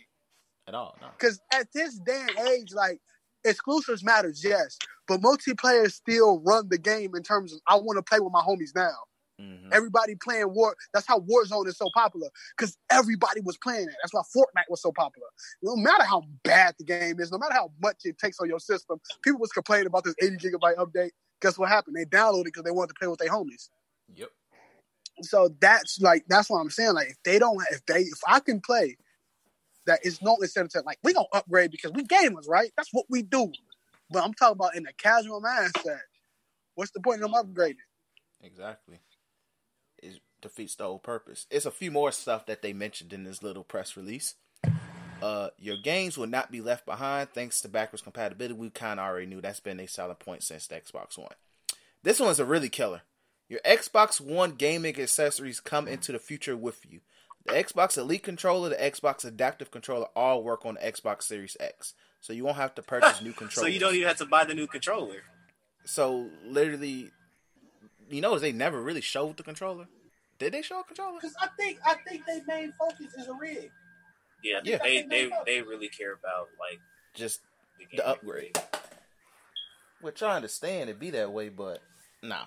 at 0.66 0.74
all. 0.74 0.96
No. 1.00 1.08
Because 1.18 1.40
at 1.54 1.68
this 1.72 1.98
day 2.00 2.26
and 2.28 2.48
age, 2.48 2.72
like 2.74 3.00
exclusives 3.44 4.04
matters, 4.04 4.44
yes, 4.44 4.76
but 5.10 5.20
multiplayer 5.20 5.90
still 5.90 6.40
run 6.46 6.68
the 6.68 6.78
game 6.78 7.16
in 7.16 7.22
terms 7.24 7.52
of 7.52 7.58
I 7.66 7.74
want 7.74 7.96
to 7.96 8.02
play 8.02 8.20
with 8.20 8.32
my 8.32 8.42
homies 8.42 8.72
now. 8.76 8.94
Mhm. 9.40 9.72
Everybody 9.72 10.14
playing 10.14 10.54
war. 10.54 10.76
That's 10.94 11.06
how 11.06 11.18
Warzone 11.18 11.66
is 11.66 11.76
so 11.76 11.88
popular 11.94 12.28
because 12.56 12.78
everybody 12.90 13.40
was 13.40 13.56
playing 13.56 13.88
it. 13.88 13.94
That's 14.00 14.14
why 14.14 14.22
Fortnite 14.36 14.68
was 14.68 14.80
so 14.80 14.92
popular. 14.92 15.26
No 15.62 15.74
matter 15.74 16.04
how 16.04 16.22
bad 16.44 16.76
the 16.78 16.84
game 16.84 17.18
is, 17.18 17.32
no 17.32 17.38
matter 17.38 17.54
how 17.54 17.72
much 17.82 17.96
it 18.04 18.18
takes 18.18 18.38
on 18.38 18.48
your 18.48 18.60
system, 18.60 19.00
people 19.22 19.40
was 19.40 19.50
complaining 19.50 19.88
about 19.88 20.04
this 20.04 20.14
80 20.22 20.36
gigabyte 20.36 20.76
update. 20.76 21.10
Guess 21.42 21.58
what 21.58 21.70
happened? 21.70 21.96
They 21.96 22.04
downloaded 22.04 22.42
it 22.42 22.44
because 22.44 22.62
they 22.62 22.70
wanted 22.70 22.94
to 22.94 22.98
play 23.00 23.08
with 23.08 23.18
their 23.18 23.30
homies. 23.30 23.68
Yep. 24.14 24.30
So 25.22 25.48
that's 25.60 26.00
like 26.00 26.24
that's 26.28 26.48
what 26.48 26.60
I'm 26.60 26.70
saying. 26.70 26.92
Like 26.92 27.08
if 27.08 27.22
they 27.24 27.40
don't, 27.40 27.60
if 27.72 27.84
they, 27.86 28.02
if 28.02 28.20
I 28.28 28.38
can 28.38 28.60
play, 28.60 28.96
that 29.86 30.04
is 30.04 30.22
no 30.22 30.36
incentive. 30.36 30.82
to, 30.82 30.86
Like 30.86 30.98
we 31.02 31.14
gonna 31.14 31.26
upgrade 31.32 31.72
because 31.72 31.90
we 31.92 32.04
gamers, 32.04 32.48
right? 32.48 32.70
That's 32.76 32.90
what 32.92 33.06
we 33.08 33.22
do. 33.22 33.50
But 34.10 34.24
I'm 34.24 34.34
talking 34.34 34.56
about 34.56 34.76
in 34.76 34.86
a 34.86 34.92
casual 34.92 35.40
mindset. 35.40 36.00
What's 36.74 36.90
the 36.92 37.00
point 37.00 37.22
of 37.22 37.30
them 37.30 37.42
upgrading? 37.42 37.76
Exactly. 38.42 39.00
It 40.02 40.20
defeats 40.40 40.74
the 40.74 40.84
whole 40.84 40.98
purpose. 40.98 41.46
It's 41.50 41.66
a 41.66 41.70
few 41.70 41.90
more 41.90 42.10
stuff 42.12 42.46
that 42.46 42.62
they 42.62 42.72
mentioned 42.72 43.12
in 43.12 43.24
this 43.24 43.42
little 43.42 43.64
press 43.64 43.96
release. 43.96 44.34
Uh, 45.22 45.50
your 45.58 45.76
games 45.76 46.16
will 46.16 46.26
not 46.26 46.50
be 46.50 46.62
left 46.62 46.86
behind 46.86 47.28
thanks 47.30 47.60
to 47.60 47.68
backwards 47.68 48.02
compatibility. 48.02 48.54
We 48.54 48.70
kind 48.70 48.98
of 48.98 49.06
already 49.06 49.26
knew 49.26 49.40
that's 49.40 49.60
been 49.60 49.78
a 49.80 49.86
selling 49.86 50.16
point 50.16 50.42
since 50.42 50.66
the 50.66 50.76
Xbox 50.76 51.18
One. 51.18 51.34
This 52.02 52.18
one's 52.18 52.40
a 52.40 52.46
really 52.46 52.70
killer. 52.70 53.02
Your 53.48 53.60
Xbox 53.60 54.20
One 54.20 54.52
gaming 54.52 54.98
accessories 54.98 55.60
come 55.60 55.86
into 55.86 56.12
the 56.12 56.18
future 56.18 56.56
with 56.56 56.86
you. 56.88 57.00
The 57.44 57.52
Xbox 57.52 57.98
Elite 57.98 58.22
controller, 58.22 58.70
the 58.70 58.76
Xbox 58.76 59.24
Adaptive 59.24 59.70
controller, 59.70 60.06
all 60.16 60.42
work 60.42 60.64
on 60.64 60.74
the 60.74 60.80
Xbox 60.80 61.24
Series 61.24 61.56
X. 61.60 61.94
So 62.20 62.32
you 62.32 62.44
won't 62.44 62.56
have 62.58 62.74
to 62.76 62.82
purchase 62.82 63.22
new 63.22 63.32
controllers. 63.32 63.54
So 63.60 63.66
you 63.66 63.80
don't 63.80 63.94
even 63.94 64.06
have 64.08 64.18
to 64.18 64.26
buy 64.26 64.44
the 64.44 64.54
new 64.54 64.66
controller. 64.66 65.22
So 65.84 66.28
literally, 66.44 67.10
you 68.10 68.20
know, 68.20 68.38
they 68.38 68.52
never 68.52 68.80
really 68.80 69.00
showed 69.00 69.36
the 69.38 69.42
controller. 69.42 69.86
Did 70.38 70.52
they 70.52 70.62
show 70.62 70.80
a 70.80 70.84
controller? 70.84 71.18
Because 71.20 71.34
I 71.40 71.48
think 71.58 71.78
I 71.84 71.94
think 72.08 72.24
their 72.26 72.40
main 72.46 72.72
focus 72.78 73.14
is 73.14 73.26
a 73.28 73.34
rig. 73.34 73.70
Yeah, 74.42 74.60
Yeah. 74.64 74.78
they 74.82 75.02
they 75.02 75.30
they 75.46 75.62
really 75.62 75.88
care 75.88 76.12
about 76.12 76.48
like 76.58 76.78
Just 77.14 77.40
the, 77.78 77.84
the 77.90 77.96
game. 77.98 78.06
upgrade. 78.06 78.58
Which 80.00 80.22
I 80.22 80.36
understand 80.36 80.88
it 80.88 80.98
be 80.98 81.10
that 81.10 81.30
way, 81.32 81.48
but 81.50 81.80
nah. 82.22 82.44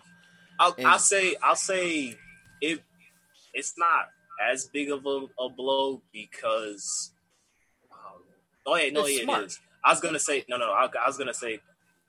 I'll, 0.60 0.74
And- 0.78 0.88
I'll 0.88 1.00
say 1.00 1.36
I'll 1.42 1.56
say 1.56 2.18
it. 2.62 2.80
It's 3.54 3.76
not 3.78 4.10
as 4.52 4.66
big 4.74 4.92
of 4.92 5.06
a, 5.06 5.26
a 5.40 5.50
blow 5.50 6.02
because. 6.12 7.12
Um, 8.66 8.74
oh 8.74 8.76
yeah, 8.78 8.90
no, 8.92 9.02
It's 9.02 9.12
yeah, 9.16 9.20
it 9.22 9.24
smart. 9.24 9.44
is. 9.46 9.60
I 9.84 9.92
was 9.92 10.00
gonna 10.00 10.20
say 10.20 10.46
no, 10.50 10.58
no. 10.58 10.72
I, 10.72 10.86
I 10.86 11.08
was 11.08 11.18
gonna 11.18 11.34
say 11.34 11.60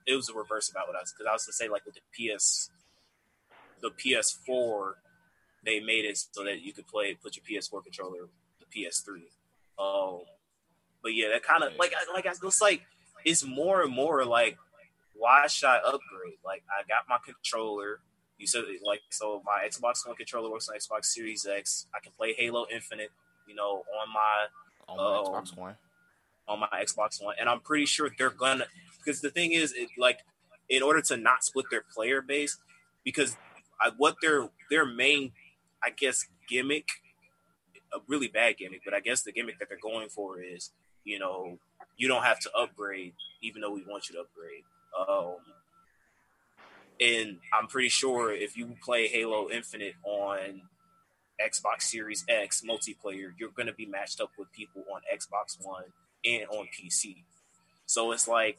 it 0.07 0.15
was 0.15 0.27
the 0.27 0.35
reverse 0.35 0.69
about 0.71 0.87
what 0.87 0.97
I 0.97 1.01
was 1.01 1.13
because 1.13 1.27
I 1.29 1.33
was 1.33 1.45
gonna 1.45 1.55
say 1.55 1.69
like 1.69 1.85
with 1.87 1.95
the 1.97 2.01
PS, 2.13 2.71
the 3.81 3.91
PS4, 3.91 4.93
they 5.65 5.81
made 5.81 6.05
it 6.05 6.17
so 6.31 6.45
that 6.45 6.61
you 6.63 6.73
could 6.73 6.87
play 6.87 7.15
put 7.15 7.37
your 7.37 7.45
PS4 7.45 7.83
controller 7.83 8.29
the 8.61 8.67
PS3. 8.67 9.23
Um, 9.79 10.21
but 11.03 11.15
yeah, 11.15 11.29
that 11.33 11.43
kind 11.43 11.63
of 11.65 11.77
like 11.79 11.93
I- 11.95 12.13
like 12.13 12.27
I 12.27 12.33
was 12.43 12.61
like 12.61 12.83
it's 13.25 13.45
more 13.45 13.83
and 13.83 13.93
more 13.93 14.25
like 14.25 14.57
why 15.17 15.47
should 15.47 15.69
I 15.69 15.77
upgrade? 15.79 16.39
Like 16.45 16.63
I 16.71 16.83
got 16.89 17.09
my 17.09 17.19
controller. 17.25 18.01
You 18.39 18.47
said 18.47 18.65
like 18.85 19.01
so 19.11 19.43
my 19.45 19.67
Xbox 19.69 20.07
One 20.07 20.17
controller 20.17 20.51
works 20.51 20.69
on 20.69 20.77
Xbox 20.77 21.07
Series 21.07 21.47
X. 21.47 21.87
I 21.95 22.01
can 22.01 22.13
play 22.13 22.35
Halo 22.37 22.67
Infinite, 22.73 23.11
you 23.49 23.55
know, 23.55 23.85
on 24.01 24.13
my 24.13 24.47
On 24.89 24.97
my 24.97 25.03
Oh. 25.03 25.25
Xbox 25.33 25.57
One. 25.57 25.77
On 26.49 26.61
my 26.61 26.69
Xbox 26.75 27.23
One, 27.23 27.37
and 27.39 27.49
I'm 27.49 27.61
pretty 27.61 27.87
sure 27.87 28.11
they're 28.19 28.31
gonna 28.31 28.67
because 28.99 29.21
the 29.21 29.31
thing 29.31 29.53
is, 29.53 29.73
it, 29.73 29.91
like, 29.99 30.21
in 30.69 30.83
order 30.83 31.01
to 31.03 31.17
not 31.17 31.45
split 31.45 31.67
their 31.71 31.85
player 31.95 32.23
base, 32.23 32.59
because 33.05 33.37
I, 33.81 33.91
what 33.97 34.17
their 34.23 34.49
their 34.71 34.87
main, 34.87 35.33
I 35.83 35.91
guess, 35.91 36.27
gimmick, 36.49 36.89
a 37.93 37.99
really 38.09 38.29
bad 38.29 38.57
gimmick, 38.57 38.83
but 38.85 38.95
I 38.95 39.01
guess 39.01 39.23
the 39.23 39.33
gimmick 39.33 39.59
that 39.59 39.69
they're 39.69 39.79
going 39.83 40.09
for 40.09 40.41
is, 40.41 40.71
you 41.05 41.19
know, 41.19 41.59
you 41.97 42.09
don't 42.09 42.25
have 42.25 42.41
to 42.41 42.51
upgrade, 42.57 43.15
even 43.43 43.61
though 43.61 43.73
we 43.73 43.85
want 43.85 44.09
you 44.09 44.17
to 44.17 44.23
upgrade. 44.23 44.65
Um, 44.99 45.37
and 47.01 47.39
I'm 47.53 47.67
pretty 47.67 47.89
sure 47.89 48.33
if 48.33 48.57
you 48.57 48.77
play 48.83 49.09
Halo 49.09 49.51
Infinite 49.51 49.95
on 50.05 50.63
Xbox 51.41 51.83
Series 51.83 52.25
X 52.29 52.63
multiplayer, 52.69 53.33
you're 53.39 53.51
going 53.51 53.67
to 53.67 53.75
be 53.75 53.87
matched 53.87 54.21
up 54.21 54.31
with 54.39 54.51
people 54.53 54.85
on 54.93 55.01
Xbox 55.13 55.57
One 55.61 55.85
and 56.25 56.47
on 56.49 56.67
PC. 56.67 57.25
So 57.87 58.13
it's 58.13 58.27
like, 58.29 58.59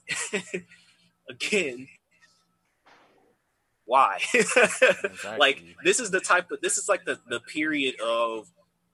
again, 1.30 1.88
why? 3.86 4.20
like 5.38 5.64
this 5.84 6.00
is 6.00 6.12
the 6.12 6.20
type 6.20 6.52
of 6.52 6.62
this 6.62 6.78
is 6.78 6.90
like 6.90 7.06
the 7.06 7.20
the 7.28 7.40
period 7.40 7.96
of 8.02 8.50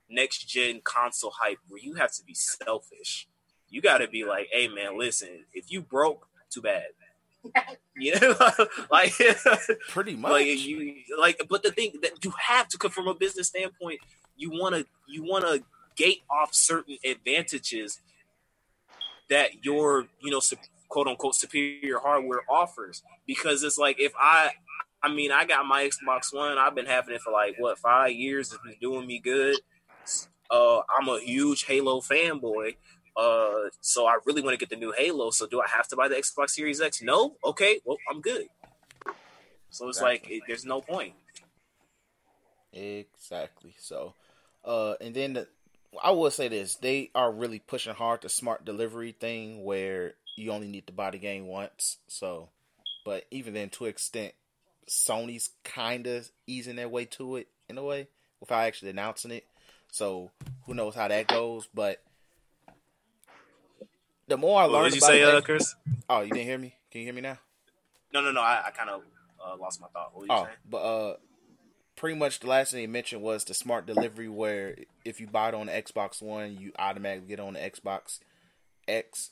next 0.10 0.50
gen 0.50 0.82
console 0.84 1.34
hype 1.40 1.60
where 1.70 1.82
you 1.82 1.96
have 1.96 2.12
to 2.14 2.24
be 2.24 2.34
selfish. 2.34 3.28
You 3.70 3.82
got 3.82 4.00
to 4.00 4.08
be 4.08 4.26
like, 4.26 4.50
hey 4.52 4.68
man, 4.68 4.98
listen, 5.00 5.46
if 5.54 5.72
you 5.72 5.82
broke, 5.82 6.28
too 6.50 6.62
bad. 6.62 6.88
you 7.98 8.20
know, 8.20 8.36
like 8.92 9.14
Pretty 9.90 10.16
much. 10.16 10.32
like 10.32 10.46
you 10.46 10.96
like 11.20 11.42
but 11.50 11.64
the 11.64 11.72
thing 11.72 11.94
that 12.04 12.24
you 12.24 12.32
have 12.38 12.68
to 12.68 12.78
come 12.78 12.92
from 12.92 13.08
a 13.08 13.16
business 13.16 13.48
standpoint 13.48 14.00
you 14.38 14.52
want 14.52 14.76
to 14.76 14.86
you 15.08 15.24
want 15.24 15.44
to 15.44 15.64
gate 15.96 16.22
off 16.30 16.54
certain 16.54 16.98
advantages 17.04 18.00
that 19.32 19.66
your 19.66 20.06
you 20.20 20.30
know 20.30 20.42
quote 20.90 21.08
unquote 21.08 21.34
superior 21.34 21.98
hardware 21.98 22.42
offers. 22.48 23.02
Because 23.26 23.64
it's 23.64 23.80
like 23.80 24.00
if 24.00 24.14
i 24.20 24.52
i 25.02 25.12
mean 25.12 25.32
i 25.32 25.46
got 25.46 25.66
my 25.66 25.90
xbox 25.90 26.32
one 26.32 26.60
i've 26.60 26.76
been 26.76 26.86
having 26.86 27.16
it 27.16 27.22
for 27.22 27.34
like 27.34 27.56
what 27.58 27.80
five 27.80 28.12
years 28.12 28.54
it's 28.54 28.62
been 28.62 28.76
doing 28.80 29.08
me 29.08 29.18
good. 29.18 29.58
Uh 30.52 30.82
i'm 30.96 31.08
a 31.08 31.20
huge 31.20 31.64
halo 31.64 32.02
fanboy 32.02 32.76
uh 33.18 33.70
so 33.80 34.06
i 34.06 34.18
really 34.26 34.42
want 34.42 34.54
to 34.54 34.58
get 34.64 34.70
the 34.70 34.76
new 34.76 34.94
halo 34.98 35.32
so 35.32 35.48
do 35.48 35.60
i 35.60 35.68
have 35.68 35.88
to 35.88 35.96
buy 35.96 36.08
the 36.08 36.16
xbox 36.16 36.52
series 36.52 36.80
x? 36.82 37.02
No? 37.02 37.36
Okay 37.44 37.80
well 37.86 37.98
i'm 38.10 38.22
good. 38.22 38.48
So 39.72 39.88
it's 39.88 40.02
like 40.02 40.30
it, 40.30 40.44
there's 40.48 40.66
no 40.66 40.82
point. 40.82 41.14
Exactly. 42.74 43.74
So, 43.78 44.14
uh, 44.64 44.94
and 45.02 45.14
then 45.14 45.34
the, 45.34 45.48
I 46.02 46.12
will 46.12 46.32
say 46.32 46.48
this: 46.48 46.76
they 46.76 47.12
are 47.14 47.32
really 47.32 47.60
pushing 47.60 47.94
hard 47.94 48.22
the 48.22 48.30
smart 48.30 48.66
delivery 48.66 49.12
thing, 49.12 49.64
where 49.64 50.14
you 50.36 50.52
only 50.52 50.68
need 50.68 50.88
to 50.88 50.94
buy 50.94 51.12
the 51.12 51.18
game 51.18 51.48
once. 51.48 51.98
So, 52.08 52.50
but 53.06 53.26
even 53.32 53.54
then, 53.54 53.70
to 53.72 53.86
an 53.86 53.90
extent, 53.90 54.34
Sony's 54.90 55.50
kind 55.64 56.08
of 56.08 56.30
easing 56.48 56.76
their 56.76 56.90
way 56.90 57.06
to 57.06 57.38
it 57.38 57.48
in 57.70 57.78
a 57.78 57.84
way 57.84 58.08
without 58.40 58.64
actually 58.64 58.92
announcing 58.92 59.32
it. 59.32 59.46
So, 59.92 60.32
who 60.66 60.74
knows 60.74 60.96
how 60.96 61.08
that 61.08 61.28
goes? 61.28 61.68
But 61.74 62.02
the 64.28 64.38
more 64.38 64.62
I 64.62 64.66
learned 64.66 64.94
did 64.94 64.96
you 64.96 65.02
say, 65.02 65.24
uh, 65.24 65.42
Chris? 65.42 65.76
oh, 66.10 66.22
you 66.22 66.30
didn't 66.30 66.46
hear 66.46 66.58
me? 66.58 66.76
Can 66.90 67.02
you 67.02 67.08
hear 67.08 67.14
me 67.14 67.22
now? 67.22 67.38
No, 68.14 68.22
no, 68.22 68.32
no. 68.32 68.42
I, 68.42 68.64
I 68.68 68.72
kind 68.72 68.90
of 68.90 69.02
uh, 69.46 69.58
lost 69.58 69.82
my 69.82 69.88
thought. 69.88 70.14
What 70.14 70.22
were 70.22 70.26
you 70.28 70.32
Oh, 70.34 70.48
but 70.70 70.78
uh, 70.78 71.16
pretty 72.02 72.18
much 72.18 72.40
the 72.40 72.48
last 72.48 72.72
thing 72.72 72.82
he 72.82 72.88
mentioned 72.88 73.22
was 73.22 73.44
the 73.44 73.54
smart 73.54 73.86
delivery, 73.86 74.28
where 74.28 74.76
if 75.06 75.22
you 75.22 75.28
buy 75.28 75.50
it 75.50 75.54
on 75.54 75.68
Xbox 75.68 76.20
One, 76.20 76.58
you 76.58 76.72
automatically 76.80 77.28
get 77.28 77.40
on 77.40 77.54
the 77.54 77.60
Xbox 77.60 78.18
X. 78.88 79.30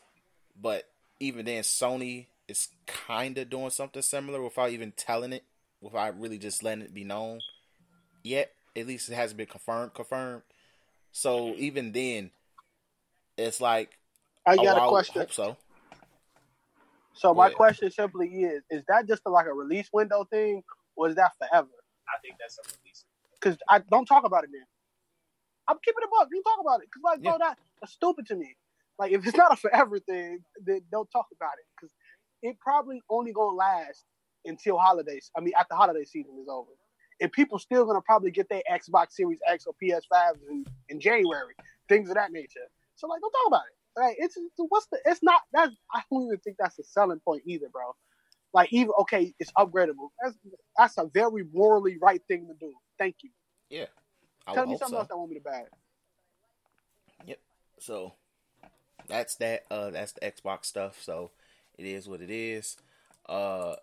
But 0.56 0.84
even 1.20 1.46
then, 1.46 1.64
Sony 1.64 2.28
is 2.48 2.68
kind 2.86 3.36
of 3.40 3.50
doing 3.50 3.72
something 3.72 4.04
similar 4.04 4.40
without 4.40 4.70
even 4.70 4.92
telling 4.92 5.34
it, 5.34 5.44
without 5.82 6.20
really 6.20 6.38
just 6.38 6.62
letting 6.62 6.84
it 6.84 6.94
be 6.94 7.04
known 7.04 7.42
yet. 8.24 8.52
At 8.76 8.86
least 8.86 9.10
it 9.10 9.16
hasn't 9.16 9.40
been 9.40 9.48
confirmed. 9.48 9.96
Confirmed. 9.96 10.44
So 11.12 11.56
even 11.58 11.92
then, 11.92 12.30
it's 13.36 13.60
like 13.60 13.98
I 14.46 14.58
oh, 14.58 14.64
got 14.64 14.78
I 14.78 14.86
a 14.86 14.90
question. 14.90 15.22
Hope 15.22 15.34
so. 15.34 15.58
So 17.16 17.34
my 17.34 17.50
Yeah. 17.50 17.56
question 17.56 17.90
simply 17.90 18.28
is: 18.28 18.62
Is 18.70 18.84
that 18.90 19.08
just 19.08 19.24
like 19.26 19.48
a 19.48 19.54
release 19.54 19.90
window 19.92 20.24
thing, 20.26 20.62
or 20.96 21.10
is 21.10 21.16
that 21.16 21.32
forever? 21.40 21.68
I 22.14 22.20
think 22.22 22.36
that's 22.40 22.58
a 22.58 22.62
release. 22.82 23.06
Because 23.40 23.58
I 23.70 23.80
don't 23.80 24.06
talk 24.06 24.26
about 24.26 24.44
it 24.44 24.50
then. 24.52 24.66
I'm 25.68 25.78
keeping 25.86 26.02
it 26.04 26.10
up. 26.22 26.28
You 26.32 26.42
talk 26.44 26.60
about 26.60 26.82
it 26.82 26.88
because 26.88 27.04
like, 27.04 27.20
Yeah. 27.22 27.32
bro, 27.32 27.38
that, 27.40 27.58
that's 27.82 27.94
stupid 27.94 28.26
to 28.28 28.36
me. 28.36 28.56
Like, 28.98 29.12
if 29.14 29.26
it's 29.26 29.38
not 29.38 29.54
a 29.54 29.56
forever 29.56 30.00
thing, 30.00 30.44
then 30.66 30.82
don't 30.92 31.10
talk 31.12 31.28
about 31.36 31.54
it 31.60 31.66
because 31.76 31.94
it 32.42 32.60
probably 32.60 33.02
only 33.10 33.32
gonna 33.32 33.56
last 33.56 34.04
until 34.46 34.78
holidays. 34.78 35.32
I 35.38 35.42
mean, 35.42 35.54
after 35.58 35.76
holiday 35.76 36.04
season 36.06 36.38
is 36.42 36.48
over, 36.50 36.72
and 37.22 37.32
people 37.32 37.60
still 37.60 37.86
gonna 37.86 38.02
probably 38.02 38.32
get 38.32 38.50
their 38.50 38.64
Xbox 38.70 39.12
Series 39.14 39.40
X 39.48 39.66
or 39.68 39.74
PS5s 39.82 40.40
in, 40.50 40.66
in 40.90 41.00
January, 41.00 41.54
things 41.88 42.10
of 42.10 42.16
that 42.16 42.32
nature. 42.32 42.68
So 42.96 43.08
like, 43.08 43.22
don't 43.22 43.32
talk 43.32 43.48
about 43.48 43.64
it. 43.72 44.00
Like, 44.00 44.16
it's 44.20 44.38
it's- 44.38 44.52
what's 44.70 44.88
the? 44.88 45.00
It's 45.06 45.24
not 45.24 45.42
that. 45.54 45.70
I 45.94 46.02
don't 46.12 46.24
even 46.26 46.40
think 46.40 46.58
that's 46.60 46.80
a 46.80 46.84
selling 46.84 47.20
point 47.20 47.44
either, 47.46 47.70
bro. 47.70 47.96
Like, 48.54 48.74
even 48.74 48.92
okay, 49.02 49.34
it's 49.40 49.52
upgradable. 49.54 50.10
That's 50.24 50.38
that's 50.78 50.98
a 50.98 51.06
very 51.14 51.44
morally 51.54 51.98
right 52.02 52.22
thing 52.28 52.48
to 52.48 52.54
do. 52.60 52.74
Thank 52.98 53.18
you. 53.22 53.30
Yeah. 53.70 53.86
I 54.48 54.54
Tell 54.54 54.66
me 54.66 54.78
something 54.78 54.96
so. 54.96 55.00
else 55.00 55.08
that 55.10 55.18
want 55.18 55.30
me 55.30 55.38
to 55.38 55.44
buy. 55.44 55.64
Yep 57.26 57.40
so 57.80 58.14
that's 59.08 59.36
that. 59.36 59.66
Uh, 59.72 59.90
that's 59.90 60.12
the 60.12 60.22
Xbox 60.22 60.66
stuff. 60.66 61.02
So 61.02 61.32
it 61.78 61.86
is 61.86 62.08
what 62.08 62.22
it 62.22 62.30
is. 62.30 62.78
Uh, 63.28 63.76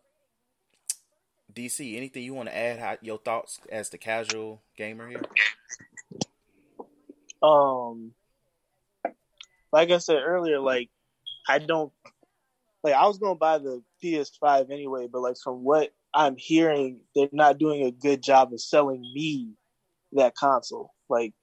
DC, 1.55 1.97
anything 1.97 2.23
you 2.23 2.35
want 2.35 2.49
to 2.49 2.57
add? 2.57 2.79
How, 2.79 2.97
your 3.01 3.19
thoughts 3.19 3.61
as 3.71 3.89
the 3.89 3.99
casual 3.99 4.61
gamer 4.77 5.09
here? 5.09 5.23
um 7.43 8.13
like 9.73 9.91
I 9.91 9.99
said 9.99 10.17
earlier, 10.25 10.59
like 10.59 10.89
I 11.49 11.59
don't 11.59 11.93
like 12.83 12.95
I 12.95 13.07
was 13.07 13.19
gonna 13.19 13.35
buy 13.35 13.59
the 13.59 13.83
PS5 14.03 14.71
anyway, 14.71 15.09
but 15.11 15.21
like 15.21 15.37
from 15.43 15.65
what 15.65 15.91
I'm 16.15 16.37
hearing, 16.37 17.01
they're 17.15 17.29
not 17.33 17.59
doing 17.59 17.85
a 17.85 17.91
good 17.91 18.23
job 18.23 18.53
of 18.53 18.61
selling 18.61 19.01
me 19.01 19.55
that 20.13 20.35
console. 20.35 20.93
Like 21.09 21.35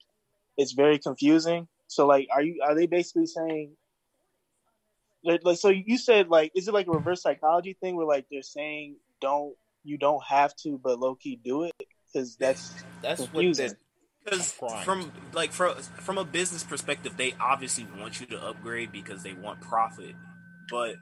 it's 0.57 0.73
very 0.73 0.99
confusing. 0.99 1.67
So 1.88 2.07
like 2.07 2.27
are 2.34 2.41
you 2.41 2.61
are 2.63 2.75
they 2.75 2.88
basically 2.88 3.27
saying 3.27 3.75
like, 5.23 5.41
like 5.43 5.57
so 5.57 5.69
you 5.69 5.97
said 5.97 6.30
like 6.30 6.51
is 6.55 6.67
it 6.67 6.73
like 6.73 6.88
a 6.88 6.91
reverse 6.91 7.21
psychology 7.21 7.77
thing 7.80 7.95
where 7.95 8.07
like 8.07 8.25
they're 8.30 8.41
saying 8.41 8.97
don't 9.21 9.55
you 9.84 9.97
don't 9.97 10.23
have 10.23 10.55
to 10.55 10.80
but 10.84 10.99
low 10.99 11.15
key 11.15 11.39
do 11.43 11.63
it 11.63 11.73
because 12.13 12.35
that's 12.35 12.84
That's 13.01 13.21
what 13.21 13.31
Confusing. 13.31 13.69
the 13.69 13.75
Because 14.23 14.51
from 14.84 15.11
like 15.34 15.51
from 15.51 15.75
from 15.77 16.17
a 16.17 16.23
business 16.23 16.63
perspective, 16.63 17.17
they 17.17 17.34
obviously 17.39 17.88
want 17.99 18.19
you 18.19 18.25
to 18.27 18.41
upgrade 18.41 18.91
because 18.91 19.23
they 19.23 19.34
want 19.34 19.61
profit, 19.61 20.15
but 20.69 20.95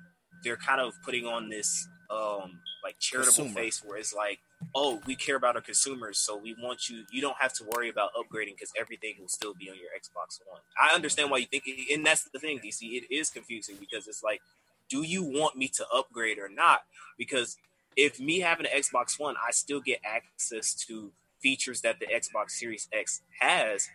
they're 0.44 0.58
kind 0.58 0.82
of 0.82 0.94
putting 1.04 1.26
on 1.26 1.50
this 1.50 1.88
um 2.10 2.60
like 2.84 2.98
charitable 3.00 3.46
Consumer. 3.46 3.54
face 3.62 3.84
where 3.86 3.98
it's 3.98 4.14
like, 4.14 4.40
oh, 4.74 5.00
we 5.06 5.16
care 5.16 5.36
about 5.36 5.56
our 5.56 5.62
consumers, 5.62 6.18
so 6.18 6.36
we 6.36 6.56
want 6.60 6.90
you. 6.90 7.04
You 7.12 7.22
don't 7.22 7.38
have 7.40 7.54
to 7.54 7.64
worry 7.76 7.90
about 7.90 8.10
upgrading 8.16 8.56
because 8.56 8.74
everything 8.80 9.16
will 9.20 9.28
still 9.28 9.54
be 9.54 9.70
on 9.70 9.76
your 9.76 9.90
Xbox 9.96 10.40
One. 10.50 10.62
I 10.82 10.96
understand 10.96 11.30
why 11.30 11.38
you 11.38 11.46
think, 11.46 11.64
it, 11.68 11.94
and 11.94 12.04
that's 12.06 12.24
the 12.24 12.40
thing, 12.40 12.60
DC. 12.60 12.82
It 12.82 13.14
is 13.14 13.30
confusing 13.30 13.76
because 13.80 14.08
it's 14.08 14.24
like, 14.24 14.42
do 14.90 15.04
you 15.04 15.24
want 15.24 15.56
me 15.58 15.68
to 15.68 15.86
upgrade 15.96 16.40
or 16.40 16.50
not? 16.50 16.82
Because 17.20 17.58
if 17.96 18.20
me 18.20 18.40
having 18.40 18.66
an 18.66 18.72
Xbox 18.82 19.20
One, 19.20 19.36
I 19.38 19.52
still 19.52 19.80
get 19.80 20.00
access 20.04 20.74
to 20.88 21.12
features 21.40 21.82
that 21.82 22.00
the 22.00 22.08
Xbox 22.08 22.52
Series 22.52 22.88
X 22.92 23.22
has. 23.42 23.90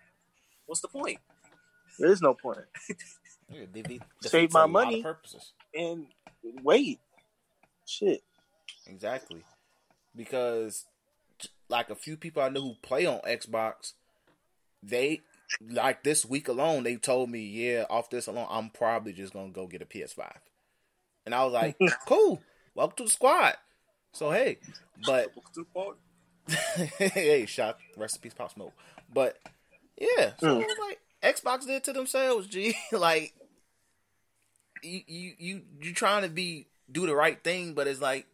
What's 0.66 0.80
the 0.80 0.88
point? 0.88 1.18
there 1.98 2.10
is 2.12 2.22
no 2.22 2.34
point. 2.34 2.58
yeah, 3.50 3.64
they, 3.72 3.82
they 3.82 3.98
Save 4.22 4.52
my 4.52 4.60
a 4.60 4.62
lot 4.62 4.66
of 4.66 4.70
money. 4.70 5.02
purposes. 5.02 5.52
And 5.74 6.06
wait, 6.62 7.00
shit. 7.86 8.22
Exactly. 8.86 9.42
Because 10.14 10.86
like 11.68 11.90
a 11.90 11.94
few 11.94 12.16
people 12.16 12.42
I 12.42 12.48
know 12.48 12.62
who 12.62 12.74
play 12.82 13.06
on 13.06 13.20
Xbox, 13.20 13.92
they 14.82 15.22
like 15.60 16.02
this 16.02 16.24
week 16.24 16.48
alone 16.48 16.82
they 16.82 16.96
told 16.96 17.30
me, 17.30 17.40
yeah, 17.40 17.84
off 17.90 18.10
this 18.10 18.26
alone, 18.26 18.46
I'm 18.50 18.70
probably 18.70 19.12
just 19.12 19.32
gonna 19.32 19.50
go 19.50 19.66
get 19.66 19.82
a 19.82 19.86
PS5. 19.86 20.30
And 21.24 21.34
I 21.34 21.44
was 21.44 21.52
like, 21.52 21.76
cool, 22.06 22.40
welcome 22.74 22.96
to 22.98 23.04
the 23.04 23.10
squad. 23.10 23.54
So 24.12 24.30
hey, 24.30 24.58
but 25.04 25.32
hey, 26.98 27.46
shot 27.46 27.78
rest 27.96 28.16
in 28.16 28.22
peace, 28.22 28.34
Pop 28.34 28.52
Smoke. 28.52 28.72
But 29.12 29.38
yeah, 29.98 30.32
so 30.38 30.60
hmm. 30.60 30.64
like 30.88 31.00
Xbox 31.22 31.66
did 31.66 31.84
to 31.84 31.92
themselves, 31.92 32.46
G. 32.48 32.74
like 32.92 33.34
you 34.82 35.00
you 35.06 35.32
you 35.38 35.62
you 35.80 35.92
trying 35.94 36.22
to 36.22 36.28
be 36.28 36.66
do 36.90 37.06
the 37.06 37.14
right 37.14 37.42
thing, 37.42 37.74
but 37.74 37.86
it's 37.86 38.00
like 38.00 38.26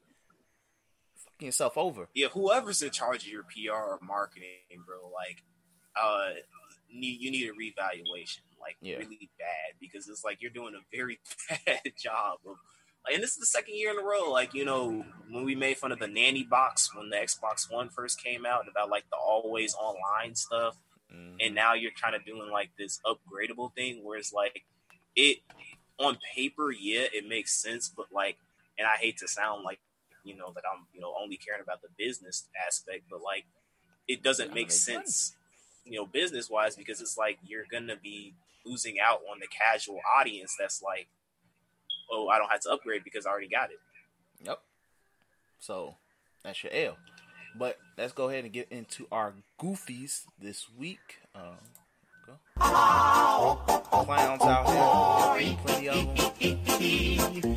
fucking 1.17 1.47
yourself 1.47 1.77
over. 1.79 2.09
Yeah, 2.15 2.29
whoever's 2.29 2.83
in 2.83 2.91
charge 2.91 3.25
of 3.27 3.33
your 3.33 3.45
PR 3.45 3.73
or 3.75 3.99
marketing, 4.03 4.49
bro, 4.87 5.11
like, 5.13 5.43
uh, 6.01 6.31
need, 6.93 7.21
you 7.21 7.31
need 7.31 7.49
a 7.49 7.53
revaluation, 7.55 8.43
like, 8.61 8.77
Yeah. 8.81 8.97
really 8.97 9.31
bad, 9.39 9.75
because 9.81 10.09
it's 10.09 10.25
like 10.25 10.43
you're 10.43 10.51
doing 10.51 10.75
a 10.75 10.97
very 10.97 11.21
bad 11.67 11.81
job 11.99 12.39
of. 12.47 12.57
And 13.13 13.21
this 13.23 13.31
is 13.33 13.39
the 13.39 13.47
second 13.47 13.75
year 13.75 13.91
in 13.91 13.99
a 13.99 14.03
row. 14.03 14.31
Like, 14.31 14.55
you 14.55 14.65
know, 14.65 15.05
when 15.29 15.45
we 15.45 15.57
made 15.57 15.77
fun 15.77 15.91
of 15.91 15.99
the 15.99 16.07
nanny 16.07 16.45
box 16.45 16.95
when 16.95 17.11
the 17.11 17.17
Xbox 17.17 17.69
One 17.69 17.89
first 17.89 18.23
came 18.23 18.47
out 18.47 18.69
about 18.69 18.91
like 18.91 19.05
the 19.11 19.17
always 19.17 19.75
online 19.75 20.35
stuff. 20.37 20.77
Mhm. 21.13 21.37
and 21.45 21.55
now 21.55 21.75
you're 21.75 21.91
kind 22.01 22.15
of 22.15 22.25
doing 22.25 22.51
like 22.51 22.71
this 22.79 22.99
upgradable 23.05 23.75
thing 23.75 24.03
where 24.03 24.17
it's 24.17 24.33
like 24.33 24.65
it 25.15 25.41
on 25.99 26.17
paper 26.35 26.71
yeah 26.73 27.05
it 27.13 27.29
makes 27.29 27.53
sense 27.53 27.89
but 27.95 28.07
like 28.13 28.37
and 28.79 28.87
i 28.87 28.97
hate 28.99 29.17
to 29.17 29.29
sound 29.29 29.63
like 29.65 29.81
you 30.25 30.37
know 30.37 30.53
that 30.55 30.65
i'm 30.73 30.87
you 30.93 31.01
know 31.01 31.15
only 31.21 31.37
caring 31.37 31.63
about 31.63 31.81
the 31.83 31.89
business 31.99 32.49
aspect 32.67 33.05
but 33.11 33.21
like 33.23 33.45
it 34.09 34.23
doesn't 34.23 34.55
make 34.55 34.71
sense 34.71 35.35
you 35.85 35.99
know 35.99 36.07
business 36.07 36.49
wise 36.51 36.77
because 36.77 37.01
it's 37.01 37.19
like 37.19 37.39
you're 37.45 37.67
gonna 37.71 37.97
be 38.03 38.35
losing 38.65 38.99
out 39.01 39.21
on 39.31 39.39
the 39.41 39.47
casual 39.49 40.01
audience 40.19 40.57
that's 40.59 40.83
like 40.83 41.09
oh 42.11 42.29
i 42.29 42.39
don't 42.39 42.51
have 42.51 42.61
to 42.61 42.71
upgrade 42.71 43.03
because 43.05 43.27
i 43.27 43.31
already 43.31 43.49
got 43.49 43.71
it 43.71 43.79
Yep. 44.45 44.61
So 45.59 45.97
that's 46.43 46.63
your 46.63 46.73
L. 46.73 46.97
But 47.59 47.79
let's 47.99 48.13
go 48.13 48.29
ahead 48.29 48.45
and 48.45 48.53
get 48.53 48.69
into 48.71 49.07
our 49.13 49.35
goofies 49.61 50.23
this 50.41 50.67
week. 50.77 51.21
Um. 51.35 51.59
Clowns 52.59 54.43
out 54.43 55.39
here, 55.41 55.57
plenty 55.65 55.89
of 55.89 56.17
them. 56.17 57.57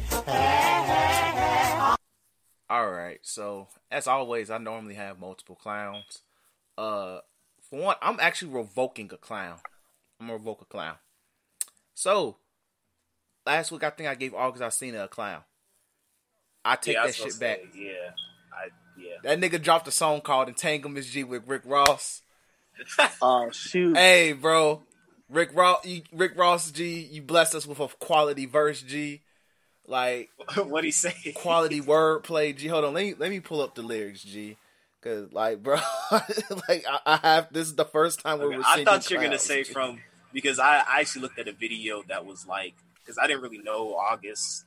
All 2.69 2.89
right. 2.91 3.19
So 3.21 3.67
as 3.91 4.07
always, 4.07 4.49
I 4.49 4.57
normally 4.57 4.95
have 4.95 5.19
multiple 5.19 5.55
clowns. 5.55 6.21
Uh, 6.77 7.19
for 7.61 7.79
one, 7.79 7.95
I'm 8.01 8.19
actually 8.19 8.51
revoking 8.51 9.09
a 9.13 9.17
clown. 9.17 9.59
I'm 10.19 10.27
gonna 10.27 10.37
revoke 10.37 10.61
a 10.61 10.65
clown. 10.65 10.95
So 11.93 12.37
last 13.45 13.71
week, 13.71 13.83
I 13.83 13.89
think 13.89 14.09
I 14.09 14.15
gave 14.15 14.33
August 14.33 14.63
Alsina 14.63 15.05
a 15.05 15.07
clown. 15.07 15.41
I 16.63 16.75
take 16.75 16.95
yeah, 16.95 17.05
that 17.05 17.17
gonna 17.17 17.31
shit 17.31 17.39
back. 17.39 17.59
say, 17.73 17.79
yeah 17.79 18.11
i 18.51 18.69
yeah 18.97 19.17
That 19.23 19.39
nigga 19.39 19.61
dropped 19.61 19.87
a 19.87 19.91
song 19.91 20.21
called 20.21 20.47
Entanglements 20.47 21.09
G 21.09 21.23
with 21.23 21.47
Rick 21.47 21.61
Ross. 21.65 22.21
Oh 23.21 23.49
shoot. 23.53 23.95
Hey, 23.97 24.33
bro. 24.33 24.81
Rick 25.29 25.49
Ross, 25.55 25.83
you, 25.85 26.03
Rick 26.13 26.33
Ross 26.37 26.69
G, 26.71 26.99
you 26.99 27.21
blessed 27.21 27.55
us 27.55 27.65
with 27.65 27.79
a 27.79 27.87
quality 27.87 28.45
verse 28.45 28.81
G. 28.81 29.21
Like 29.87 30.29
what 30.55 30.83
he 30.83 30.91
say 30.91 31.13
quality 31.35 31.81
wordplay 31.81 32.55
G. 32.55 32.67
Hold 32.67 32.85
on, 32.85 32.93
let 32.93 33.03
me 33.03 33.13
let 33.17 33.29
me 33.31 33.39
pull 33.39 33.61
up 33.61 33.75
the 33.75 33.81
lyrics 33.81 34.23
G. 34.23 34.57
Cause 35.01 35.31
like, 35.31 35.61
bro, 35.61 35.75
like 36.11 36.83
I, 36.89 36.99
I 37.05 37.17
have 37.17 37.47
this 37.51 37.67
is 37.67 37.75
the 37.75 37.85
first 37.85 38.21
time 38.21 38.39
we're 38.39 38.53
Okay, 38.55 38.63
I 38.65 38.83
thought 38.83 39.09
you're 39.11 39.21
gonna 39.21 39.37
say 39.37 39.63
G. 39.63 39.71
from 39.73 39.99
because 40.33 40.57
I, 40.59 40.77
I 40.79 40.99
actually 41.01 41.21
looked 41.23 41.37
at 41.39 41.47
a 41.47 41.51
video 41.53 42.03
that 42.07 42.25
was 42.25 42.47
like 42.47 42.73
because 43.03 43.17
I 43.21 43.27
didn't 43.27 43.43
really 43.43 43.59
know 43.59 43.93
August. 43.95 44.65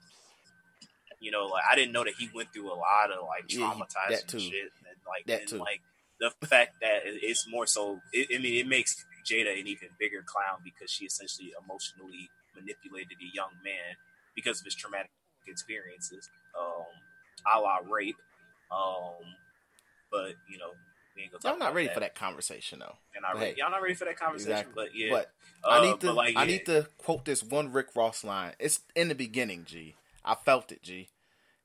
You 1.21 1.33
know, 1.33 1.47
like 1.47 1.65
I 1.71 1.75
didn't 1.75 1.91
know 1.93 2.05
that 2.05 2.15
he 2.17 2.31
went 2.33 2.53
through 2.53 2.69
a 2.73 2.75
lot 2.79 3.11
of 3.13 3.25
like 3.27 3.45
Yeah, 3.53 3.73
he- 3.75 3.81
traumatizing 3.81 4.11
that 4.11 4.29
too. 4.29 4.39
shit, 4.39 4.53
and 4.87 4.97
like 5.09 5.27
That 5.27 5.41
and, 5.41 5.49
too. 5.49 5.59
like 5.59 5.81
the 6.21 6.47
fact 6.47 6.77
that 6.81 7.03
it's 7.05 7.47
more 7.49 7.67
so. 7.67 8.01
It, 8.13 8.29
I 8.35 8.43
mean, 8.43 8.55
it 8.55 8.67
makes 8.69 9.05
Jada 9.25 9.59
an 9.59 9.67
even 9.67 9.89
bigger 9.99 10.25
clown 10.27 10.61
because 10.65 10.91
she 10.91 11.05
essentially 11.05 11.53
emotionally 11.63 12.29
manipulated 12.55 13.19
a 13.21 13.35
young 13.35 13.51
man 13.65 13.97
because 14.35 14.61
of 14.61 14.65
his 14.65 14.75
traumatic 14.75 15.11
experiences, 15.47 16.29
um, 16.59 16.85
a 17.55 17.61
la 17.61 17.79
rape. 17.89 18.17
Um, 18.71 19.25
but 20.11 20.33
you 20.51 20.59
know, 20.59 20.71
we 21.17 21.23
ain't 21.23 21.33
gonna 21.33 21.41
talk 21.41 21.53
Y'all 21.53 21.59
not 21.59 21.75
ready 21.75 21.89
for 21.89 22.01
that 22.01 22.15
conversation 22.15 22.79
though. 22.81 22.97
Not 23.21 23.35
ready. 23.35 23.47
hey, 23.51 23.55
Y'all 23.59 23.71
not 23.71 23.83
ready 23.83 23.95
for 23.95 24.05
that 24.05 24.19
conversation. 24.19 24.53
Exactly. 24.53 24.75
But 24.75 24.95
yeah, 24.95 25.11
But 25.11 25.31
Uh, 25.65 25.81
I 25.81 25.87
need 25.91 26.01
to 26.01 26.13
like, 26.13 26.37
I 26.37 26.45
yeah. 26.45 26.51
need 26.51 26.67
to 26.67 26.87
quote 26.99 27.25
this 27.25 27.43
one 27.43 27.73
Rick 27.73 27.89
Ross 27.97 28.23
line. 28.25 28.53
It's 28.59 28.81
in 28.95 29.09
the 29.09 29.15
beginning, 29.15 29.65
G. 29.65 29.97
I 30.25 30.35
felt 30.35 30.71
it, 30.73 30.83
G. 30.83 30.95
He 30.95 31.09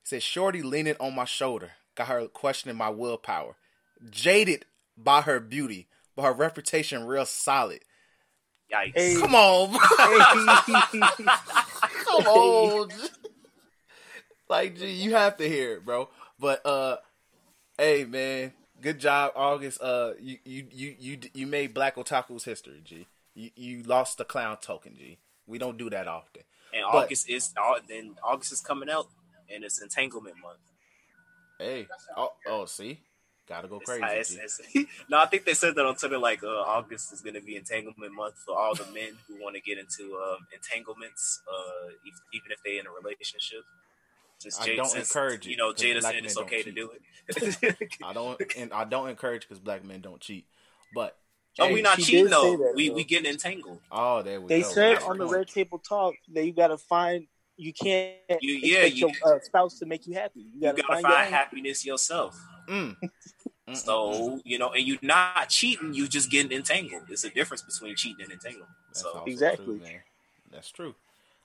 said, 0.04 0.22
Shorty 0.22 0.62
leaning 0.62 0.96
on 1.00 1.14
my 1.14 1.24
shoulder, 1.24 1.72
got 1.94 2.08
her 2.08 2.26
questioning 2.28 2.76
my 2.76 2.88
willpower. 2.90 3.56
Jaded 4.10 4.66
by 4.96 5.22
her 5.22 5.40
beauty, 5.40 5.88
but 6.14 6.22
her 6.22 6.32
reputation 6.32 7.04
real 7.04 7.26
solid. 7.26 7.80
Yikes. 8.72 8.92
Hey. 8.94 9.16
Come 9.20 9.34
on, 9.34 9.70
bro. 9.70 9.80
Come 12.04 12.26
on. 12.26 12.90
Like 14.48 14.78
G, 14.78 14.90
you 14.90 15.14
have 15.14 15.36
to 15.38 15.48
hear 15.48 15.74
it, 15.74 15.84
bro. 15.84 16.08
But 16.38 16.64
uh 16.66 16.96
hey 17.78 18.04
man, 18.04 18.52
good 18.80 18.98
job, 18.98 19.32
August. 19.34 19.80
Uh 19.80 20.12
you 20.20 20.38
you 20.44 20.66
you 20.70 20.96
you, 20.98 21.18
you 21.32 21.46
made 21.46 21.74
Black 21.74 21.96
Otaku's 21.96 22.44
history, 22.44 22.80
G. 22.84 23.06
You 23.34 23.50
you 23.56 23.82
lost 23.82 24.18
the 24.18 24.24
clown 24.24 24.58
token, 24.60 24.96
G. 24.96 25.18
We 25.46 25.58
don't 25.58 25.78
do 25.78 25.90
that 25.90 26.08
often. 26.08 26.42
And 26.72 26.84
But- 26.90 27.04
August 27.04 27.28
is 27.28 27.52
then 27.88 28.16
August 28.22 28.52
is 28.52 28.60
coming 28.60 28.90
out, 28.90 29.06
and 29.52 29.64
it's 29.64 29.80
entanglement 29.80 30.36
month. 30.42 30.58
Hey, 31.58 31.86
oh, 32.16 32.32
oh, 32.48 32.64
see, 32.64 32.98
gotta 33.48 33.68
go 33.68 33.78
crazy. 33.80 34.02
it's- 34.04 34.28
G. 34.28 34.34
it's- 34.80 34.86
no, 35.08 35.18
I 35.18 35.26
think 35.26 35.44
they 35.44 35.54
said 35.54 35.74
that 35.74 35.84
on 35.84 35.94
Twitter. 35.96 36.18
Like 36.18 36.42
uh, 36.42 36.48
August 36.48 37.12
is 37.12 37.20
going 37.20 37.34
to 37.34 37.40
be 37.40 37.56
entanglement 37.56 38.12
month 38.14 38.36
for 38.44 38.56
all 38.58 38.74
the 38.74 38.86
men 38.92 39.12
who 39.28 39.42
want 39.42 39.54
to 39.56 39.60
get 39.62 39.78
into 39.78 40.16
um, 40.16 40.46
entanglements, 40.54 41.42
uh, 41.50 41.88
if, 42.04 42.14
even 42.32 42.50
if 42.52 42.58
they're 42.64 42.80
in 42.80 42.86
a 42.86 42.90
relationship. 42.90 43.60
Since 44.38 44.60
I 44.60 44.68
Jada, 44.68 44.76
don't 44.76 44.86
since, 44.86 45.08
encourage 45.14 45.46
it. 45.46 45.50
You 45.50 45.56
know, 45.56 45.72
Jada 45.72 46.02
said 46.02 46.14
it's 46.24 46.34
don't 46.34 46.44
okay 46.44 46.62
to 46.62 46.64
cheat. 46.64 46.74
do 46.74 46.90
it. 46.90 47.88
I 48.04 48.12
don't 48.12 48.40
and 48.58 48.72
I 48.72 48.84
don't 48.84 49.08
encourage 49.08 49.42
because 49.42 49.58
black 49.58 49.84
men 49.84 50.00
don't 50.00 50.20
cheat. 50.20 50.44
But 50.94 51.16
oh, 51.58 51.68
hey, 51.68 51.74
we 51.74 51.82
not 51.82 51.98
cheating 51.98 52.28
though. 52.30 52.56
that, 52.56 52.72
we 52.74 52.88
though. 52.88 52.94
we 52.94 53.04
getting 53.04 53.30
entangled. 53.32 53.80
Oh, 53.90 54.22
there 54.22 54.40
we 54.40 54.48
They 54.48 54.62
go. 54.62 54.68
said 54.68 54.96
That's 54.96 55.04
on 55.04 55.18
the 55.18 55.24
point. 55.26 55.36
Red 55.38 55.48
Table 55.48 55.78
Talk 55.78 56.14
that 56.32 56.44
you 56.44 56.52
gotta 56.52 56.76
find 56.76 57.26
you 57.56 57.72
can't 57.72 58.16
You- 58.40 58.54
yeah, 58.54 58.78
expect 58.80 58.96
you- 58.96 59.12
your 59.24 59.36
uh, 59.36 59.38
spouse 59.40 59.78
to 59.78 59.86
make 59.86 60.06
you 60.06 60.14
happy. 60.14 60.40
You 60.40 60.50
You 60.54 60.60
gotta, 60.62 60.82
gotta 60.82 60.92
find, 60.94 61.02
find, 61.06 61.30
your 61.30 61.38
happiness 61.38 61.86
yourself. 61.86 62.36
Mm. 62.68 62.96
So 63.72 64.40
you 64.44 64.58
know, 64.58 64.70
and 64.72 64.86
you're 64.86 64.98
not 65.02 65.48
cheating. 65.48 65.94
you're 65.94 66.06
just 66.06 66.30
getting 66.30 66.52
entangled. 66.52 67.04
It's 67.08 67.24
a 67.24 67.30
difference 67.30 67.62
between 67.62 67.96
cheating 67.96 68.22
and 68.24 68.32
entanglement. 68.32 68.70
That's 68.88 69.00
So 69.02 69.24
Exactly. 69.26 69.64
true, 69.64 69.78
man. 69.78 70.00
That's 70.52 70.70
true. 70.70 70.94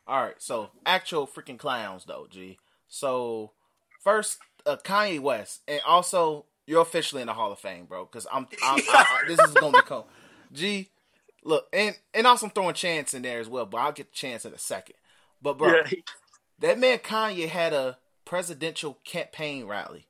All 0.08 0.22
right, 0.24 0.36
so 0.40 0.72
actual 0.86 1.28
freaking 1.28 1.58
clowns 1.58 2.06
though, 2.06 2.28
G. 2.30 2.58
So 2.88 3.52
first, 4.04 4.40
uh, 4.66 4.76
Kanye 4.84 5.20
West, 5.20 5.62
and 5.68 5.80
also 5.88 6.46
you're 6.68 6.82
officially 6.82 7.22
in 7.22 7.28
the 7.28 7.34
Hall 7.34 7.52
of 7.52 7.60
Fame, 7.60 7.86
bro. 7.86 8.06
Because 8.06 8.28
I'm, 8.32 8.48
I'm 8.64 8.80
I, 8.90 9.22
I- 9.24 9.28
this 9.28 9.40
is 9.40 9.54
gonna 9.54 9.78
become 9.78 10.04
G. 10.52 10.90
Look, 11.44 11.68
and 11.72 11.96
and 12.14 12.28
also 12.28 12.48
I'm 12.48 12.52
throwing 12.52 12.74
Chance 12.76 13.14
in 13.14 13.22
there 13.22 13.40
as 13.40 13.48
well, 13.48 13.66
but 13.66 13.78
I'll 13.78 13.92
get 13.94 14.12
the 14.12 14.16
Chance 14.16 14.46
in 14.46 14.54
a 14.54 14.58
second. 14.58 14.96
But 15.42 15.58
bro, 15.58 15.70
Yeah. 15.74 15.92
that 16.60 16.78
man 16.80 16.98
Kanye 16.98 17.48
had 17.48 17.72
a 17.72 17.98
presidential 18.26 18.98
campaign 19.06 19.66
rally. 19.66 20.06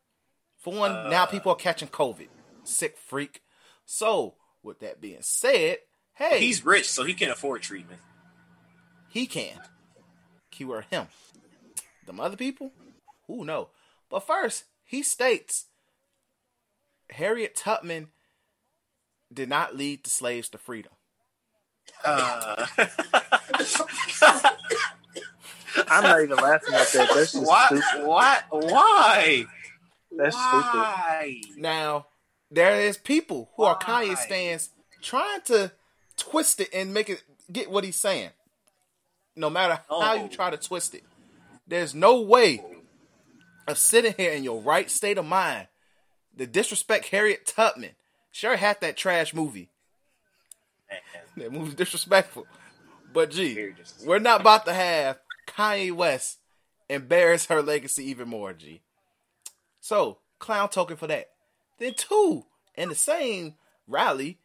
For 0.59 0.73
one, 0.73 1.09
now 1.09 1.25
people 1.25 1.51
are 1.51 1.55
catching 1.55 1.87
COVID. 1.87 2.27
Sick 2.63 2.97
freak. 2.97 3.41
So, 3.85 4.35
with 4.61 4.79
that 4.81 5.01
being 5.01 5.21
said, 5.21 5.77
hey, 6.13 6.39
he's 6.39 6.63
rich, 6.65 6.89
so 6.89 7.03
he 7.05 7.13
can 7.13 7.29
afford 7.31 7.61
treatment. 7.61 8.01
he 9.09 9.25
can. 9.25 9.59
Keyword 10.51 10.85
him. 10.91 11.07
Them 12.05 12.19
other 12.19 12.35
people? 12.37 12.71
Who 13.27 13.45
know? 13.45 13.69
But 14.09 14.27
first, 14.27 14.65
he 14.83 15.01
states 15.01 15.65
Harriet 17.11 17.55
Tubman 17.55 18.07
did 19.33 19.47
not 19.47 19.75
lead 19.77 20.03
the 20.03 20.09
slaves 20.09 20.49
to 20.49 20.57
freedom. 20.57 20.91
Uh, 22.03 22.65
I'm 25.87 26.03
not 26.03 26.21
even 26.21 26.37
laughing 26.37 26.73
at 26.73 26.87
that. 26.93 27.09
That's 27.13 27.31
just 27.33 27.45
what? 27.45 27.67
stupid. 27.67 28.07
What? 28.07 28.43
Why? 28.49 29.45
That's 30.11 30.35
stupid. 30.35 30.79
Why? 30.79 31.41
Now, 31.57 32.07
there 32.51 32.81
is 32.81 32.97
people 32.97 33.49
who 33.55 33.63
are 33.63 33.77
Kanye 33.77 34.17
stands 34.17 34.69
trying 35.01 35.41
to 35.45 35.71
twist 36.17 36.59
it 36.59 36.69
and 36.73 36.93
make 36.93 37.09
it 37.09 37.23
get 37.51 37.69
what 37.71 37.83
he's 37.83 37.95
saying. 37.95 38.31
No 39.35 39.49
matter 39.49 39.79
how 39.89 40.13
you 40.15 40.27
try 40.27 40.49
to 40.49 40.57
twist 40.57 40.95
it, 40.95 41.03
there's 41.67 41.95
no 41.95 42.21
way 42.21 42.61
of 43.67 43.77
sitting 43.77 44.13
here 44.17 44.31
in 44.33 44.43
your 44.43 44.61
right 44.61 44.89
state 44.89 45.17
of 45.17 45.25
mind 45.25 45.67
to 46.37 46.47
disrespect 46.47 47.09
Harriet 47.09 47.45
Tubman. 47.45 47.91
Sure 48.31 48.57
had 48.57 48.81
that 48.81 48.97
trash 48.97 49.33
movie. 49.33 49.69
Man, 50.89 50.99
That 51.37 51.53
movie's 51.53 51.75
disrespectful. 51.75 52.47
But 53.13 53.31
gee, 53.31 53.73
we're 54.05 54.19
not 54.19 54.41
about 54.41 54.65
to 54.65 54.73
have 54.73 55.19
Kanye 55.47 55.91
West 55.91 56.37
embarrass 56.89 57.45
her 57.45 57.61
legacy 57.61 58.09
even 58.09 58.27
more, 58.27 58.53
G. 58.53 58.81
So, 59.81 60.19
clown 60.39 60.69
token 60.69 60.97
for 60.97 61.07
that. 61.07 61.29
Then 61.77 61.93
two, 61.93 62.45
in 62.75 62.89
the 62.89 62.95
same 62.95 63.55
rally, 63.87 64.37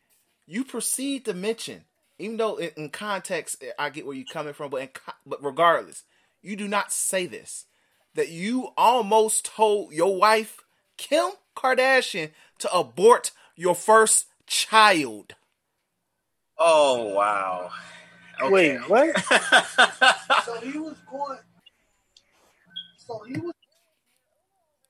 you 0.46 0.64
proceed 0.64 1.24
to 1.24 1.34
mention, 1.34 1.84
even 2.18 2.36
though 2.36 2.56
in, 2.56 2.70
in 2.76 2.90
context 2.90 3.62
eh, 3.62 3.70
I 3.78 3.90
get 3.90 4.06
where 4.06 4.16
you're 4.16 4.24
coming 4.24 4.54
from, 4.54 4.70
but 4.70 4.82
in, 4.82 4.88
but 5.26 5.42
regardless, 5.42 6.04
you 6.42 6.56
do 6.56 6.68
not 6.68 6.92
say 6.92 7.26
this. 7.26 7.66
That 8.14 8.28
you 8.28 8.68
almost 8.76 9.44
told 9.44 9.92
your 9.92 10.16
wife 10.16 10.60
Kim 10.96 11.30
Kardashian 11.56 12.30
to 12.58 12.72
abort 12.72 13.32
your 13.56 13.74
first 13.74 14.26
child. 14.46 15.34
Oh 16.56 17.12
wow. 17.14 17.70
Okay. 18.40 18.78
Wait, 18.78 18.88
what? 18.88 19.14
So 20.44 20.60
he 20.60 20.78
was 20.78 20.96
going. 21.10 21.38
So 22.98 23.22
he 23.26 23.38
was. 23.38 23.54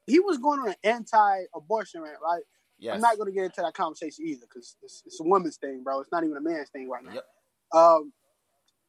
He 0.06 0.20
was 0.20 0.38
going 0.38 0.60
on 0.60 0.68
an 0.68 0.74
anti-abortion 0.84 2.02
rant, 2.02 2.18
right? 2.22 2.42
Yes. 2.78 2.96
I'm 2.96 3.00
not 3.00 3.16
going 3.16 3.32
to 3.32 3.34
get 3.34 3.44
into 3.44 3.62
that 3.62 3.74
conversation 3.74 4.26
either 4.26 4.42
because 4.42 4.76
it's, 4.82 5.02
it's 5.06 5.20
a 5.20 5.24
woman's 5.24 5.56
thing, 5.56 5.82
bro. 5.82 6.00
It's 6.00 6.12
not 6.12 6.24
even 6.24 6.36
a 6.36 6.40
man's 6.40 6.68
thing 6.70 6.88
right 6.90 7.04
now. 7.04 7.14
Yep. 7.14 7.24
Um, 7.72 8.12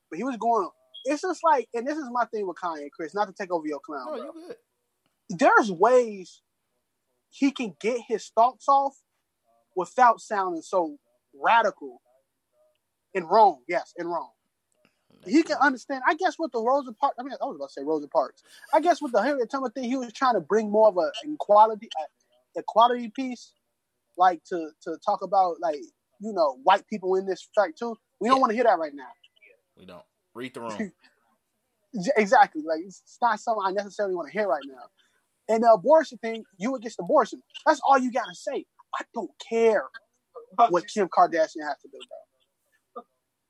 but 0.09 0.17
he 0.17 0.23
was 0.23 0.37
going. 0.37 0.69
It's 1.05 1.21
just 1.21 1.41
like, 1.43 1.69
and 1.73 1.87
this 1.87 1.97
is 1.97 2.09
my 2.11 2.25
thing 2.25 2.47
with 2.47 2.57
Kanye, 2.57 2.81
and 2.81 2.91
Chris. 2.91 3.13
Not 3.13 3.27
to 3.27 3.33
take 3.33 3.51
over 3.51 3.67
your 3.67 3.79
clown, 3.79 4.05
No, 4.07 4.31
bro. 4.33 4.55
There's 5.29 5.71
ways 5.71 6.41
he 7.29 7.51
can 7.51 7.75
get 7.79 7.99
his 8.07 8.29
thoughts 8.29 8.65
off 8.67 8.95
without 9.75 10.19
sounding 10.19 10.61
so 10.61 10.97
radical 11.33 12.01
and 13.13 13.29
wrong. 13.29 13.61
Yes, 13.67 13.93
and 13.97 14.09
wrong. 14.09 14.31
He 15.25 15.43
can 15.43 15.57
understand. 15.57 16.03
I 16.07 16.15
guess 16.15 16.35
with 16.37 16.51
the 16.51 16.61
Rosa 16.61 16.93
Parks, 16.93 17.15
I 17.19 17.23
mean, 17.23 17.33
I 17.41 17.45
was 17.45 17.55
about 17.55 17.67
to 17.69 17.73
say 17.73 17.83
Rosa 17.83 18.07
Parks. 18.07 18.43
I 18.73 18.79
guess 18.79 19.01
with 19.01 19.11
the 19.11 19.21
Harriet 19.21 19.49
Tubman 19.49 19.71
thing, 19.71 19.85
he 19.85 19.97
was 19.97 20.13
trying 20.13 20.35
to 20.35 20.39
bring 20.41 20.69
more 20.71 20.89
of 20.89 20.97
a 20.97 21.11
equality, 21.23 21.89
a 21.99 22.03
uh, 22.03 22.61
equality 22.61 23.11
piece, 23.15 23.53
like 24.17 24.43
to 24.45 24.69
to 24.83 24.97
talk 25.05 25.21
about 25.21 25.57
like 25.59 25.79
you 26.19 26.33
know 26.33 26.59
white 26.63 26.87
people 26.87 27.15
in 27.15 27.25
this 27.25 27.47
fact 27.55 27.77
too. 27.77 27.97
We 28.19 28.29
don't 28.29 28.37
Yeah. 28.37 28.41
want 28.41 28.49
to 28.51 28.55
hear 28.55 28.63
that 28.65 28.79
right 28.79 28.93
now. 28.93 29.09
We 29.77 29.85
don't. 29.85 30.03
Read 30.33 30.53
the 30.53 30.61
room. 30.61 30.91
Exactly. 32.17 32.61
Like 32.61 32.81
it's 32.85 33.01
it's 33.05 33.17
not 33.21 33.39
something 33.39 33.63
I 33.65 33.71
necessarily 33.71 34.15
want 34.15 34.27
to 34.27 34.33
hear 34.37 34.47
right 34.49 34.63
now. 34.67 34.83
And 35.47 35.63
the 35.63 35.71
abortion 35.71 36.17
thing, 36.17 36.43
you 36.57 36.75
against 36.75 36.99
abortion. 36.99 37.41
That's 37.65 37.79
all 37.87 37.97
you 37.97 38.11
gotta 38.11 38.35
say. 38.35 38.65
I 38.99 39.03
don't 39.13 39.31
care 39.49 39.85
what 40.69 40.87
Kim 40.87 41.07
Kardashian 41.07 41.63
has 41.65 41.77
to 41.83 41.87
do, 41.91 41.97
bro. 41.97 42.17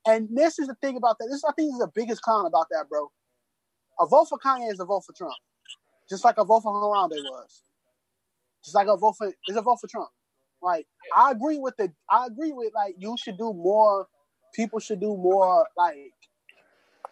And 0.06 0.28
this 0.32 0.58
is 0.58 0.68
the 0.68 0.74
thing 0.76 0.96
about 0.96 1.18
that. 1.18 1.28
This 1.30 1.44
I 1.44 1.52
think 1.52 1.72
is 1.72 1.78
the 1.78 1.90
biggest 1.94 2.22
clown 2.22 2.46
about 2.46 2.66
that, 2.70 2.86
bro. 2.88 3.10
A 4.00 4.06
vote 4.06 4.26
for 4.28 4.38
Kanye 4.38 4.70
is 4.70 4.80
a 4.80 4.84
vote 4.84 5.04
for 5.06 5.12
Trump. 5.12 5.34
Just 6.08 6.24
like 6.24 6.38
a 6.38 6.44
vote 6.44 6.60
for 6.60 6.72
Harambe 6.72 7.16
was. 7.24 7.62
Just 8.64 8.74
like 8.74 8.86
a 8.88 8.96
vote 8.96 9.14
for 9.18 9.32
is 9.48 9.56
a 9.56 9.62
vote 9.62 9.78
for 9.80 9.88
Trump. 9.88 10.10
Like 10.62 10.86
I 11.16 11.30
agree 11.32 11.58
with 11.58 11.76
the 11.76 11.92
I 12.10 12.26
agree 12.26 12.52
with 12.52 12.72
like 12.74 12.94
you 12.98 13.16
should 13.18 13.38
do 13.38 13.52
more 13.52 14.06
people 14.54 14.78
should 14.78 15.00
do 15.00 15.16
more 15.16 15.66
like 15.76 16.12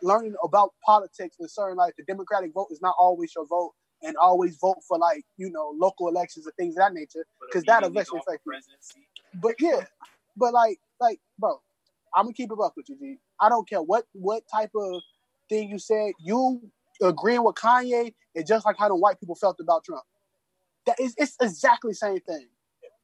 learning 0.02 0.34
about 0.42 0.70
politics 0.84 1.36
and 1.38 1.50
certain 1.50 1.76
like 1.76 1.94
the 1.96 2.04
Democratic 2.04 2.52
vote 2.52 2.68
is 2.70 2.80
not 2.80 2.94
always 2.98 3.32
your 3.34 3.46
vote 3.46 3.72
and 4.02 4.16
always 4.16 4.56
vote 4.60 4.78
for 4.86 4.98
like, 4.98 5.24
you 5.36 5.50
know, 5.50 5.74
local 5.76 6.08
elections 6.08 6.46
and 6.46 6.54
things 6.56 6.74
of 6.74 6.80
that 6.80 6.92
nature. 6.92 7.24
Because 7.48 7.64
that 7.64 7.84
eventually 7.84 8.20
affects 8.26 8.94
you. 8.96 9.02
But 9.40 9.54
yeah, 9.60 9.84
but 10.36 10.52
like, 10.52 10.78
like, 11.00 11.20
bro, 11.38 11.60
I'm 12.14 12.24
gonna 12.24 12.34
keep 12.34 12.50
it 12.50 12.58
up 12.62 12.74
with 12.76 12.88
you, 12.88 12.96
G. 12.98 13.18
I 13.40 13.48
don't 13.48 13.68
care 13.68 13.82
what 13.82 14.06
what 14.12 14.44
type 14.52 14.70
of 14.74 15.02
thing 15.48 15.68
you 15.68 15.78
said. 15.78 16.12
You 16.20 16.60
agreeing 17.02 17.44
with 17.44 17.56
Kanye 17.56 18.14
is 18.34 18.44
just 18.44 18.64
like 18.64 18.76
how 18.78 18.88
the 18.88 18.96
white 18.96 19.18
people 19.20 19.34
felt 19.34 19.58
about 19.60 19.84
Trump. 19.84 20.04
That 20.86 21.00
is, 21.00 21.14
it's 21.16 21.36
exactly 21.40 21.92
the 21.92 21.96
same 21.96 22.20
thing. 22.20 22.46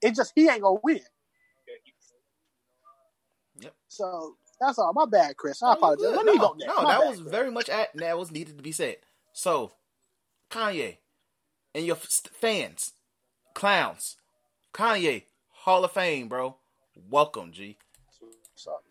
It 0.02 0.14
just 0.14 0.32
he 0.34 0.48
ain't 0.48 0.62
gonna 0.62 0.80
win. 0.82 1.00
Yep. 3.60 3.74
So 3.88 4.36
that's 4.60 4.78
all. 4.78 4.92
My 4.92 5.06
bad, 5.06 5.36
Chris. 5.36 5.62
I 5.62 5.72
apologize. 5.74 6.14
Let 6.14 6.24
me 6.24 6.36
no, 6.36 6.40
go 6.40 6.54
next. 6.58 6.66
No, 6.68 6.82
My 6.82 6.90
that 6.92 7.00
bad, 7.00 7.08
was 7.10 7.20
Chris. 7.20 7.30
very 7.30 7.50
much 7.50 7.68
at 7.68 7.88
that 7.96 8.18
was 8.18 8.30
needed 8.30 8.56
to 8.56 8.62
be 8.62 8.72
said. 8.72 8.96
So, 9.32 9.72
Kanye 10.50 10.98
and 11.74 11.84
your 11.86 11.96
f- 11.96 12.22
fans, 12.32 12.92
clowns. 13.54 14.16
Kanye, 14.72 15.24
Hall 15.50 15.84
of 15.84 15.92
Fame, 15.92 16.28
bro. 16.28 16.56
Welcome, 17.10 17.52
G. 17.52 17.76
What's 18.20 18.66
up? 18.66 18.84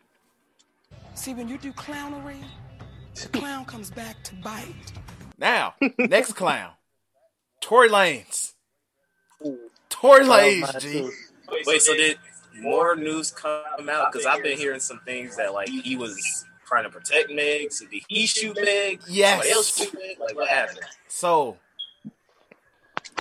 See, 1.20 1.34
when 1.34 1.50
you 1.50 1.58
do 1.58 1.74
clownery, 1.74 2.42
the 3.22 3.28
clown 3.38 3.66
comes 3.66 3.92
back 3.92 4.24
to 4.24 4.36
bite. 4.36 4.94
Now, 5.38 5.74
next 5.98 6.32
clown. 6.32 6.72
Tory 7.60 7.90
Lanez. 7.90 8.54
Tory 9.90 10.22
oh, 10.22 10.30
Lanez, 10.30 10.80
G. 10.80 11.10
Wait, 11.68 11.82
so 11.82 11.94
did 11.94 12.18
more 12.62 12.96
news 12.96 13.32
come 13.32 13.90
out? 13.92 14.14
Because 14.14 14.26
I've 14.26 14.42
been 14.42 14.58
hearing 14.58 14.80
some 14.80 15.02
things 15.04 15.36
that 15.36 15.54
like 15.54 15.68
he 15.68 15.98
was 15.98 16.46
trying 16.66 16.86
to 16.86 16.90
protect 16.90 17.30
Meg. 17.30 17.74
So 17.74 17.86
did 17.88 18.04
he 18.08 18.26
shoot 18.26 18.56
Meg? 18.56 19.02
Yes. 19.10 19.32
Somebody 19.32 19.52
else 19.52 19.78
shoot 19.78 19.94
Meg? 19.96 20.20
Like 20.22 20.38
what 20.38 20.48
happened? 20.48 20.80
So 21.10 21.58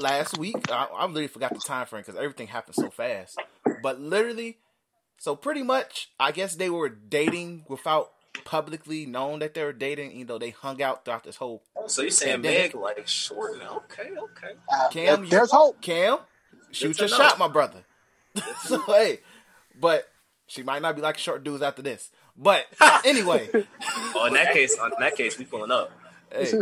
last 0.00 0.38
week, 0.38 0.70
I, 0.70 0.86
I 0.94 1.06
literally 1.06 1.26
forgot 1.26 1.52
the 1.52 1.58
time 1.58 1.86
frame 1.86 2.04
because 2.06 2.14
everything 2.14 2.46
happened 2.46 2.76
so 2.76 2.90
fast. 2.90 3.40
But 3.82 4.00
literally, 4.00 4.58
so 5.18 5.36
pretty 5.36 5.62
much, 5.62 6.10
I 6.18 6.32
guess 6.32 6.54
they 6.56 6.70
were 6.70 6.88
dating 6.88 7.64
without 7.68 8.10
publicly 8.44 9.04
known 9.04 9.40
that 9.40 9.54
they 9.54 9.64
were 9.64 9.72
dating. 9.72 10.16
You 10.16 10.24
know, 10.24 10.38
they 10.38 10.50
hung 10.50 10.80
out 10.82 11.04
throughout 11.04 11.24
this 11.24 11.36
whole. 11.36 11.62
So 11.86 12.02
you 12.02 12.10
saying 12.10 12.42
Pandemic. 12.42 12.74
Meg 12.74 12.82
like 12.82 13.06
short? 13.08 13.52
Okay, 13.60 14.10
okay. 14.16 14.54
Uh, 14.72 14.88
Cam, 14.90 15.20
there- 15.22 15.30
there's 15.30 15.50
hope. 15.50 15.80
Cam, 15.80 16.18
shoot 16.70 16.96
to 16.96 17.02
your 17.06 17.10
know. 17.10 17.16
shot, 17.16 17.38
my 17.38 17.48
brother. 17.48 17.84
so 18.64 18.78
hey, 18.82 19.20
but 19.80 20.08
she 20.46 20.62
might 20.62 20.82
not 20.82 20.94
be 20.96 21.02
like 21.02 21.18
short 21.18 21.42
dudes 21.44 21.62
after 21.62 21.82
this. 21.82 22.10
But 22.36 22.66
anyway, 23.04 23.48
Oh, 24.14 24.26
in 24.26 24.34
that 24.34 24.52
case, 24.52 24.74
in 24.78 24.90
that 25.00 25.16
case, 25.16 25.36
we 25.38 25.44
pulling 25.44 25.72
up. 25.72 25.90
hey, 26.32 26.52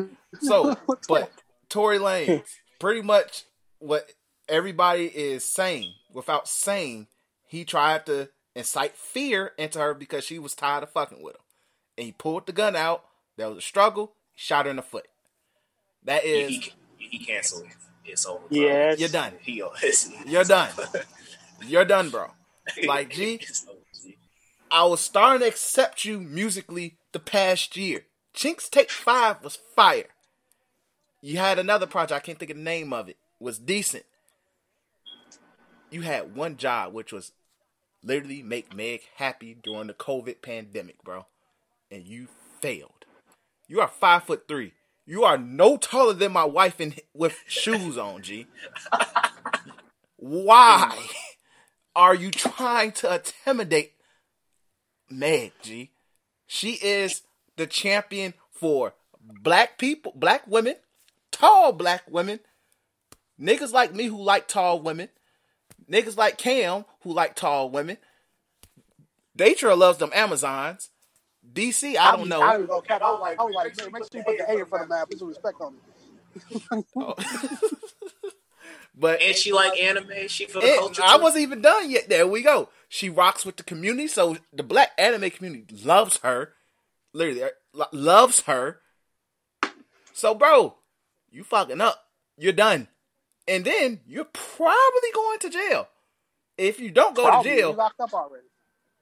so 0.40 0.76
but 1.08 1.30
Tory 1.68 1.98
Lanez, 1.98 2.42
pretty 2.78 3.02
much 3.02 3.44
what 3.78 4.10
everybody 4.48 5.04
is 5.04 5.44
saying, 5.44 5.92
without 6.14 6.48
saying, 6.48 7.08
he 7.46 7.64
tried 7.66 8.06
to 8.06 8.30
incite 8.56 8.96
fear 8.96 9.52
into 9.58 9.78
her 9.78 9.94
because 9.94 10.24
she 10.24 10.38
was 10.38 10.54
tired 10.54 10.82
of 10.82 10.90
fucking 10.90 11.22
with 11.22 11.36
him, 11.36 11.42
and 11.98 12.06
he 12.06 12.12
pulled 12.12 12.46
the 12.46 12.52
gun 12.52 12.74
out. 12.74 13.04
There 13.36 13.48
was 13.48 13.58
a 13.58 13.62
struggle. 13.62 14.14
Shot 14.34 14.64
her 14.64 14.70
in 14.70 14.76
the 14.76 14.82
foot. 14.82 15.06
That 16.04 16.24
is. 16.24 16.48
He, 16.48 16.72
he, 16.96 17.18
he 17.18 17.24
canceled. 17.24 17.66
It's 18.04 18.26
over. 18.26 18.40
bro. 18.48 18.58
Yes. 18.58 18.98
you're 18.98 19.08
done. 19.08 19.32
He, 19.40 19.62
You're 20.26 20.44
done. 20.44 20.70
You're 21.66 21.84
done, 21.84 22.10
bro. 22.10 22.30
Like, 22.86 23.10
G, 23.10 23.34
It's 23.42 23.66
G. 24.02 24.16
I 24.70 24.84
was 24.84 25.00
starting 25.00 25.40
to 25.40 25.48
accept 25.48 26.04
you 26.04 26.20
musically 26.20 26.96
the 27.12 27.18
past 27.18 27.76
year. 27.76 28.02
Chixtape 28.34 28.90
Five 28.90 29.42
was 29.42 29.58
fire. 29.74 30.10
You 31.22 31.38
had 31.38 31.58
another 31.58 31.86
project, 31.86 32.12
I 32.12 32.24
can't 32.24 32.38
think 32.38 32.50
of 32.50 32.56
the 32.56 32.62
name 32.62 32.92
of 32.92 33.08
it, 33.08 33.16
was 33.40 33.58
decent. 33.58 34.04
You 35.90 36.02
had 36.02 36.36
one 36.36 36.56
job, 36.56 36.92
which 36.92 37.12
was 37.12 37.32
literally 38.06 38.42
make 38.42 38.74
Meg 38.74 39.02
happy 39.16 39.56
during 39.62 39.88
the 39.88 39.94
COVID 39.94 40.40
pandemic, 40.40 41.02
bro. 41.02 41.26
And 41.90 42.06
you 42.06 42.28
failed. 42.60 43.04
You 43.68 43.80
are 43.80 43.88
five 43.88 44.24
foot 44.24 44.44
three. 44.48 44.72
You 45.04 45.24
are 45.24 45.38
no 45.38 45.76
taller 45.76 46.14
than 46.14 46.32
my 46.32 46.44
wife 46.44 46.80
in 46.80 46.94
with 47.14 47.36
shoes 47.46 47.98
on, 47.98 48.22
G. 48.22 48.46
Why 50.16 50.98
are 51.94 52.14
you 52.14 52.30
trying 52.30 52.92
to 52.92 53.14
intimidate 53.14 53.92
Meg, 55.08 55.52
G. 55.62 55.90
She 56.46 56.72
is 56.72 57.22
the 57.56 57.66
champion 57.66 58.34
for 58.50 58.94
black 59.20 59.78
people, 59.78 60.12
black 60.16 60.46
women, 60.46 60.76
tall 61.30 61.72
black 61.72 62.02
women, 62.10 62.40
niggas 63.40 63.72
like 63.72 63.94
me 63.94 64.06
who 64.06 64.20
like 64.20 64.48
tall 64.48 64.80
women, 64.80 65.08
niggas 65.90 66.16
like 66.16 66.38
Cam 66.38 66.84
who 67.02 67.12
like 67.12 67.34
tall 67.34 67.70
women. 67.70 67.98
Datra 69.36 69.76
loves 69.76 69.98
them 69.98 70.10
Amazons. 70.14 70.90
DC, 71.52 71.96
I 71.96 72.16
don't 72.16 72.28
know. 72.28 72.42
I, 72.42 72.58
was, 72.58 72.68
okay, 72.68 72.94
I 72.94 72.98
was 72.98 73.20
like, 73.20 73.38
I 73.38 73.42
was 73.44 73.54
like, 73.54 73.76
man, 73.76 73.92
make 73.92 74.02
sure 74.10 74.20
you 74.20 74.24
put 74.24 74.38
the 74.38 74.50
A 74.52 74.58
in 74.58 74.66
front 74.66 74.84
of 74.84 74.90
man. 74.90 75.06
Put 75.06 75.18
some 75.18 75.28
respect 75.28 75.60
on 75.60 75.74
it. 75.74 75.82
but 78.96 79.22
And 79.22 79.36
she 79.36 79.52
like 79.52 79.78
anime. 79.78 80.28
She 80.28 80.46
for 80.46 80.60
the 80.60 80.66
And 80.66 80.78
culture. 80.78 81.02
I 81.04 81.16
wasn't 81.16 81.42
even 81.42 81.62
done 81.62 81.90
yet. 81.90 82.08
There 82.08 82.26
we 82.26 82.42
go. 82.42 82.68
She 82.88 83.08
rocks 83.08 83.46
with 83.46 83.56
the 83.56 83.62
community, 83.62 84.08
so 84.08 84.36
the 84.52 84.62
black 84.62 84.90
anime 84.98 85.30
community 85.30 85.76
loves 85.84 86.18
her. 86.18 86.52
Literally, 87.12 87.44
uh, 87.44 87.84
loves 87.92 88.42
her. 88.42 88.80
So, 90.12 90.34
bro, 90.34 90.76
you 91.30 91.44
fucking 91.44 91.80
up. 91.80 92.02
You're 92.36 92.52
done, 92.52 92.88
and 93.48 93.64
then 93.64 94.00
you're 94.06 94.24
probably 94.26 95.10
going 95.14 95.38
to 95.40 95.50
jail. 95.50 95.88
If 96.58 96.80
you 96.80 96.90
don't 96.90 97.14
go 97.14 97.24
Probably, 97.26 97.50
to 97.50 97.54
He 97.54 97.60
jail, 97.60 97.72
locked 97.74 98.00
up 98.00 98.14
already. 98.14 98.46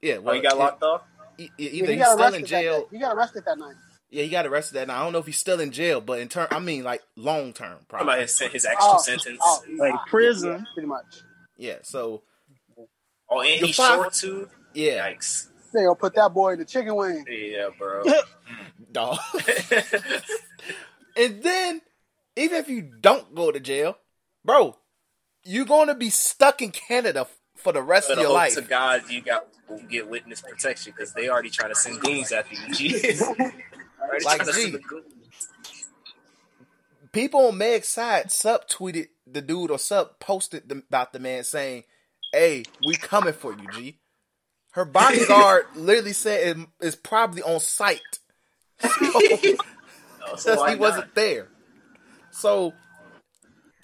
yeah, 0.01 0.15
Oh, 0.15 0.21
well, 0.21 0.35
you 0.35 0.41
got 0.43 0.57
locked 0.57 0.83
up. 0.83 1.07
e- 1.37 1.43
e- 1.43 1.49
Yeah, 1.57 1.69
either 1.69 1.85
he 1.87 1.93
he's 1.93 2.01
got 2.05 2.11
still 2.13 2.27
in 2.27 2.33
arrested 2.33 2.41
that 2.43 2.47
jail. 2.47 2.79
day. 2.81 2.87
He 2.91 2.99
got 2.99 3.15
arrested 3.15 3.43
that 3.45 3.57
night. 3.57 3.75
Yeah, 4.09 4.23
he 4.23 4.29
got 4.29 4.45
arrested 4.45 4.73
that 4.75 4.87
night. 4.87 4.99
I 4.99 5.03
don't 5.03 5.13
know 5.13 5.19
if 5.19 5.25
he's 5.25 5.37
still 5.39 5.59
in 5.61 5.71
jail, 5.71 6.01
but 6.01 6.19
in 6.19 6.27
term, 6.27 6.47
I 6.51 6.59
mean, 6.59 6.83
like 6.83 7.01
long 7.15 7.53
term, 7.53 7.77
probably. 7.87 8.07
about 8.13 8.21
his, 8.21 8.37
his 8.39 8.65
actual 8.65 8.89
Oh, 8.95 8.97
sentence. 8.99 9.39
oh, 9.41 9.63
Like 9.77 9.93
prison. 10.07 10.51
yeah, 10.51 10.63
pretty 10.73 10.87
much. 10.87 11.21
Yeah, 11.57 11.75
so 11.83 12.23
Oh, 13.29 13.39
and 13.41 13.65
he's 13.65 13.75
five- 13.75 13.95
short 13.95 14.13
too. 14.13 14.49
yeah, 14.73 15.09
Yikes. 15.09 15.47
They 15.73 15.83
gonna 15.83 15.95
put 15.95 16.13
that 16.15 16.33
boy 16.33 16.53
in 16.53 16.59
the 16.59 16.65
chicken 16.65 16.95
wing. 16.95 17.25
Yeah, 17.29 17.69
bro. 17.77 18.03
dog. 18.91 19.17
And 21.17 21.41
then, 21.41 21.81
even 22.35 22.57
if 22.59 22.67
you 22.69 22.81
don't 22.81 23.33
go 23.33 23.49
to 23.51 23.59
jail, 23.59 23.97
bro, 24.45 24.77
you're 25.43 25.65
going 25.65 25.87
to 25.87 25.95
be 25.95 26.09
stuck 26.09 26.61
in 26.61 26.71
Canada 26.71 27.27
for 27.55 27.73
the 27.73 27.81
rest 27.81 28.09
But 28.09 28.17
of 28.19 28.23
your 28.23 28.33
life. 28.33 28.53
to 28.55 28.61
God 28.61 29.03
you 29.09 29.21
got 29.21 29.47
get 29.89 30.07
witness 30.09 30.41
protection 30.41 30.93
because 30.95 31.13
they 31.13 31.27
already 31.29 31.49
trying 31.49 31.69
to 31.69 31.75
send 31.75 31.99
goons 31.99 32.31
after 32.31 32.55
you. 32.55 32.73
G. 32.73 33.19
Like, 34.23 34.45
G. 34.45 34.51
send 34.51 34.73
the 34.75 34.79
goons. 34.79 35.03
People 37.11 37.47
on 37.47 37.57
Meg's 37.57 37.87
side 37.87 38.31
sub 38.31 38.67
tweeted 38.67 39.07
the 39.25 39.41
dude 39.41 39.71
or 39.71 39.79
sub 39.79 40.19
posted 40.19 40.69
the, 40.69 40.75
about 40.87 41.11
the 41.11 41.19
man 41.19 41.43
saying, 41.43 41.83
"Hey, 42.31 42.63
we 42.85 42.93
coming 42.95 43.33
for 43.33 43.51
you, 43.53 43.67
G." 43.73 43.99
Her 44.71 44.85
bodyguard 44.85 45.65
literally 45.75 46.13
said 46.13 46.57
it 46.57 46.67
is 46.85 46.95
probably 46.95 47.41
on 47.41 47.59
site. 47.59 48.01
So 50.37 50.51
Because 50.51 50.57
why 50.57 50.71
he 50.71 50.75
wasn't 50.75 51.05
not? 51.05 51.15
there. 51.15 51.47
So, 52.31 52.73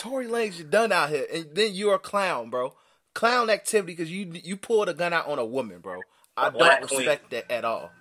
Tory 0.02 0.26
Lanez, 0.26 0.58
you 0.58 0.64
done 0.64 0.92
out 0.92 1.10
here, 1.10 1.28
and 1.32 1.50
then 1.54 1.76
you're 1.76 1.94
a 1.94 2.00
clown, 2.00 2.50
bro. 2.50 2.74
Clown 3.14 3.52
activity 3.52 3.94
because 3.94 4.12
you 4.12 4.32
you 4.44 4.58
pulled 4.58 4.90
a 4.90 4.96
gun 4.96 5.14
out 5.14 5.28
on 5.28 5.38
a 5.38 5.46
woman, 5.46 5.78
bro. 5.78 6.00
I 6.36 6.50
don't 6.50 6.82
respect 6.82 7.30
that 7.30 7.52
at 7.52 7.64
all. 7.64 7.92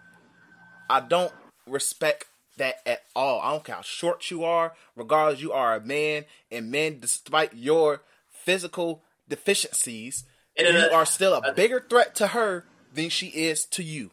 I 0.89 1.01
don't 1.01 1.32
respect 1.66 2.24
that 2.56 2.77
at 2.86 3.02
all. 3.14 3.43
I 3.43 3.51
don't 3.52 3.64
care 3.64 3.77
how 3.77 3.82
short 3.82 4.31
you 4.31 4.44
are, 4.44 4.72
regardless, 4.97 5.43
you 5.43 5.52
are 5.52 5.74
a 5.77 5.81
man, 5.81 6.24
and 6.51 6.70
men, 6.70 7.01
despite 7.01 7.52
your 7.55 8.01
physical 8.31 9.02
deficiencies, 9.28 10.24
And 10.56 10.68
you 10.68 10.78
uh, 10.78 10.94
are 10.94 11.05
still 11.05 11.35
a 11.35 11.52
bigger 11.52 11.85
threat 11.86 12.14
to 12.14 12.28
her 12.28 12.64
than 12.94 13.10
she 13.10 13.27
is 13.27 13.66
to 13.66 13.82
you. 13.82 14.12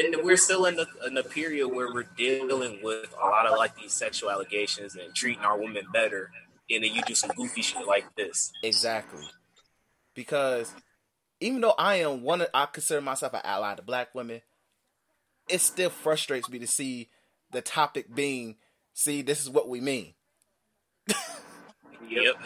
and 0.00 0.16
we're 0.24 0.36
still 0.36 0.64
in 0.66 0.74
the 0.74 0.86
in 1.06 1.14
the 1.14 1.22
period 1.22 1.68
where 1.68 1.92
we're 1.94 2.08
dealing 2.16 2.80
with 2.82 3.14
a 3.22 3.26
lot 3.26 3.46
of 3.46 3.56
like 3.56 3.76
these 3.76 3.92
sexual 3.92 4.32
allegations 4.32 4.96
and 4.96 5.14
treating 5.14 5.44
our 5.44 5.56
women 5.56 5.84
better, 5.92 6.32
and 6.70 6.84
then 6.84 6.92
you 6.92 7.02
do 7.02 7.14
some 7.14 7.30
goofy 7.36 7.62
shit 7.62 7.86
like 7.86 8.14
this. 8.16 8.52
Exactly. 8.62 9.24
Because 10.14 10.74
even 11.40 11.60
though 11.60 11.74
I 11.78 11.96
am 11.96 12.22
one 12.22 12.40
of, 12.40 12.48
I 12.54 12.66
consider 12.66 13.00
myself 13.00 13.34
an 13.34 13.40
ally 13.44 13.74
to 13.74 13.82
black 13.82 14.14
women, 14.14 14.40
it 15.48 15.60
still 15.60 15.90
frustrates 15.90 16.48
me 16.48 16.58
to 16.60 16.66
see 16.66 17.10
the 17.50 17.60
topic 17.60 18.14
being, 18.14 18.56
see, 18.94 19.22
this 19.22 19.42
is 19.42 19.50
what 19.50 19.68
we 19.68 19.80
mean. 19.80 20.14
Yep. 22.08 22.34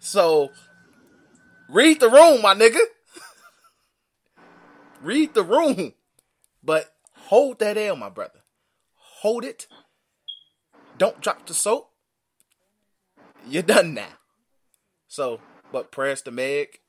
So 0.00 0.50
read 1.68 1.98
the 1.98 2.08
room, 2.08 2.40
my 2.40 2.54
nigga. 2.54 2.78
read 5.02 5.34
the 5.34 5.42
room. 5.42 5.94
But 6.62 6.94
hold 7.12 7.58
that 7.58 7.76
L, 7.76 7.96
my 7.96 8.08
brother. 8.08 8.40
Hold 8.94 9.44
it. 9.44 9.66
Don't 10.96 11.20
drop 11.20 11.46
the 11.46 11.54
soap. 11.54 11.87
You're 13.48 13.62
done 13.62 13.94
now. 13.94 14.08
So, 15.06 15.40
but 15.72 15.90
prayers 15.90 16.22
to 16.22 16.30
Meg, 16.30 16.80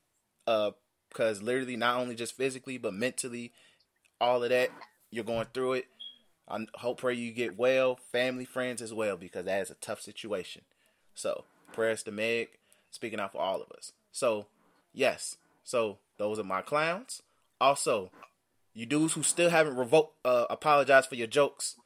uh, 0.46 0.72
because 1.08 1.42
literally 1.42 1.76
not 1.76 1.98
only 1.98 2.14
just 2.14 2.36
physically 2.36 2.78
but 2.78 2.94
mentally, 2.94 3.52
all 4.20 4.42
of 4.42 4.50
that 4.50 4.70
you're 5.10 5.24
going 5.24 5.46
through 5.52 5.74
it. 5.74 5.86
I 6.48 6.66
hope 6.74 6.98
pray 6.98 7.14
you 7.14 7.32
get 7.32 7.58
well, 7.58 7.98
family, 8.10 8.44
friends 8.44 8.82
as 8.82 8.92
well, 8.92 9.16
because 9.16 9.44
that 9.44 9.62
is 9.62 9.70
a 9.70 9.74
tough 9.74 10.00
situation. 10.00 10.62
So 11.14 11.44
prayers 11.72 12.02
to 12.04 12.10
Meg, 12.10 12.48
speaking 12.90 13.20
out 13.20 13.32
for 13.32 13.40
all 13.40 13.62
of 13.62 13.70
us. 13.76 13.92
So 14.12 14.46
yes, 14.92 15.36
so 15.64 15.98
those 16.18 16.38
are 16.38 16.44
my 16.44 16.62
clowns. 16.62 17.22
Also, 17.60 18.10
you 18.74 18.86
dudes 18.86 19.14
who 19.14 19.22
still 19.22 19.50
haven't 19.50 19.76
revoked, 19.76 20.16
uh, 20.24 20.46
apologized 20.50 21.08
for 21.08 21.14
your 21.14 21.26
jokes, 21.26 21.76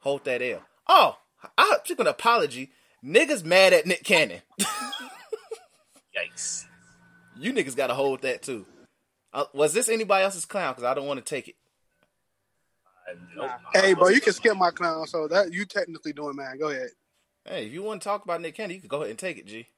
hold 0.00 0.24
that 0.24 0.42
L. 0.42 0.62
Oh, 0.88 1.18
I 1.58 1.78
took 1.84 2.00
an 2.00 2.06
apology. 2.06 2.70
Niggas 3.06 3.44
mad 3.44 3.72
at 3.72 3.86
Nick 3.86 4.02
Cannon. 4.02 4.40
Yikes. 6.16 6.64
You 7.38 7.52
niggas 7.52 7.76
gotta 7.76 7.94
hold 7.94 8.22
that 8.22 8.42
too. 8.42 8.66
Uh, 9.32 9.44
was 9.52 9.72
this 9.72 9.88
anybody 9.88 10.24
else's 10.24 10.44
clown? 10.46 10.72
Because 10.72 10.84
I 10.84 10.94
don't 10.94 11.06
want 11.06 11.24
to 11.24 11.24
take 11.24 11.48
it. 11.48 11.54
Nope. 13.36 13.50
Hey, 13.72 13.94
bro, 13.94 14.08
you 14.08 14.20
can 14.20 14.32
skip 14.32 14.56
my 14.56 14.70
clown, 14.70 15.06
so 15.06 15.28
that 15.28 15.52
you 15.52 15.64
technically 15.64 16.12
doing 16.12 16.34
man. 16.34 16.58
Go 16.58 16.70
ahead. 16.70 16.88
Hey, 17.44 17.66
if 17.66 17.72
you 17.72 17.82
want 17.82 18.02
to 18.02 18.08
talk 18.08 18.24
about 18.24 18.40
Nick 18.40 18.56
Cannon, 18.56 18.74
you 18.74 18.80
can 18.80 18.88
go 18.88 18.98
ahead 18.98 19.10
and 19.10 19.18
take 19.18 19.38
it, 19.38 19.46
G. 19.46 19.68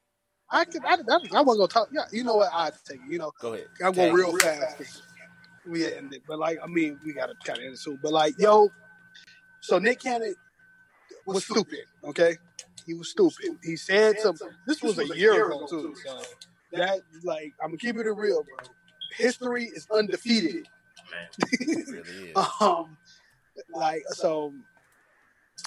I 0.49 0.65
could. 0.65 0.83
I, 0.83 0.93
I, 0.95 0.95
I 0.95 1.41
wasn't 1.41 1.45
gonna 1.45 1.67
talk. 1.67 1.89
Yeah, 1.91 2.05
you 2.11 2.23
know 2.23 2.37
what? 2.37 2.49
I 2.51 2.71
take 2.87 2.97
it. 2.97 3.11
You 3.11 3.19
know, 3.19 3.31
Go 3.39 3.53
ahead. 3.53 3.67
I'm 3.83 3.93
going 3.93 4.09
Tag. 4.09 4.15
real 4.15 4.37
fast. 4.37 5.03
We 5.67 5.85
end 5.93 6.13
it, 6.13 6.23
but 6.27 6.39
like, 6.39 6.57
I 6.63 6.67
mean, 6.67 6.99
we 7.05 7.13
gotta 7.13 7.33
kind 7.43 7.59
of 7.59 7.65
end 7.65 7.73
it 7.75 7.79
soon. 7.79 7.99
But 8.01 8.11
like, 8.11 8.33
yo, 8.39 8.69
so 9.61 9.77
Nick 9.77 9.99
Cannon 10.01 10.33
was 11.33 11.45
stupid. 11.45 11.79
Okay, 12.03 12.37
he 12.85 12.93
was 12.93 13.09
stupid. 13.09 13.57
He 13.63 13.75
said 13.75 14.19
something. 14.19 14.49
This 14.67 14.81
was 14.81 14.97
a 14.99 15.17
year 15.17 15.45
ago 15.47 15.65
too. 15.69 15.95
So 16.05 16.21
that, 16.73 17.01
like, 17.23 17.53
I'm 17.61 17.69
gonna 17.69 17.77
keep 17.77 17.97
it 17.97 18.03
real, 18.03 18.43
bro. 18.43 18.67
History 19.17 19.65
is 19.65 19.87
undefeated. 19.91 20.67
Man. 21.11 21.49
It 21.51 21.59
really 21.67 22.29
is. 22.29 22.37
Um, 22.61 22.97
like 23.73 24.03
so. 24.09 24.53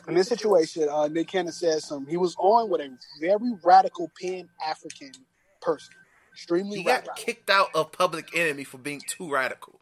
In 0.08 0.14
this 0.14 0.28
situation, 0.28 0.88
uh, 0.90 1.06
Nick 1.08 1.28
Cannon 1.28 1.52
said 1.52 1.82
some. 1.82 2.06
He 2.06 2.16
was 2.16 2.34
on 2.38 2.70
with 2.70 2.80
a 2.80 2.90
very 3.20 3.52
radical 3.62 4.10
Pan 4.20 4.48
African 4.66 5.12
person, 5.60 5.94
extremely 6.32 6.78
He 6.78 6.84
got 6.84 7.14
kicked 7.14 7.50
out 7.50 7.68
of 7.74 7.92
Public 7.92 8.34
Enemy 8.34 8.64
for 8.64 8.78
being 8.78 9.02
too 9.06 9.30
radical. 9.30 9.78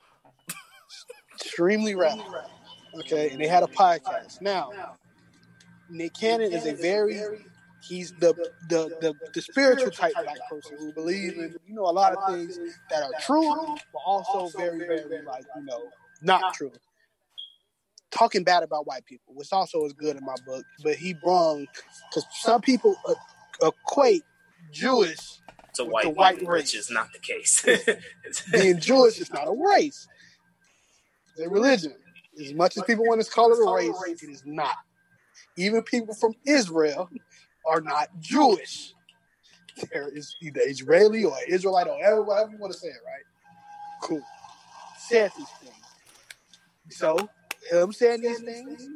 extremely 1.34 1.94
radical. 1.94 2.34
Okay, 2.98 3.30
and 3.30 3.40
they 3.40 3.46
had 3.46 3.62
a 3.62 3.68
podcast. 3.68 4.40
Now, 4.40 4.70
Nick 5.90 6.14
Cannon 6.14 6.52
is 6.52 6.66
a 6.66 6.74
very 6.74 7.20
he's 7.82 8.12
the 8.12 8.34
the 8.68 8.96
the, 9.00 9.14
the 9.34 9.42
spiritual 9.42 9.90
type 9.90 10.12
black 10.22 10.38
person 10.48 10.76
who 10.78 10.92
believes 10.92 11.36
in 11.36 11.56
you 11.66 11.74
know 11.74 11.84
a 11.84 11.92
lot 11.92 12.14
of 12.14 12.32
things 12.32 12.58
that 12.90 13.02
are 13.02 13.12
true, 13.20 13.76
but 13.92 13.98
also 14.04 14.56
very 14.56 14.78
very 14.78 15.22
like 15.22 15.44
you 15.56 15.64
know 15.64 15.84
not 16.22 16.54
true. 16.54 16.72
Talking 18.10 18.42
bad 18.42 18.64
about 18.64 18.86
white 18.86 19.04
people, 19.06 19.34
which 19.34 19.52
also 19.52 19.84
is 19.84 19.92
good 19.92 20.16
in 20.16 20.24
my 20.24 20.34
book, 20.44 20.64
but 20.82 20.96
he 20.96 21.14
brung 21.14 21.66
because 22.08 22.26
some 22.40 22.60
people 22.60 22.96
uh, 23.06 23.14
equate 23.62 24.22
to 24.22 24.80
Jewish 24.80 25.40
the 25.76 25.84
white, 25.84 26.06
white 26.06 26.16
white 26.16 26.48
race. 26.48 26.62
which 26.62 26.74
is 26.74 26.90
not 26.90 27.08
the 27.12 27.18
case. 27.20 27.64
being 28.52 28.80
Jewish 28.80 29.20
is 29.20 29.32
not 29.32 29.46
a 29.46 29.52
race. 29.52 30.08
It's 31.36 31.46
a 31.46 31.48
religion. 31.48 31.94
As 32.40 32.54
much 32.54 32.76
as 32.76 32.82
people 32.84 33.04
want 33.06 33.22
to 33.22 33.30
call 33.30 33.52
it 33.52 33.58
a 33.58 33.72
race, 33.72 34.22
it 34.22 34.28
is 34.28 34.42
not. 34.44 34.76
Even 35.60 35.82
people 35.82 36.14
from 36.14 36.34
Israel 36.46 37.10
are 37.66 37.82
not 37.82 38.08
Jewish. 38.18 38.94
There 39.92 40.08
is 40.08 40.34
either 40.40 40.60
Israeli 40.64 41.24
or 41.24 41.36
Israelite 41.46 41.86
or 41.86 41.96
whatever, 41.98 42.22
whatever 42.22 42.50
you 42.52 42.58
want 42.58 42.72
to 42.72 42.78
say 42.78 42.88
it, 42.88 42.94
right? 43.04 43.24
Cool. 44.02 44.22
Said 44.96 45.30
these 45.36 45.48
things. 45.62 45.74
So, 46.90 47.28
him 47.70 47.92
saying 47.92 48.22
these 48.22 48.40
things 48.40 48.88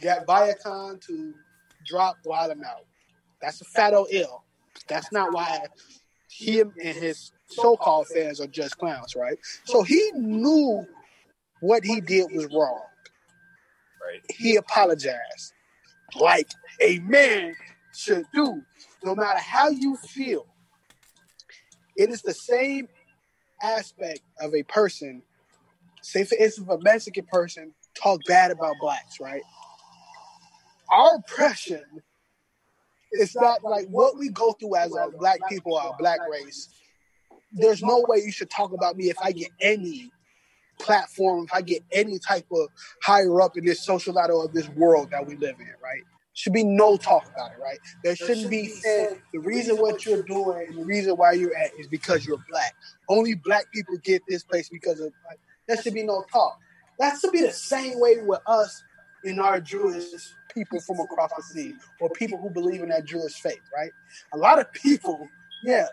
got 0.00 0.26
Viacom 0.26 1.04
to 1.06 1.34
drop 1.84 2.18
Wild 2.24 2.52
'N 2.52 2.64
Out. 2.64 2.86
That's 3.40 3.60
a 3.60 3.64
fat 3.64 3.92
old 3.92 4.08
ill. 4.12 4.44
That's 4.86 5.10
not 5.10 5.32
why 5.32 5.66
him 6.30 6.72
and 6.82 6.96
his 6.96 7.32
so-called 7.46 8.06
fans 8.06 8.40
are 8.40 8.46
just 8.46 8.78
clowns, 8.78 9.16
right? 9.16 9.38
So 9.64 9.82
he 9.82 10.12
knew 10.14 10.86
what 11.60 11.82
he 11.84 12.00
did 12.00 12.30
was 12.32 12.46
wrong. 12.46 12.82
right. 14.00 14.22
He 14.30 14.56
apologized, 14.56 15.52
like 16.18 16.50
a 16.80 16.98
man 17.00 17.54
should 17.94 18.24
do, 18.34 18.62
no 19.04 19.14
matter 19.14 19.38
how 19.38 19.68
you 19.68 19.96
feel. 19.96 20.46
It 21.96 22.10
is 22.10 22.22
the 22.22 22.34
same 22.34 22.88
aspect 23.62 24.20
of 24.40 24.54
a 24.54 24.62
person. 24.62 25.22
Say, 26.02 26.24
for 26.24 26.36
instance, 26.36 26.66
if 26.68 26.80
a 26.80 26.82
Mexican 26.82 27.26
person 27.26 27.74
talk 27.94 28.20
bad 28.26 28.50
about 28.50 28.74
blacks, 28.80 29.20
right? 29.20 29.42
Our 30.90 31.16
oppression 31.16 31.84
is 33.12 33.34
not 33.34 33.62
like 33.62 33.86
what 33.88 34.18
we 34.18 34.30
go 34.30 34.52
through 34.52 34.76
as 34.76 34.94
a 34.94 35.10
black 35.18 35.38
people 35.48 35.78
a 35.78 35.92
black 35.98 36.20
race. 36.30 36.68
There's 37.52 37.82
no 37.82 38.04
way 38.08 38.22
you 38.24 38.32
should 38.32 38.50
talk 38.50 38.72
about 38.72 38.96
me 38.96 39.10
if 39.10 39.18
I 39.22 39.32
get 39.32 39.50
any 39.60 40.10
platform, 40.82 41.44
if 41.44 41.54
I 41.54 41.62
get 41.62 41.82
any 41.92 42.18
type 42.18 42.46
of 42.52 42.68
higher 43.02 43.40
up 43.40 43.56
in 43.56 43.64
this 43.64 43.84
social 43.84 44.14
ladder 44.14 44.34
of 44.34 44.52
this 44.52 44.68
world 44.70 45.10
that 45.10 45.26
we 45.26 45.36
live 45.36 45.56
in, 45.58 45.66
right? 45.82 46.02
Should 46.34 46.54
be 46.54 46.64
no 46.64 46.96
talk 46.96 47.28
about 47.34 47.52
it, 47.52 47.58
right? 47.62 47.78
There 48.02 48.16
shouldn't 48.16 48.50
be 48.50 48.66
said 48.68 49.20
the 49.32 49.40
reason 49.40 49.76
what 49.76 50.06
you're 50.06 50.22
doing 50.22 50.66
and 50.68 50.78
the 50.78 50.84
reason 50.84 51.14
why 51.14 51.32
you're 51.32 51.56
at 51.56 51.70
is 51.78 51.86
because 51.88 52.26
you're 52.26 52.42
black. 52.50 52.74
Only 53.08 53.34
black 53.34 53.70
people 53.72 53.96
get 54.02 54.22
this 54.28 54.42
place 54.42 54.68
because 54.70 54.98
of 55.00 55.12
like, 55.28 55.38
there 55.68 55.80
should 55.80 55.94
be 55.94 56.04
no 56.04 56.24
talk. 56.32 56.58
That 56.98 57.18
should 57.20 57.32
be 57.32 57.42
the 57.42 57.52
same 57.52 58.00
way 58.00 58.22
with 58.22 58.40
us 58.46 58.82
in 59.24 59.38
our 59.38 59.60
Jewish 59.60 60.04
people 60.54 60.80
from 60.80 61.00
across 61.00 61.30
the 61.36 61.42
sea 61.42 61.74
or 62.00 62.08
people 62.10 62.38
who 62.38 62.50
believe 62.50 62.82
in 62.82 62.88
that 62.88 63.04
Jewish 63.04 63.34
faith, 63.34 63.60
right? 63.74 63.90
A 64.32 64.38
lot 64.38 64.58
of 64.58 64.72
people, 64.72 65.28
yeah, 65.64 65.86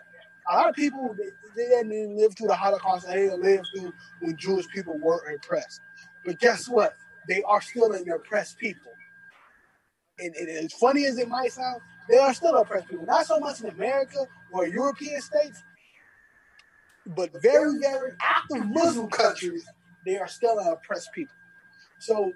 a 0.50 0.56
lot 0.56 0.68
of 0.70 0.74
people 0.74 1.14
they, 1.56 1.66
didn't 1.66 2.16
live 2.16 2.36
through 2.36 2.48
the 2.48 2.54
Holocaust. 2.54 3.06
They 3.06 3.14
didn't 3.14 3.42
live 3.42 3.64
through 3.74 3.92
when 4.20 4.36
Jewish 4.36 4.66
people 4.68 4.98
were 4.98 5.34
oppressed. 5.34 5.80
But 6.24 6.38
guess 6.38 6.68
what? 6.68 6.96
They 7.28 7.42
are 7.42 7.60
still 7.60 7.92
an 7.92 8.08
oppressed 8.10 8.58
people. 8.58 8.92
And, 10.18 10.34
and 10.34 10.48
as 10.48 10.72
funny 10.72 11.06
as 11.06 11.18
it 11.18 11.28
might 11.28 11.52
sound, 11.52 11.80
they 12.08 12.18
are 12.18 12.34
still 12.34 12.56
oppressed 12.56 12.88
people. 12.88 13.06
Not 13.06 13.26
so 13.26 13.38
much 13.38 13.60
in 13.60 13.70
America 13.70 14.26
or 14.52 14.66
European 14.66 15.20
states, 15.20 15.62
but 17.06 17.30
very, 17.42 17.78
very 17.78 18.12
active 18.20 18.66
Muslim 18.68 19.08
countries, 19.08 19.66
they 20.04 20.18
are 20.18 20.28
still 20.28 20.58
an 20.58 20.68
oppressed 20.68 21.10
people. 21.14 21.34
So 21.98 22.32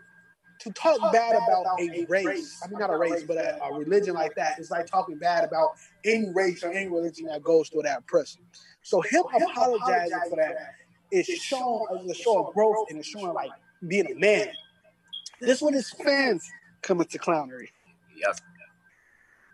to 0.60 0.72
talk 0.72 1.12
bad 1.12 1.36
about 1.36 1.80
a 1.80 2.06
race, 2.08 2.60
I 2.64 2.68
mean 2.68 2.78
not 2.78 2.90
a 2.90 2.96
race, 2.96 3.22
but 3.24 3.36
a, 3.36 3.62
a 3.62 3.78
religion 3.78 4.14
like 4.14 4.34
that, 4.36 4.58
is 4.58 4.70
like 4.70 4.86
talking 4.86 5.18
bad 5.18 5.44
about 5.44 5.70
any 6.04 6.30
race 6.32 6.62
or 6.62 6.70
any 6.70 6.88
religion 6.88 7.26
that 7.26 7.42
goes 7.42 7.68
through 7.68 7.82
that 7.82 7.98
oppression. 7.98 8.42
So 8.82 9.00
him 9.00 9.24
apologizing 9.34 10.18
for 10.30 10.36
that 10.36 10.56
is 11.10 11.26
showing 11.26 11.86
as 12.00 12.10
a 12.10 12.14
show 12.14 12.46
of 12.46 12.54
growth 12.54 12.86
and 12.90 12.98
it's 12.98 13.08
showing 13.08 13.32
like 13.32 13.50
being 13.86 14.10
a 14.10 14.14
man. 14.14 14.48
This 15.40 15.60
one 15.60 15.74
is 15.74 15.92
what 15.92 16.06
his 16.06 16.14
fans 16.14 16.50
coming 16.82 17.06
to 17.06 17.18
clownery. 17.18 17.68
Yep. 18.16 18.38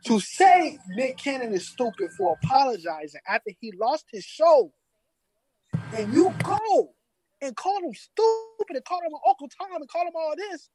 To 0.07 0.21
say 0.21 0.79
Nick 0.89 1.19
Cannon 1.19 1.53
is 1.53 1.69
stupid 1.69 2.11
for 2.17 2.39
apologizing 2.43 3.21
after 3.29 3.51
he 3.61 3.73
lost 3.73 4.07
his 4.11 4.25
show, 4.25 4.73
and 5.95 6.13
you 6.15 6.33
go 6.43 6.95
and 7.43 7.55
call 7.57 7.79
him 7.79 7.93
stupid 7.95 8.77
and 8.77 8.85
call 8.85 9.01
him 9.01 9.13
Uncle 9.29 9.49
Tom 9.49 9.77
and 9.77 9.89
call 9.89 10.03
him 10.07 10.13
all 10.15 10.35
this 10.37 10.69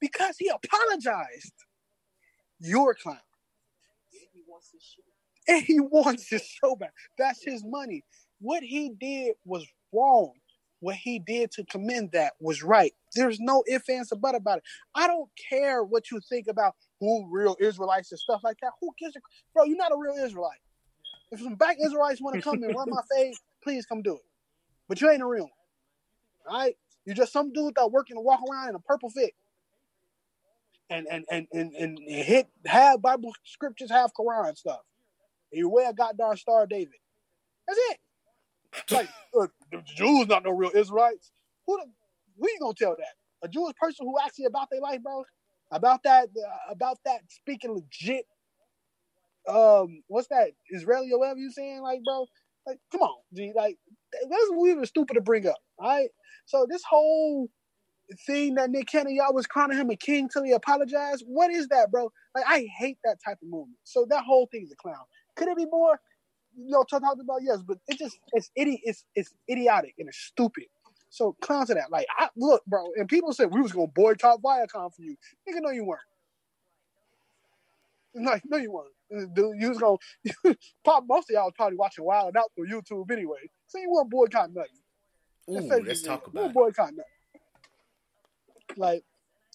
because 0.00 0.36
he 0.38 0.48
apologized. 0.48 1.52
You're 2.58 2.92
a 2.92 2.94
clown. 2.94 3.18
And 5.48 5.62
he 5.62 5.78
wants 5.80 6.28
his 6.28 6.42
show 6.42 6.74
back. 6.76 6.92
That's 7.18 7.44
his 7.44 7.62
money. 7.64 8.02
What 8.40 8.62
he 8.62 8.90
did 8.90 9.34
was 9.44 9.66
wrong. 9.92 10.32
What 10.80 10.96
he 10.96 11.18
did 11.18 11.50
to 11.52 11.64
commend 11.64 12.10
that 12.12 12.34
was 12.40 12.62
right. 12.62 12.92
There's 13.14 13.40
no 13.40 13.62
ifs, 13.66 13.88
ands, 13.88 14.12
or 14.12 14.16
but 14.16 14.34
about 14.34 14.58
it. 14.58 14.64
I 14.94 15.06
don't 15.06 15.30
care 15.50 15.82
what 15.82 16.10
you 16.10 16.20
think 16.28 16.48
about 16.48 16.74
who 17.00 17.26
real 17.30 17.56
Israelites 17.60 18.12
and 18.12 18.18
stuff 18.18 18.42
like 18.44 18.58
that. 18.60 18.72
Who 18.80 18.90
gives 18.98 19.16
a 19.16 19.20
bro? 19.54 19.64
You're 19.64 19.76
not 19.76 19.92
a 19.92 19.96
real 19.96 20.22
Israelite. 20.22 20.58
If 21.30 21.40
some 21.40 21.54
black 21.54 21.78
Israelites 21.82 22.20
want 22.20 22.36
to 22.36 22.42
come 22.42 22.62
and 22.62 22.74
run 22.74 22.88
my 22.90 23.02
face, 23.16 23.40
please 23.62 23.86
come 23.86 24.02
do 24.02 24.14
it. 24.14 24.22
But 24.88 25.00
you 25.00 25.10
ain't 25.10 25.22
a 25.22 25.26
real 25.26 25.44
one. 25.44 25.50
All 26.48 26.58
right? 26.58 26.76
You're 27.04 27.16
just 27.16 27.32
some 27.32 27.52
dude 27.52 27.74
that 27.76 27.90
working 27.90 28.16
to 28.16 28.20
walk 28.20 28.40
around 28.50 28.70
in 28.70 28.74
a 28.74 28.80
purple 28.80 29.10
fit. 29.10 29.32
And 30.88 31.06
and 31.10 31.24
and 31.30 31.46
and, 31.52 31.74
and, 31.74 31.98
hit 32.06 32.46
have 32.64 33.02
Bible 33.02 33.32
scriptures, 33.44 33.90
have 33.90 34.12
Quran 34.18 34.56
stuff. 34.56 34.80
And 35.52 35.58
you 35.58 35.68
wear 35.68 35.90
a 35.90 35.92
goddamn 35.94 36.36
Star 36.36 36.62
of 36.62 36.68
David. 36.68 36.94
That's 37.66 37.80
it. 37.90 37.98
Like 38.92 39.08
uh, 39.40 39.46
the 39.72 39.82
Jews 39.84 40.28
not 40.28 40.44
no 40.44 40.52
real 40.52 40.70
Israelites. 40.74 41.32
Who 41.66 41.76
the, 41.78 41.90
who 42.38 42.48
you 42.48 42.58
gonna 42.60 42.74
tell 42.74 42.96
that? 42.96 43.14
A 43.42 43.48
Jewish 43.48 43.74
person 43.80 44.06
who 44.06 44.14
actually 44.24 44.46
about 44.46 44.68
their 44.70 44.80
life, 44.80 45.02
bro? 45.02 45.24
About 45.72 46.02
that, 46.04 46.28
uh, 46.28 46.72
about 46.72 46.98
that 47.04 47.22
speaking 47.28 47.72
legit. 47.72 48.26
Um, 49.48 50.02
what's 50.06 50.28
that 50.28 50.52
Israeli 50.70 51.10
or 51.12 51.18
whatever 51.18 51.38
you 51.40 51.50
saying, 51.50 51.82
like, 51.82 52.00
bro? 52.04 52.26
Like, 52.66 52.78
come 52.90 53.02
on, 53.02 53.16
G. 53.34 53.52
Like, 53.54 53.78
that's 54.12 54.50
even 54.68 54.86
stupid 54.86 55.14
to 55.14 55.20
bring 55.20 55.46
up. 55.46 55.58
All 55.78 55.88
right. 55.88 56.08
So 56.46 56.66
this 56.68 56.82
whole 56.88 57.48
thing 58.26 58.54
that 58.54 58.70
Nick 58.70 58.88
Cannon, 58.88 59.14
y'all 59.14 59.34
was 59.34 59.46
calling 59.46 59.76
him 59.76 59.90
a 59.90 59.96
king 59.96 60.28
till 60.28 60.44
he 60.44 60.52
apologized. 60.52 61.24
What 61.26 61.50
is 61.50 61.68
that, 61.68 61.90
bro? 61.90 62.10
Like, 62.34 62.44
I 62.46 62.66
hate 62.78 62.98
that 63.04 63.18
type 63.24 63.38
of 63.42 63.48
movement. 63.48 63.78
So 63.84 64.06
that 64.10 64.24
whole 64.24 64.46
thing 64.46 64.62
is 64.64 64.72
a 64.72 64.76
clown. 64.76 65.04
Could 65.34 65.48
it 65.48 65.56
be 65.56 65.66
more? 65.66 66.00
You 66.56 66.70
know, 66.70 66.84
talk 66.84 67.02
talked 67.02 67.20
about 67.20 67.40
yes, 67.42 67.58
but 67.66 67.78
it 67.88 67.98
just 67.98 68.18
it's 68.32 68.50
idi- 68.58 68.80
it's 68.82 69.04
it's 69.14 69.34
idiotic 69.50 69.94
and 69.98 70.08
it's 70.08 70.18
stupid. 70.18 70.64
So 71.10 71.36
clown 71.40 71.66
to 71.66 71.74
that. 71.74 71.90
Like, 71.90 72.06
I 72.18 72.28
look, 72.36 72.64
bro, 72.66 72.84
and 72.96 73.08
people 73.08 73.32
said 73.32 73.52
we 73.52 73.60
was 73.60 73.72
gonna 73.72 73.88
boycott 73.88 74.40
Viacom 74.40 74.94
for 74.94 75.02
you. 75.02 75.16
Nigga, 75.48 75.60
no, 75.60 75.70
you 75.70 75.84
weren't. 75.84 76.00
Like, 78.18 78.42
no, 78.46 78.56
you 78.56 78.72
weren't. 78.72 78.94
Uh, 79.14 79.26
Dude, 79.34 79.60
you 79.60 79.68
was 79.68 79.76
gonna 79.78 80.54
pop. 80.84 81.04
Most 81.06 81.28
of 81.28 81.34
y'all 81.34 81.44
was 81.44 81.52
probably 81.54 81.76
watching 81.76 82.02
Wild 82.02 82.34
Out 82.34 82.50
through 82.54 82.66
YouTube 82.68 83.10
anyway. 83.10 83.40
So 83.66 83.78
you 83.78 83.90
want 83.90 84.08
boycott 84.08 84.54
nothing. 84.54 84.70
Ooh, 85.50 85.52
Let's 85.52 85.68
face 85.68 85.82
let's 85.86 86.02
it, 86.02 86.06
talk 86.06 86.26
about 86.26 86.46
it. 86.46 86.54
boycott 86.54 86.92
nothing. 86.92 87.04
Like 88.76 89.04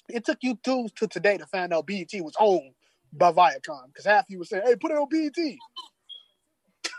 it 0.10 0.26
took 0.26 0.39
you 0.41 0.57
two 0.64 0.88
to 0.98 1.07
today 1.07 1.38
to 1.38 1.45
find 1.48 1.73
out 1.73 1.88
BET 1.88 2.10
was 2.15 2.35
owned 2.39 2.73
by 3.14 3.31
Viacom 3.31 3.88
because 3.88 4.06
half 4.06 4.26
of 4.26 4.30
you 4.30 4.39
were 4.39 4.45
saying, 4.45 4.64
"Hey, 4.65 4.76
put 4.76 4.91
it 4.91 4.98
on 4.98 5.07
BET." 5.10 5.57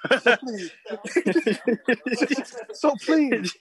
so 2.72 2.94
please, 3.04 3.54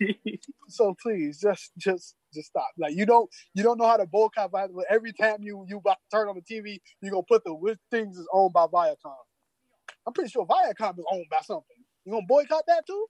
so 0.67 0.95
please, 1.01 1.39
just 1.39 1.71
just 1.77 2.15
just 2.33 2.47
stop. 2.49 2.69
Like 2.77 2.95
you 2.95 3.05
don't 3.05 3.29
you 3.53 3.63
don't 3.63 3.77
know 3.77 3.87
how 3.87 3.97
to 3.97 4.05
boycott 4.07 4.51
Viacom. 4.51 4.81
Every 4.89 5.13
time 5.13 5.37
you 5.41 5.65
you 5.67 5.77
about 5.77 5.97
to 6.11 6.17
turn 6.17 6.29
on 6.29 6.35
the 6.35 6.41
TV, 6.41 6.79
you 7.01 7.11
gonna 7.11 7.23
put 7.27 7.43
the 7.43 7.53
which 7.53 7.79
things 7.91 8.17
is 8.17 8.27
owned 8.33 8.53
by 8.53 8.65
Viacom. 8.67 9.15
I'm 10.07 10.13
pretty 10.13 10.31
sure 10.31 10.47
Viacom 10.47 10.99
is 10.99 11.05
owned 11.11 11.27
by 11.31 11.41
something. 11.43 11.77
You 12.05 12.13
gonna 12.13 12.27
boycott 12.27 12.65
that 12.67 12.87
too? 12.87 13.07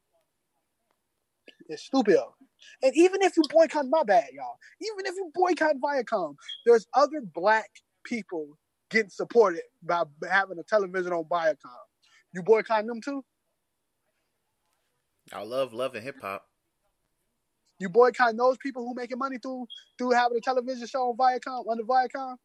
It's 1.69 1.83
stupid. 1.83 2.19
And 2.83 2.93
even 2.95 3.21
if 3.21 3.37
you 3.37 3.43
boycott, 3.49 3.85
my 3.89 4.03
bad, 4.03 4.27
y'all. 4.33 4.57
Even 4.81 5.05
if 5.05 5.15
you 5.15 5.31
boycott 5.33 5.75
Viacom, 5.83 6.35
there's 6.65 6.87
other 6.93 7.21
black 7.21 7.69
people 8.03 8.57
getting 8.89 9.09
supported 9.09 9.61
by 9.83 10.03
having 10.29 10.59
a 10.59 10.63
television 10.63 11.13
on 11.13 11.23
Viacom. 11.25 11.55
You 12.33 12.43
boycotting 12.43 12.87
them 12.87 13.01
too? 13.01 13.23
I 15.33 15.43
love 15.43 15.73
love 15.73 15.95
and 15.95 16.03
hip 16.03 16.17
hop. 16.21 16.45
You 17.79 17.89
boycotting 17.89 18.37
those 18.37 18.57
people 18.57 18.83
who 18.83 18.93
making 18.93 19.17
money 19.17 19.37
through 19.41 19.65
through 19.97 20.11
having 20.11 20.37
a 20.37 20.41
television 20.41 20.85
show 20.87 21.09
on 21.09 21.17
Viacom 21.17 21.63
under 21.69 21.83
Viacom? 21.83 22.35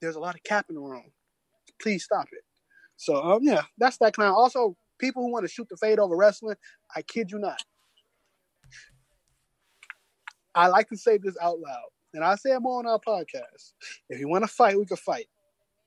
There's 0.00 0.16
a 0.16 0.20
lot 0.20 0.34
of 0.34 0.42
capping 0.44 0.76
in 0.76 0.82
the. 0.82 1.12
Please 1.80 2.04
stop 2.04 2.26
it. 2.32 2.44
So 2.96 3.20
um 3.20 3.40
yeah, 3.42 3.62
that's 3.78 3.98
that 3.98 4.14
clown. 4.14 4.34
Also, 4.34 4.76
people 4.98 5.22
who 5.22 5.32
want 5.32 5.44
to 5.44 5.52
shoot 5.52 5.66
the 5.68 5.76
fade 5.76 5.98
over 5.98 6.16
wrestling, 6.16 6.56
I 6.94 7.02
kid 7.02 7.30
you 7.30 7.38
not. 7.38 7.60
I 10.54 10.68
like 10.68 10.88
to 10.88 10.96
say 10.96 11.18
this 11.18 11.36
out 11.40 11.58
loud, 11.58 11.88
and 12.14 12.24
I 12.24 12.34
say 12.36 12.50
it 12.50 12.60
more 12.60 12.78
on 12.78 12.86
our 12.86 12.98
podcast. 12.98 13.72
If 14.08 14.20
you 14.20 14.28
want 14.28 14.44
to 14.44 14.48
fight, 14.48 14.78
we 14.78 14.86
can 14.86 14.96
fight. 14.96 15.28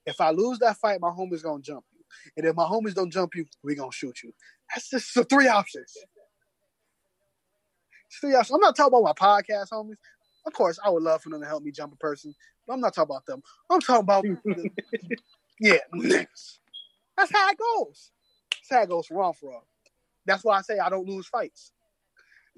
If 0.06 0.22
I 0.22 0.32
lose 0.32 0.60
that 0.60 0.78
fight, 0.78 1.02
my 1.02 1.10
homies 1.10 1.44
gonna 1.44 1.62
jump 1.62 1.86
you, 1.94 2.04
and 2.38 2.46
if 2.46 2.56
my 2.56 2.66
homies 2.66 2.94
don't 2.94 3.12
jump 3.12 3.36
you, 3.36 3.46
we 3.64 3.76
gonna 3.76 3.92
shoot 3.92 4.24
you. 4.24 4.34
That's 4.74 4.90
just 4.90 5.14
the 5.14 5.24
three 5.24 5.48
options. 5.48 5.94
It's 8.08 8.20
three 8.20 8.36
options. 8.36 8.56
I'm 8.56 8.62
not 8.62 8.76
talking 8.76 8.98
about 8.98 9.16
my 9.20 9.28
podcast 9.28 9.70
homies. 9.72 9.98
Of 10.46 10.54
course, 10.54 10.80
I 10.84 10.90
would 10.90 11.04
love 11.04 11.22
for 11.22 11.30
them 11.30 11.42
to 11.42 11.48
help 11.48 11.64
me 11.64 11.72
jump 11.72 11.94
a 11.94 11.98
person, 11.98 12.34
but 12.68 12.74
I'm 12.74 12.80
not 12.80 12.94
talking 12.94 13.14
about 13.16 13.26
them. 13.26 13.42
I'm 13.70 13.80
talking 13.80 14.04
about 14.04 14.26
yeah, 15.60 15.78
niggas. 15.94 16.60
That's 17.18 17.32
how 17.32 17.50
it 17.50 17.58
goes. 17.58 18.12
That's 18.52 18.70
how 18.72 18.84
it 18.84 18.90
goes 18.90 19.10
wrong 19.10 19.34
for 19.34 19.54
all. 19.54 19.68
That's 20.26 20.44
why 20.44 20.58
I 20.58 20.62
say 20.62 20.80
I 20.80 20.90
don't 20.90 21.08
lose 21.08 21.28
fights. 21.28 21.72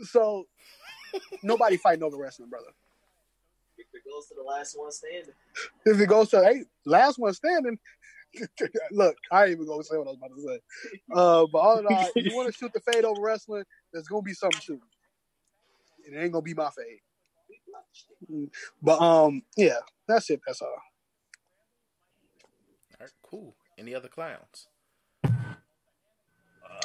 So 0.02 0.46
nobody 1.44 1.78
fighting 1.78 2.04
over 2.04 2.18
wrestling, 2.18 2.50
brother. 2.50 2.72
If 3.78 3.88
it 3.94 4.02
goes 4.10 4.28
to 4.28 4.36
the 4.36 4.44
last 4.44 4.78
one 4.78 4.92
standing. 4.92 5.34
If 5.86 6.00
it 6.00 6.08
goes 6.08 6.30
to 6.30 6.44
hey, 6.44 6.64
last 6.86 7.20
one 7.20 7.34
standing. 7.34 7.78
Look, 8.92 9.16
I 9.32 9.44
ain't 9.44 9.52
even 9.52 9.68
gonna 9.68 9.84
say 9.84 9.98
what 9.98 10.08
I 10.08 10.12
was 10.12 10.18
about 10.18 10.36
to 10.36 10.42
say. 10.42 10.60
Uh, 11.14 11.46
but 11.52 11.60
all 11.60 11.80
in 11.80 11.88
all, 11.88 12.08
if 12.16 12.26
you 12.26 12.36
want 12.36 12.48
to 12.48 12.58
shoot 12.58 12.72
the 12.74 12.82
fade 12.82 13.06
over 13.06 13.22
wrestling, 13.22 13.64
there's 13.92 14.08
gonna 14.08 14.22
be 14.22 14.34
something 14.34 14.60
shooting. 14.60 14.82
It 16.06 16.18
ain't 16.18 16.32
gonna 16.32 16.42
be 16.42 16.54
my 16.54 16.70
fade. 16.70 18.50
But 18.82 19.02
um, 19.02 19.44
yeah, 19.56 19.80
that's 20.08 20.30
it. 20.30 20.42
That's 20.46 20.62
all. 20.62 20.70
All 20.70 20.76
right, 23.02 23.10
cool. 23.24 23.56
Any 23.78 23.96
other 23.96 24.08
clowns? 24.08 24.68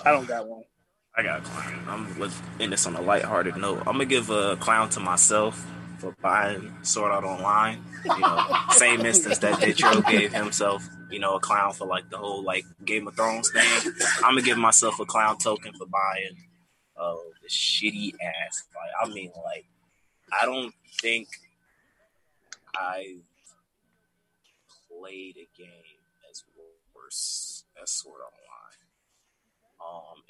I 0.05 0.11
don't 0.11 0.27
got 0.27 0.47
one. 0.47 0.65
I 1.15 1.23
got 1.23 1.41
a 1.41 1.43
clown. 1.43 1.85
I'm 1.89 2.19
let's 2.19 2.41
end 2.59 2.73
this 2.73 2.87
on 2.87 2.97
a 2.97 3.01
lighthearted 3.03 3.57
note. 3.57 3.79
I'm 3.81 3.95
gonna 3.95 4.07
give 4.07 4.31
a 4.31 4.57
clown 4.57 4.89
to 4.91 5.01
myself 5.01 5.67
for 5.99 6.17
buying 6.23 6.75
Sword 6.83 7.13
Art 7.13 7.25
Online. 7.25 7.83
You 8.05 8.19
know, 8.19 8.45
same 8.71 9.05
instance 9.05 9.39
that 9.39 9.61
Ditro 9.61 10.07
gave 10.09 10.33
himself. 10.33 10.89
You 11.11 11.19
know, 11.19 11.35
a 11.35 11.41
clown 11.41 11.75
for 11.75 11.87
like 11.87 12.09
the 12.09 12.17
whole 12.17 12.43
like 12.43 12.65
Game 12.87 13.07
of 13.07 13.15
Thrones 13.15 13.51
thing. 13.53 13.93
I'm 14.25 14.33
gonna 14.35 14.43
give 14.43 14.57
myself 14.57 14.99
a 15.01 15.05
clown 15.05 15.37
token 15.37 15.73
for 15.75 15.87
buying 15.87 16.37
uh 16.97 17.15
the 17.43 17.49
shitty 17.49 18.15
ass. 18.15 18.65
Like, 18.75 19.11
I 19.11 19.13
mean, 19.13 19.33
like, 19.45 19.67
I 20.41 20.47
don't 20.47 20.73
think 21.01 21.29
I 22.75 23.17
played 24.89 25.37
a 25.37 25.49
game 25.59 25.69
as 26.31 26.43
worse 26.95 27.65
as 27.83 27.91
Sword 27.91 28.21
Art 28.25 28.33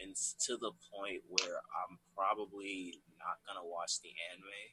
and 0.02 0.16
to 0.16 0.56
the 0.56 0.72
point 0.90 1.22
where 1.28 1.62
I'm 1.70 1.98
probably 2.16 2.98
not 3.18 3.38
gonna 3.46 3.66
watch 3.66 4.00
the 4.02 4.10
anime 4.30 4.72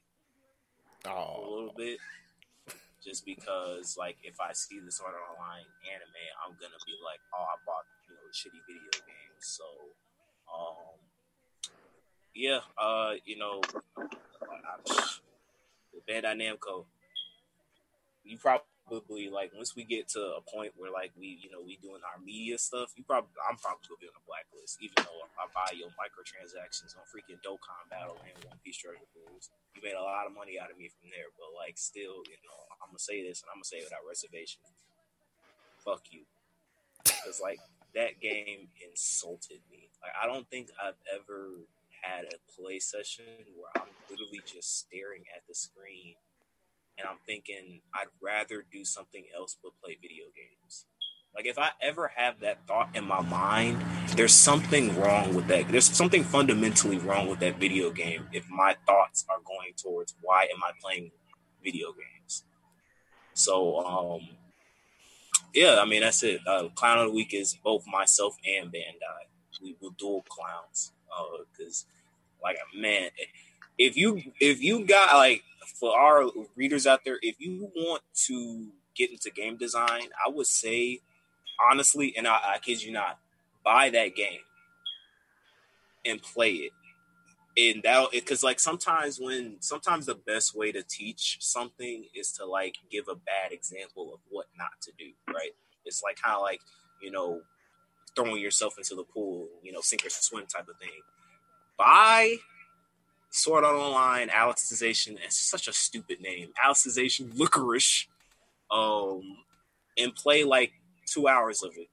a 1.05 1.39
little 1.39 1.73
bit, 1.75 1.99
just 3.03 3.25
because 3.25 3.95
like 3.97 4.17
if 4.23 4.39
I 4.41 4.53
see 4.53 4.79
Sword 4.89 5.13
Art 5.13 5.37
Online 5.37 5.65
anime, 5.85 6.25
I'm 6.45 6.53
gonna 6.59 6.81
be 6.85 6.95
like, 7.05 7.19
oh, 7.33 7.45
I 7.45 7.55
bought 7.65 7.85
you 8.07 8.15
know 8.15 8.27
shitty 8.33 8.61
video 8.67 8.91
game. 9.05 9.37
So, 9.39 9.63
um, 10.51 10.97
yeah, 12.35 12.59
uh, 12.77 13.13
you 13.25 13.37
know, 13.37 13.61
I, 13.97 15.17
Bandai 16.09 16.35
Namco, 16.35 16.85
you 18.23 18.37
probably 18.37 18.65
like 19.31 19.53
once 19.55 19.75
we 19.75 19.83
get 19.85 20.09
to 20.09 20.21
a 20.37 20.41
point 20.41 20.73
where 20.75 20.91
like 20.91 21.11
we 21.17 21.37
you 21.41 21.49
know 21.49 21.61
we 21.61 21.77
doing 21.77 22.01
our 22.01 22.19
media 22.21 22.57
stuff, 22.57 22.91
you 22.97 23.03
probably 23.05 23.29
I'm 23.45 23.57
probably 23.57 23.85
gonna 23.85 24.01
be 24.01 24.09
on 24.09 24.17
the 24.17 24.25
blacklist, 24.25 24.81
even 24.81 24.97
though 25.05 25.21
I 25.37 25.45
buy 25.53 25.71
your 25.77 25.93
microtransactions 25.95 26.97
on 26.97 27.05
freaking 27.07 27.39
Dokkan 27.45 27.85
Battle 27.89 28.17
and 28.25 28.35
One 28.45 28.57
Piece 28.65 28.77
Treasure 28.77 29.05
Pools. 29.13 29.49
You 29.75 29.81
made 29.85 29.95
a 29.95 30.03
lot 30.03 30.25
of 30.25 30.33
money 30.33 30.57
out 30.57 30.71
of 30.73 30.77
me 30.77 30.89
from 30.89 31.13
there, 31.13 31.29
but 31.37 31.53
like 31.53 31.77
still, 31.77 32.25
you 32.25 32.39
know, 32.41 32.59
I'm 32.81 32.89
gonna 32.89 33.01
say 33.01 33.21
this 33.21 33.41
and 33.45 33.49
I'm 33.53 33.61
gonna 33.61 33.69
say 33.69 33.79
it 33.81 33.87
without 33.87 34.05
reservation. 34.07 34.65
Fuck 35.85 36.09
you, 36.11 36.25
because 37.05 37.39
like 37.39 37.61
that 37.95 38.19
game 38.19 38.73
insulted 38.81 39.61
me. 39.71 39.89
Like 40.01 40.15
I 40.17 40.25
don't 40.27 40.49
think 40.49 40.69
I've 40.75 40.99
ever 41.07 41.63
had 42.01 42.25
a 42.25 42.37
play 42.55 42.79
session 42.79 43.47
where 43.55 43.71
I'm 43.75 43.91
literally 44.09 44.41
just 44.45 44.79
staring 44.79 45.23
at 45.35 45.43
the 45.47 45.55
screen 45.55 46.15
and 46.99 47.07
I'm 47.07 47.17
thinking 47.25 47.81
I'd 47.93 48.07
rather 48.21 48.65
do 48.71 48.83
something 48.83 49.25
else 49.35 49.57
but 49.61 49.71
play 49.81 49.97
video 50.01 50.25
games. 50.35 50.85
Like 51.35 51.45
if 51.45 51.57
I 51.59 51.69
ever 51.81 52.11
have 52.15 52.39
that 52.41 52.65
thought 52.67 52.89
in 52.95 53.05
my 53.05 53.21
mind, 53.21 53.81
there's 54.15 54.33
something 54.33 54.99
wrong 54.99 55.35
with 55.35 55.47
that. 55.47 55.69
There's 55.69 55.85
something 55.85 56.23
fundamentally 56.23 56.97
wrong 56.97 57.27
with 57.27 57.39
that 57.39 57.57
video 57.59 57.91
game 57.91 58.27
if 58.33 58.49
my 58.49 58.75
thoughts 58.85 59.25
are 59.29 59.39
going 59.45 59.73
towards 59.77 60.15
why 60.21 60.43
am 60.43 60.63
I 60.63 60.71
playing 60.81 61.11
video 61.63 61.93
games. 61.93 62.43
So 63.33 63.85
um 63.85 64.21
yeah, 65.53 65.77
I 65.79 65.85
mean 65.85 66.01
that's 66.01 66.23
it. 66.23 66.41
Uh, 66.45 66.69
Clown 66.75 66.99
of 66.99 67.05
the 67.07 67.13
week 67.13 67.33
is 67.33 67.57
both 67.63 67.85
myself 67.87 68.35
and 68.45 68.71
Bandai. 68.71 69.29
We 69.61 69.75
will 69.81 69.91
dual 69.91 70.23
clowns 70.27 70.93
because 71.51 71.85
like 72.43 72.57
man, 72.75 73.09
if 73.77 73.95
you 73.97 74.21
if 74.39 74.61
you 74.61 74.85
got 74.85 75.15
like 75.15 75.43
for 75.75 75.97
our 75.97 76.29
readers 76.55 76.87
out 76.87 77.01
there, 77.05 77.17
if 77.21 77.35
you 77.39 77.69
want 77.75 78.01
to 78.27 78.67
get 78.95 79.11
into 79.11 79.31
game 79.31 79.57
design, 79.57 80.09
I 80.25 80.29
would 80.29 80.47
say 80.47 80.99
honestly, 81.71 82.13
and 82.17 82.27
I, 82.27 82.55
I 82.55 82.59
kid 82.59 82.81
you 82.81 82.91
not, 82.91 83.19
buy 83.63 83.89
that 83.89 84.15
game 84.15 84.41
and 86.05 86.21
play 86.21 86.51
it. 86.51 86.71
And 87.57 87.83
that 87.83 88.11
because 88.11 88.43
like 88.43 88.59
sometimes 88.59 89.19
when 89.19 89.57
sometimes 89.59 90.05
the 90.05 90.15
best 90.15 90.55
way 90.55 90.71
to 90.71 90.83
teach 90.83 91.37
something 91.41 92.05
is 92.15 92.31
to 92.33 92.45
like 92.45 92.75
give 92.89 93.07
a 93.09 93.15
bad 93.15 93.51
example 93.51 94.13
of 94.13 94.19
what 94.29 94.45
not 94.57 94.79
to 94.83 94.91
do, 94.97 95.11
right? 95.27 95.51
It's 95.83 96.01
like 96.03 96.21
kind 96.21 96.35
of 96.35 96.41
like 96.41 96.61
you 97.01 97.11
know 97.11 97.41
throwing 98.15 98.41
yourself 98.41 98.77
into 98.77 98.95
the 98.95 99.03
pool, 99.03 99.47
you 99.63 99.71
know, 99.71 99.81
sink 99.81 100.05
or 100.05 100.09
swim 100.09 100.45
type 100.45 100.67
of 100.69 100.77
thing. 100.77 101.01
Buy 101.77 102.37
Sword 103.29 103.63
Art 103.63 103.75
Online, 103.75 104.29
Alicization, 104.29 105.17
it's 105.23 105.39
such 105.39 105.67
a 105.67 105.73
stupid 105.73 106.19
name. 106.21 106.49
Alicization 106.63 107.31
Lycoris. 107.33 108.07
Um 108.71 109.37
and 109.97 110.15
play 110.15 110.43
like 110.43 110.73
two 111.05 111.27
hours 111.27 111.63
of 111.63 111.71
it. 111.75 111.89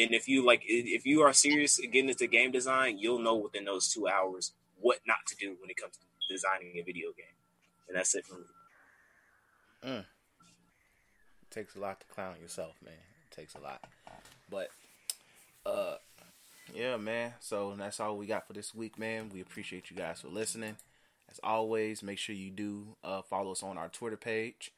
And 0.00 0.14
if 0.14 0.28
you 0.28 0.44
like 0.44 0.62
if 0.66 1.04
you 1.04 1.22
are 1.22 1.32
serious 1.32 1.78
getting 1.78 2.08
into 2.08 2.26
game 2.26 2.52
design, 2.52 2.98
you'll 2.98 3.18
know 3.18 3.36
within 3.36 3.64
those 3.64 3.92
two 3.92 4.06
hours 4.08 4.52
what 4.80 4.98
not 5.06 5.18
to 5.26 5.36
do 5.36 5.56
when 5.60 5.70
it 5.70 5.76
comes 5.76 5.94
to 5.96 6.34
designing 6.34 6.76
a 6.78 6.82
video 6.82 7.08
game. 7.16 7.26
And 7.88 7.96
that's 7.98 8.14
it 8.14 8.24
for 8.24 8.36
me. 8.36 8.44
it 11.42 11.50
takes 11.50 11.74
a 11.74 11.80
lot 11.80 12.00
to 12.00 12.06
clown 12.06 12.34
yourself, 12.40 12.76
man. 12.84 12.94
It 12.94 13.34
takes 13.34 13.54
a 13.54 13.60
lot. 13.60 13.82
But 14.50 14.68
uh 15.66 15.96
yeah, 16.74 16.96
man. 16.96 17.34
So 17.40 17.74
that's 17.76 18.00
all 18.00 18.16
we 18.16 18.26
got 18.26 18.46
for 18.46 18.52
this 18.52 18.74
week, 18.74 18.98
man. 18.98 19.30
We 19.32 19.40
appreciate 19.40 19.90
you 19.90 19.96
guys 19.96 20.20
for 20.20 20.28
listening. 20.28 20.76
As 21.30 21.40
always, 21.44 22.02
make 22.02 22.18
sure 22.18 22.34
you 22.34 22.50
do 22.50 22.96
uh, 23.04 23.22
follow 23.22 23.52
us 23.52 23.62
on 23.62 23.78
our 23.78 23.88
Twitter 23.88 24.16
page. 24.16 24.72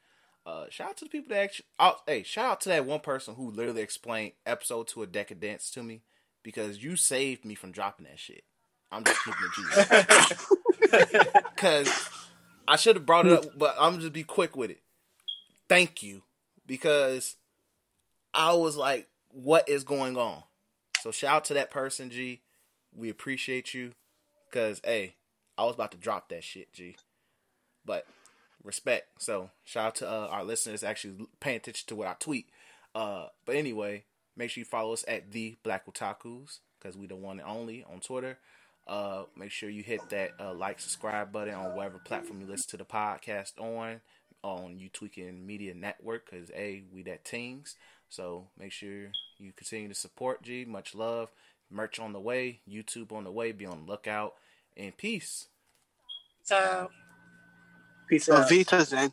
Uh, 0.44 0.64
shout 0.70 0.90
out 0.90 0.96
to 0.98 1.04
the 1.04 1.10
people 1.10 1.30
that 1.30 1.42
actually. 1.42 1.66
Oh, 1.78 1.96
hey, 2.06 2.22
shout 2.22 2.50
out 2.50 2.60
to 2.62 2.68
that 2.70 2.84
one 2.84 3.00
person 3.00 3.34
who 3.34 3.50
literally 3.50 3.82
explained 3.82 4.32
episode 4.44 4.88
two 4.88 5.02
a 5.02 5.06
Deca-Dence 5.06 5.70
to 5.70 5.82
me 5.82 6.02
because 6.42 6.82
you 6.82 6.96
saved 6.96 7.44
me 7.44 7.54
from 7.54 7.72
dropping 7.72 8.06
that 8.06 8.18
shit. 8.18 8.44
I'm 8.90 9.04
just 9.04 9.20
keeping 9.24 9.40
it. 10.90 11.40
Because 11.54 12.08
I 12.68 12.76
should 12.76 12.96
have 12.96 13.06
brought 13.06 13.26
it 13.26 13.32
up, 13.32 13.58
but 13.58 13.76
I'm 13.80 14.00
just 14.00 14.12
be 14.12 14.24
quick 14.24 14.56
with 14.56 14.70
it. 14.70 14.80
Thank 15.68 16.02
you, 16.02 16.22
because 16.66 17.36
I 18.34 18.52
was 18.52 18.76
like, 18.76 19.08
"What 19.28 19.68
is 19.68 19.84
going 19.84 20.18
on?" 20.18 20.42
So 21.02 21.10
shout 21.10 21.34
out 21.34 21.44
to 21.46 21.54
that 21.54 21.72
person, 21.72 22.10
G. 22.10 22.42
We 22.94 23.10
appreciate 23.10 23.74
you, 23.74 23.94
because 24.48 24.80
hey, 24.84 25.16
I 25.58 25.64
was 25.64 25.74
about 25.74 25.90
to 25.90 25.98
drop 25.98 26.28
that 26.28 26.44
shit, 26.44 26.72
G. 26.72 26.94
But 27.84 28.06
respect. 28.62 29.08
So 29.20 29.50
shout 29.64 29.86
out 29.86 29.94
to 29.96 30.08
uh, 30.08 30.28
our 30.30 30.44
listeners 30.44 30.84
actually 30.84 31.26
paying 31.40 31.56
attention 31.56 31.88
to 31.88 31.96
what 31.96 32.06
I 32.06 32.14
tweet. 32.20 32.50
Uh, 32.94 33.26
but 33.44 33.56
anyway, 33.56 34.04
make 34.36 34.50
sure 34.50 34.60
you 34.60 34.64
follow 34.64 34.92
us 34.92 35.04
at 35.08 35.32
the 35.32 35.56
Black 35.64 35.86
Otakus 35.86 36.60
because 36.78 36.96
we 36.96 37.08
the 37.08 37.16
one 37.16 37.40
and 37.40 37.48
only 37.48 37.84
on 37.92 37.98
Twitter. 37.98 38.38
Uh, 38.86 39.24
make 39.36 39.50
sure 39.50 39.68
you 39.68 39.82
hit 39.82 40.08
that 40.10 40.30
uh, 40.38 40.54
like, 40.54 40.78
subscribe 40.78 41.32
button 41.32 41.54
on 41.54 41.74
whatever 41.74 41.98
platform 41.98 42.40
you 42.40 42.46
listen 42.46 42.70
to 42.70 42.76
the 42.76 42.84
podcast 42.84 43.58
on, 43.58 44.00
on 44.44 44.78
You 44.78 44.88
Tweaking 44.88 45.44
Media 45.44 45.74
Network, 45.74 46.30
because 46.30 46.48
A, 46.50 46.84
we 46.92 47.02
that 47.02 47.24
teams. 47.24 47.74
So 48.12 48.48
make 48.58 48.72
sure 48.72 49.08
you 49.38 49.52
continue 49.56 49.88
to 49.88 49.94
support 49.94 50.42
G. 50.42 50.66
Much 50.66 50.94
love. 50.94 51.30
Merch 51.70 51.98
on 51.98 52.12
the 52.12 52.20
way, 52.20 52.60
YouTube 52.70 53.10
on 53.10 53.24
the 53.24 53.32
way. 53.32 53.52
Be 53.52 53.64
on 53.64 53.86
the 53.86 53.90
lookout. 53.90 54.34
And 54.76 54.94
peace. 54.94 55.46
So. 56.42 56.90
Peace 58.10 58.28
out. 58.28 58.50
Avita 58.50 58.84
Zen. 58.84 59.12